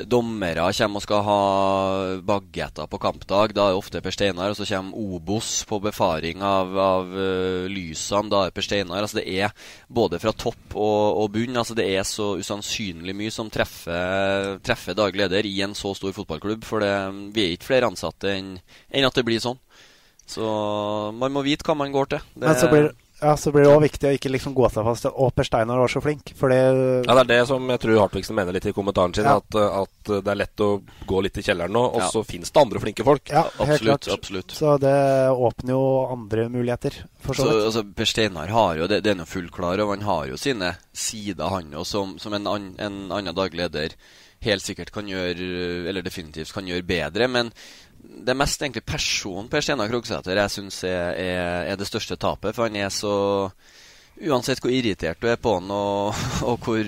dommere 0.04 0.66
kommer 0.76 1.00
og 1.00 1.04
skal 1.04 1.22
ha 1.24 1.40
bagetter 2.26 2.88
på 2.90 3.00
kampdag, 3.00 3.54
da 3.57 3.68
er 3.68 3.74
det 3.74 3.80
ofte 3.80 4.02
Per 4.04 4.14
Steinar. 4.14 4.52
Og 4.52 4.59
så 4.59 4.66
kommer 4.68 5.16
Obos 5.16 5.50
på 5.68 5.78
befaring 5.82 6.42
av, 6.44 6.74
av 6.76 7.14
eh, 7.16 7.68
lysene, 7.72 8.30
da 8.32 8.42
er 8.42 8.50
det 8.50 8.57
Per 8.59 8.66
Steinar. 8.66 9.02
Altså 9.02 9.20
det 9.20 9.26
er 9.32 9.54
både 9.88 10.20
fra 10.22 10.34
topp 10.36 10.76
og, 10.76 11.22
og 11.22 11.30
bunn. 11.36 11.57
Altså 11.57 11.76
det 11.78 11.88
er 11.94 12.07
så 12.09 12.34
usannsynlig 12.40 13.16
mye 13.16 13.34
som 13.34 13.50
treffer, 13.52 14.57
treffer 14.66 14.98
daglig 14.98 15.24
leder 15.24 15.48
i 15.48 15.57
en 15.64 15.76
så 15.78 15.94
stor 15.96 16.14
fotballklubb. 16.16 16.66
For 16.66 16.84
det, 16.84 16.92
vi 17.36 17.46
er 17.46 17.57
ikke 17.57 17.72
flere 17.72 17.90
ansatte 17.90 18.34
enn 18.36 18.57
enn 18.57 19.07
at 19.07 19.16
det 19.16 19.24
blir 19.26 19.42
sånn. 19.42 19.59
Så 20.26 20.44
man 21.14 21.34
må 21.34 21.44
vite 21.46 21.66
hva 21.66 21.76
man 21.78 21.92
går 21.94 22.16
til. 22.16 22.30
Det, 22.34 22.46
Men 22.48 22.59
så 22.59 22.70
blir, 22.70 22.88
ja, 23.23 23.33
så 23.37 23.51
blir 23.53 23.64
det 23.64 23.71
også 23.73 23.83
viktig 23.87 24.09
å 24.09 24.14
ikke 24.17 24.31
liksom 24.35 24.55
gå 24.57 24.69
seg 24.71 24.85
fast 24.85 25.07
Å, 25.09 25.27
Per 25.33 25.47
Steinar 25.49 25.79
var 25.81 25.89
så 25.89 26.03
flink. 26.05 26.33
For 26.37 26.53
det 26.53 26.59
Ja, 27.07 27.14
det 27.14 27.23
er 27.25 27.31
det 27.31 27.39
som 27.49 27.64
jeg 27.73 27.81
tror 27.81 28.01
Hartvigsen 28.03 28.37
mener 28.37 28.53
litt 28.53 28.67
i 28.69 28.73
kommentaren 28.77 29.14
sin. 29.17 29.25
Ja. 29.25 29.37
At, 29.41 29.57
at 29.57 30.11
det 30.25 30.33
er 30.35 30.41
lett 30.43 30.64
å 30.64 30.69
gå 31.09 31.23
litt 31.25 31.39
i 31.41 31.45
kjelleren 31.47 31.73
nå, 31.73 31.85
og 31.95 32.01
Ja. 32.03 32.11
så 32.12 32.25
finnes 32.29 32.53
det 32.53 32.61
andre 32.61 32.83
flinke 32.83 33.05
folk. 33.07 33.29
Ja, 33.33 33.43
helt 33.49 33.61
Absolutt, 33.81 34.05
klart. 34.05 34.19
absolutt. 34.19 34.51
Så 34.59 34.77
det 34.83 34.95
åpner 35.33 35.73
jo 35.79 35.85
andre 36.12 36.49
muligheter, 36.53 37.01
for 37.25 37.35
så 37.35 37.43
Så, 37.43 37.49
vidt. 37.55 37.64
altså, 37.71 37.85
per 37.97 38.05
Steinar 38.12 38.49
har 38.49 38.77
jo 38.77 38.87
det, 38.87 39.03
det 39.03 39.11
er 39.14 39.19
noe 39.23 39.27
fullt 39.33 39.51
klar 39.53 39.81
over. 39.81 39.97
Han 39.97 40.05
har 40.05 40.27
jo 40.29 40.37
sine 40.37 40.75
sider, 40.93 41.49
han 41.49 41.73
òg, 41.73 41.87
som, 41.87 42.19
som 42.19 42.35
en, 42.37 42.47
an, 42.47 42.75
en 42.79 43.01
annen 43.11 43.35
daglig 43.35 43.64
leder 43.64 43.97
helt 44.45 44.62
sikkert 44.62 44.91
kan 44.93 45.09
gjøre, 45.09 45.89
eller 45.89 46.03
definitivt 46.05 46.53
kan 46.53 46.67
gjøre 46.69 46.85
bedre. 46.87 47.27
Men 47.33 47.49
det 48.07 48.32
er 48.32 48.38
mest 48.38 48.62
egentlig 48.62 48.84
personen 48.86 49.48
Per 49.50 49.64
Steinar 49.64 49.90
Krogsæter 49.90 50.38
jeg 50.38 50.52
syns 50.52 50.82
er, 50.88 51.16
er, 51.20 51.72
er 51.72 51.78
det 51.78 51.88
største 51.88 52.18
tapet. 52.20 52.54
For 52.57 52.68
han 52.68 52.78
er 52.80 52.92
så 52.94 53.16
Uansett 54.16 54.62
hvor 54.64 54.72
irritert 54.72 55.20
du 55.20 55.26
er 55.28 55.36
på 55.36 55.59
han, 55.59 55.66
og, 55.68 56.16
og 56.48 56.62
hvor 56.64 56.80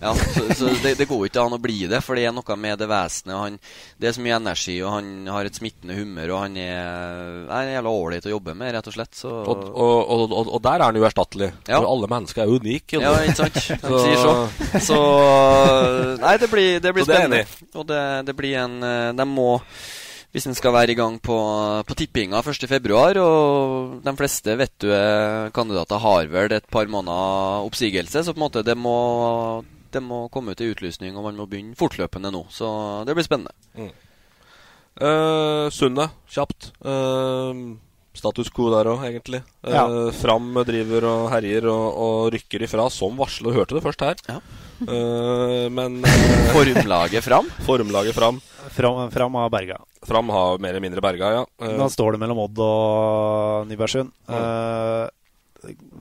ja, 0.00 0.12
så, 0.14 0.44
så 0.54 0.70
det, 0.82 0.94
det 1.00 1.08
går 1.10 1.26
ikke 1.26 1.42
an 1.42 1.56
å 1.56 1.60
bli 1.62 1.80
det, 1.90 2.00
for 2.06 2.18
det 2.18 2.28
er 2.28 2.34
noe 2.34 2.56
med 2.60 2.78
det 2.78 2.86
vesenet. 2.90 3.34
Han, 3.34 3.58
det 3.98 4.10
er 4.10 4.14
så 4.14 4.24
mye 4.24 4.38
energi, 4.38 4.76
og 4.84 4.94
han 4.94 5.10
har 5.34 5.48
et 5.48 5.58
smittende 5.58 5.96
humør, 5.98 6.34
og 6.36 6.42
han 6.44 6.58
er, 6.62 7.44
er 7.58 7.72
jævla 7.74 7.94
ålreit 8.00 8.28
å 8.30 8.34
jobbe 8.36 8.54
med, 8.58 8.72
rett 8.76 8.90
og 8.90 8.94
slett. 8.94 9.14
Så 9.18 9.32
Og, 9.42 9.66
og, 9.68 9.98
og, 10.14 10.36
og, 10.44 10.58
der 10.64 10.78
er 10.78 10.86
han 10.86 10.98
jo 11.00 11.06
erstattelig. 11.08 11.52
Ja. 11.66 11.80
For 11.80 11.90
alle 11.90 12.10
mennesker 12.14 12.44
er 12.44 12.54
unike. 12.54 13.02
Ja, 13.02 13.14
ikke 13.26 13.48
sant? 13.48 13.62
så... 13.88 14.02
så. 14.22 14.82
Så 14.88 14.98
Nei, 16.22 16.34
det 16.40 16.50
blir, 16.52 16.76
det 16.82 16.92
blir 16.94 17.06
spennende. 17.06 17.42
det. 17.44 17.72
Og 17.78 17.86
det, 17.88 18.02
det 18.28 18.34
blir 18.38 18.58
en 18.60 18.78
eh, 18.84 19.16
De 19.16 19.26
må 19.28 19.56
hvis 20.34 20.44
en 20.44 20.56
skal 20.56 20.74
være 20.74 20.92
i 20.92 20.96
gang 20.98 21.14
på, 21.24 21.34
på 21.88 21.96
tippinga 21.96 22.42
1.2., 22.44 23.22
og 23.22 24.02
de 24.04 24.12
fleste 24.18 24.56
vet 24.60 24.74
du 24.84 24.90
er 24.92 25.48
kandidater 25.56 26.02
har 26.04 26.28
vel 26.28 26.52
et 26.52 26.68
par 26.68 26.90
måneder 26.90 27.64
oppsigelse, 27.64 28.26
så 28.26 28.34
på 28.34 28.36
en 28.36 28.44
måte 28.44 28.64
det 28.66 28.76
må, 28.76 28.98
det 29.94 30.02
må 30.04 30.24
komme 30.32 30.52
ut 30.54 30.60
i 30.64 30.70
utlysning, 30.72 31.16
og 31.16 31.24
man 31.28 31.38
må 31.38 31.46
begynne 31.50 31.76
fortløpende 31.78 32.32
nå. 32.34 32.44
Så 32.52 32.68
det 33.08 33.14
blir 33.16 33.26
spennende. 33.26 33.54
Mm. 33.78 33.90
Uh, 34.98 35.68
Sunne, 35.70 36.08
kjapt. 36.26 36.72
Eh, 36.82 37.60
status 38.18 38.48
quo 38.50 38.66
der 38.72 38.88
òg, 38.90 39.04
egentlig. 39.06 39.42
Eh, 39.62 39.70
Ja. 39.74 39.84
Fram 40.18 40.50
driver 40.66 41.06
og 41.06 41.28
herjer 41.30 41.68
og, 41.70 41.86
og 42.02 42.32
rykker 42.34 42.64
ifra 42.66 42.88
som 42.90 43.14
varsler. 43.20 43.54
Hørte 43.54 43.78
det 43.78 43.84
først 43.84 44.02
her. 44.02 44.18
Eh, 44.82 45.68
men 45.70 46.00
eh, 46.06 46.50
Formlaget 46.54 47.22
Fram? 47.26 47.46
Formlaget 47.66 48.14
Fram. 48.16 48.40
Fram, 48.74 49.06
fram 49.10 49.36
av 49.38 49.50
Berga. 49.54 49.78
Fram 50.06 50.28
har 50.34 50.58
mer 50.62 50.74
eller 50.74 50.82
mindre 50.84 51.02
berga, 51.02 51.30
ja. 51.32 51.44
Uh, 51.62 51.72
da 51.80 51.86
står 51.90 52.14
det 52.14 52.20
mellom 52.22 52.38
Odd 52.44 52.58
og 52.62 53.70
Nybergsund. 53.70 54.12
Eh, 54.28 55.06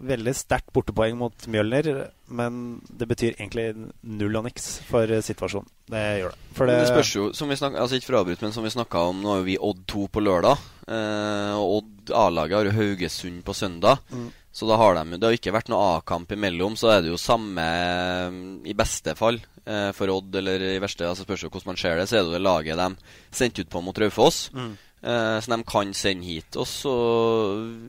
veldig 0.08 0.34
sterkt 0.38 0.70
bortepoeng 0.76 1.18
mot 1.18 1.48
Mjølner, 1.50 2.08
men 2.30 2.80
det 2.88 3.08
betyr 3.10 3.36
egentlig 3.36 3.72
null 4.06 4.38
og 4.38 4.46
niks 4.46 4.68
for 4.88 5.10
situasjonen. 5.26 5.70
Det 5.90 6.04
gjør 6.22 6.34
det. 6.36 6.42
For 6.58 6.70
det, 6.70 6.80
det 6.84 6.90
spørs 6.92 7.14
jo, 7.16 7.28
som 7.38 7.50
vi 7.50 7.58
snakket, 7.60 7.82
altså 7.82 7.98
ikke 7.98 8.12
for 8.12 8.20
å 8.20 8.24
avbryte, 8.24 8.46
men 8.46 8.56
som 8.56 8.68
vi 8.68 8.74
snakka 8.74 9.06
om, 9.12 9.22
nå 9.24 9.38
er 9.38 9.48
vi 9.48 9.60
Odd 9.70 9.86
2 9.90 10.08
på 10.14 10.24
lørdag. 10.24 10.66
Eh, 10.88 11.54
og 11.58 11.80
Odd 11.80 12.14
A-laget 12.16 12.60
har 12.60 12.70
jo 12.70 12.76
Haugesund 12.78 13.42
på 13.48 13.56
søndag. 13.58 14.04
Mm. 14.14 14.30
Så 14.58 14.66
da 14.66 14.78
har 14.80 14.96
de 14.96 15.18
Det 15.18 15.28
har 15.28 15.36
ikke 15.38 15.54
vært 15.54 15.70
noe 15.70 15.98
A-kamp 15.98 16.32
imellom, 16.34 16.78
så 16.80 16.96
er 16.96 17.04
det 17.04 17.12
jo 17.12 17.20
samme 17.22 17.62
eh, 17.62 18.38
I 18.72 18.74
beste 18.78 19.14
fall 19.18 19.38
eh, 19.66 19.92
for 19.94 20.10
Odd, 20.10 20.34
eller 20.40 20.64
i 20.72 20.80
verste 20.82 21.06
altså 21.06 21.28
Spørs 21.28 21.46
jo 21.46 21.52
hvordan 21.52 21.74
man 21.74 21.82
ser 21.82 22.00
det, 22.00 22.08
så 22.10 22.18
er 22.18 22.26
det 22.26 22.38
det 22.38 22.42
laget 22.46 22.80
de 22.80 23.14
sendte 23.30 23.62
ut 23.62 23.70
på 23.70 23.84
mot 23.86 24.02
Raufoss. 24.02 24.48
Mm. 24.56 24.74
Eh, 25.02 25.40
så 25.40 25.52
de 25.52 25.64
kan 25.68 25.94
sende 25.94 26.26
hit. 26.26 26.58
Og 26.58 26.68
så 26.68 26.94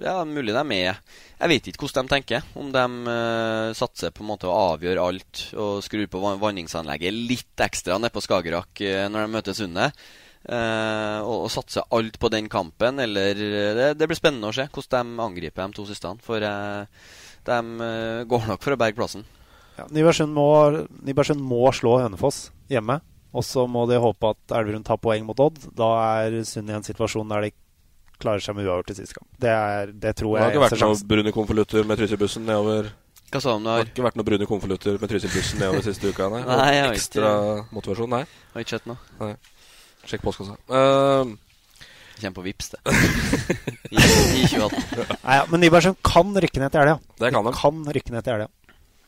Ja, 0.03 0.25
mulig 0.25 0.53
de 0.53 0.59
er 0.61 0.69
med. 0.69 0.95
Jeg 1.39 1.49
vet 1.49 1.69
ikke 1.69 1.87
hvordan 1.87 2.07
de 2.07 2.15
tenker. 2.15 2.47
Om 2.55 2.73
de 2.73 2.85
uh, 3.09 3.75
satser 3.75 4.11
på 4.11 4.25
en 4.25 4.31
måte 4.33 4.49
å 4.51 4.75
avgjøre 4.75 5.03
alt 5.03 5.43
og 5.55 5.83
skrur 5.87 6.09
på 6.11 6.21
van 6.21 6.41
vanningsanlegget 6.43 7.15
litt 7.15 7.63
ekstra 7.63 7.99
nede 7.99 8.11
på 8.11 8.23
Skagerrak 8.25 8.83
uh, 8.83 9.07
når 9.09 9.25
de 9.25 9.35
møter 9.37 9.57
Sundet. 9.57 10.09
Og, 10.49 11.35
og 11.45 11.51
satser 11.53 11.85
alt 11.93 12.15
på 12.17 12.29
den 12.33 12.47
kampen, 12.49 13.01
eller 13.03 13.35
Det, 13.37 13.89
det 13.99 14.07
blir 14.09 14.17
spennende 14.17 14.49
å 14.49 14.55
se 14.55 14.65
hvordan 14.71 15.11
de 15.11 15.25
angriper 15.25 15.67
de 15.67 15.77
to 15.77 15.85
siste. 15.85 16.13
For 16.25 16.41
de 16.41 17.59
går 18.31 18.47
nok 18.47 18.63
for 18.63 18.73
å 18.73 18.79
berge 18.81 18.97
plassen. 18.97 19.27
Ja, 19.77 19.85
Nybergsund 19.93 20.33
må, 20.33 20.47
må 21.43 21.61
slå 21.75 21.99
Hønefoss 22.01 22.47
hjemme. 22.71 23.01
Og 23.39 23.45
så 23.47 23.65
må 23.71 23.85
de 23.87 24.01
håpe 24.03 24.33
at 24.35 24.55
Elverum 24.59 24.83
tar 24.87 24.99
poeng 24.99 25.27
mot 25.29 25.39
Odd. 25.45 25.61
Da 25.79 25.89
er 26.25 26.41
Sund 26.49 26.71
i 26.71 26.75
en 26.75 26.87
situasjon 26.87 27.31
der 27.31 27.49
de 27.49 27.53
klarer 28.19 28.43
seg 28.43 28.57
med 28.59 28.67
uavgjort 28.67 28.89
til 28.91 28.97
siste 28.99 29.15
kamp. 29.15 29.29
Det, 29.39 29.51
er, 29.55 29.93
det 29.95 30.17
tror 30.19 30.35
det 30.35 30.43
har 30.43 30.55
ikke 30.57 30.65
vært 30.65 30.81
noen 30.83 31.05
brune 31.13 31.33
konvolutter 31.37 31.87
med 31.87 32.01
Trysilbussen 32.01 32.49
nedover 32.49 32.89
Hva 33.31 33.43
sa 33.45 33.53
du 33.53 33.61
om 33.61 33.67
det 33.69 33.71
Det 33.71 33.79
har 33.85 33.91
ikke 33.93 34.07
vært 34.09 34.19
noen 34.19 34.27
brune 34.27 34.49
konvolutter 34.51 34.97
med 34.99 35.13
Trysilbussen 35.13 35.63
nedover 35.63 35.85
siste 35.87 36.11
uka, 36.11 36.27
nei? 36.33 36.41
Nei, 36.49 36.65
jeg 36.75 36.83
har 36.83 36.97
Ekstra 36.99 37.31
ikke- 37.37 37.77
motivasjon, 37.79 38.11
nei? 38.17 38.25
Jeg 38.25 38.57
Har 38.57 38.65
ikke 38.67 38.75
sett 38.75 38.89
noe. 38.91 38.99
nei. 39.21 39.31
Sjekk 40.09 40.25
postkassa. 40.25 40.57
Uh, 40.73 41.37
Kommer 42.19 42.35
på 42.41 42.45
Vips 42.49 42.73
det. 42.75 42.81
I, 43.95 44.03
i 44.03 44.49
2018. 44.51 45.15
Nei, 45.23 45.37
ja, 45.39 45.45
men 45.53 45.63
Nybergsund 45.63 45.99
kan 46.03 46.35
rykke 46.35 46.63
ned 46.65 46.73
til 46.75 46.83
helga. 46.83 46.97
Det 47.23 47.31
kan 47.37 47.47
de. 47.47 47.53
Kan 47.61 47.83
rykke 47.99 48.15
ned 48.17 48.27
til 48.27 48.35
helga. 48.35 48.49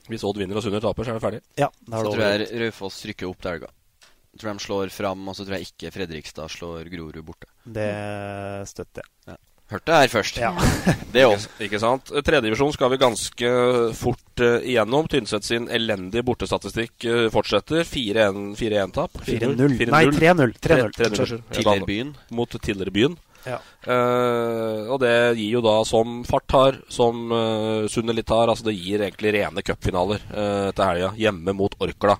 hvis 0.06 0.24
Odd 0.28 0.38
vinner 0.38 0.60
og 0.60 0.62
Sunner 0.62 0.82
taper, 0.84 1.02
så 1.08 1.10
er 1.14 1.18
det 1.18 1.24
ferdig. 1.24 1.40
Ja, 1.58 1.66
er 1.72 1.90
Så 1.96 2.04
det 2.06 2.14
tror 2.14 2.22
jeg 2.28 2.62
Raufoss 2.62 3.00
rykker 3.10 3.30
opp 3.32 3.42
til 3.42 3.56
helga. 3.56 3.72
Tror 4.38 4.52
de 4.54 4.62
slår 4.62 4.92
fram, 4.94 5.22
og 5.28 5.36
så 5.36 5.44
tror 5.44 5.58
jeg 5.58 5.72
ikke 5.72 5.90
Fredrikstad 5.94 6.52
slår 6.52 6.90
Grorud 6.92 7.22
borte. 7.26 7.48
Det 7.64 7.90
støtter 8.70 9.02
jeg. 9.02 9.34
Ja. 9.34 9.40
Hørte 9.70 9.86
det 9.92 9.98
her 10.00 10.10
først. 10.10 10.38
Ja. 10.42 10.50
Det 11.14 11.24
også. 11.26 11.50
Ikke 11.62 11.78
sant? 11.78 12.10
Tredjedivisjon 12.26 12.72
skal 12.74 12.90
vi 12.90 12.98
ganske 12.98 13.50
fort 13.94 14.42
uh, 14.42 14.56
igjennom. 14.66 15.06
Tynset 15.10 15.46
sin 15.46 15.68
elendige 15.70 16.24
bortestatistikk 16.26 17.06
uh, 17.06 17.28
fortsetter. 17.30 17.84
4-1-tap. 17.86 19.20
4-0. 19.28 19.76
Nei, 19.92 20.04
3-0. 20.10 20.56
3-0. 20.58 20.90
Unnskyld. 21.06 21.44
Tillerbyen. 21.54 22.14
Mot 22.34 22.56
Tillerbyen. 22.66 23.14
Ja. 23.46 23.56
uh, 23.86 24.90
og 24.92 24.98
det 25.00 25.14
gir 25.38 25.54
jo 25.54 25.62
da, 25.64 25.78
som 25.88 26.18
Fart 26.28 26.52
har, 26.52 26.80
som 26.92 27.30
uh, 27.32 27.86
Sunne 27.88 28.12
litt 28.12 28.28
har, 28.28 28.50
altså 28.52 28.66
det 28.66 28.74
gir 28.76 29.00
egentlig 29.06 29.32
rene 29.38 29.64
cupfinaler 29.64 30.20
uh, 30.28 30.68
til 30.74 30.84
helga. 30.84 31.14
Hjemme 31.20 31.54
mot 31.56 31.78
Orkla. 31.80 32.18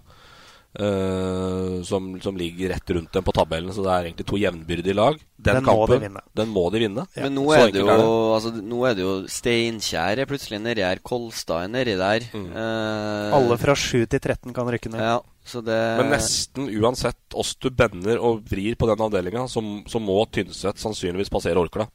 Eh, 0.78 1.82
som, 1.82 2.20
som 2.22 2.36
ligger 2.36 2.68
rett 2.74 2.90
rundt 2.90 3.12
dem 3.12 3.24
på 3.26 3.32
tabellen. 3.34 3.72
Så 3.74 3.82
det 3.84 3.90
er 3.94 4.08
egentlig 4.08 4.26
to 4.28 4.38
jevnbyrdige 4.40 4.94
lag. 4.96 5.18
Den, 5.40 5.58
Den 5.60 5.64
må 5.66 5.86
de 5.88 5.98
vinne. 6.04 6.22
Den 6.36 6.52
må 6.54 6.64
de 6.72 6.82
vinne. 6.84 7.06
Men 7.16 7.34
nå 7.38 7.46
er, 7.56 7.70
det 7.72 7.80
jo, 7.82 7.88
er 7.88 7.98
det. 8.02 8.06
altså, 8.36 8.52
nå 8.60 8.80
er 8.90 8.94
det 8.98 9.04
jo 9.06 9.14
Steinkjer 9.32 10.22
er 10.22 10.30
plutselig 10.30 10.60
nedi 10.62 10.84
her. 10.84 11.00
Kolstad 11.02 11.64
er 11.66 11.72
nedi 11.74 11.96
der. 12.00 12.26
Eh, 12.36 13.36
Alle 13.38 13.58
fra 13.60 13.74
7 13.78 14.04
til 14.06 14.20
13 14.20 14.54
kan 14.56 14.68
rykke 14.70 14.92
ned. 14.92 15.00
Ja, 15.02 15.18
så 15.50 15.62
det 15.64 15.78
Men 16.02 16.12
nesten 16.14 16.68
uansett 16.80 17.38
oss 17.40 17.54
du 17.60 17.70
bender 17.70 18.20
og 18.22 18.44
vrir 18.50 18.76
på 18.78 18.86
den 18.90 19.00
avdelinga, 19.06 19.46
så, 19.50 19.62
så 19.90 20.02
må 20.02 20.20
Tynset 20.30 20.78
sannsynligvis 20.82 21.32
passere 21.32 21.58
Orkla. 21.60 21.88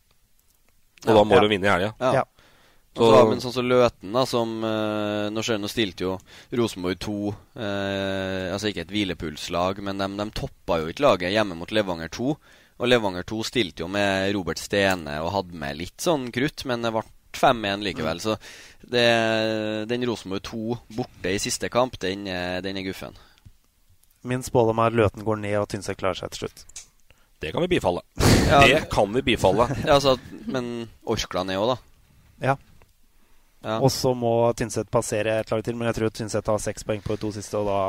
Og 1.06 1.12
Ja. 1.12 1.14
da 1.20 1.24
må 1.24 1.36
Ja. 1.38 1.42
du 1.44 1.48
vinne 1.52 1.68
i 1.68 1.70
helga. 1.70 1.94
Ja. 2.02 2.24
Så 2.96 3.10
har 3.12 3.26
vi 3.28 3.40
sånn 3.44 3.54
som 3.58 3.68
Løten, 3.68 4.12
da, 4.16 4.22
som 4.30 4.52
eh, 4.64 5.26
Nå 5.36 5.42
nå 5.60 5.68
stilte 5.72 6.06
jo 6.06 6.14
Rosenborg 6.56 7.00
2 7.04 7.16
eh, 7.60 8.54
Altså 8.54 8.70
ikke 8.72 8.86
et 8.86 8.94
hvilepulslag, 8.94 9.82
men 9.84 10.00
de, 10.00 10.08
de 10.22 10.28
toppa 10.38 10.78
jo 10.80 10.94
ikke 10.94 11.04
laget 11.04 11.34
hjemme 11.36 11.58
mot 11.60 11.74
Levanger 11.76 12.08
2. 12.16 12.30
Og 12.80 12.88
Levanger 12.92 13.24
2 13.28 13.42
stilte 13.48 13.84
jo 13.84 13.90
med 13.92 14.32
Robert 14.36 14.60
Stene 14.60 15.18
og 15.24 15.34
hadde 15.36 15.60
med 15.60 15.78
litt 15.80 16.00
sånn 16.04 16.30
krutt, 16.36 16.64
men 16.68 16.84
det 16.84 16.92
ble 16.96 17.04
5-1 17.36 17.84
likevel. 17.84 18.20
Så 18.24 18.38
det, 18.88 19.06
den 19.92 20.04
Rosenborg 20.08 20.44
2 20.48 20.78
borte 20.96 21.32
i 21.36 21.40
siste 21.44 21.68
kamp, 21.72 21.98
den, 22.04 22.28
er- 22.32 22.62
den 22.64 22.80
er 22.80 22.86
guffen. 22.88 23.16
Min 24.26 24.44
spådom 24.44 24.80
er 24.82 24.90
at 24.92 24.98
Løten 24.98 25.24
går 25.28 25.38
ned 25.44 25.58
og 25.60 25.68
Tynset 25.72 26.00
klarer 26.00 26.18
seg 26.18 26.32
til 26.34 26.46
slutt. 26.46 26.64
Det 27.44 27.52
kan 27.54 27.62
vi 27.66 27.70
bifalle. 27.76 28.02
Ja. 28.48 28.62
Det 28.64 28.80
kan 28.92 29.12
vi 29.14 29.22
bifalle. 29.34 29.68
Ja, 29.84 29.98
altså, 30.00 30.16
men 30.48 30.88
Orkla 31.12 31.44
ned 31.46 31.60
òg, 31.62 31.76
da. 31.76 31.78
Ja. 32.52 32.56
Ja. 33.66 33.80
Og 33.82 33.90
så 33.90 34.12
må 34.14 34.32
Tynset 34.58 34.92
passere 34.94 35.40
et 35.42 35.50
lag 35.50 35.64
til, 35.66 35.74
men 35.80 35.90
jeg 35.90 35.98
tror 35.98 36.14
Tynset 36.14 36.52
har 36.54 36.62
seks 36.62 36.86
poeng 36.86 37.02
på 37.02 37.16
de 37.16 37.24
to 37.24 37.32
siste, 37.34 37.58
og 37.58 37.66
da 37.66 37.80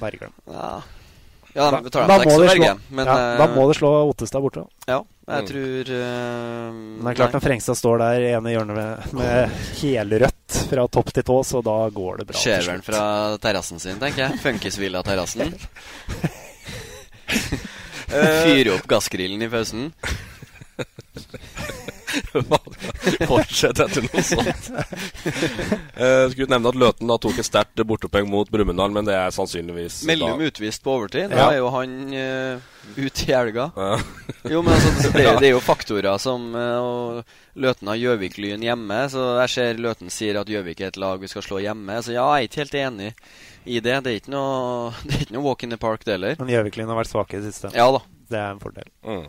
berger 0.00 0.30
de. 0.30 0.32
Ja. 0.54 0.70
Ja, 1.50 1.66
da, 1.74 1.80
vi 1.82 1.90
da, 1.90 2.16
må 2.22 2.30
slå, 2.30 2.66
men, 2.94 3.08
ja, 3.08 3.14
da 3.34 3.44
eh, 3.48 3.54
må 3.56 3.64
de 3.66 3.74
slå 3.74 3.88
Ottestad 4.06 4.42
borte. 4.44 4.62
Ja, 4.86 5.00
jeg 5.26 5.42
Mm. 5.42 5.46
tror 5.46 5.90
uh, 5.94 6.72
Men 6.74 7.04
det 7.04 7.10
er 7.10 7.18
klart 7.20 7.34
når 7.36 7.42
Frengstad 7.44 7.76
står 7.78 7.98
der 8.02 8.22
i 8.22 8.30
ene 8.34 8.50
hjørnet 8.54 8.74
med, 8.74 9.12
med 9.18 9.60
helrødt 9.80 10.56
fra 10.70 10.86
topp 10.90 11.12
til 11.14 11.26
tå, 11.26 11.36
så 11.46 11.62
da 11.62 11.76
går 11.90 12.22
det 12.22 12.26
bra. 12.30 12.38
slutt. 12.38 12.84
fra 12.86 13.02
terrassen 13.42 13.78
sin, 13.82 13.98
tenker 14.02 14.28
jeg. 14.28 14.40
Funkisvilla-terrassen. 14.46 15.54
Eh, 18.10 18.40
Fyre 18.42 18.72
opp 18.74 18.88
gassgrillen 18.90 19.42
i 19.44 19.46
pausen. 19.46 19.92
Fortsett 23.30 23.80
etter 23.84 24.04
noe 24.06 24.22
sånt. 24.24 24.70
Jeg 24.70 26.30
skulle 26.32 26.50
nevne 26.52 26.72
at 26.72 26.78
Løten 26.80 27.10
da 27.10 27.16
tok 27.20 27.38
et 27.40 27.48
sterkt 27.48 27.82
bortepoeng 27.86 28.28
mot 28.30 28.50
Brumunddal, 28.50 28.92
men 28.94 29.08
det 29.08 29.16
er 29.16 29.32
sannsynligvis 29.34 30.02
Mellom 30.08 30.36
da- 30.38 30.50
utvist 30.50 30.84
på 30.84 30.94
overtid. 30.98 31.28
Ja. 31.30 31.36
Da 31.36 31.46
er 31.54 31.60
jo 31.60 31.70
han 31.74 31.94
uh, 32.14 32.70
ute 32.96 33.26
i 33.26 33.32
helga. 33.34 33.68
Ja. 33.76 33.90
jo, 34.54 34.62
men 34.66 34.74
altså, 34.76 35.12
det, 35.14 35.26
det 35.42 35.50
er 35.50 35.54
jo 35.54 35.62
faktorer 35.72 36.20
som 36.22 36.50
uh, 36.56 37.20
Løten 37.60 37.90
har 37.92 38.00
Gjøvik-Lyn 38.00 38.64
hjemme, 38.64 39.00
så 39.12 39.26
jeg 39.42 39.54
ser 39.56 39.82
Løten 39.82 40.12
sier 40.14 40.38
at 40.40 40.50
Gjøvik 40.50 40.80
er 40.84 40.92
et 40.92 41.00
lag 41.00 41.20
vi 41.22 41.30
skal 41.30 41.44
slå 41.46 41.60
hjemme. 41.64 41.98
Så 42.04 42.14
ja, 42.16 42.24
jeg 42.38 42.46
er 42.46 42.50
ikke 42.50 42.64
helt 42.64 42.78
enig 42.84 43.10
i 43.64 43.80
det. 43.84 43.98
Det 44.06 44.14
er 44.14 44.20
ikke 44.22 44.32
noe, 44.34 44.94
det 45.04 45.16
er 45.18 45.26
ikke 45.26 45.36
noe 45.36 45.46
walk 45.50 45.66
in 45.66 45.74
the 45.74 45.80
park, 45.80 46.06
det 46.06 46.16
heller. 46.18 46.38
Men 46.40 46.52
Gjøvik-Lyn 46.54 46.90
har 46.90 47.00
vært 47.02 47.12
svake 47.12 47.36
i 47.38 47.42
det 47.44 47.52
siste. 47.52 47.72
Ja 47.76 47.90
da. 47.94 48.02
Det 48.30 48.38
er 48.38 48.52
en 48.54 48.60
fordel. 48.62 48.86
Mm. 49.02 49.24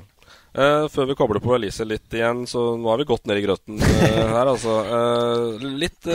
Eh, 0.51 0.85
før 0.91 1.07
vi 1.07 1.15
kobler 1.15 1.39
på 1.39 1.53
Elise 1.55 1.85
litt 1.87 2.11
igjen, 2.11 2.43
så 2.49 2.73
nå 2.75 2.89
har 2.91 2.99
vi 2.99 3.07
gått 3.07 3.23
ned 3.29 3.39
i 3.39 3.43
grøten 3.45 3.77
uh, 3.79 4.31
her, 4.35 4.49
altså. 4.51 4.73
Uh, 4.83 5.63
litt 5.79 6.09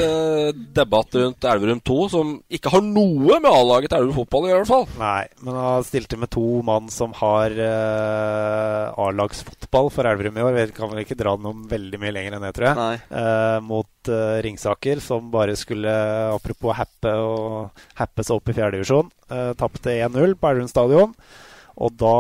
debatt 0.77 1.17
rundt 1.17 1.47
Elverum 1.49 1.81
2, 1.81 1.97
som 2.13 2.35
ikke 2.53 2.73
har 2.75 2.85
noe 2.85 3.39
med 3.41 3.49
A-laget 3.49 3.93
til 3.93 4.03
Elverum 4.03 4.19
fotball 4.19 4.51
i 4.51 4.53
hvert 4.53 4.69
fall. 4.69 4.85
Nei, 5.01 5.23
men 5.41 5.57
han 5.57 5.87
stilte 5.89 6.19
med 6.21 6.33
to 6.37 6.45
mann 6.67 6.91
som 6.93 7.17
har 7.17 7.57
uh, 7.57 9.07
A-lagsfotball 9.07 9.89
for 9.95 10.11
Elverum 10.11 10.37
i 10.37 10.45
år. 10.45 10.59
Vi 10.59 10.77
kan 10.77 10.93
vel 10.93 11.07
ikke 11.07 11.17
dra 11.17 11.33
den 11.41 11.49
om 11.55 11.65
veldig 11.71 12.03
mye 12.03 12.15
lenger 12.19 12.37
enn 12.37 12.47
det, 12.47 12.53
tror 12.59 12.69
jeg. 12.69 13.01
Eh, 13.17 13.57
mot 13.65 14.13
Ringsaker, 14.45 15.01
som 15.03 15.33
bare 15.33 15.57
skulle, 15.59 15.91
apropos 16.35 16.77
happe, 16.77 17.11
og 17.17 17.83
happe 17.99 18.25
seg 18.25 18.37
opp 18.37 18.53
i 18.53 18.59
fjerdedivisjon. 18.59 19.11
Uh, 19.33 19.51
Tapte 19.59 19.97
1-0 19.97 20.37
på 20.37 20.53
Elverum 20.53 20.71
stadion. 20.71 21.17
Og 21.77 21.93
da 22.01 22.13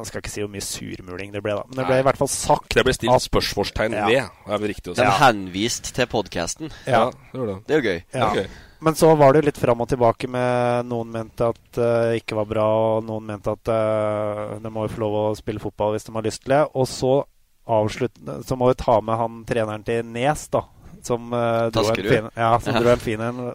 Jeg 0.00 0.06
skal 0.08 0.20
ikke 0.22 0.30
si 0.32 0.40
hvor 0.42 0.50
mye 0.50 0.64
surmuling 0.66 1.30
det 1.32 1.42
ble, 1.44 1.52
da. 1.54 1.62
Men 1.68 1.76
det 1.78 1.84
ble 1.86 1.94
Nei. 1.94 2.00
i 2.02 2.06
hvert 2.08 2.18
fall 2.18 2.28
sagt 2.32 2.74
Det 2.74 2.82
ble 2.84 2.94
stilt 2.96 3.12
at- 3.14 3.22
spørsmålstegn 3.28 3.92
Ja. 3.94 4.06
ved, 4.06 4.30
er 4.50 4.58
det 4.58 4.70
riktig 4.72 4.90
å 4.92 4.96
si. 4.96 5.02
Den 5.02 5.12
henvist 5.20 5.92
til 5.94 6.06
podkasten. 6.06 6.72
Ja. 6.86 7.10
det 7.32 7.38
var 7.38 7.46
det. 7.46 7.66
Det 7.66 7.76
er 7.76 7.80
jo 7.80 7.88
gøy. 7.90 8.02
Ja. 8.14 8.30
Okay. 8.32 8.46
Men 8.82 8.94
så 8.94 9.16
var 9.16 9.32
det 9.32 9.42
jo 9.42 9.46
litt 9.50 9.58
fram 9.60 9.80
og 9.84 9.88
tilbake 9.88 10.26
med 10.26 10.86
noen 10.88 11.10
mente 11.12 11.50
at 11.52 11.58
det 11.76 12.22
ikke 12.22 12.34
var 12.38 12.46
bra, 12.46 12.64
og 12.96 13.04
noen 13.04 13.26
mente 13.26 13.52
at 13.52 13.68
uh, 13.68 14.58
de 14.58 14.70
må 14.72 14.86
jo 14.88 14.94
få 14.94 15.02
lov 15.04 15.16
å 15.20 15.36
spille 15.36 15.60
fotball 15.60 15.92
hvis 15.92 16.04
de 16.08 16.12
har 16.16 16.22
lyst 16.22 16.42
til 16.46 16.54
det. 16.56 16.62
Og 16.74 16.86
så 16.88 17.24
Så 17.70 18.56
må 18.56 18.66
vi 18.66 18.74
ta 18.74 19.00
med 19.00 19.16
han 19.16 19.44
treneren 19.44 19.84
til 19.84 20.02
Nes, 20.02 20.48
da. 20.48 20.62
Som, 21.06 21.32
uh, 21.32 21.70
dro, 21.70 21.84
en 21.88 21.94
fin, 21.96 22.28
ja, 22.36 22.58
som 22.60 22.74
Ja. 22.74 22.80
dro 22.80 22.88
en 22.90 22.98
fin 22.98 23.20
en, 23.20 23.54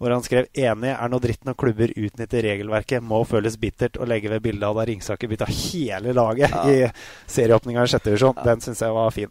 hvor 0.00 0.10
han 0.10 0.22
skrev 0.22 0.46
'Enig 0.54 0.92
er 1.02 1.08
noe 1.08 1.20
dritt 1.20 1.44
når 1.44 1.54
klubber 1.56 1.88
utnytter 1.96 2.42
regelverket. 2.42 3.02
Må 3.02 3.24
føles 3.26 3.56
bittert 3.56 3.98
å 3.98 4.06
legge 4.06 4.28
ved 4.28 4.42
bildet 4.42 4.62
av 4.64 4.74
da 4.76 4.84
Ringsaker 4.84 5.28
bytta 5.28 5.46
hele 5.46 6.12
laget 6.12 6.50
Ja. 6.50 6.64
i 6.72 6.90
serieåpninga 7.26 7.82
i 7.82 7.86
sjette 7.86 8.10
divisjon. 8.10 8.34
Den 8.44 8.60
syns 8.60 8.80
jeg 8.80 8.92
var 8.92 9.10
fin. 9.10 9.28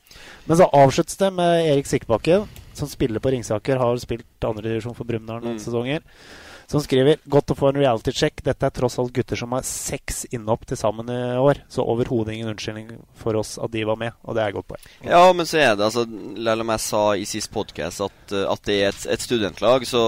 Men 0.47 0.57
så 0.57 0.69
avsluttes 0.71 1.17
det 1.17 1.33
med 1.33 1.65
Erik 1.71 1.85
Sikkbakken, 1.85 2.47
som 2.73 2.87
spiller 2.87 3.19
på 3.19 3.31
Ringsaker, 3.31 3.77
har 3.77 3.95
spilt 3.97 4.25
andredivisjon 4.41 4.95
for 4.95 5.03
Brumunddal 5.05 5.41
noen 5.41 5.55
Mm. 5.57 5.59
sesonger. 5.59 6.01
Som 6.71 6.81
skriver 6.81 7.19
godt 7.29 7.53
å 7.53 7.57
få 7.57 7.69
en 7.69 7.79
reality 7.79 8.13
check. 8.15 8.41
Dette 8.45 8.67
er 8.67 8.73
tross 8.73 8.97
alt 9.01 9.13
gutter 9.15 9.37
som 9.39 9.53
har 9.55 9.65
seks 9.67 10.23
innhopp 10.33 10.65
til 10.69 10.79
sammen 10.79 11.09
i 11.13 11.19
år. 11.37 11.61
Så 11.71 11.85
overhodet 11.85 12.35
ingen 12.35 12.51
unnskyldning 12.53 13.03
for 13.19 13.37
oss 13.39 13.55
at 13.61 13.73
de 13.75 13.85
var 13.87 13.99
med, 14.01 14.15
og 14.25 14.37
det 14.37 14.43
er 14.43 14.53
et 14.53 14.57
godt 14.57 14.71
poeng. 14.73 14.87
Ja, 15.05 15.23
men 15.35 15.49
så 15.49 15.61
er 15.61 15.75
det 15.75 15.85
altså 15.85 16.05
Selv 16.05 16.63
om 16.63 16.71
jeg 16.73 16.83
sa 16.85 17.03
i 17.15 17.27
sist 17.29 17.51
podkast 17.53 18.05
at, 18.05 18.21
eh, 18.33 18.47
at 18.49 18.63
det 18.67 18.79
er 18.79 18.93
et, 18.93 19.05
et 19.15 19.25
studentlag, 19.25 19.85
så, 19.89 20.01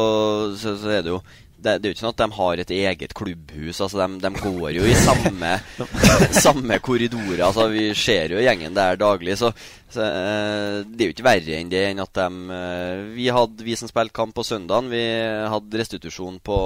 så, 0.57 0.77
så 0.81 0.95
er 0.97 1.05
det 1.05 1.13
jo 1.13 1.21
det, 1.57 1.77
det 1.81 1.87
er 1.87 1.89
jo 1.89 1.95
ikke 1.95 2.03
sånn 2.03 2.13
at 2.13 2.21
de 2.21 2.37
har 2.37 2.61
et 2.61 2.71
eget 2.75 3.13
klubbhus. 3.17 3.81
Altså, 3.81 3.97
de, 3.97 4.19
de 4.21 4.31
går 4.37 4.77
jo 4.77 4.85
i 4.85 4.93
samme, 5.01 5.51
samme 6.45 6.79
korridorer. 6.85 7.43
Altså, 7.47 7.67
vi 7.73 7.89
ser 7.97 8.35
jo 8.35 8.43
gjengen 8.43 8.77
der 8.77 8.99
daglig. 9.01 9.39
Så, 9.41 9.51
så 9.89 10.05
uh, 10.05 10.79
det 10.85 11.01
er 11.01 11.09
jo 11.09 11.15
ikke 11.15 11.27
verre 11.27 11.57
enn 11.57 11.73
det 11.73 11.83
enn 11.89 12.03
at 12.03 12.13
de 12.21 12.27
uh, 12.53 13.03
Vi, 13.15 13.27
hadde, 13.33 13.65
vi 13.65 13.77
som 13.79 13.89
spilte 13.89 14.15
kamp 14.15 14.35
på 14.37 14.45
søndagen, 14.45 14.91
vi 14.93 15.03
hadde 15.49 15.83
restitusjon 15.83 16.41
på 16.45 16.59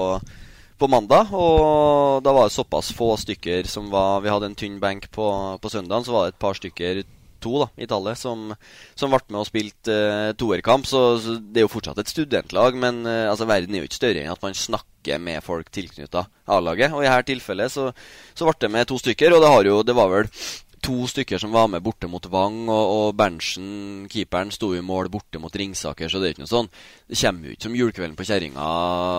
på 0.81 0.87
mandag, 0.89 1.29
og 1.37 2.23
da 2.25 2.31
var 2.33 2.47
det 2.47 2.55
såpass 2.55 2.87
få 2.97 3.11
stykker 3.21 3.67
som 3.69 3.91
var 3.93 4.23
Vi 4.23 4.31
hadde 4.33 4.47
en 4.49 4.55
tynn 4.57 4.79
benk 4.81 5.11
på, 5.13 5.27
på 5.61 5.69
søndagen, 5.69 6.07
så 6.07 6.15
var 6.15 6.23
det 6.25 6.33
et 6.33 6.41
par 6.41 6.57
stykker 6.57 7.03
to 7.41 7.63
da, 7.63 7.67
i 7.81 7.89
tallet 7.89 8.19
som, 8.19 8.51
som 8.97 9.13
ble 9.13 9.21
med 9.29 9.41
og 9.41 9.49
spilte 9.49 9.97
uh, 9.97 10.31
toerkamp. 10.37 10.87
Så, 10.89 11.03
så 11.23 11.37
det 11.41 11.61
er 11.61 11.67
jo 11.67 11.73
fortsatt 11.73 12.01
et 12.01 12.11
studentlag, 12.11 12.77
men 12.79 13.03
uh, 13.07 13.29
altså, 13.31 13.49
verden 13.49 13.75
er 13.75 13.83
jo 13.83 13.91
ikke 13.91 14.01
større 14.01 14.23
enn 14.23 14.33
at 14.33 14.43
man 14.45 14.57
snakker 14.57 15.21
med 15.21 15.41
folk 15.45 15.71
tilknytta 15.73 16.27
A-laget. 16.51 16.93
Og 16.95 17.05
i 17.05 17.09
dette 17.09 17.31
tilfellet 17.33 17.73
så, 17.73 17.89
så 18.33 18.47
ble 18.47 18.59
det 18.61 18.73
med 18.73 18.89
to 18.89 18.99
stykker, 19.01 19.33
og 19.35 19.43
det, 19.43 19.55
har 19.55 19.71
jo, 19.71 19.79
det 19.87 19.97
var 19.97 20.11
vel 20.13 20.29
to 20.81 21.05
stykker 21.07 21.37
som 21.41 21.53
var 21.53 21.69
med 21.69 21.83
borte 21.85 22.09
mot 22.09 22.25
Vang, 22.33 22.65
og, 22.69 22.91
og 22.95 23.15
Berntsen, 23.17 24.07
keeperen, 24.11 24.51
sto 24.53 24.71
i 24.75 24.81
mål 24.85 25.11
borte 25.13 25.39
mot 25.41 25.53
Ringsaker, 25.53 26.09
så 26.09 26.19
det 26.19 26.29
er 26.29 26.35
ikke 26.35 26.45
noe 26.45 26.51
sånn 26.51 26.71
Det 27.07 27.19
kommer 27.21 27.47
jo 27.47 27.55
ikke 27.55 27.67
som 27.67 27.77
julekvelden 27.77 28.17
på 28.17 28.27
kjerringa 28.27 28.67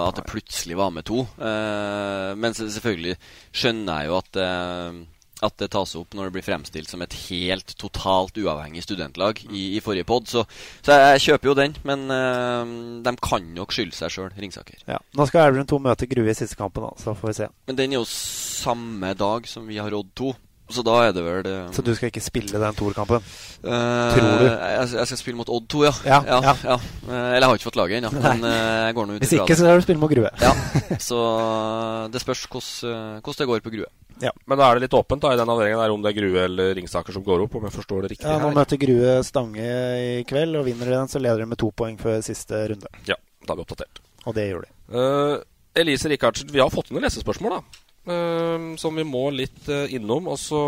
at 0.08 0.18
det 0.18 0.26
plutselig 0.30 0.78
var 0.78 0.92
med 0.94 1.06
to. 1.08 1.22
Uh, 1.38 2.34
men 2.38 2.56
selvfølgelig 2.58 3.16
skjønner 3.54 4.02
jeg 4.02 4.10
jo 4.10 4.18
at 4.18 4.38
eh, 4.42 5.02
at 5.42 5.56
det 5.60 5.70
tas 5.74 5.94
opp 5.98 6.14
når 6.16 6.28
det 6.28 6.36
blir 6.36 6.46
fremstilt 6.46 6.90
som 6.90 7.02
et 7.04 7.16
helt 7.26 7.74
totalt 7.80 8.38
uavhengig 8.38 8.84
studentlag 8.86 9.42
i, 9.48 9.76
i 9.76 9.82
forrige 9.84 10.06
pod. 10.08 10.28
Så, 10.30 10.44
så 10.84 10.98
jeg, 10.98 11.24
kjøper 11.26 11.50
jo 11.50 11.56
den, 11.58 11.76
men 11.88 12.06
øh, 12.14 12.74
de 13.04 13.16
kan 13.22 13.50
nok 13.56 13.74
skylde 13.74 13.96
seg 13.96 14.14
sjøl, 14.14 14.30
Ringsaker. 14.38 14.80
Ja. 14.88 15.00
Nå 15.18 15.26
skal 15.28 15.50
Elverum 15.50 15.68
2 15.70 15.82
møte 15.88 16.08
Grue 16.10 16.30
i 16.30 16.38
siste 16.38 16.58
kampen, 16.58 16.86
da, 16.86 16.94
så 17.02 17.16
får 17.18 17.32
vi 17.32 17.36
se. 17.42 17.50
Men 17.68 17.78
den 17.80 17.94
er 17.94 18.00
jo 18.00 18.08
samme 18.08 19.12
dag 19.18 19.48
som 19.50 19.68
vi 19.68 19.80
har 19.82 19.94
Odd 19.96 20.14
2. 20.18 20.32
Så 20.72 20.84
da 20.86 20.94
er 21.06 21.14
det 21.16 21.22
vel 21.24 21.48
eh, 21.50 21.70
Så 21.74 21.84
du 21.84 21.92
skal 21.96 22.10
ikke 22.10 22.22
spille 22.24 22.60
den 22.62 22.78
Tor-kampen? 22.78 23.24
Uh, 23.62 24.12
Tror 24.16 24.28
du? 24.40 24.46
Jeg, 24.48 24.86
jeg 24.96 25.10
skal 25.10 25.20
spille 25.20 25.38
mot 25.38 25.50
Odd 25.52 25.68
2, 25.70 25.82
ja. 25.86 25.92
Ja, 26.08 26.20
ja. 26.26 26.54
ja. 26.64 26.76
Eh, 27.08 27.12
Eller 27.12 27.44
jeg 27.44 27.48
har 27.50 27.58
ikke 27.60 27.68
fått 27.70 27.80
laget 27.80 28.00
ennå, 28.00 28.12
men 28.16 28.46
eh, 28.48 28.78
jeg 28.88 28.96
går 28.96 29.08
nå 29.08 29.16
ut 29.16 29.24
Hvis 29.24 29.34
ikke, 29.36 29.56
så 29.56 29.66
skal 29.66 29.82
du 29.82 29.84
spille 29.86 30.02
mot 30.02 30.12
Grue. 30.12 30.30
Ja, 30.42 30.52
så 31.08 31.18
eh, 31.32 32.06
det 32.14 32.22
spørs 32.22 32.46
hvordan 32.48 33.38
det 33.42 33.48
går 33.52 33.64
på 33.64 33.74
Grue. 33.74 33.90
Men 34.22 34.58
da 34.58 34.68
er 34.68 34.78
det 34.78 34.86
litt 34.86 34.94
åpent 34.94 35.24
da 35.24 35.32
i 35.34 35.38
den 35.40 35.50
avdelingen 35.50 35.80
der 35.82 35.94
om 35.94 36.02
det 36.02 36.12
er 36.12 36.18
Grue 36.20 36.44
eller 36.44 36.74
Ringsaker 36.78 37.14
som 37.16 37.24
går 37.26 37.46
opp, 37.46 37.56
om 37.58 37.66
jeg 37.66 37.74
forstår 37.74 38.04
det 38.04 38.12
riktig 38.12 38.28
Ja, 38.28 38.38
nå 38.42 38.52
møter 38.54 38.78
Grue 38.78 39.16
Stange 39.26 39.70
i 39.98 40.12
kveld, 40.28 40.54
og 40.60 40.68
vinner 40.68 40.90
de 40.90 40.94
den, 40.94 41.10
så 41.10 41.22
leder 41.22 41.42
de 41.42 41.48
med 41.50 41.58
to 41.62 41.72
poeng 41.74 41.98
før 42.00 42.20
siste 42.24 42.66
runde. 42.70 42.92
Ja, 43.08 43.18
da 43.42 43.54
er 43.54 43.58
vi 43.58 43.66
oppdatert. 43.66 44.02
Og 44.22 44.36
det 44.36 44.46
gjør 44.46 44.66
de. 44.66 44.70
Uh, 44.94 45.40
Elise 45.82 46.10
Rikardsen, 46.12 46.52
vi 46.52 46.62
har 46.62 46.70
fått 46.70 46.92
inn 46.92 47.02
lesespørsmål, 47.02 47.58
da. 47.58 47.81
Eh, 48.06 48.66
som 48.80 48.96
vi 48.96 49.04
må 49.06 49.26
litt 49.34 49.68
eh, 49.68 49.94
innom. 49.96 50.28
Og 50.32 50.38
så 50.40 50.62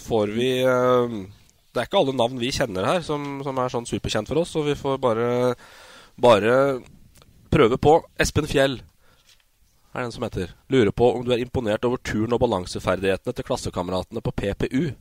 får 0.00 0.34
vi 0.36 0.50
eh, 0.62 1.16
Det 1.70 1.82
er 1.82 1.88
ikke 1.88 2.00
alle 2.02 2.16
navn 2.18 2.40
vi 2.40 2.52
kjenner 2.54 2.88
her 2.88 3.02
som, 3.06 3.40
som 3.46 3.58
er 3.62 3.72
sånn 3.72 3.88
superkjent 3.88 4.30
for 4.30 4.42
oss, 4.42 4.54
så 4.56 4.64
vi 4.66 4.76
får 4.78 4.98
bare, 5.02 5.28
bare 6.18 6.54
prøve 7.50 7.78
på. 7.78 7.98
Espen 8.20 8.48
Fjell 8.50 8.80
er 9.94 10.04
den 10.04 10.14
som 10.14 10.26
heter. 10.26 10.54
Lurer 10.70 10.94
på 10.94 11.12
om 11.16 11.24
du 11.26 11.32
er 11.34 11.42
imponert 11.42 11.84
over 11.86 11.98
turn- 12.02 12.32
og 12.34 12.42
balanseferdighetene 12.42 13.34
til 13.34 13.46
klassekameratene 13.46 14.22
på 14.22 14.34
PPU. 14.34 14.84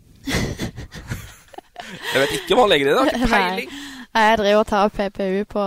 Jeg 1.89 2.21
vet 2.21 2.35
ikke 2.35 2.57
hva 2.57 2.65
han 2.65 2.71
legger 2.73 2.89
i 2.89 2.93
det. 2.93 2.99
Har 2.99 3.13
ikke 3.13 3.29
peiling. 3.31 3.69
Nei, 3.73 3.98
jeg 4.09 4.37
driver 4.39 4.59
og 4.63 4.67
tar 4.67 4.89
PPU 4.89 5.43
på, 5.51 5.63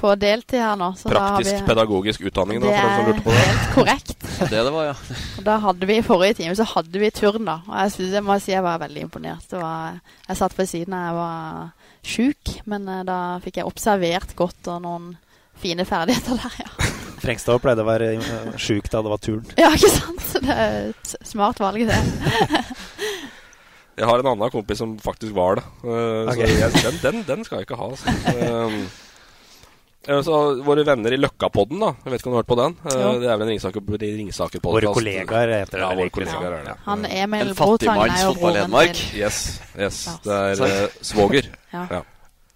på 0.00 0.12
deltid 0.16 0.62
her 0.62 0.78
nå. 0.80 0.88
Så 0.96 1.10
da 1.12 1.20
har 1.20 1.34
Praktisk 1.36 1.58
vi, 1.58 1.66
pedagogisk 1.68 2.24
utdanning, 2.30 2.62
da, 2.62 2.70
Det 2.70 2.78
for 2.78 2.88
den 2.88 2.96
som 2.96 3.10
lurte 3.10 3.24
på 3.26 3.34
det. 3.34 3.42
er 3.42 3.50
helt 3.50 3.74
korrekt. 3.74 4.14
Det 4.52 4.62
det 4.64 4.72
var, 4.72 4.84
ja. 4.88 4.94
Og 5.38 5.44
da 5.44 5.56
hadde 5.66 5.88
vi 5.88 5.98
i 5.98 6.04
forrige 6.04 6.38
time 6.40 6.56
så 6.56 6.66
hadde 6.68 7.00
vi 7.00 7.10
turn, 7.14 7.44
da. 7.48 7.58
Og 7.68 7.76
jeg 7.82 7.92
synes 7.96 8.16
jeg 8.18 8.24
må 8.24 8.38
si 8.40 8.52
jeg 8.52 8.64
var 8.64 8.80
veldig 8.82 9.04
imponert. 9.08 9.44
Det 9.50 9.60
var, 9.60 10.00
jeg 10.28 10.40
satt 10.40 10.58
ved 10.58 10.70
siden 10.72 10.96
av 10.96 11.06
jeg 11.06 11.18
var 11.20 11.70
sjuk, 12.06 12.52
men 12.72 12.88
eh, 12.88 13.04
da 13.08 13.20
fikk 13.44 13.60
jeg 13.60 13.68
observert 13.68 14.36
godt 14.38 14.72
og 14.72 14.82
noen 14.84 15.12
fine 15.60 15.84
ferdigheter 15.88 16.40
der, 16.40 16.60
ja. 16.64 16.92
Frengstad 17.26 17.62
pleide 17.64 17.82
å 17.82 17.88
være 17.88 18.10
uh, 18.20 18.56
sjuk 18.60 18.90
da 18.92 19.00
det 19.02 19.12
var 19.12 19.20
turn. 19.24 19.44
Ja, 19.58 19.70
ikke 19.74 19.88
sant? 19.92 20.26
Det 20.44 20.52
er 20.52 20.90
et 20.92 21.14
smart 21.26 21.60
valg, 21.60 21.88
det. 21.88 21.96
Jeg 23.96 24.04
har 24.10 24.20
en 24.20 24.28
annen 24.34 24.50
kompis 24.52 24.78
som 24.82 24.94
faktisk 25.00 25.32
var 25.36 25.56
det. 25.60 25.64
Uh, 25.82 26.28
okay. 26.28 26.46
Så 26.52 26.60
jeg, 26.60 26.72
den, 26.84 26.96
den, 27.02 27.20
den 27.28 27.44
skal 27.46 27.62
jeg 27.62 27.68
ikke 27.70 27.78
ha. 27.80 27.90
Så, 27.96 28.16
Um, 28.36 28.82
eh, 30.06 30.20
så 30.22 30.40
våre 30.62 30.84
venner 30.86 31.14
i 31.16 31.18
Løkkapodden, 31.18 31.80
da. 31.82 31.88
Jeg 32.04 32.12
vet 32.12 32.20
ikke 32.20 32.28
om 32.28 32.34
du 32.34 32.36
har 32.36 32.44
hørt 32.44 32.50
på 32.52 32.58
den? 32.60 32.76
Eh, 32.86 32.98
Jo. 33.00 33.12
det 33.22 33.30
er 33.30 33.38
vel 33.40 33.46
en 33.46 33.50
Ringsaker, 33.54 33.86
Ringsaker 34.02 34.62
Våre 34.62 34.92
kollegaer 34.94 35.52
heter 35.56 35.80
det 35.80 35.82
Ja, 35.82 35.88
våre 35.98 36.12
kollegaer 36.14 36.44
ja. 36.44 36.58
er 36.60 36.68
det. 36.68 36.74
Han 36.84 37.06
Emil 37.08 37.48
En 37.48 37.56
fattig 37.58 37.88
manns 37.90 38.20
er 38.20 38.28
jo 38.28 38.36
broren 38.38 38.76
til 38.92 39.18
Yes, 39.18 39.40
yes. 39.74 40.02
Det 40.22 40.36
er 40.36 40.92
svoger. 41.02 41.48
Ja. 41.76 41.82
Ja. 41.90 42.02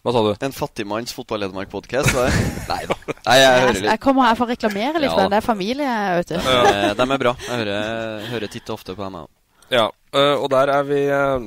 Hva 0.00 0.12
sa 0.14 0.20
du? 0.24 0.30
En 0.46 0.54
fattigmanns 0.56 1.12
fotball-Hedmark-podkast? 1.12 2.14
Nei 2.70 2.84
da. 2.88 2.94
Nei, 3.26 3.34
jeg 3.36 3.50
hører 3.64 3.74
litt. 3.74 3.88
jeg 3.90 4.00
kommer 4.00 4.28
her 4.30 4.38
for 4.38 4.46
å 4.46 4.52
reklamere 4.54 5.02
litt, 5.02 5.12
Ja. 5.12 5.26
det 5.28 5.40
er 5.40 5.44
familie, 5.44 5.96
vet 6.20 6.30
du. 6.30 6.38
Ja. 6.38 6.94
De 6.96 7.04
er 7.04 7.20
bra. 7.20 7.34
Jeg 7.48 7.58
hører, 7.64 8.22
hører 8.30 8.52
titt 8.54 8.70
og 8.70 8.78
ofte 8.78 8.94
på 8.94 9.04
dem. 9.04 9.18
jeg. 9.18 9.36
Ja, 9.76 9.88
og 10.12 10.50
der 10.50 10.72
er 10.74 10.82
vi 10.82 11.00
øh, 11.06 11.42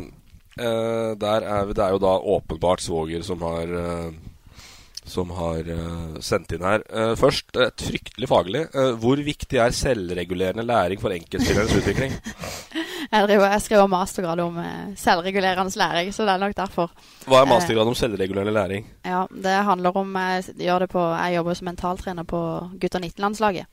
øh, 0.59 1.15
Der 1.19 1.47
er 1.55 1.65
vi 1.65 1.73
Det 1.73 1.83
er 1.83 1.89
jo 1.89 1.99
da 1.99 2.17
åpenbart 2.35 2.81
svoger 2.81 3.21
som 3.21 3.41
har 3.41 4.13
Som 5.05 5.33
har 5.35 5.67
uh, 5.67 6.19
sendt 6.23 6.53
inn 6.55 6.61
her. 6.63 6.79
Uh, 6.87 7.17
først 7.19 7.57
et 7.59 7.81
fryktelig 7.83 8.29
faglig. 8.31 8.61
Hvor 8.71 9.19
viktig 9.19 9.59
er 9.59 9.75
selvregulerende 9.75 10.63
læring 10.63 11.01
for 11.01 11.11
enkeltspillerens 11.11 11.75
utvikling? 11.75 12.13
Jeg, 13.13 13.27
driver, 13.27 13.45
jeg 13.51 13.61
skriver 13.61 13.89
mastergrad 13.91 14.39
om 14.41 14.55
eh, 14.57 14.93
selvregulerende 14.97 15.77
læring, 15.77 16.13
så 16.13 16.25
det 16.25 16.33
er 16.33 16.41
nok 16.41 16.55
derfor. 16.57 16.91
Hva 17.27 17.43
er 17.43 17.49
mastergrad 17.51 17.91
om 17.91 17.97
selvregulerende 17.97 18.53
læring? 18.55 18.87
Ja, 19.05 19.25
det 19.29 19.51
handler 19.67 19.97
om 19.97 20.15
Jeg, 20.15 20.43
gjør 20.57 20.79
det 20.79 20.89
på, 20.89 21.03
jeg 21.13 21.35
jobber 21.35 21.53
som 21.53 21.65
mentaltrener 21.65 22.23
på 22.23 22.39
gutter 22.81 22.99
19-landslaget. 22.99 23.69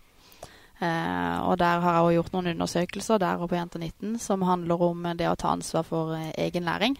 Eh, 0.80 1.36
og 1.44 1.58
der 1.60 1.82
har 1.84 1.92
jeg 1.92 2.02
også 2.02 2.14
gjort 2.14 2.32
noen 2.32 2.46
undersøkelser 2.54 3.18
der 3.20 3.36
og 3.36 3.50
på 3.50 3.56
Jenter 3.58 3.80
19 3.82 4.14
som 4.22 4.46
handler 4.48 4.80
om 4.86 5.06
eh, 5.10 5.16
det 5.18 5.28
å 5.28 5.36
ta 5.36 5.48
ansvar 5.52 5.84
for 5.84 6.14
eh, 6.16 6.32
egen 6.46 6.64
læring. 6.68 6.94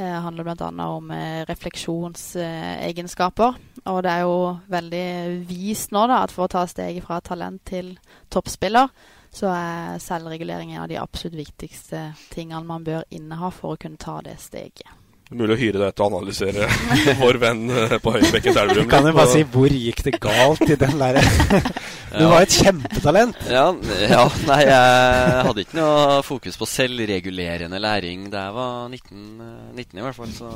Det 0.00 0.24
handler 0.24 0.44
bl.a. 0.46 0.68
om 0.86 1.10
refleksjonsegenskaper. 1.48 3.50
og 3.84 4.02
det 4.06 4.10
er 4.10 4.20
jo 4.22 4.58
veldig 4.70 5.08
vist 5.48 5.92
nå 5.92 6.06
da, 6.08 6.22
at 6.24 6.32
for 6.32 6.44
å 6.46 6.52
ta 6.54 6.62
steget 6.70 7.04
fra 7.04 7.20
talent 7.20 7.64
til 7.68 7.98
toppspiller, 8.32 8.88
så 9.34 9.46
er 9.52 9.98
selvregulering 10.00 10.72
en 10.72 10.82
av 10.86 10.88
de 10.88 10.96
absolutt 10.96 11.36
viktigste 11.42 12.14
tingene 12.30 12.64
man 12.64 12.84
bør 12.86 13.04
inneha 13.10 13.50
for 13.52 13.72
å 13.74 13.80
kunne 13.82 14.00
ta 14.00 14.20
det 14.24 14.38
steget. 14.40 14.99
Det 15.30 15.36
er 15.36 15.42
mulig 15.44 15.54
å 15.54 15.60
hyre 15.60 15.78
deg 15.78 15.92
til 15.94 16.02
å 16.02 16.06
analysere 16.10 16.64
vår 17.20 17.36
venn 17.38 17.60
på 17.70 17.98
på 18.02 18.14
Høybekken 18.16 18.56
Elverum. 18.58 18.88
Kan 18.90 19.06
jo 19.06 19.12
bare 19.14 19.30
si 19.30 19.44
hvor 19.46 19.70
gikk 19.70 20.02
det 20.08 20.16
galt 20.18 20.64
i 20.66 20.76
den 20.80 20.96
der 20.98 21.20
Du 22.18 22.24
var 22.26 22.42
et 22.42 22.56
kjempetalent. 22.56 23.38
Ja, 23.46 23.68
ja, 24.10 24.24
nei, 24.48 24.58
jeg 24.66 25.44
hadde 25.46 25.62
ikke 25.62 25.78
noe 25.78 26.18
fokus 26.26 26.58
på 26.58 26.66
selvregulerende 26.66 27.78
læring 27.78 28.26
da 28.32 28.48
jeg 28.48 28.56
var 28.58 28.90
19, 28.90 29.22
eh, 29.46 29.62
19 29.78 30.00
i 30.00 30.04
hvert 30.08 30.18
fall. 30.18 30.34
Så 30.34 30.50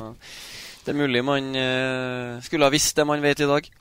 det 0.83 0.91
er 0.91 0.99
mulig 0.99 1.23
man 1.23 1.47
eh, 1.55 2.43
skulle 2.43 2.67
ha 2.67 2.75
visst 2.75 2.99
det 2.99 3.07
man 3.07 3.23
vet 3.23 3.45
i 3.45 3.51
dag. 3.55 3.73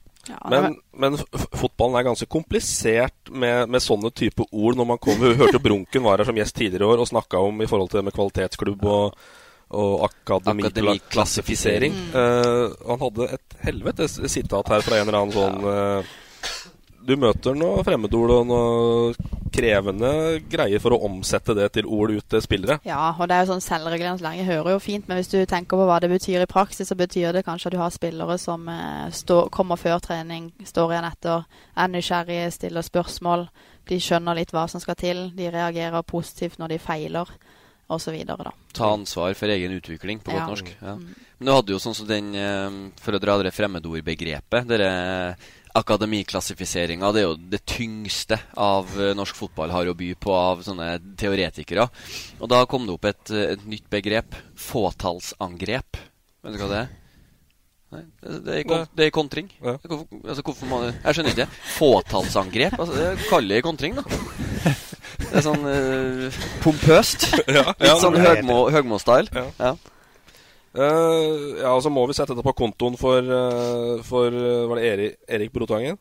Men, 0.46 0.76
men 0.94 1.18
fotballen 1.34 1.98
er 1.98 2.06
ganske 2.06 2.30
komplisert 2.30 3.34
med, 3.34 3.66
med 3.66 3.82
sånne 3.82 4.14
type 4.14 4.46
ord. 4.46 4.78
Når 4.78 4.92
man 4.94 5.02
kommer, 5.02 5.34
Vi 5.34 5.42
hørte 5.42 5.66
Brunken 5.66 6.06
var 6.06 6.22
her 6.22 6.30
som 6.30 6.38
gjest 6.38 6.54
tidligere 6.54 6.86
i 6.86 6.94
år 6.94 7.02
og 7.02 7.10
snakka 7.10 7.42
om 7.42 7.58
i 7.58 7.66
forhold 7.66 7.90
til 7.90 8.04
det 8.04 8.06
med 8.12 8.14
kvalitetsklubb 8.14 8.86
og, 8.94 9.24
og 9.70 10.04
akademiklassifisering. 10.08 11.94
Mm. 11.94 12.10
Uh, 12.14 12.74
han 12.88 13.00
hadde 13.06 13.30
et 13.38 13.56
helvetes 13.64 14.18
sitat 14.30 14.68
her 14.70 14.84
fra 14.84 15.00
en 15.00 15.08
eller 15.08 15.20
annen 15.20 15.34
sånn 15.34 15.64
uh, 15.64 16.12
Du 17.04 17.16
møter 17.20 17.56
noe 17.58 17.84
fremmedord 17.84 18.36
og 18.38 18.46
noe 18.48 19.32
krevende 19.54 20.10
greier 20.50 20.82
for 20.82 20.96
å 20.96 21.00
omsette 21.06 21.54
det 21.56 21.68
til 21.76 21.86
ord 21.86 22.10
ut 22.14 22.26
til 22.30 22.42
spillere. 22.42 22.80
Ja, 22.86 23.12
og 23.12 23.28
det 23.30 23.36
er 23.36 23.44
jo 23.44 23.52
sånn 23.52 23.64
selvregulerende 23.64 24.24
lenge 24.24 24.46
hører 24.48 24.74
jo 24.74 24.82
fint, 24.82 25.06
men 25.08 25.20
hvis 25.20 25.30
du 25.30 25.38
tenker 25.46 25.78
på 25.78 25.86
hva 25.88 26.00
det 26.02 26.10
betyr 26.10 26.42
i 26.42 26.50
praksis, 26.50 26.88
så 26.90 26.98
betyr 26.98 27.36
det 27.36 27.44
kanskje 27.46 27.70
at 27.70 27.76
du 27.76 27.80
har 27.82 27.94
spillere 27.94 28.38
som 28.40 28.66
uh, 28.66 29.06
stå, 29.14 29.44
kommer 29.54 29.80
før 29.80 30.00
trening, 30.04 30.50
står 30.66 30.96
igjen 30.96 31.10
etter, 31.10 31.46
er 31.78 31.92
nysgjerrige, 31.92 32.50
stiller 32.56 32.86
spørsmål. 32.86 33.46
De 33.88 34.00
skjønner 34.00 34.40
litt 34.40 34.54
hva 34.54 34.66
som 34.70 34.82
skal 34.82 34.98
til. 34.98 35.26
De 35.36 35.50
reagerer 35.52 36.06
positivt 36.08 36.58
når 36.58 36.74
de 36.74 36.82
feiler, 36.82 37.30
osv. 37.88 38.16
Ta 38.72 38.92
ansvar 38.92 39.34
for 39.34 39.46
egen 39.48 39.72
utvikling, 39.72 40.20
på 40.20 40.32
godt 40.32 40.40
Ja. 40.40 40.46
norsk. 40.46 40.76
Ja. 40.80 40.94
Men 41.38 41.46
du 41.46 41.52
hadde 41.52 41.72
jo 41.72 41.78
sånn 41.78 41.94
som 41.94 42.06
den, 42.06 42.34
eh, 42.34 42.90
for 43.00 43.12
å 43.12 43.20
dra 43.20 43.42
det 43.42 43.52
fremmedordbegrepet 43.52 44.66
dere 44.66 45.36
Akademiklassifiseringa, 45.74 47.12
det 47.12 47.22
er 47.22 47.26
jo 47.26 47.36
det 47.36 47.64
tyngste 47.66 48.38
av 48.56 48.86
eh, 49.00 49.14
norsk 49.14 49.34
fotball 49.34 49.70
har 49.74 49.86
å 49.90 49.94
by 49.98 50.14
på 50.14 50.32
av 50.32 50.62
sånne 50.62 51.16
teoretikere. 51.18 51.88
Og 52.40 52.48
da 52.48 52.64
kom 52.70 52.86
det 52.86 52.94
opp 52.94 53.04
et, 53.10 53.30
eh, 53.30 53.52
et 53.54 53.64
nytt 53.66 53.88
begrep. 53.90 54.34
Fåtallsangrep. 54.54 55.98
Vet 56.44 56.52
du 56.52 56.58
hva 56.58 56.68
det 56.70 56.78
er? 56.84 56.88
Nei, 57.94 58.02
det, 58.24 58.36
det, 58.42 58.54
er, 58.58 58.64
kont 58.66 58.94
det 58.98 59.06
er 59.06 59.14
kontring. 59.14 59.48
Hvorfor, 59.62 60.04
altså, 60.24 60.42
hvorfor 60.42 60.70
man, 60.70 60.86
jeg 60.90 61.16
skjønner 61.16 61.34
ikke. 61.36 61.48
Fåtallsangrep? 61.76 62.76
Altså, 62.78 62.94
det 62.98 63.28
kaller 63.28 63.60
jeg 63.60 63.66
kontring, 63.66 63.98
da. 63.98 64.04
Det 65.14 65.34
er 65.38 65.44
sånn 65.46 65.66
uh, 65.66 66.38
pompøst. 66.64 67.28
Ja, 67.56 67.68
Litt 67.78 68.00
sånn 68.02 68.16
det 68.16 68.24
er 68.24 68.32
Høgmo, 68.32 68.64
Høgmo-style. 68.74 69.44
Ja. 69.60 69.74
Eh, 70.74 71.60
ja, 71.60 71.74
så 71.78 71.90
må 71.92 72.02
vi 72.10 72.16
sette 72.18 72.34
det 72.34 72.42
på 72.42 72.56
kontoen 72.58 72.96
for, 72.98 73.22
uh, 73.22 74.00
for 74.02 74.34
uh, 74.34 74.64
Var 74.72 74.80
det 74.80 74.88
Erik, 74.88 75.20
Erik 75.36 75.52
Brotangen? 75.54 76.00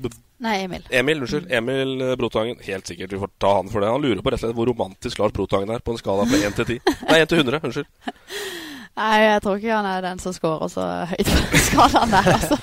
B 0.00 0.10
Nei, 0.40 0.62
Emil. 0.64 0.86
Emil, 0.88 1.20
unnskyld. 1.20 1.50
Emil 1.52 2.00
eh, 2.00 2.14
Brotangen. 2.16 2.56
Helt 2.64 2.88
sikkert 2.88 3.12
vi 3.12 3.18
får 3.20 3.28
ta 3.36 3.50
han 3.58 3.68
for 3.68 3.84
det. 3.84 3.90
Han 3.92 4.00
lurer 4.00 4.22
på 4.24 4.32
rett 4.32 4.40
og 4.40 4.46
slett 4.46 4.56
hvor 4.56 4.70
romantisk 4.70 5.20
Lars 5.20 5.34
Brotangen 5.36 5.68
er 5.74 5.84
på 5.84 5.92
en 5.92 6.00
skala 6.00 6.24
fra 6.24 6.40
1 6.48 6.56
til 6.56 6.78
10. 6.78 6.94
Nei, 7.10 7.18
1 7.20 7.28
til 7.28 7.42
100. 7.42 7.60
Unnskyld. 7.68 7.90
Nei, 9.00 9.16
jeg 9.24 9.40
tror 9.44 9.56
ikke 9.56 9.72
han 9.78 9.86
er 9.88 10.02
den 10.04 10.18
som 10.20 10.34
scorer 10.36 10.68
så 10.68 10.84
høyt 11.08 11.30
på 11.50 11.60
skalaen 11.70 12.12
der, 12.12 12.28
altså. 12.36 12.58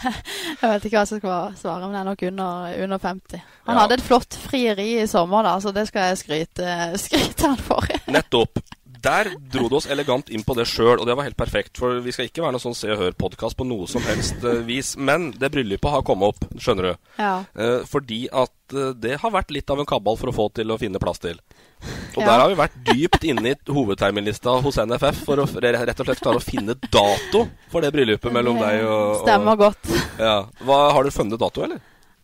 Jeg 0.00 0.70
vet 0.72 0.84
ikke 0.88 0.96
hva 0.96 1.04
jeg 1.04 1.20
skal 1.20 1.54
svare, 1.60 1.84
men 1.86 1.94
det 1.94 2.00
er 2.00 2.08
nok 2.08 2.22
under, 2.30 2.74
under 2.86 2.98
50. 3.04 3.42
Han 3.68 3.76
Ja. 3.76 3.80
hadde 3.84 3.96
et 4.00 4.04
flott 4.04 4.36
frieri 4.48 4.88
i 5.02 5.06
sommer, 5.10 5.44
da, 5.46 5.54
så 5.62 5.72
det 5.76 5.86
skal 5.90 6.10
jeg 6.10 6.18
skryte, 6.24 6.76
skryte 6.98 7.46
han 7.52 7.60
for. 7.62 7.86
Nettopp. 8.16 8.62
Der 9.00 9.30
dro 9.52 9.68
det 9.72 9.78
oss 9.78 9.86
elegant 9.88 10.28
inn 10.28 10.42
på 10.44 10.52
det 10.58 10.66
sjøl, 10.68 10.98
og 11.00 11.06
det 11.08 11.14
var 11.16 11.24
helt 11.24 11.38
perfekt. 11.38 11.78
For 11.80 12.02
vi 12.04 12.12
skal 12.12 12.26
ikke 12.28 12.42
være 12.44 12.52
noe 12.58 12.60
sånn 12.60 12.74
Se 12.76 12.90
og 12.92 12.98
Hør-podkast 13.00 13.56
på 13.56 13.64
noe 13.64 13.86
som 13.88 14.04
helst 14.04 14.42
eh, 14.44 14.58
vis. 14.66 14.90
Men 15.00 15.30
det 15.40 15.48
bryllupet 15.54 15.88
har 15.94 16.02
kommet 16.04 16.34
opp, 16.34 16.44
skjønner 16.60 16.90
du. 16.90 16.98
Ja. 17.16 17.30
Eh, 17.56 17.78
fordi 17.88 18.26
at 18.28 18.74
eh, 18.76 18.90
det 19.00 19.14
har 19.22 19.32
vært 19.32 19.54
litt 19.56 19.72
av 19.72 19.80
en 19.80 19.88
kabal 19.88 20.20
for 20.20 20.28
å 20.28 20.36
få 20.36 20.50
til 20.58 20.68
å 20.68 20.76
finne 20.82 21.00
plass 21.00 21.22
til. 21.24 21.40
Og 22.16 22.22
Ja. 22.22 22.26
der 22.26 22.40
har 22.42 22.48
vi 22.50 22.58
vært 22.58 22.76
dypt 22.90 23.24
inne 23.24 23.52
i 23.52 23.54
hovedterminlista 23.70 24.56
hos 24.64 24.76
NFF 24.82 25.22
for 25.24 25.40
å 25.40 25.46
rett 25.86 26.00
og 26.00 26.06
slett 26.08 26.20
klare 26.20 26.40
å 26.40 26.44
finne 26.44 26.74
dato 26.90 27.46
for 27.70 27.80
det 27.80 27.92
bryllupet 27.94 28.32
mellom 28.34 28.58
deg 28.60 28.84
og, 28.84 29.16
og 29.16 29.22
Stemmer 29.24 29.56
godt. 29.56 29.92
Ja. 30.18 30.34
Hva, 30.66 30.80
har 30.92 31.04
du 31.06 31.10
funnet 31.14 31.40
dato, 31.40 31.64
eller? 31.64 31.80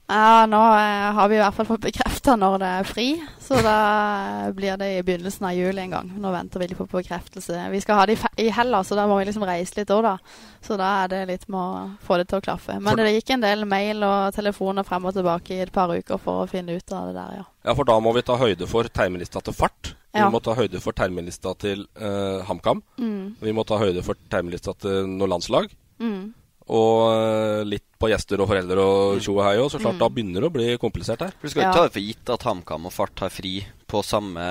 Ja, 0.07 0.47
nå 0.47 0.59
eh, 0.79 1.13
har 1.17 1.29
vi 1.29 1.35
i 1.35 1.41
hvert 1.41 1.55
fall 1.57 1.67
fått 1.67 1.83
bekrefta 1.83 2.37
når 2.39 2.61
det 2.63 2.69
er 2.79 2.87
fri, 2.87 3.07
så 3.43 3.59
da 3.65 3.79
blir 4.55 4.77
det 4.79 4.91
i 4.95 5.01
begynnelsen 5.03 5.49
av 5.49 5.57
juli 5.57 5.83
en 5.83 5.97
gang. 5.97 6.13
Nå 6.23 6.31
venter 6.31 6.63
vi 6.63 6.69
litt 6.71 6.79
på 6.79 6.87
bekreftelse. 6.93 7.65
Vi 7.73 7.81
skal 7.83 7.99
ha 7.99 8.05
det 8.07 8.15
i, 8.15 8.47
i 8.47 8.53
Hellas, 8.55 8.87
så 8.87 8.95
da 8.99 9.09
må 9.11 9.17
vi 9.19 9.27
liksom 9.27 9.43
reise 9.49 9.81
litt 9.81 9.91
òg, 9.91 10.05
da. 10.07 10.15
Så 10.63 10.79
da 10.79 10.93
er 11.03 11.11
det 11.11 11.25
litt 11.33 11.49
med 11.51 11.59
å 11.59 12.07
få 12.07 12.21
det 12.21 12.29
til 12.31 12.39
å 12.39 12.45
klaffe. 12.47 12.79
Men 12.79 12.93
For- 12.93 13.03
det 13.03 13.17
gikk 13.17 13.35
en 13.35 13.45
del 13.49 13.67
mail 13.67 14.07
og 14.07 14.39
telefoner 14.39 14.87
frem 14.87 15.11
og 15.11 15.19
tilbake 15.19 15.59
i 15.59 15.61
et 15.67 15.75
par 15.75 15.91
uker 15.91 16.23
for 16.23 16.45
å 16.45 16.49
finne 16.51 16.79
ut 16.79 16.95
av 16.95 17.11
det 17.11 17.19
der, 17.19 17.37
ja. 17.41 17.47
Ja, 17.67 17.75
for 17.75 17.91
da 17.91 17.99
må 17.99 18.15
vi 18.15 18.23
ta 18.23 18.39
høyde 18.39 18.71
for 18.71 18.87
terminlista 18.87 19.43
til 19.43 19.59
fart. 19.59 19.97
Vi 20.17 20.23
må 20.33 20.39
ta 20.41 20.55
høyde 20.57 20.79
for 20.81 20.97
terminlista 20.97 21.51
til 21.61 21.83
eh, 21.99 22.47
HamKam. 22.47 22.79
Mm. 22.97 23.35
Vi 23.43 23.53
må 23.53 23.67
ta 23.69 23.77
høyde 23.83 24.07
for 24.07 24.17
terminlista 24.33 24.73
til 24.81 25.11
noe 25.11 25.29
landslag. 25.29 25.67
Mm. 26.01 26.31
Og 26.67 27.13
eh, 27.15 27.65
litt 27.69 27.85
på 27.97 28.09
gjester 28.11 28.41
og 28.43 28.49
foreldre 28.51 28.83
og 28.83 29.21
tjo 29.25 29.37
og 29.39 29.45
hei 29.47 29.55
òg. 29.63 29.71
Så 29.71 29.79
klart, 29.79 29.95
Mm. 29.97 30.01
da 30.03 30.09
begynner 30.13 30.41
det 30.43 30.49
å 30.51 30.53
bli 30.53 30.67
komplisert 30.83 31.21
her. 31.23 31.33
Du 31.41 31.49
skal 31.49 31.63
ikke 31.63 31.77
ta 31.77 31.85
det 31.87 31.93
for 31.95 32.01
gitt 32.05 32.31
at 32.35 32.43
HamKam 32.43 32.87
og 32.87 32.93
Fart 32.93 33.23
har 33.23 33.31
fri 33.31 33.53
på 33.87 34.03
samme, 34.03 34.45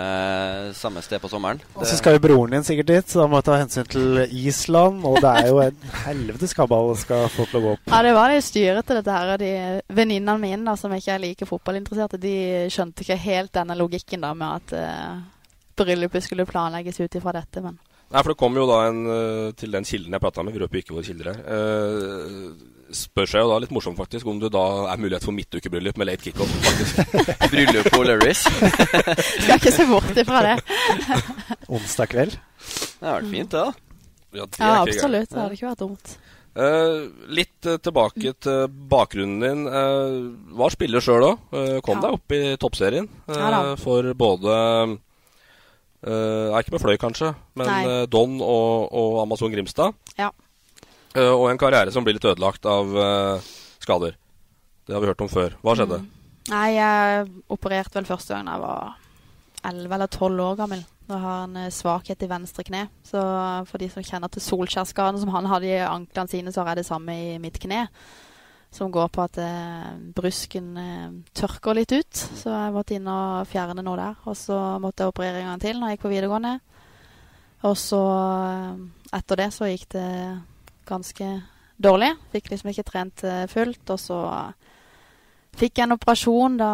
samme 0.74 1.02
sted 1.04 1.20
på 1.22 1.28
sommeren. 1.30 1.60
Og 1.76 1.84
så 1.86 1.98
skal 2.00 2.16
jo 2.16 2.22
broren 2.24 2.56
din 2.56 2.64
sikkert 2.64 2.88
dit, 2.88 3.06
så 3.12 3.20
da 3.22 3.28
må 3.28 3.42
jeg 3.42 3.48
ta 3.50 3.58
hensyn 3.60 3.90
til 3.92 4.22
Island. 4.32 5.04
Og 5.06 5.20
det 5.22 5.32
er 5.44 5.50
jo 5.52 5.60
en 5.60 5.78
helvetes 6.08 6.56
kabal 6.56 6.96
skal 6.98 7.28
få 7.36 7.46
til 7.52 7.60
å 7.60 7.64
gå 7.66 7.74
opp. 7.76 7.86
Ja, 7.92 8.02
det 8.08 8.14
var 8.16 8.32
det 8.32 8.42
styret 8.48 8.88
til 8.88 8.96
dette 9.02 9.12
her. 9.18 9.36
De 9.42 9.52
venninnene 9.94 10.40
mine 10.40 10.64
da, 10.72 10.76
som 10.80 10.94
ikke 10.96 11.18
er 11.18 11.24
like 11.26 11.46
fotballinteresserte, 11.50 12.18
de 12.24 12.36
skjønte 12.74 13.04
ikke 13.06 13.20
helt 13.28 13.54
denne 13.60 13.76
logikken 13.78 14.24
da 14.24 14.32
med 14.34 14.72
at 14.72 14.78
uh, 14.80 15.20
bryllupet 15.76 16.24
skulle 16.24 16.48
planlegges 16.48 17.00
ut 17.04 17.20
ifra 17.20 17.36
dette, 17.36 17.62
men 17.62 17.76
Nei, 18.16 18.22
for 18.24 18.32
det 18.32 18.40
kom 18.40 18.56
jo 18.56 18.64
da 18.70 18.76
en 18.88 19.00
eh, 19.12 19.50
til 19.60 19.74
den 19.76 19.84
kilden 19.84 20.14
jeg 20.16 20.24
prata 20.24 20.44
med, 20.46 20.56
vi 20.56 20.62
røper 20.62 20.80
ikke 20.80 20.94
våre 20.96 21.04
kilder 21.04 21.34
her. 21.34 21.40
Uh, 21.44 22.86
spør 22.96 23.28
seg 23.28 23.44
jo 23.44 23.50
da 23.50 23.58
litt 23.60 23.74
morsomt 23.76 24.00
faktisk 24.00 24.30
om 24.32 24.38
det 24.40 24.54
da 24.56 24.62
er 24.88 25.02
mulighet 25.04 25.26
for 25.26 25.36
midtukebryllup 25.36 26.00
med 26.00 26.08
late 26.08 26.24
kickoff. 26.24 26.54
Bryllup 27.52 27.90
på 27.92 28.00
O'Learys. 28.00 28.46
Skal 29.44 29.58
ikke 29.58 29.74
se 29.76 29.88
bort 29.90 30.22
ifra 30.24 30.46
det. 30.46 30.56
Onsdag 31.76 32.14
kveld. 32.14 32.38
Det 32.40 33.04
har 33.04 33.20
vært 33.20 33.34
fint, 33.34 33.52
det, 33.52 33.66
da. 33.66 34.00
Ja, 34.32 34.46
det 34.48 34.64
Ja, 34.64 34.72
absolutt. 34.86 35.34
Det 35.34 35.42
hadde 35.42 35.60
ikke 35.60 35.74
vært 35.74 35.84
dumt. 35.84 36.16
Uh, 36.56 37.12
litt 37.36 37.68
uh, 37.68 37.76
tilbake 37.84 38.32
til 38.48 38.78
bakgrunnen 38.96 39.44
din. 39.44 39.66
Uh, 39.68 40.56
var 40.56 40.72
spiller 40.72 41.04
sjøl 41.04 41.34
òg. 41.34 41.50
kom 41.84 42.00
Ja. 42.00 42.06
deg 42.06 42.16
opp 42.22 42.40
i 42.40 42.44
toppserien 42.64 43.12
Ja 43.28 43.76
for 43.76 44.08
både 44.16 44.56
eh, 46.06 46.48
er 46.52 46.60
ikke 46.62 46.76
med 46.76 46.84
Fløy, 46.84 46.98
kanskje, 47.02 47.32
men 47.60 47.72
eh, 47.76 48.04
Don 48.12 48.38
og, 48.42 48.90
og 48.94 49.22
Amazon 49.24 49.54
Grimstad. 49.54 49.96
Ja. 50.20 50.32
Uh, 51.16 51.32
og 51.32 51.48
en 51.48 51.60
karriere 51.60 51.94
som 51.96 52.04
blir 52.04 52.18
litt 52.18 52.28
ødelagt 52.28 52.66
av 52.68 52.92
skader. 53.80 54.18
Det 54.86 54.94
har 54.94 55.02
vi 55.02 55.08
hørt 55.08 55.24
om 55.24 55.32
før. 55.32 55.56
Hva 55.64 55.78
skjedde? 55.78 56.02
Nei, 56.52 56.66
jeg 56.76 57.30
opererte 57.50 57.98
vel 57.98 58.10
første 58.10 58.36
gang 58.36 58.50
da 58.50 58.58
jeg 58.58 58.64
var 58.66 58.98
11 59.66 59.96
eller 59.96 60.12
12 60.12 60.44
år 60.46 60.60
gammel. 60.60 60.84
Da 61.08 61.22
har 61.22 61.46
en 61.46 61.72
svakhet 61.74 62.26
i 62.26 62.30
venstre 62.30 62.66
kne. 62.68 62.84
Så 63.06 63.22
for 63.70 63.82
de 63.82 63.90
som 63.94 64.06
kjenner 64.06 64.30
til 64.34 64.44
Solskjær-skaden 64.46 65.22
som 65.22 65.32
han 65.34 65.50
hadde 65.50 65.72
i 65.72 65.80
anklene 65.86 66.30
sine, 66.30 66.54
så 66.54 66.62
har 66.62 66.74
jeg 66.74 66.84
det 66.84 66.90
samme 66.90 67.16
i 67.16 67.40
mitt 67.42 67.58
kne. 67.62 67.86
Som 68.76 68.92
går 68.92 69.08
på 69.16 69.24
at 69.24 69.38
eh, 69.40 69.92
brusken 70.18 70.74
eh, 70.76 71.12
tørker 71.38 71.78
litt 71.78 71.94
ut. 71.96 72.12
Så 72.12 72.52
jeg 72.52 72.74
måtte 72.76 72.98
inn 72.98 73.08
og 73.08 73.48
fjerne 73.48 73.84
noe 73.86 74.00
der. 74.00 74.18
Og 74.28 74.36
så 74.36 74.58
måtte 74.84 75.06
jeg 75.06 75.14
operere 75.14 75.40
en 75.40 75.54
gang 75.54 75.62
til 75.64 75.80
når 75.80 75.94
jeg 75.94 75.98
gikk 75.98 76.06
på 76.06 76.12
videregående. 76.12 76.54
Og 77.70 77.78
så 77.80 78.02
eh, 78.20 78.84
etter 79.16 79.42
det 79.42 79.50
så 79.56 79.70
gikk 79.72 79.88
det 79.96 80.10
ganske 80.90 81.30
dårlig. 81.88 82.12
Fikk 82.36 82.52
liksom 82.52 82.74
ikke 82.74 82.88
trent 82.92 83.24
eh, 83.24 83.46
fullt. 83.52 83.96
Og 83.96 84.02
så 84.02 84.22
fikk 85.56 85.80
jeg 85.80 85.88
en 85.88 85.96
operasjon. 85.96 86.60
Da 86.60 86.72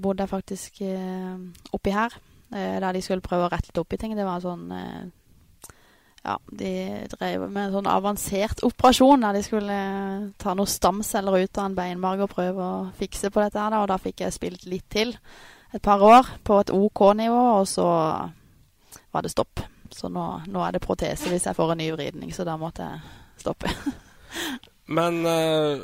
bodde 0.00 0.24
jeg 0.24 0.32
faktisk 0.32 0.84
eh, 0.88 1.36
oppi 1.76 1.92
her. 1.92 2.16
Der 2.52 2.92
de 2.92 3.00
skulle 3.00 3.24
prøve 3.24 3.46
å 3.46 3.52
rette 3.52 3.70
litt 3.70 3.78
opp 3.80 3.92
i 3.92 4.00
ting. 4.00 4.16
Det 4.16 4.24
var 4.28 4.40
sånn 4.44 4.72
eh, 4.76 5.04
Ja, 6.22 6.36
de 6.46 6.72
drev 7.10 7.48
med 7.50 7.64
en 7.64 7.72
sånn 7.74 7.88
avansert 7.90 8.60
operasjon 8.62 9.24
der 9.24 9.34
de 9.34 9.42
skulle 9.42 9.74
eh, 9.74 10.28
ta 10.38 10.54
noen 10.54 10.70
stamceller 10.70 11.42
ut 11.42 11.58
av 11.58 11.66
en 11.66 11.74
beinmarg 11.74 12.22
og 12.22 12.30
prøve 12.30 12.62
å 12.62 12.76
fikse 12.98 13.32
på 13.34 13.42
dette 13.42 13.58
her. 13.58 13.74
Og 13.80 13.88
da 13.90 13.98
fikk 13.98 14.22
jeg 14.22 14.36
spilt 14.36 14.68
litt 14.70 14.86
til. 14.92 15.16
Et 15.74 15.82
par 15.82 16.02
år 16.04 16.30
på 16.46 16.60
et 16.62 16.70
OK 16.76 17.02
nivå, 17.18 17.42
og 17.58 17.66
så 17.66 17.86
var 19.10 19.24
det 19.24 19.32
stopp. 19.34 19.64
Så 19.92 20.08
nå, 20.12 20.26
nå 20.46 20.62
er 20.64 20.76
det 20.76 20.84
protese 20.84 21.32
hvis 21.32 21.48
jeg 21.48 21.58
får 21.58 21.74
en 21.74 21.82
ny 21.82 21.90
vridning, 21.96 22.30
så 22.32 22.46
da 22.46 22.54
måtte 22.60 22.86
jeg 22.86 23.42
stoppe. 23.42 23.72
Men 24.96 25.24
eh, 25.26 25.82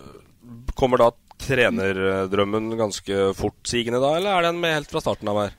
kommer 0.79 1.03
da 1.03 1.11
trenerdrømmen 1.39 2.77
ganske 2.79 3.33
fortsigende 3.39 4.01
da, 4.03 4.15
eller 4.19 4.37
er 4.37 4.49
den 4.49 4.63
med 4.63 4.77
helt 4.77 4.95
fra 4.95 5.03
starten 5.03 5.31
av 5.33 5.43
her? 5.43 5.59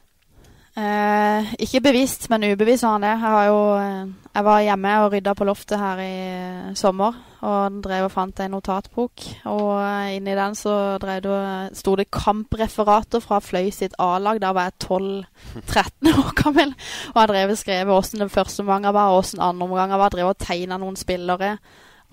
Eh, 0.80 1.54
ikke 1.66 1.82
bevisst, 1.84 2.30
men 2.32 2.46
ubevisst 2.54 2.86
var 2.86 2.96
han 2.96 3.04
det. 3.04 3.16
Jeg, 3.20 3.48
jo, 3.50 3.64
eh, 3.76 4.30
jeg 4.36 4.46
var 4.46 4.62
hjemme 4.64 4.92
og 5.04 5.10
rydda 5.12 5.34
på 5.36 5.48
loftet 5.50 5.82
her 5.82 6.00
i 6.04 6.14
eh, 6.30 6.70
sommer. 6.80 7.18
Og 7.40 7.80
drev 7.84 8.06
og 8.08 8.14
fant 8.14 8.40
en 8.44 8.54
notatbok. 8.56 9.26
Og 9.52 9.74
eh, 9.82 10.14
inni 10.16 10.36
den 10.38 10.56
så 10.56 10.76
drev 11.02 11.20
det, 11.26 11.40
sto 11.80 11.96
det 12.00 12.08
kampreferater 12.16 13.24
fra 13.24 13.42
Fløy 13.44 13.74
sitt 13.76 13.98
A-lag. 14.00 14.40
Da 14.40 14.54
var 14.56 14.70
jeg 14.70 14.78
12-13 14.86 16.14
år 16.14 16.32
gammel. 16.40 16.74
Og 17.12 17.20
jeg 17.22 17.32
drev 17.34 17.54
og 17.56 17.62
skrev 17.64 17.94
åssen 17.98 18.24
den 18.24 18.32
første 18.32 18.64
omgangen 18.64 18.96
var, 18.96 19.12
og 19.12 19.26
åssen 19.26 19.44
andre 19.44 19.68
omgang 19.68 19.98
var. 20.00 20.16
Drev 20.16 20.32
og 20.32 20.40
tegna 20.40 20.80
noen 20.80 21.00
spillere. 21.00 21.58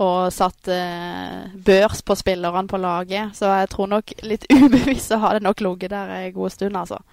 Og 0.03 0.33
satt 0.35 0.73
eh, 0.75 1.55
børs 1.55 2.03
på 2.03 2.19
spillerne 2.19 2.67
på 2.67 2.83
laget. 2.83 3.37
Så 3.39 3.53
jeg 3.53 3.71
tror 3.77 3.95
nok 3.95 4.19
litt 4.27 4.51
ubevisst 4.57 5.15
så 5.15 5.23
har 5.23 5.39
det 5.39 5.47
nok 5.47 5.63
ligget 5.63 5.95
der 5.95 6.17
en 6.19 6.35
god 6.35 6.57
stund, 6.59 6.83
altså. 6.83 7.05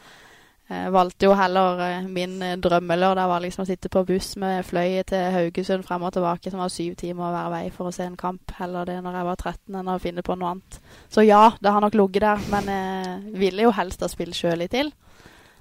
Jeg 0.72 0.93
valgte 0.95 1.28
jo 1.28 1.34
heller 1.36 1.82
eh, 1.84 2.05
min 2.07 2.38
eh, 2.41 2.55
drømmelørdag 2.61 3.28
var 3.28 3.43
liksom 3.43 3.66
å 3.66 3.68
sitte 3.68 3.91
på 3.91 4.05
buss 4.07 4.34
med 4.39 4.64
fløy 4.64 5.01
til 5.09 5.26
Haugesund 5.36 5.84
frem 5.84 6.05
og 6.07 6.14
tilbake, 6.16 6.51
som 6.51 6.64
var 6.64 6.72
syv 6.72 6.95
timer 6.99 7.34
hver 7.36 7.51
vei 7.51 7.64
for 7.76 7.89
å 7.89 7.93
se 7.95 8.07
en 8.07 8.18
kamp. 8.20 8.55
Heller 8.57 8.88
det 8.88 9.01
når 9.03 9.20
jeg 9.20 9.28
var 9.28 9.41
13 9.41 9.80
enn 9.82 9.91
å 9.91 9.99
finne 10.01 10.24
på 10.24 10.38
noe 10.39 10.53
annet. 10.55 10.80
Så 11.11 11.26
ja, 11.28 11.43
det 11.59 11.76
har 11.76 11.84
nok 11.84 11.97
ligget 11.99 12.24
der, 12.24 12.47
men 12.53 12.72
jeg 12.72 13.38
ville 13.43 13.68
jo 13.68 13.76
helst 13.76 14.05
ha 14.05 14.11
spilt 14.11 14.39
sjøl 14.39 14.64
litt 14.64 14.72
til. 14.74 14.93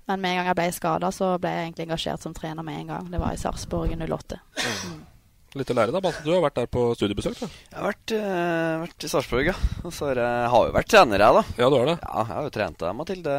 Men 0.07 0.22
med 0.22 0.32
en 0.32 0.40
gang 0.40 0.50
jeg 0.53 0.59
ble 0.59 0.68
skada, 0.74 1.11
så 1.14 1.34
ble 1.42 1.50
jeg 1.50 1.66
egentlig 1.66 1.88
engasjert 1.88 2.22
som 2.22 2.34
trener 2.34 2.66
med 2.66 2.80
en 2.80 2.94
gang. 2.94 3.11
Det 3.11 3.22
var 3.22 3.34
i 3.34 3.42
Sarpsborg 3.42 3.94
08. 3.98 4.38
Mm. 4.62 5.03
Litt 5.53 5.68
å 5.68 5.74
lære, 5.76 5.92
da. 5.92 6.00
Balte, 6.00 6.22
du 6.24 6.30
har 6.32 6.40
vært 6.40 6.57
der 6.57 6.68
på 6.72 6.82
studiebesøk? 6.96 7.34
da 7.42 7.46
Jeg 7.50 7.76
har 7.76 7.88
vært, 7.90 8.12
uh, 8.16 8.84
vært 8.86 9.05
i 9.05 9.11
Sarpsborg, 9.12 9.50
ja. 9.50 9.57
Og 9.84 9.92
så 9.92 10.07
har 10.09 10.20
jeg 10.22 10.46
har 10.55 10.68
jo 10.68 10.72
vært 10.78 10.88
trener, 10.88 11.24
jeg, 11.24 11.36
da. 11.36 11.42
Ja, 11.61 11.68
du 11.68 11.76
har 11.76 11.90
det 11.90 11.96
Ja, 11.98 12.22
Jeg 12.22 12.28
har 12.30 12.46
jo 12.46 12.53
trent 12.55 12.78
deg, 12.80 12.94
Mathilde 12.96 13.34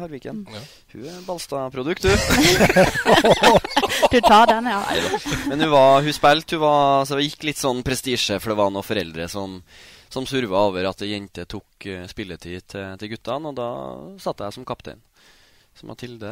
Harviken. 0.00 0.40
Ja. 0.54 0.62
Hun 0.94 1.04
er 1.12 1.18
Balstad-produkt, 1.26 2.08
du. 2.08 2.14
du 4.14 4.18
tar 4.24 4.48
den, 4.54 4.70
ja. 4.72 4.80
Men 5.50 5.66
hun, 5.66 5.68
var, 5.74 6.00
hun 6.08 6.16
spilte, 6.16 6.56
hun 6.56 6.64
var 6.64 7.04
Så 7.04 7.20
det 7.20 7.28
gikk 7.28 7.48
litt 7.50 7.60
sånn 7.60 7.84
prestisje, 7.84 8.40
for 8.40 8.54
det 8.54 8.60
var 8.62 8.72
noen 8.72 8.88
foreldre 8.88 9.28
som 9.28 9.60
som 10.08 10.24
surva 10.24 10.62
over 10.70 10.86
at 10.88 11.02
ei 11.04 11.10
jente 11.10 11.44
tok 11.44 11.84
uh, 11.84 12.06
spilletid 12.08 12.64
til, 12.72 12.94
til 12.96 13.10
guttene, 13.12 13.50
og 13.50 13.58
da 13.58 13.66
satt 14.16 14.40
jeg 14.40 14.56
som 14.56 14.64
kaptein. 14.64 15.02
Så 15.76 15.84
Mathilde, 15.84 16.30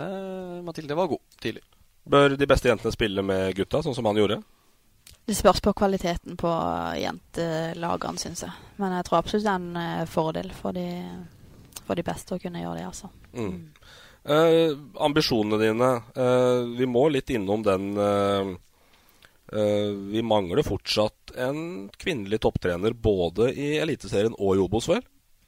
Mathilde 0.64 0.96
var 0.96 1.10
god 1.12 1.20
tidlig. 1.44 1.60
Bør 2.08 2.38
de 2.40 2.48
beste 2.48 2.70
jentene 2.70 2.94
spille 2.94 3.20
med 3.20 3.52
gutta, 3.58 3.82
sånn 3.84 3.94
som 3.94 4.08
han 4.08 4.16
gjorde? 4.16 4.40
Det 5.26 5.34
spørs 5.34 5.58
på 5.60 5.72
kvaliteten 5.74 6.36
på 6.38 6.50
jentelagene, 7.00 8.20
syns 8.22 8.44
jeg. 8.44 8.66
Men 8.78 8.94
jeg 8.94 9.06
tror 9.08 9.18
absolutt 9.18 9.46
det 9.46 9.54
er 9.54 9.62
en 9.64 9.78
uh, 9.80 10.10
fordel 10.10 10.52
for 10.54 10.76
de, 10.76 10.86
for 11.80 11.98
de, 11.98 12.04
beste 12.06 12.36
å 12.36 12.42
kunne 12.42 12.62
gjøre 12.62 12.78
det, 12.78 12.84
altså. 12.86 13.10
Mm. 13.34 13.56
Eh, 14.26 14.70
ambisjonene 15.06 15.58
dine. 15.60 15.90
Eh, 16.18 16.60
vi 16.78 16.86
må 16.90 17.04
litt 17.14 17.30
innom 17.30 17.62
den 17.62 17.92
Vi 19.46 20.22
mangler 20.26 20.66
fortsatt 20.66 21.30
en 21.38 21.60
kvinnelig 21.94 22.40
topptrener 22.42 22.90
både 22.90 23.52
i 23.54 23.76
Eliteserien 23.78 24.34
og 24.34 24.56
i 24.56 24.62
Obos, 24.64 24.88
vel? 24.90 25.04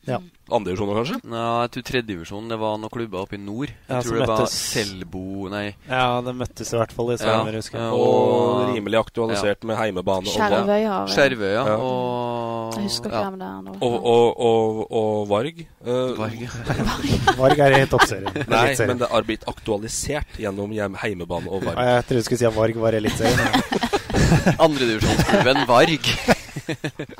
Ja. 0.07 0.19
Andredivisjoner, 0.49 0.97
kanskje? 0.97 1.17
Ja, 1.29 1.49
jeg 1.67 1.71
tror 1.75 1.85
tredjedivisjon. 1.91 2.47
Det 2.49 2.57
var 2.61 2.79
noen 2.81 2.93
klubber 2.93 3.25
oppe 3.27 3.37
i 3.37 3.41
nord. 3.43 3.69
Jeg 3.69 3.91
ja, 3.91 3.99
tror 4.07 4.15
det 4.17 4.23
møttes... 4.23 4.41
var 4.41 4.53
Selbo 4.55 5.25
Nei. 5.53 5.65
Ja, 5.89 6.07
det 6.25 6.35
møttes 6.39 6.73
i 6.73 6.79
hvert 6.79 6.95
fall 6.97 7.13
i 7.13 7.19
sommer, 7.21 7.51
ja. 7.53 7.61
husker 7.61 7.83
jeg. 7.83 7.99
Og, 7.99 8.33
og 8.39 8.73
rimelig 8.73 9.01
aktualisert 9.03 9.61
ja. 9.61 9.69
med 9.69 9.81
heimebane. 9.83 10.33
Skjervøy 10.33 10.87
har 10.89 11.13
Skjervøy, 11.13 11.51
ja. 11.53 11.65
Og 11.77 12.79
Jeg 12.79 12.89
husker 12.89 13.13
ikke 13.13 13.25
hvem 13.27 13.39
det 13.43 13.51
er 13.51 13.61
nå. 13.67 13.77
Og, 13.85 14.11
og, 14.49 14.83
og 15.03 15.29
Varg. 15.35 15.63
Uh, 15.85 16.17
Varg. 16.23 16.45
Varg 17.43 17.65
er 17.67 17.79
i 17.83 17.85
toppserien. 17.93 18.43
Nei, 18.49 18.67
men 18.89 19.05
det 19.05 19.13
har 19.13 19.29
blitt 19.29 19.49
aktualisert 19.51 20.41
gjennom 20.41 20.73
heimebane 21.05 21.53
og 21.53 21.69
Varg. 21.69 21.85
Jeg 21.93 22.09
tror 22.09 22.23
du 22.23 22.29
skulle 22.31 22.45
si 22.45 22.49
at 22.49 22.57
Varg 22.57 22.85
var 22.87 22.97
Eliteserien. 22.97 23.99
Andredivisjonsklubben 24.65 25.67
Varg. 25.69 26.15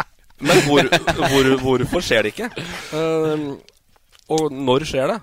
Men 0.41 0.61
hvor, 0.67 0.87
hvor, 1.19 1.51
hvorfor 1.63 2.05
skjer 2.05 2.27
det 2.27 2.35
ikke? 2.37 2.49
Uh, 2.95 3.59
og 4.35 4.55
når 4.55 4.87
skjer 4.87 5.13
det? 5.15 5.19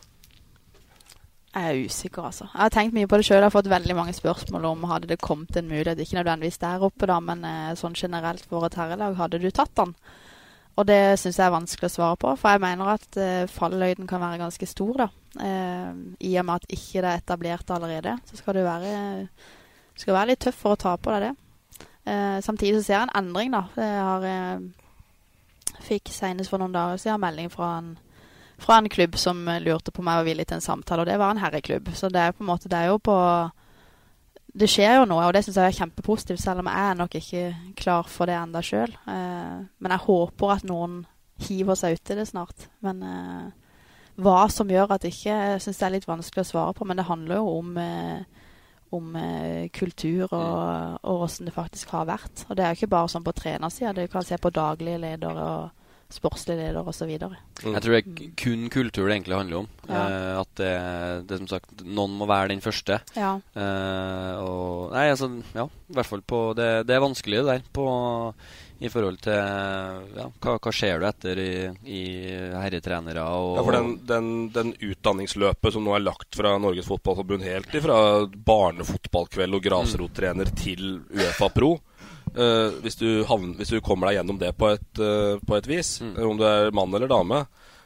Jeg 1.55 1.71
er 1.71 1.85
usikker, 1.87 2.25
altså. 2.27 2.49
Jeg 2.51 2.59
har 2.65 2.73
tenkt 2.73 2.95
mye 2.97 3.07
på 3.07 3.15
det 3.15 3.25
sjøl. 3.29 3.39
Jeg 3.39 3.47
har 3.47 3.53
fått 3.53 3.71
veldig 3.71 3.95
mange 3.95 4.15
spørsmål 4.17 4.67
om 4.73 4.83
hadde 4.91 5.07
det 5.13 5.21
kommet 5.23 5.55
en 5.55 5.69
mulighet, 5.69 6.01
ikke 6.03 6.19
nødvendigvis 6.19 6.59
der 6.59 6.83
oppe, 6.83 7.07
da, 7.07 7.21
men 7.23 7.47
uh, 7.47 7.71
sånn 7.79 7.95
generelt 7.95 8.43
for 8.49 8.67
et 8.67 8.75
herrelag, 8.75 9.15
hadde 9.21 9.39
du 9.39 9.47
tatt 9.55 9.71
den? 9.79 9.95
Og 10.75 10.83
det 10.89 10.99
syns 11.21 11.39
jeg 11.39 11.47
er 11.47 11.55
vanskelig 11.55 11.87
å 11.87 11.93
svare 11.93 12.19
på, 12.19 12.33
for 12.35 12.51
jeg 12.51 12.59
mener 12.65 12.89
at 12.97 13.05
falløyden 13.15 13.51
fallhøyden 13.55 14.09
kan 14.09 14.19
være 14.19 14.41
ganske 14.41 14.67
stor, 14.67 15.05
da. 15.05 15.07
I 16.19 16.33
og 16.41 16.45
med 16.49 16.55
at 16.57 16.65
ikke 16.75 16.99
det 16.99 17.13
er 17.13 17.21
etablert 17.21 17.71
allerede, 17.71 18.17
så 18.27 18.39
skal 18.41 18.57
du 18.57 18.65
være, 18.65 18.89
skal 19.95 20.17
være 20.17 20.33
litt 20.33 20.43
tøff 20.43 20.59
for 20.65 20.75
å 20.75 20.81
ta 20.83 20.97
på 20.99 21.15
deg 21.15 21.29
det. 21.29 21.31
samtidig 22.43 22.81
så 22.81 22.83
ser 22.89 22.97
jeg 22.97 23.07
en 23.07 23.15
endring, 23.21 23.55
da. 23.55 23.63
Jeg 23.79 24.03
har 24.03 24.27
fikk 25.83 26.11
senest 26.13 26.51
for 26.51 26.61
noen 26.61 26.75
dager 26.75 27.01
siden 27.01 27.21
melding 27.23 27.51
fra 27.53 27.75
en, 27.79 27.91
fra 28.61 28.79
en 28.79 28.89
klubb 28.91 29.17
som 29.19 29.43
lurte 29.63 29.91
på 29.91 30.03
om 30.03 30.11
jeg 30.11 30.21
var 30.21 30.29
villig 30.29 30.47
til 30.47 30.59
en 30.59 30.65
samtale, 30.65 31.03
og 31.03 31.09
det 31.09 31.19
var 31.19 31.35
en 31.35 31.43
herreklubb. 31.43 31.91
Så 31.93 32.09
det 32.13 32.21
er 32.21 32.35
på 32.35 32.45
en 32.45 32.51
måte, 32.51 32.71
det 32.71 32.79
er 32.79 32.93
jo 32.93 33.01
på 33.03 33.17
Det 34.55 34.69
skjer 34.71 35.01
jo 35.01 35.07
noe, 35.09 35.25
og 35.27 35.33
det 35.35 35.41
syns 35.43 35.57
jeg 35.59 35.67
er 35.67 35.77
kjempepositivt, 35.81 36.39
selv 36.39 36.61
om 36.61 36.69
jeg 36.71 36.89
er 36.89 36.93
nok 36.95 37.15
ikke 37.19 37.41
klar 37.75 38.07
for 38.07 38.29
det 38.29 38.37
enda 38.39 38.61
sjøl. 38.63 38.93
Eh, 39.11 39.57
men 39.67 39.91
jeg 39.91 40.05
håper 40.05 40.53
at 40.53 40.63
noen 40.63 41.01
hiver 41.43 41.75
seg 41.75 41.97
uti 41.97 42.15
det 42.15 42.23
snart. 42.29 42.69
Men 42.79 43.01
eh, 43.03 43.49
hva 44.23 44.45
som 44.47 44.71
gjør 44.71 44.95
at 44.95 45.07
ikke 45.09 45.57
syns 45.59 45.81
jeg 45.81 45.87
er 45.89 45.95
litt 45.97 46.07
vanskelig 46.07 46.45
å 46.45 46.47
svare 46.53 46.75
på, 46.77 46.87
men 46.87 46.95
det 46.95 47.07
handler 47.09 47.41
jo 47.41 47.57
om 47.57 47.75
eh, 47.83 48.23
om 48.95 49.15
eh, 49.19 49.69
kultur 49.75 50.27
og, 50.27 50.99
og 51.03 51.23
hvordan 51.23 51.49
det 51.49 51.55
faktisk 51.55 51.95
har 51.95 52.09
vært. 52.09 52.45
Og 52.49 52.57
det 52.57 52.65
er 52.65 52.73
jo 52.73 52.81
ikke 52.81 52.93
bare 52.95 53.11
sånn 53.11 53.25
på 53.25 53.35
trenersida. 53.35 53.95
Du 53.95 54.05
kan 54.11 54.25
se 54.25 54.39
på 54.41 54.53
daglige 54.53 55.01
ledere 55.03 55.49
og 55.55 55.85
sportslige 56.15 56.59
ledere 56.59 56.83
osv. 56.85 57.09
Mm. 57.09 57.73
Jeg 57.73 57.81
tror 57.83 57.95
det 57.95 58.01
er 58.01 58.33
kun 58.39 58.67
kultur 58.73 59.07
det 59.07 59.15
egentlig 59.15 59.39
handler 59.39 59.63
om. 59.63 59.69
Ja. 59.89 60.03
Eh, 60.03 60.33
at 60.41 60.51
det, 60.59 60.73
det, 61.29 61.39
som 61.41 61.49
sagt, 61.55 61.85
noen 61.85 62.15
må 62.19 62.27
være 62.29 62.53
den 62.53 62.63
første. 62.63 62.99
Ja. 63.17 63.35
Eh, 63.57 64.43
og 64.43 64.93
Nei, 64.95 65.07
altså, 65.13 65.31
ja. 65.55 65.65
I 65.65 65.97
hvert 65.97 66.09
fall 66.09 66.23
på 66.25 66.45
Det, 66.57 66.69
det 66.87 66.95
er 66.95 67.03
vanskelig, 67.03 67.41
det 67.41 67.51
der. 67.51 67.67
På 67.75 67.87
i 68.79 68.89
forhold 68.91 69.21
til 69.23 69.37
ja, 70.19 70.25
hva, 70.43 70.57
hva 70.59 70.73
ser 70.75 70.99
du 70.99 71.07
etter 71.07 71.39
i, 71.39 71.51
i 71.87 72.03
herretrenere 72.59 73.23
og 73.31 73.55
Ja, 73.55 73.63
for 73.63 73.77
den, 73.77 73.91
den, 74.09 74.29
den, 74.55 74.73
utdanningsløpet 74.83 75.75
som 75.75 75.87
nå 75.87 75.95
er 75.95 76.03
lagt 76.03 76.35
fra 76.35 76.57
Norges 76.59 76.89
Fotballforbund 76.89 77.45
helt 77.47 77.77
fra 77.85 77.99
barnefotballkveld 78.25 79.59
og 79.59 79.67
grasrottrener 79.69 80.51
mm. 80.51 80.57
til 80.59 80.87
Uefa 81.15 81.51
Pro 81.55 81.77
uh, 82.35 82.75
hvis, 82.83 82.97
du 82.99 83.23
havner, 83.29 83.55
hvis, 83.59 83.73
du 83.73 83.83
kommer 83.83 84.09
deg 84.09 84.19
gjennom 84.19 84.39
det 84.41 84.51
på 84.59 84.71
et, 84.75 84.89
uh, 84.99 85.37
på 85.41 85.57
et 85.57 85.69
vis, 85.69 85.97
mm. 86.03 86.15
om 86.27 86.39
du 86.39 86.45
er 86.47 86.73
mann 86.75 86.93
eller 86.95 87.11
dame, 87.11 87.43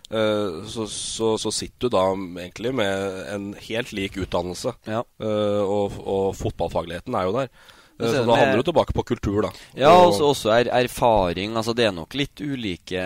uh, 0.09 0.61
så, 0.69 0.87
så, 0.89 1.33
så, 1.41 1.53
sitter 1.53 1.87
du 1.87 1.97
da 1.97 2.05
egentlig 2.45 2.73
med 2.81 3.19
en 3.33 3.51
helt 3.69 3.93
lik 3.95 4.19
utdannelse. 4.19 4.75
Ja. 4.89 5.03
og, 5.19 5.99
og 5.99 6.31
fotballfagligheten 6.39 7.17
er 7.17 7.29
jo 7.29 7.35
der. 7.41 7.53
Så 8.00 8.24
da 8.26 8.36
handler 8.39 8.62
det 8.62 8.66
tilbake 8.70 8.93
på 8.95 9.04
kultur, 9.04 9.41
da. 9.43 9.50
Ja, 9.76 9.89
og 9.91 10.14
også, 10.14 10.30
også 10.32 10.54
er 10.56 10.70
erfaring. 10.72 11.58
Altså 11.60 11.74
Det 11.76 11.86
er 11.86 11.91
nok 11.91 12.16
litt 12.16 12.39
ulike 12.39 13.02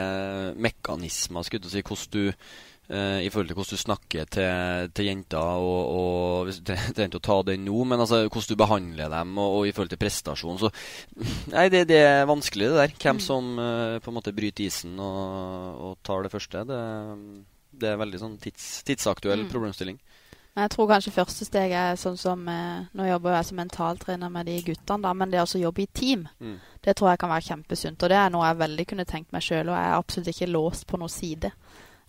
mekanismer, 0.56 1.44
skulle 1.48 1.64
du 1.66 1.72
si, 1.72 1.82
hvordan 1.82 2.12
du 2.14 2.28
eh, 2.94 3.24
i 3.26 3.30
forhold 3.34 3.48
til 3.50 3.58
hvordan 3.58 3.78
du 3.78 3.82
snakker 3.82 4.28
til, 4.36 4.90
til 4.94 5.08
jenter, 5.10 5.40
og, 5.64 5.82
og 5.98 6.46
hvis 6.50 6.60
du 6.62 6.74
trenger 6.94 7.10
ikke 7.10 7.22
å 7.22 7.26
ta 7.30 7.38
den 7.50 7.66
nå, 7.66 7.80
men 7.90 8.04
altså 8.04 8.24
hvordan 8.28 8.52
du 8.54 8.60
behandler 8.60 9.10
dem, 9.16 9.34
og, 9.42 9.58
og 9.60 9.68
i 9.70 9.74
forhold 9.74 9.94
til 9.96 10.02
prestasjon. 10.04 10.60
Så 10.62 10.70
nei, 11.56 11.68
det, 11.74 11.86
det 11.90 12.02
er 12.04 12.30
vanskelig, 12.30 12.70
det 12.74 12.82
der. 12.84 12.96
Hvem 13.00 13.22
Mm. 13.24 13.26
som 13.32 13.50
uh, 13.60 13.98
på 14.04 14.12
en 14.12 14.18
måte 14.20 14.34
bryter 14.36 14.68
isen 14.68 14.94
og, 15.00 15.82
og 15.90 15.98
tar 16.06 16.26
det 16.28 16.32
første. 16.34 16.64
Det, 16.70 16.82
det 17.82 17.90
er 17.96 18.02
veldig 18.02 18.20
sånn 18.22 18.38
tids, 18.42 18.84
tidsaktuell 18.88 19.46
Mm. 19.48 19.50
problemstilling. 19.54 19.98
Jeg 20.56 20.70
tror 20.70 20.88
kanskje 20.92 21.12
første 21.16 21.46
steg 21.48 21.72
er 21.74 21.96
sånn 21.98 22.18
som 22.22 22.44
eh, 22.48 22.84
Nå 22.94 23.08
jobber 23.08 23.34
jeg 23.40 23.46
som 23.48 23.58
mentaltrener 23.58 24.30
med 24.30 24.46
de 24.46 24.60
guttene, 24.62 25.02
da, 25.02 25.14
men 25.18 25.32
det 25.34 25.40
å 25.42 25.48
jobbe 25.62 25.82
i 25.82 25.88
team, 25.94 26.28
Mm. 26.40 26.60
det 26.86 26.96
tror 26.96 27.10
jeg 27.10 27.20
kan 27.20 27.30
være 27.30 27.48
kjempesunt. 27.48 28.04
Og 28.04 28.10
det 28.10 28.18
er 28.20 28.30
noe 28.30 28.46
jeg 28.46 28.60
veldig 28.62 28.86
kunne 28.88 29.06
tenkt 29.06 29.32
meg 29.34 29.42
sjøl, 29.42 29.70
og 29.70 29.76
jeg 29.80 29.88
er 29.90 29.98
absolutt 29.98 30.28
ikke 30.34 30.52
låst 30.52 30.86
på 30.88 30.98
noen 31.00 31.10
side. 31.10 31.52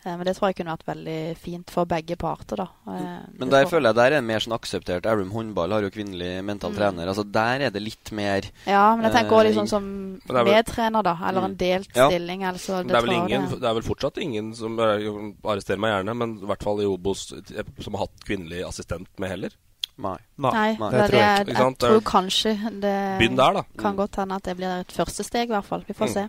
Eh, 0.07 0.17
men 0.19 0.25
det 0.27 0.35
tror 0.37 0.51
jeg 0.51 0.57
kunne 0.59 0.75
vært 0.77 0.85
veldig 0.87 1.37
fint 1.41 1.71
for 1.73 1.87
begge 1.89 2.17
parter, 2.21 2.57
da. 2.57 2.67
Eh, 2.93 3.21
Men 3.39 3.49
der 3.49 3.65
føler 3.65 3.89
jeg 3.89 3.95
der 3.97 4.07
er 4.07 4.11
det 4.21 4.25
mer 4.25 4.39
sånn 4.45 4.53
akseptert. 4.59 5.07
Elverum 5.09 5.31
håndball 5.33 5.73
har 5.73 5.81
jo 5.87 5.89
kvinnelig 5.91 6.45
mental 6.45 6.71
Mm. 6.73 6.77
trener. 6.77 7.09
Altså 7.09 7.25
Der 7.33 7.61
er 7.67 7.71
det 7.71 7.81
litt 7.83 8.13
mer 8.13 8.43
Ja, 8.67 8.95
men 8.97 9.05
jeg 9.11 9.13
tenker 9.15 9.47
eh, 9.47 9.53
sånn 9.55 9.69
som 9.69 10.21
er 10.29 10.45
vel- 10.45 10.53
medtrener, 10.55 11.03
da. 11.03 11.17
Eller 11.29 11.45
en 11.45 11.55
Mm. 11.55 11.57
delt 11.57 11.89
Ja. 11.97 12.09
stilling. 12.11 12.43
Altså, 12.45 12.83
Det 12.87 12.95
er, 12.95 13.01
vel 13.01 13.13
ingen, 13.13 13.49
det 13.49 13.65
er 13.65 13.75
vel 13.75 13.83
fortsatt 13.83 14.19
ingen 14.21 14.55
som 14.55 14.77
Arrester 14.79 15.77
meg 15.79 16.05
gjerne, 16.05 16.17
men 16.17 16.39
i 16.43 16.47
hvert 16.47 16.63
fall 16.63 16.81
i 16.81 16.85
Obos 16.85 17.33
som 17.81 17.93
har 17.95 18.01
hatt 18.07 18.25
kvinnelig 18.27 18.63
assistent 18.67 19.09
med 19.19 19.31
heller. 19.31 19.51
Nei. 19.97 20.17
Nei, 20.37 20.77
det 20.77 20.91
det 20.91 21.01
er 21.01 21.09
tror 21.09 21.11
jeg 21.11 21.47
jeg, 21.47 21.57
jeg 21.57 21.79
tror 21.79 22.01
kanskje 22.03 22.81
det 22.81 23.19
Begynn 23.21 23.37
der, 23.37 23.53
da. 23.55 23.63
kan 23.79 23.95
Mm. 23.95 23.97
godt 23.97 24.17
hende 24.17 24.33
at 24.35 24.43
det 24.43 24.57
blir 24.57 24.81
et 24.81 24.89
første 24.89 25.25
steg, 25.25 25.49
i 25.49 25.53
hvert 25.53 25.65
fall. 25.65 25.85
Vi 25.87 25.95
får 25.95 26.09
Mm. 26.09 26.13
se. 26.13 26.29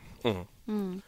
Mm. 0.70 1.02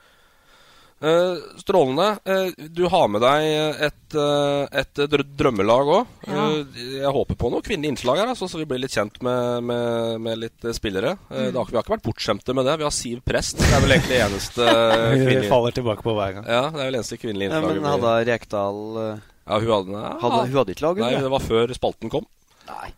Eh, 1.00 1.60
strålende. 1.62 2.18
Uh, 2.26 2.66
du 2.74 2.88
har 2.90 3.06
med 3.12 3.22
deg 3.22 3.84
et, 3.86 4.16
uh, 4.18 4.66
et 4.74 5.02
dr 5.06 5.22
drømmelag 5.38 5.92
òg. 5.94 6.16
Ja. 6.26 6.48
jeg 6.74 7.14
håper 7.14 7.38
på 7.38 7.52
noe 7.54 7.66
kvinnelig 7.66 7.94
innslag 7.94 8.24
her, 8.24 8.32
altså, 8.34 8.50
så 8.50 8.58
vi 8.58 8.66
blir 8.70 8.82
litt 8.82 8.96
kjent 8.98 9.20
med, 9.26 9.68
med, 9.70 10.18
med 10.26 10.42
litt 10.42 10.68
spillere. 10.74 11.14
Mm. 11.30 11.52
det 11.54 11.60
har, 11.60 11.70
vi 11.70 11.78
har 11.78 11.86
ikke 11.86 11.96
vært 11.98 12.08
bortskjemte 12.10 12.58
med 12.58 12.66
det. 12.66 12.80
Vi 12.82 12.88
har 12.88 12.96
Siv 12.98 13.22
Prest. 13.28 13.62
Det 13.62 13.70
er 13.70 13.86
vel 13.86 13.98
egentlig 14.00 14.22
eneste 14.26 14.68
Vi 15.14 15.22
kvinnelige 15.22 15.52
faller 15.54 15.78
tilbake 15.78 16.06
på 16.06 16.18
hver 16.18 16.38
gang. 16.40 16.50
Ja, 16.50 16.64
det 16.74 16.82
er 16.82 16.90
vel 16.90 17.02
eneste 17.02 17.22
kvinnelige 17.22 17.54
Ja, 17.54 17.62
men 17.62 17.92
hadde 17.94 18.16
Rekdal 18.32 18.82
Ja, 18.98 19.60
hun 19.62 19.74
hadde, 19.76 19.94
nei, 19.94 20.08
hadde, 20.24 20.46
Hun 20.50 20.62
hadde 20.64 20.74
ikke 20.74 20.90
lag, 20.90 21.04
Nei, 21.06 21.18
det 21.28 21.36
var 21.38 21.46
før 21.46 21.78
spalten 21.78 22.14
kom. 22.14 22.26
Nei. 22.68 22.90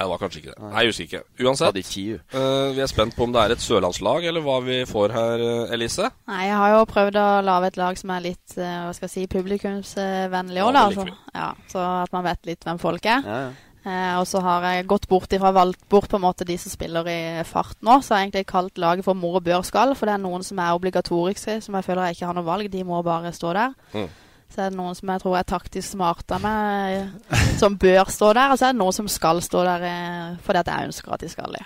Nei, 0.00 0.06
det 0.06 0.12
var 0.14 0.20
kanskje 0.22 0.38
ikke 0.40 0.52
det. 0.54 0.60
Nei, 0.64 0.80
jeg 0.80 0.88
husker 0.90 1.06
ikke. 1.06 1.44
Uansett. 1.44 1.66
Hadde 1.68 1.80
ikke 1.82 1.92
tid, 1.92 2.20
eh, 2.32 2.68
vi 2.72 2.80
er 2.80 2.88
spent 2.88 3.16
på 3.16 3.24
om 3.26 3.32
det 3.34 3.40
er 3.42 3.52
et 3.52 3.60
sørlandslag, 3.60 4.24
eller 4.30 4.40
hva 4.40 4.54
vi 4.64 4.78
får 4.88 5.12
her, 5.12 5.42
eh, 5.44 5.74
Elise. 5.76 6.06
Nei, 6.30 6.46
jeg 6.46 6.56
har 6.56 6.70
jo 6.72 6.86
prøvd 6.88 7.18
å 7.20 7.26
lage 7.44 7.66
et 7.68 7.76
lag 7.76 7.98
som 8.00 8.12
er 8.16 8.22
litt 8.30 8.54
eh, 8.56 8.78
hva 8.86 8.94
skal 8.96 9.10
jeg 9.10 9.12
si, 9.12 9.26
publikumsvennlig 9.34 10.56
Ja, 10.62 10.70
da. 10.72 10.86
det 10.88 10.96
liker 10.96 11.10
Så, 11.12 11.34
ja, 11.34 11.50
så 11.68 11.82
at 12.06 12.14
man 12.16 12.24
vet 12.24 12.48
litt 12.48 12.64
hvem 12.64 12.80
folk 12.80 13.04
er. 13.04 13.28
Ja, 13.28 13.42
ja. 13.50 13.50
Eh, 13.80 14.14
og 14.20 14.26
så 14.28 14.40
har 14.44 14.64
jeg 14.64 14.88
gått 14.88 15.06
bort 15.08 15.32
ifra 15.32 15.52
valgt 15.56 15.86
bort 15.88 16.08
på 16.08 16.16
en 16.16 16.24
måte 16.24 16.44
de 16.48 16.56
som 16.60 16.72
spiller 16.72 17.06
i 17.08 17.20
fart 17.44 17.76
nå. 17.84 18.00
Så 18.00 18.14
har 18.14 18.22
jeg 18.22 18.30
egentlig 18.30 18.46
kalt 18.48 18.80
laget 18.80 19.04
for 19.04 19.16
Mor 19.16 19.36
og 19.36 19.44
bør 19.44 19.60
skal, 19.64 19.92
for 19.96 20.08
det 20.08 20.16
er 20.16 20.24
noen 20.24 20.44
som 20.44 20.58
er 20.60 20.76
obligatoriske, 20.76 21.60
som 21.60 21.76
jeg 21.76 21.84
føler 21.84 22.08
jeg 22.08 22.18
ikke 22.20 22.32
har 22.32 22.40
noe 22.40 22.48
valg. 22.48 22.72
De 22.72 22.84
må 22.84 23.00
bare 23.04 23.32
stå 23.36 23.52
der. 23.56 23.76
Mm. 23.92 24.08
Så 24.50 24.64
er 24.64 24.72
det 24.72 24.78
noen 24.80 24.96
som 24.98 25.12
jeg 25.12 25.22
tror 25.22 25.36
er 25.38 25.46
taktisk 25.46 25.92
smarte 25.92 26.36
av 26.36 26.42
meg, 26.42 27.12
som 27.60 27.76
bør 27.78 28.10
stå 28.10 28.32
der. 28.34 28.50
Og 28.50 28.58
så 28.58 28.68
er 28.68 28.74
det 28.74 28.80
noen 28.80 28.96
som 28.96 29.10
skal 29.10 29.42
stå 29.44 29.62
der 29.66 29.86
eh, 29.86 30.40
fordi 30.46 30.62
at 30.62 30.72
jeg 30.72 30.90
ønsker 30.90 31.14
at 31.14 31.22
de 31.22 31.30
skal 31.30 31.54
det. 31.54 31.62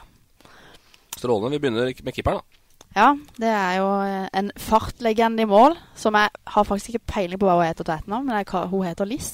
Strålende. 1.16 1.54
Vi 1.54 1.62
begynner 1.62 1.88
med 2.04 2.16
keeperen, 2.16 2.42
da. 2.42 2.60
Ja, 2.94 3.08
det 3.42 3.50
er 3.50 3.78
jo 3.80 3.88
eh, 4.04 4.26
en 4.38 4.52
fartlegende 4.60 5.42
i 5.42 5.48
mål, 5.50 5.74
som 5.98 6.14
jeg 6.14 6.30
har 6.46 6.66
faktisk 6.68 6.94
ikke 6.94 7.14
peiling 7.14 7.40
på 7.40 7.48
hva 7.48 7.56
hun 7.58 7.66
heter 7.66 7.86
til 7.86 7.96
etternavn, 7.96 8.28
men 8.28 8.38
jeg, 8.38 8.68
hun 8.70 8.86
heter 8.86 9.08
Liss. 9.08 9.32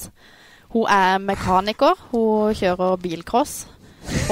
Hun 0.70 0.86
er 0.88 1.18
mekaniker, 1.20 1.98
hun 2.12 2.56
kjører 2.56 2.96
bilcross. 3.02 3.66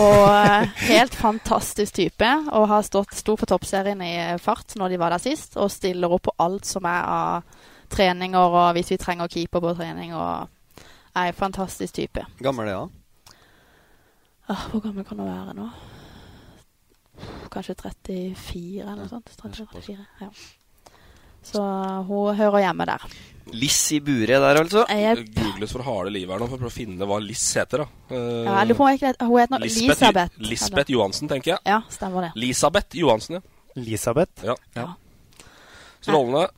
Og 0.01 0.23
eh, 0.33 0.71
helt 0.89 1.15
fantastisk 1.19 1.99
type, 1.99 2.31
og 2.55 2.71
har 2.71 2.87
stått 2.87 3.19
stor 3.19 3.37
på 3.37 3.51
toppserien 3.51 4.01
i 4.01 4.15
fart 4.41 4.79
når 4.81 4.95
de 4.95 5.01
var 5.03 5.13
der 5.13 5.23
sist, 5.27 5.59
og 5.61 5.73
stiller 5.75 6.15
opp 6.15 6.31
på 6.31 6.37
alt 6.41 6.69
som 6.69 6.89
er 6.89 7.05
av 7.05 7.58
treninger, 7.91 8.39
og 8.61 8.73
hvis 8.77 8.91
vi 8.95 8.97
trenger 9.01 9.29
keeper 9.33 9.61
på 9.65 9.75
trening, 9.79 10.15
og 10.15 10.49
er 11.17 11.31
en 11.33 11.35
fantastisk 11.39 11.95
type. 11.95 12.25
Gammel 12.43 12.69
er 12.69 12.77
hun? 12.85 12.93
Ah, 14.49 14.69
hvor 14.71 14.81
gammel 14.81 15.05
kan 15.05 15.19
hun 15.21 15.29
være 15.29 15.55
nå? 15.59 15.69
Kanskje 17.53 17.75
34 17.81 18.85
eller 18.85 19.03
noe 19.03 19.11
sånt. 19.11 19.33
34, 19.43 20.07
ja. 20.23 20.29
Så 21.49 21.63
hun 22.09 22.37
hører 22.37 22.63
hjemme 22.65 22.85
der. 22.89 23.05
Liss 23.57 23.79
i 23.97 24.01
buret 24.05 24.29
der, 24.43 24.59
altså? 24.61 24.83
Jeg, 24.93 25.23
Googles 25.37 25.73
for 25.73 25.85
harde 25.87 26.11
livet 26.13 26.35
her 26.35 26.43
nå 26.43 26.49
for 26.51 26.59
å 26.59 26.61
prøve 26.61 26.73
å 26.73 26.75
finne 26.75 27.07
hva 27.09 27.17
Liss 27.25 27.45
heter, 27.57 27.85
da. 27.85 27.87
Uh, 28.13 28.45
ja, 28.45 28.57
hun 28.67 28.93
ikke- 28.93 29.15
hun 29.25 29.39
heter 29.39 29.55
noe 29.55 29.61
Lisbeth, 29.65 30.03
Elisabeth. 30.03 30.39
Lisbeth 30.51 30.91
Johansen, 30.93 31.29
tenker 31.29 31.55
jeg. 31.55 31.59
Ja, 31.65 31.81
stemmer 31.89 32.27
det. 32.29 32.33
Lisabeth 32.37 32.97
Johansen, 32.97 33.39
ja. 33.39 33.41
Elisabeth? 33.77 34.45
Ja. 34.45 34.55
Ja. 34.77 34.87
Strålende. 36.01 36.49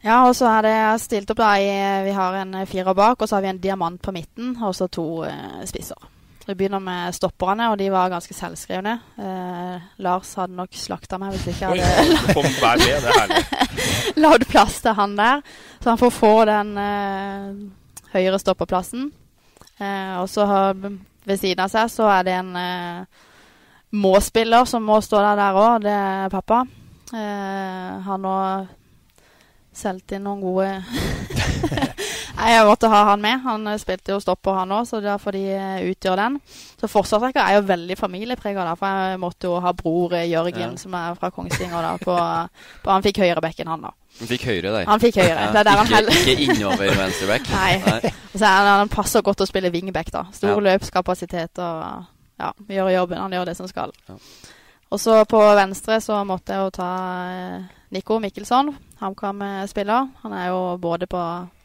Ja, 0.00 0.22
og 0.28 0.32
så 0.36 0.48
er 0.48 0.64
det 0.64 0.76
stilt 1.02 1.30
opp 1.32 1.42
da 1.42 1.50
i 1.60 1.68
Vi 2.06 2.14
har 2.16 2.38
en 2.40 2.56
firer 2.66 2.96
bak, 2.96 3.20
og 3.20 3.28
så 3.28 3.36
har 3.36 3.44
vi 3.44 3.52
en 3.52 3.60
diamant 3.60 4.00
på 4.00 4.14
midten, 4.16 4.54
og 4.62 4.74
så 4.76 4.88
to 4.88 5.24
eh, 5.28 5.60
spisser. 5.68 6.08
Vi 6.46 6.54
begynner 6.54 6.80
med 6.82 7.14
stopperne, 7.14 7.68
og 7.70 7.76
de 7.78 7.90
var 7.92 8.08
ganske 8.10 8.34
selvskrivne. 8.34 8.96
Eh, 9.20 9.90
Lars 10.02 10.32
hadde 10.40 10.56
nok 10.56 10.72
slakta 10.74 11.18
meg 11.20 11.36
hvis 11.36 11.50
ikke 11.52 11.68
jeg 11.68 11.84
hadde 11.84 11.90
herlig. 12.00 12.32
lagd 14.24 14.46
plass 14.50 14.80
til 14.82 14.96
han 14.96 15.14
der. 15.20 15.44
Så 15.78 15.92
han 15.92 16.00
får 16.00 16.16
få 16.16 16.32
den 16.48 16.72
eh, 16.80 17.52
høyre 18.16 18.40
stopperplassen. 18.40 19.10
Eh, 19.78 20.16
og 20.16 20.26
så 20.32 20.48
har, 20.48 20.74
ved 21.28 21.38
siden 21.38 21.62
av 21.66 21.70
seg 21.70 21.92
så 21.92 22.08
er 22.16 22.26
det 22.26 22.34
en 22.40 22.50
eh, 22.58 23.22
må-spiller 24.00 24.66
som 24.66 24.84
må 24.88 24.98
stå 25.04 25.20
der 25.22 25.38
der 25.44 25.60
òg. 25.60 25.84
Det 25.84 25.94
er 25.94 26.34
pappa. 26.34 26.64
Eh, 27.12 27.94
han 28.08 28.28
har 28.32 28.68
solgt 29.76 30.12
inn 30.16 30.24
noen 30.26 30.40
gode 30.42 30.70
Nei, 32.40 32.52
jeg 32.54 32.64
måtte 32.64 32.88
ha 32.88 33.00
han 33.10 33.20
med. 33.20 33.40
Han 33.44 33.66
eh, 33.68 33.76
spilte 33.80 34.14
jo 34.14 34.20
stopper, 34.22 34.54
han 34.62 34.70
òg, 34.72 34.86
så 34.88 35.00
derfor 35.04 35.34
de 35.36 35.42
utgjør 35.90 36.16
den. 36.16 36.38
Så 36.80 36.88
forsvarstrekker 36.88 37.42
er 37.42 37.58
jo 37.58 37.64
veldig 37.68 37.96
familieprega, 38.00 38.64
for 38.80 39.00
jeg 39.10 39.18
måtte 39.20 39.50
jo 39.50 39.58
ha 39.60 39.72
bror 39.76 40.14
eh, 40.16 40.28
Jørgen, 40.30 40.72
Ja. 40.72 40.80
som 40.80 40.94
er 40.96 41.18
fra 41.20 41.28
Kongsvinger, 41.34 41.84
da, 41.84 41.90
på, 42.00 42.14
på 42.84 42.92
Han 42.94 43.04
fikk 43.04 43.20
enn 43.20 43.68
han, 43.68 43.84
da. 43.84 43.92
Han 44.20 44.30
fikk 44.30 44.46
høyre 44.48 44.72
der. 44.72 44.86
Han 44.88 45.02
fikk 45.02 45.18
høyre. 45.20 45.50
Det 45.52 45.60
er 45.60 45.68
der 45.68 45.76
han 45.82 45.90
ikke, 45.90 46.00
han 46.00 46.14
ikke 46.16 46.46
innover 46.46 46.94
venstreback. 47.02 47.50
Nei. 47.58 47.74
Nei. 47.84 48.14
så 48.34 48.44
er 48.44 48.54
han, 48.56 48.70
han 48.84 48.92
passer 48.92 49.22
godt 49.26 49.44
å 49.44 49.48
spille 49.50 49.72
wingback, 49.74 50.08
da. 50.14 50.24
Stor 50.32 50.54
Ja. 50.56 50.62
løpskapasitet 50.70 51.60
og 51.60 52.06
ja, 52.40 52.54
gjør 52.72 52.88
jobben. 52.94 53.20
Han 53.20 53.36
gjør 53.36 53.50
det 53.52 53.56
som 53.58 53.68
skal. 53.68 53.92
Ja. 54.08 54.16
Og 54.90 54.98
så 54.98 55.20
på 55.28 55.40
venstre 55.54 56.00
så 56.02 56.16
måtte 56.26 56.56
jeg 56.56 56.64
jo 56.64 56.72
ta 56.74 56.88
eh, 57.30 57.68
Nico 57.90 58.18
Mikkelsson, 58.22 58.74
HamKam-spiller. 59.00 60.08
Han 60.22 60.32
er 60.32 60.48
jo 60.52 60.76
både 60.78 61.06
på 61.10 61.22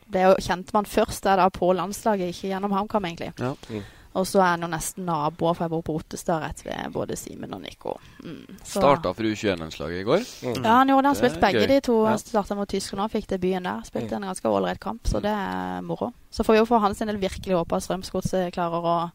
Ble 0.07 0.21
jo 0.21 0.36
kjent 0.38 0.69
man 0.73 0.86
først 0.86 1.23
der 1.26 1.39
da 1.41 1.47
på 1.49 1.71
landslaget, 1.73 2.30
ikke 2.30 2.51
gjennom 2.51 2.71
HamKam, 2.71 3.05
egentlig. 3.09 3.32
Ja. 3.41 3.55
Mm. 3.73 3.82
Og 4.15 4.28
så 4.30 4.38
er 4.39 4.51
han 4.53 4.61
jo 4.61 4.67
nesten 4.69 5.03
naboer, 5.09 5.55
for 5.57 5.65
jeg 5.65 5.71
bor 5.73 5.82
på 5.82 5.95
Ottestad, 5.97 6.43
rett 6.43 6.61
ved 6.63 6.93
både 6.93 7.17
Simen 7.17 7.51
og 7.57 7.61
Nico. 7.63 7.95
Mm. 8.23 8.45
Så- 8.63 8.80
Starta 8.80 9.11
for 9.13 9.23
U21-landslaget 9.23 9.99
i 9.99 10.03
går. 10.03 10.21
ja, 10.63 10.76
han 10.78 10.88
gjorde 10.88 11.01
det. 11.01 11.07
Han 11.09 11.15
spilte 11.15 11.41
begge 11.41 11.59
gøy. 11.65 11.67
de 11.67 11.80
to. 11.82 12.03
Ja. 12.03 12.09
Han 12.09 12.19
starta 12.19 12.55
mot 12.55 12.69
Tyskland 12.69 13.01
og 13.03 13.11
fikk 13.11 13.28
debuten 13.28 13.63
der. 13.63 13.82
Spilte 13.84 14.11
Mm. 14.15 14.23
en 14.23 14.30
ganske 14.30 14.45
ålreit 14.49 14.80
kamp, 14.80 15.01
så 15.07 15.19
det 15.21 15.32
er 15.34 15.82
moro. 15.82 16.13
Så 16.32 16.43
får 16.45 16.53
vi 16.53 16.59
jo 16.59 16.65
for 16.65 16.80
hans 16.80 16.99
del 16.99 17.17
virkelig 17.17 17.55
håpe 17.57 17.76
at 17.76 17.84
Strømsgodset 17.84 18.53
klarer 18.53 18.84
å 18.86 19.11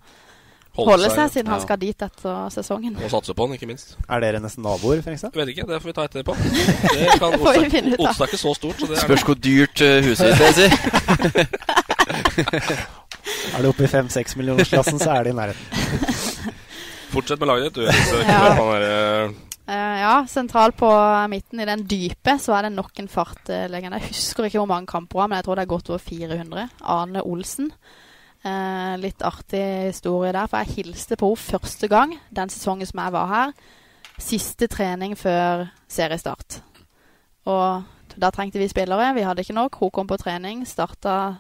holde 0.89 1.11
seg, 1.12 1.31
siden 1.35 1.51
han 1.53 1.61
skal 1.62 1.78
dit 1.81 2.03
etter 2.07 2.49
sesongen. 2.55 2.97
Og 3.01 3.11
satse 3.12 3.35
på 3.37 3.47
han, 3.47 3.55
ikke 3.57 3.68
minst. 3.70 3.97
Er 4.09 4.22
dere 4.24 4.41
nesten 4.43 4.62
naboer, 4.66 5.03
Frekstad? 5.05 5.31
Vet 5.37 5.49
ikke, 5.55 5.66
det 5.68 5.81
får 5.83 5.91
vi 5.91 5.97
ta 5.99 6.07
etterpå. 6.09 6.33
Det 6.41 7.18
kan 7.20 7.28
får 7.35 7.39
vi 7.41 7.45
Otstad 7.51 7.70
finne 7.74 7.91
ut 7.93 8.01
av. 8.01 8.05
Otstad 8.07 8.24
er 8.24 8.28
ikke 8.31 8.43
så 8.45 8.53
stort, 8.59 8.76
så 8.81 8.85
det 8.87 8.95
er 8.97 9.01
Spørs 9.05 9.24
hvor 9.28 9.39
dyrt 9.49 9.85
eh, 9.87 9.99
huset 10.07 10.24
ditt 10.31 10.41
er, 10.49 10.53
si. 10.57 10.66
Er 13.55 13.61
du 13.62 13.68
oppe 13.70 13.85
i 13.87 13.91
fem-seks 13.91 14.37
millionersklassen, 14.41 14.99
så 15.03 15.11
er 15.18 15.28
det 15.28 15.35
i 15.35 15.39
nærheten. 15.39 15.64
Fortsett 17.14 17.41
med 17.43 17.51
laget 17.51 17.64
ditt, 17.70 17.76
du. 17.81 17.83
Elise. 17.91 18.16
Ja. 18.28 19.31
Eh, 19.70 19.97
ja, 20.03 20.14
sentralt 20.28 20.76
på 20.76 20.91
midten 21.31 21.61
i 21.62 21.66
den 21.68 21.85
dype 21.87 22.35
så 22.43 22.57
er 22.57 22.66
det 22.66 22.72
nok 22.74 22.99
en 22.99 23.11
fartlegende. 23.11 24.01
Jeg 24.01 24.09
husker 24.11 24.49
ikke 24.49 24.59
hvor 24.59 24.70
mange 24.70 24.91
kamper 24.91 25.28
men 25.28 25.39
jeg 25.39 25.47
tror 25.47 25.59
det 25.59 25.64
er 25.66 25.74
godt 25.74 25.91
over 25.93 26.03
400. 26.03 26.68
Arne 26.83 27.22
Olsen. 27.22 27.70
Eh, 28.41 28.95
litt 28.97 29.20
artig 29.20 29.91
historie 29.91 30.32
der, 30.32 30.49
for 30.49 30.62
jeg 30.62 30.78
hilste 30.78 31.18
på 31.20 31.28
henne 31.28 31.45
første 31.45 31.88
gang 31.93 32.14
den 32.32 32.53
sesongen 32.53 32.88
som 32.88 33.03
jeg 33.03 33.12
var 33.12 33.28
her. 33.28 33.53
Siste 34.20 34.68
trening 34.68 35.16
før 35.16 35.66
seriestart. 35.88 36.61
Og 37.49 38.16
da 38.20 38.30
trengte 38.32 38.61
vi 38.61 38.68
spillere. 38.68 39.12
Vi 39.16 39.26
hadde 39.26 39.45
ikke 39.45 39.57
nok. 39.57 39.76
Hun 39.80 39.93
kom 39.93 40.09
på 40.09 40.18
trening, 40.20 40.64
starta 40.68 41.36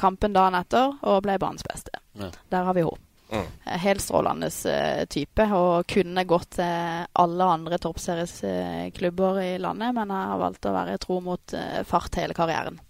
kampen 0.00 0.34
dagen 0.34 0.58
etter 0.58 0.96
og 1.06 1.22
ble 1.26 1.38
banens 1.38 1.66
beste. 1.66 1.94
Ja. 2.18 2.30
Der 2.50 2.66
har 2.66 2.74
vi 2.74 2.84
henne. 2.86 3.06
Mm. 3.30 3.46
Helt 3.78 4.02
strålende 4.02 4.48
eh, 4.66 5.04
type, 5.06 5.44
og 5.54 5.86
kunne 5.86 6.26
gått 6.26 6.56
til 6.56 7.04
alle 7.22 7.46
andre 7.46 7.78
toppseriesklubber 7.78 9.38
i 9.44 9.52
landet, 9.62 9.94
men 9.94 10.10
jeg 10.10 10.30
har 10.32 10.40
valgt 10.40 10.66
å 10.66 10.74
være 10.74 10.98
tro 10.98 11.20
mot 11.22 11.54
eh, 11.54 11.84
fart 11.86 12.18
hele 12.18 12.34
karrieren. 12.34 12.80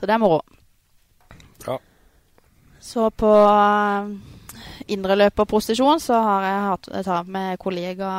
Så 0.00 0.08
det 0.08 0.16
er 0.16 0.22
moro. 0.22 0.40
Ja. 2.86 2.92
Så 2.92 3.10
på 3.10 3.26
uh, 3.26 4.06
indreløperposisjon 4.86 6.00
så 6.02 6.18
har 6.22 6.44
jeg 6.46 6.60
hatt 6.66 6.88
jeg 6.92 7.06
tar 7.08 7.30
med 7.34 7.58
kollega 7.58 8.10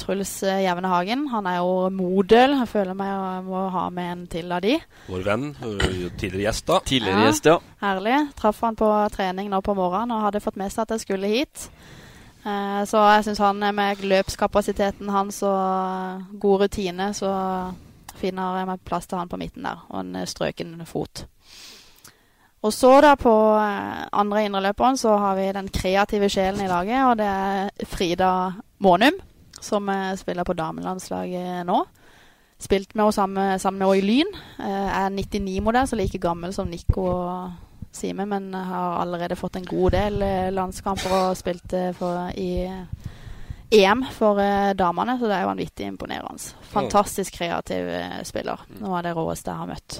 Truls 0.00 0.32
eh, 0.46 0.62
Jevnehagen. 0.64 1.26
Han 1.32 1.48
er 1.50 1.58
jo 1.60 1.90
modell. 1.92 2.56
Jeg 2.62 2.70
føler 2.70 2.96
meg 2.96 3.10
jeg 3.10 3.44
må 3.50 3.66
ha 3.74 3.84
med 3.92 4.12
en 4.12 4.24
til 4.32 4.56
av 4.56 4.64
de. 4.64 4.78
Vår 5.10 5.26
venn, 5.26 5.50
øh, 5.60 6.08
tidligere 6.16 6.46
gjest, 6.46 6.66
da. 6.70 6.80
Tidligere 6.88 7.26
gjest, 7.26 7.50
ja. 7.52 7.58
Herlig. 7.84 8.16
Traff 8.40 8.64
han 8.64 8.80
på 8.80 8.88
trening 9.12 9.52
nå 9.52 9.60
på 9.60 9.76
morgenen 9.76 10.16
og 10.16 10.24
hadde 10.30 10.44
fått 10.44 10.56
med 10.60 10.72
seg 10.72 10.86
at 10.86 10.96
jeg 10.96 11.04
skulle 11.04 11.32
hit. 11.34 11.68
Eh, 12.46 12.82
så 12.88 13.04
jeg 13.12 13.28
syns 13.28 13.44
han 13.44 13.68
med 13.76 14.00
løpskapasiteten 14.00 15.12
hans 15.12 15.42
og 15.44 16.40
god 16.40 16.64
rutine, 16.64 17.12
så 17.12 17.30
finner 18.16 18.62
jeg 18.62 18.72
meg 18.72 18.84
plass 18.88 19.10
til 19.10 19.20
han 19.20 19.28
på 19.28 19.40
midten 19.40 19.68
der. 19.68 19.84
Og 19.92 20.00
en 20.00 20.22
strøken 20.24 20.78
fot. 20.88 21.26
Og 22.66 22.72
så 22.74 22.96
da 23.04 23.12
på 23.18 23.32
eh, 23.60 24.06
andre 24.18 24.46
indreløperen 24.46 24.98
så 24.98 25.14
har 25.22 25.36
vi 25.38 25.50
den 25.54 25.68
kreative 25.70 26.28
sjelen 26.32 26.64
i 26.64 26.70
laget, 26.70 26.98
og 27.06 27.18
det 27.20 27.26
er 27.30 27.86
Frida 27.86 28.30
Månum, 28.82 29.20
som 29.62 29.86
eh, 29.92 30.16
spiller 30.18 30.46
på 30.46 30.56
damelandslaget 30.58 31.62
nå. 31.68 31.84
Spilt 32.58 32.94
med 32.94 33.04
henne 33.04 33.14
sammen, 33.14 33.60
sammen 33.60 33.78
med 33.78 33.92
henne 33.92 34.00
i 34.00 34.06
Lyn. 34.08 34.32
Eh, 34.64 34.88
er 34.98 35.14
99-modell, 35.14 35.86
så 35.86 35.98
like 36.00 36.18
gammel 36.18 36.56
som 36.56 36.72
Nico 36.72 37.06
og 37.12 37.92
Sime, 37.94 38.26
men 38.26 38.50
har 38.52 38.98
allerede 39.00 39.38
fått 39.38 39.60
en 39.60 39.68
god 39.68 39.94
del 39.94 40.18
landskamper 40.52 41.14
og 41.16 41.36
spilt 41.38 41.72
for, 41.96 42.26
i 42.36 42.66
EM 43.72 44.02
for 44.12 44.42
damene, 44.76 45.14
så 45.16 45.30
det 45.30 45.38
er 45.38 45.46
jo 45.46 45.52
vanvittig 45.52 45.86
imponerende. 45.88 46.52
Fantastisk 46.74 47.38
kreativ 47.38 47.88
spiller. 48.28 48.66
Noe 48.82 48.98
av 48.98 49.06
det 49.06 49.14
råeste 49.16 49.54
jeg 49.54 49.62
har 49.62 49.70
møtt. 49.70 49.98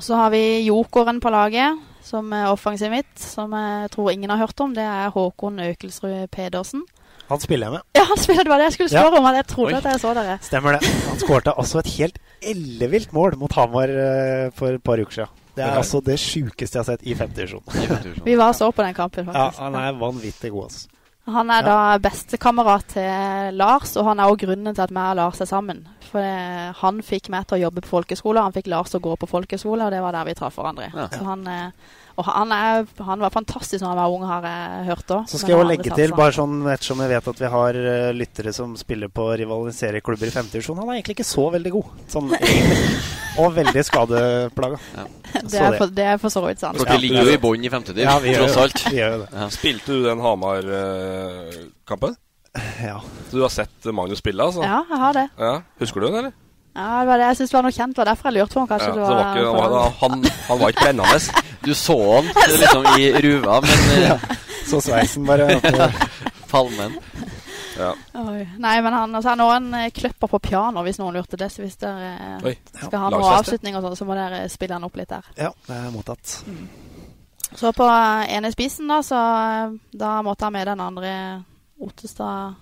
Og 0.00 0.04
så 0.06 0.16
har 0.16 0.30
vi 0.32 0.64
jokeren 0.64 1.18
på 1.20 1.28
laget, 1.28 1.76
som 2.00 2.30
er 2.32 2.46
offensiv 2.48 2.88
mitt, 2.88 3.10
som 3.20 3.52
jeg 3.52 3.90
tror 3.92 4.06
ingen 4.08 4.30
har 4.32 4.38
hørt 4.40 4.62
om. 4.64 4.70
Det 4.72 4.80
er 4.80 5.10
Håkon 5.12 5.60
Økelsrud 5.60 6.30
Pedersen. 6.32 6.86
Han 7.28 7.42
spiller 7.42 7.68
jeg 7.68 7.74
med. 7.74 7.84
Ja, 7.98 8.06
han 8.08 8.16
spiller, 8.18 8.46
det 8.48 8.50
var 8.50 8.62
det 8.62 8.70
jeg 8.70 8.76
skulle 8.78 8.88
spørre 8.94 9.10
ja. 9.12 9.20
om. 9.20 9.28
Jeg 9.36 9.46
trodde 9.52 9.74
Oi. 9.74 9.82
at 9.82 9.88
jeg 9.90 10.00
så 10.00 10.14
dere. 10.16 10.38
Stemmer 10.46 10.78
det. 10.78 10.94
Han 11.10 11.20
skårte 11.20 11.52
også 11.52 11.82
et 11.82 11.90
helt 11.98 12.16
ellevilt 12.40 13.12
mål 13.12 13.36
mot 13.42 13.52
Hamar 13.60 13.92
uh, 13.92 14.48
for 14.56 14.80
et 14.80 14.86
par 14.88 15.04
uker 15.04 15.18
siden. 15.18 15.36
Det 15.52 15.66
er 15.66 15.76
altså 15.82 16.00
det 16.00 16.16
sjukeste 16.22 16.78
jeg 16.78 16.80
har 16.80 16.88
sett 16.94 17.04
i 17.04 17.18
femtedivisjon. 17.20 18.24
Vi 18.24 18.40
var 18.40 18.56
så 18.56 18.70
på 18.72 18.86
den 18.86 18.96
kampen, 18.96 19.28
faktisk. 19.28 19.60
Ja, 19.60 19.68
han 19.68 19.76
er 19.76 20.00
vanvittig 20.00 20.54
god, 20.56 20.70
altså. 20.70 20.88
Han 21.28 21.50
er 21.52 21.62
ja. 21.62 21.68
da 21.68 21.98
bestekamerat 22.02 22.86
til 22.94 23.56
Lars, 23.60 23.92
og 24.00 24.08
han 24.08 24.20
er 24.20 24.30
også 24.30 24.46
grunnen 24.46 24.74
til 24.74 24.82
at 24.86 24.92
vi 24.94 25.02
og 25.02 25.18
Lars 25.18 25.40
er 25.40 25.48
sammen. 25.50 25.82
For 26.10 26.24
det, 26.24 26.74
han 26.80 27.02
fikk 27.06 27.28
meg 27.30 27.46
til 27.46 27.58
å 27.58 27.62
jobbe 27.66 27.84
på 27.84 27.92
folkeskole, 27.92 28.42
han 28.42 28.56
fikk 28.56 28.70
Lars 28.72 28.96
å 28.96 29.02
gå 29.04 29.14
på 29.20 29.28
folkeskole, 29.30 29.86
og 29.86 29.94
det 29.94 30.00
var 30.02 30.16
der 30.16 30.26
vi 30.26 30.36
traff 30.38 30.58
hverandre. 30.58 30.88
Ja. 30.94 31.06
Så 31.12 31.22
han, 31.28 31.46
eh, 31.46 31.98
og 32.20 32.26
han, 32.28 32.52
er, 32.52 32.84
han, 33.06 33.22
var 33.22 33.32
fantastisk 33.32 33.80
når 33.82 33.90
han 33.90 33.98
var 34.00 34.14
ung, 34.14 34.24
har 34.28 34.46
jeg 34.46 34.86
hørt 34.90 35.14
òg. 35.16 35.30
Så 35.30 35.40
skal 35.40 35.54
jeg 35.54 35.62
jo 35.62 35.68
legge 35.68 35.94
til, 35.96 36.12
bare 36.16 36.34
sånn 36.36 36.58
ettersom 36.68 37.00
jeg 37.04 37.12
vet 37.14 37.30
at 37.32 37.40
vi 37.40 37.52
har 37.54 37.78
uh, 37.80 38.10
lyttere 38.16 38.52
som 38.56 38.74
spiller 38.78 39.12
på 39.12 39.30
rivaliserende 39.40 40.04
klubber 40.04 40.28
i 40.28 40.34
femtedivisjon, 40.34 40.82
han 40.82 40.92
er 40.92 41.00
egentlig 41.00 41.16
ikke 41.18 41.28
så 41.30 41.46
veldig 41.56 41.72
god. 41.78 41.96
Sånn 42.12 42.30
Og 43.40 43.54
veldig 43.54 43.82
skadeplaga. 43.86 44.80
Ja. 44.98 45.06
Det, 45.30 45.60
er 45.62 45.76
for, 45.78 45.92
det 45.94 46.04
er 46.10 46.16
for 46.18 46.32
så 46.34 46.40
vidt 46.42 46.58
sant. 46.58 46.80
Dere 46.82 46.98
ligger 46.98 47.28
jo 47.28 47.36
i 47.36 47.38
bånn 47.40 47.62
i 47.62 47.70
femtediv, 47.70 48.02
ja, 48.02 48.16
tross 48.18 48.56
alt. 48.58 48.82
Vi 48.90 48.98
gjør 48.98 49.20
det. 49.22 49.28
Ja. 49.30 49.46
Spilte 49.54 49.94
du 49.94 50.02
den 50.08 50.22
Hamar-kampen? 50.24 52.16
Ja. 52.82 52.96
Så 53.30 53.38
du 53.38 53.42
har 53.44 53.52
sett 53.54 53.90
Magnus 53.94 54.18
spille, 54.18 54.42
altså? 54.42 54.64
Ja, 54.66 54.82
jeg 54.90 55.02
har 55.04 55.16
det. 55.16 55.26
Ja. 55.38 55.52
Husker 55.78 56.02
du 56.02 56.08
den, 56.08 56.18
eller? 56.24 56.34
Ja, 56.74 57.00
det 57.00 57.06
var 57.10 57.18
det 57.18 57.28
jeg 57.30 57.38
syntes 57.40 57.54
var 57.54 57.66
noe 57.66 57.74
kjent. 57.74 57.94
Det 57.96 58.02
var 58.02 58.10
derfor 58.12 58.30
jeg 58.30 58.36
lurte 58.38 58.54
på 58.54 58.62
om 58.62 58.68
kanskje 58.70 58.88
ja, 58.88 58.94
det 58.94 59.02
var, 59.02 59.14
var 59.14 59.88
ikke, 59.90 59.96
han, 60.00 60.24
han, 60.48 60.60
var 60.60 60.74
ikke 60.74 60.84
brennende. 60.84 61.46
Du 61.60 61.74
så 61.76 61.96
han 62.14 62.28
liksom 62.32 62.86
i 62.96 63.10
ruva, 63.20 63.58
men 63.60 63.80
ja. 64.06 64.14
Så 64.66 64.80
sveisen 64.80 65.26
bare. 65.28 65.60
Palmen. 66.50 66.94
Ja. 67.78 67.90
Nei, 68.58 68.80
men 68.82 68.92
han 68.92 69.14
altså, 69.14 69.28
har 69.28 69.36
nå 69.36 69.48
en 69.52 69.74
eh, 69.74 69.90
kløpper 69.94 70.30
på 70.30 70.40
piano, 70.42 70.82
hvis 70.86 71.00
noen 71.00 71.18
lurte 71.18 71.36
det. 71.40 71.50
Så 71.52 71.64
hvis 71.64 71.76
dere 71.80 72.38
Oi. 72.46 72.54
skal 72.72 72.96
ha 73.04 73.10
noe 73.12 73.34
avslutning, 73.38 73.76
og 73.76 73.84
sånn, 73.84 73.98
så 74.00 74.08
må 74.08 74.16
dere 74.18 74.46
spille 74.52 74.78
han 74.78 74.86
opp 74.88 74.96
litt 75.00 75.12
der. 75.12 75.28
Ja, 75.36 75.52
det 75.66 75.76
er 75.76 75.92
mottatt. 75.94 76.38
Mm. 76.48 76.64
Så 77.50 77.72
på 77.74 77.86
ene 78.30 78.52
spissen, 78.54 78.88
da, 78.88 79.00
så 79.02 79.20
da 79.90 80.16
måtte 80.24 80.46
han 80.46 80.54
med 80.54 80.68
den 80.70 80.82
andre 80.84 81.14
Ottestad 81.80 82.54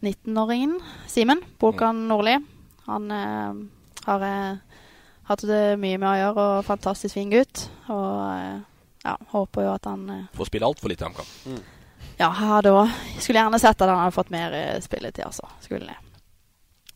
19-åringen 0.00 0.78
Simen 1.10 1.42
Bokan 1.60 2.06
Nordli. 2.08 2.38
Han 2.88 3.10
eh, 3.14 3.60
har 4.08 4.26
eh, 4.26 4.82
hatt 5.28 5.46
det 5.48 5.62
mye 5.80 6.00
med 6.00 6.08
å 6.08 6.18
gjøre 6.18 6.48
og 6.56 6.66
fantastisk 6.66 7.18
fin 7.18 7.32
gutt. 7.32 7.68
Og 7.92 8.12
eh, 8.32 8.58
ja, 9.04 9.16
håper 9.32 9.66
jo 9.66 9.74
at 9.76 9.88
han 9.88 10.08
eh, 10.12 10.26
Får 10.36 10.50
spille 10.50 10.68
altfor 10.68 10.92
lite 10.92 11.06
HamKam. 11.06 11.32
Mm. 11.46 11.62
Ja, 12.18 12.28
jeg 12.32 12.48
hadde 12.50 12.74
òg 12.74 12.92
Skulle 13.20 13.38
gjerne 13.38 13.60
sett 13.62 13.78
at 13.78 13.90
han 13.90 14.00
hadde 14.00 14.16
fått 14.16 14.32
mer 14.34 14.54
eh, 14.56 14.78
spilletid, 14.82 15.26
altså. 15.28 15.46
Skulle 15.62 15.86
det. 15.86 15.98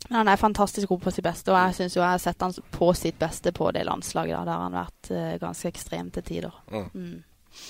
Men 0.09 0.23
han 0.23 0.33
er 0.33 0.41
fantastisk 0.41 0.89
god 0.91 1.05
på 1.05 1.13
sitt 1.15 1.25
beste, 1.25 1.53
og 1.53 1.59
jeg 1.61 1.77
syns 1.77 1.97
jo 1.97 2.03
jeg 2.03 2.11
har 2.11 2.23
sett 2.23 2.43
han 2.43 2.55
på 2.75 2.89
sitt 2.99 3.21
beste 3.21 3.53
på 3.55 3.71
det 3.73 3.85
landslaget. 3.87 4.35
Da, 4.35 4.45
der 4.49 4.65
han 4.65 4.75
har 4.75 4.89
vært 4.89 5.11
uh, 5.15 5.37
ganske 5.41 5.71
ekstrem 5.71 6.11
til 6.13 6.27
tider. 6.27 6.57
Mm. 6.73 6.89
Mm. 6.93 7.63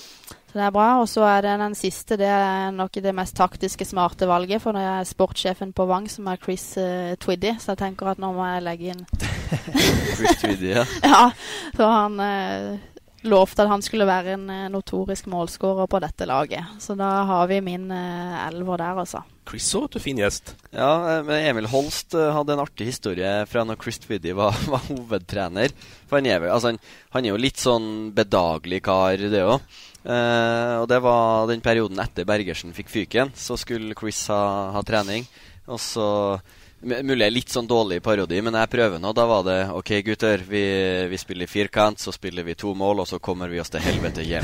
Så 0.53 0.59
det 0.59 0.67
er 0.67 0.73
bra. 0.75 0.87
Og 1.01 1.07
så 1.09 1.25
er 1.25 1.41
det 1.41 1.55
den 1.57 1.73
siste. 1.73 2.13
Det 2.21 2.29
er 2.29 2.69
nok 2.77 2.93
det 3.01 3.15
mest 3.17 3.33
taktiske, 3.33 3.87
smarte 3.89 4.29
valget. 4.29 4.61
For 4.61 4.77
det 4.77 4.85
er 4.85 5.09
sportssjefen 5.09 5.73
på 5.73 5.87
Vang 5.89 6.05
som 6.11 6.29
er 6.29 6.37
Chris 6.37 6.67
uh, 6.77 7.17
Twiddy, 7.17 7.55
så 7.57 7.73
jeg 7.73 7.81
tenker 7.81 8.11
at 8.11 8.21
nå 8.21 8.29
må 8.35 8.45
jeg 8.45 8.61
legge 8.67 8.91
inn 8.93 9.01
Chris 10.13 10.37
Twiddy, 10.43 10.75
ja. 10.75 10.83
ja. 11.09 11.23
Så 11.73 11.87
han 11.89 12.21
uh, 12.21 12.99
lovte 13.25 13.65
at 13.65 13.71
han 13.71 13.81
skulle 13.81 14.05
være 14.05 14.35
en 14.35 14.43
uh, 14.51 14.67
notorisk 14.69 15.25
målskårer 15.33 15.89
på 15.89 16.01
dette 16.03 16.27
laget. 16.29 16.75
Så 16.77 16.93
da 17.01 17.09
har 17.31 17.49
vi 17.49 17.57
min 17.65 17.87
uh, 17.89 18.43
elver 18.45 18.83
der, 18.83 18.99
altså. 19.05 19.23
Chris 19.49 19.71
òg, 19.73 19.87
du 19.95 19.97
fin 19.99 20.21
gjest. 20.21 20.53
Ja, 20.69 21.23
men 21.25 21.47
Emil 21.49 21.65
Holst 21.71 22.13
hadde 22.13 22.53
en 22.53 22.61
artig 22.61 22.91
historie 22.91 23.31
fra 23.49 23.65
når 23.65 23.81
Chris 23.81 23.97
Twiddy 24.05 24.37
var, 24.37 24.53
var 24.75 24.85
hovedtrener. 24.85 25.73
For 26.05 26.21
han 26.21 26.29
er, 26.29 26.45
altså, 26.45 26.75
han, 26.75 26.79
han 27.17 27.25
er 27.25 27.33
jo 27.33 27.41
litt 27.41 27.57
sånn 27.65 27.89
bedagelig 28.13 28.83
kar, 28.85 29.17
det 29.17 29.41
òg. 29.49 29.65
Uh, 30.03 30.81
og 30.81 30.89
det 30.91 30.99
var 31.03 31.47
den 31.47 31.63
perioden 31.63 32.01
etter 32.03 32.27
Bergersen 32.27 32.75
fikk 32.75 32.91
fyken. 32.91 33.31
Så 33.35 33.57
skulle 33.59 33.95
Chris 33.99 34.25
ha, 34.31 34.43
ha 34.75 34.83
trening. 34.87 35.27
Og 35.71 35.79
så 35.79 36.09
Mulig 36.83 37.29
litt 37.31 37.47
sånn 37.53 37.63
dårlig 37.63 38.01
parodi, 38.03 38.41
men 38.43 38.57
jeg 38.59 38.67
prøver 38.67 38.99
nå. 38.99 39.13
Da 39.15 39.23
var 39.23 39.45
det 39.47 39.71
OK, 39.71 39.91
gutter. 40.03 40.41
Vi, 40.43 40.63
vi, 41.07 41.17
spiller 41.19 41.47
firkant, 41.47 41.99
så 42.03 42.11
spiller 42.11 42.43
vi 42.43 42.57
to 42.59 42.73
mål, 42.75 42.99
og 42.99 43.07
så 43.07 43.19
kommer 43.23 43.47
vi 43.47 43.61
oss 43.63 43.71
til 43.71 43.79
helvete 43.85 44.19
hjem. 44.27 44.43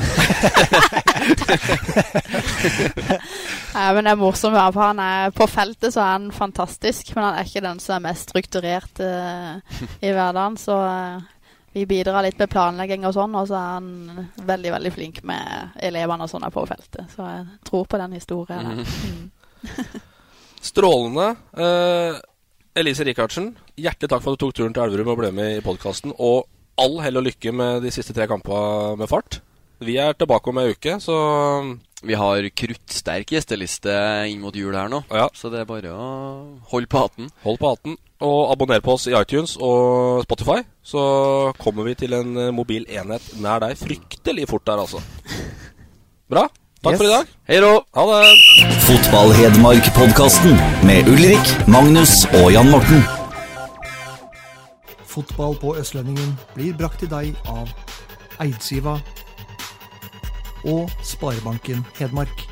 ja, 3.74 3.92
men 3.92 4.08
det 4.08 4.14
er 4.14 4.16
morsomt. 4.22 4.56
For 4.56 4.80
han 4.86 5.02
er, 5.04 5.36
på 5.36 5.44
feltet 5.52 5.92
så 5.92 6.00
er 6.00 6.12
han 6.14 6.30
fantastisk, 6.32 7.12
men 7.12 7.26
han 7.26 7.36
er 7.36 7.44
ikke 7.50 7.66
den 7.66 7.82
som 7.84 7.98
er 7.98 8.06
mest 8.08 8.30
strukturert 8.30 9.04
uh, 9.04 9.60
i 10.00 10.08
hverdagen. 10.08 10.56
Så 10.64 10.80
uh, 10.80 11.20
vi 11.72 11.86
bidrar 11.86 12.24
litt 12.26 12.38
med 12.40 12.50
planlegging 12.50 13.04
og 13.06 13.14
sånn, 13.14 13.34
og 13.38 13.46
så 13.46 13.58
er 13.58 13.68
han 13.76 14.30
veldig 14.48 14.72
veldig 14.74 14.92
flink 14.94 15.20
med 15.26 15.76
elevene 15.86 16.26
og 16.26 16.32
sånne 16.32 16.50
på 16.50 16.64
feltet. 16.66 17.12
Så 17.14 17.26
jeg 17.28 17.44
tror 17.68 17.84
på 17.86 18.00
den 18.00 18.16
historien. 18.18 18.80
Mm. 18.80 20.00
Strålende. 20.70 21.28
Eh, 21.54 22.18
Elise 22.80 23.06
Rikardsen, 23.06 23.52
hjertelig 23.78 24.10
takk 24.10 24.24
for 24.24 24.34
at 24.34 24.40
du 24.40 24.46
tok 24.46 24.56
turen 24.58 24.74
til 24.74 24.82
Elverum 24.82 25.12
og 25.14 25.20
ble 25.22 25.30
med 25.34 25.60
i 25.60 25.62
podkasten. 25.64 26.14
Og 26.18 26.48
all 26.80 26.98
hell 27.04 27.20
og 27.20 27.28
lykke 27.28 27.54
med 27.54 27.86
de 27.86 27.94
siste 27.94 28.14
tre 28.16 28.26
kampene 28.30 28.96
med 28.98 29.10
fart. 29.10 29.40
Vi 29.80 29.96
er 30.00 30.18
tilbake 30.18 30.50
om 30.50 30.60
ei 30.60 30.74
uke, 30.74 30.98
så 31.00 31.16
Vi 32.00 32.16
har 32.16 32.46
kruttsterk 32.56 33.28
gjesteliste 33.34 33.92
inn 34.30 34.40
mot 34.40 34.54
jul 34.56 34.72
her 34.72 34.88
nå, 34.88 35.02
ja. 35.12 35.26
så 35.36 35.50
det 35.52 35.58
er 35.60 35.66
bare 35.68 35.90
å 35.92 36.06
holde 36.70 36.88
på 36.88 37.02
hatten. 37.02 37.28
Hold 37.44 37.60
på 37.60 37.72
hatten. 37.74 37.98
Og 38.24 38.52
abonner 38.52 38.80
på 38.84 38.94
oss 38.96 39.04
i 39.10 39.12
iTunes 39.16 39.52
og 39.60 40.22
Spotify, 40.24 40.62
så 40.80 41.02
kommer 41.60 41.84
vi 41.88 41.94
til 42.00 42.16
en 42.16 42.32
eh, 42.40 42.48
mobil 42.56 42.86
enhet 42.88 43.26
nær 43.40 43.60
deg 43.64 43.76
fryktelig 43.80 44.48
fort 44.48 44.64
der, 44.68 44.80
altså. 44.80 45.00
Bra. 46.32 46.46
Takk 46.80 46.96
yes. 46.96 47.00
for 47.02 47.04
i 47.04 47.12
dag. 47.12 47.30
Hei 47.52 47.60
då. 47.60 47.72
Ha 47.96 48.06
det. 48.08 48.74
Fotball-Hedmark-podkasten 48.88 50.56
med 50.88 51.08
Ulrik, 51.12 51.54
Magnus 51.68 52.24
og 52.40 52.48
Jan 52.54 52.72
Morten. 52.72 53.04
Fotball 55.04 55.58
på 55.60 55.76
Østlendingen 55.76 56.32
blir 56.56 56.72
brakt 56.80 57.04
til 57.04 57.12
deg 57.12 57.36
av 57.44 57.68
Eidsiva 58.40 58.96
og 60.64 60.90
Sparebanken 61.02 61.86
Hedmark. 61.98 62.49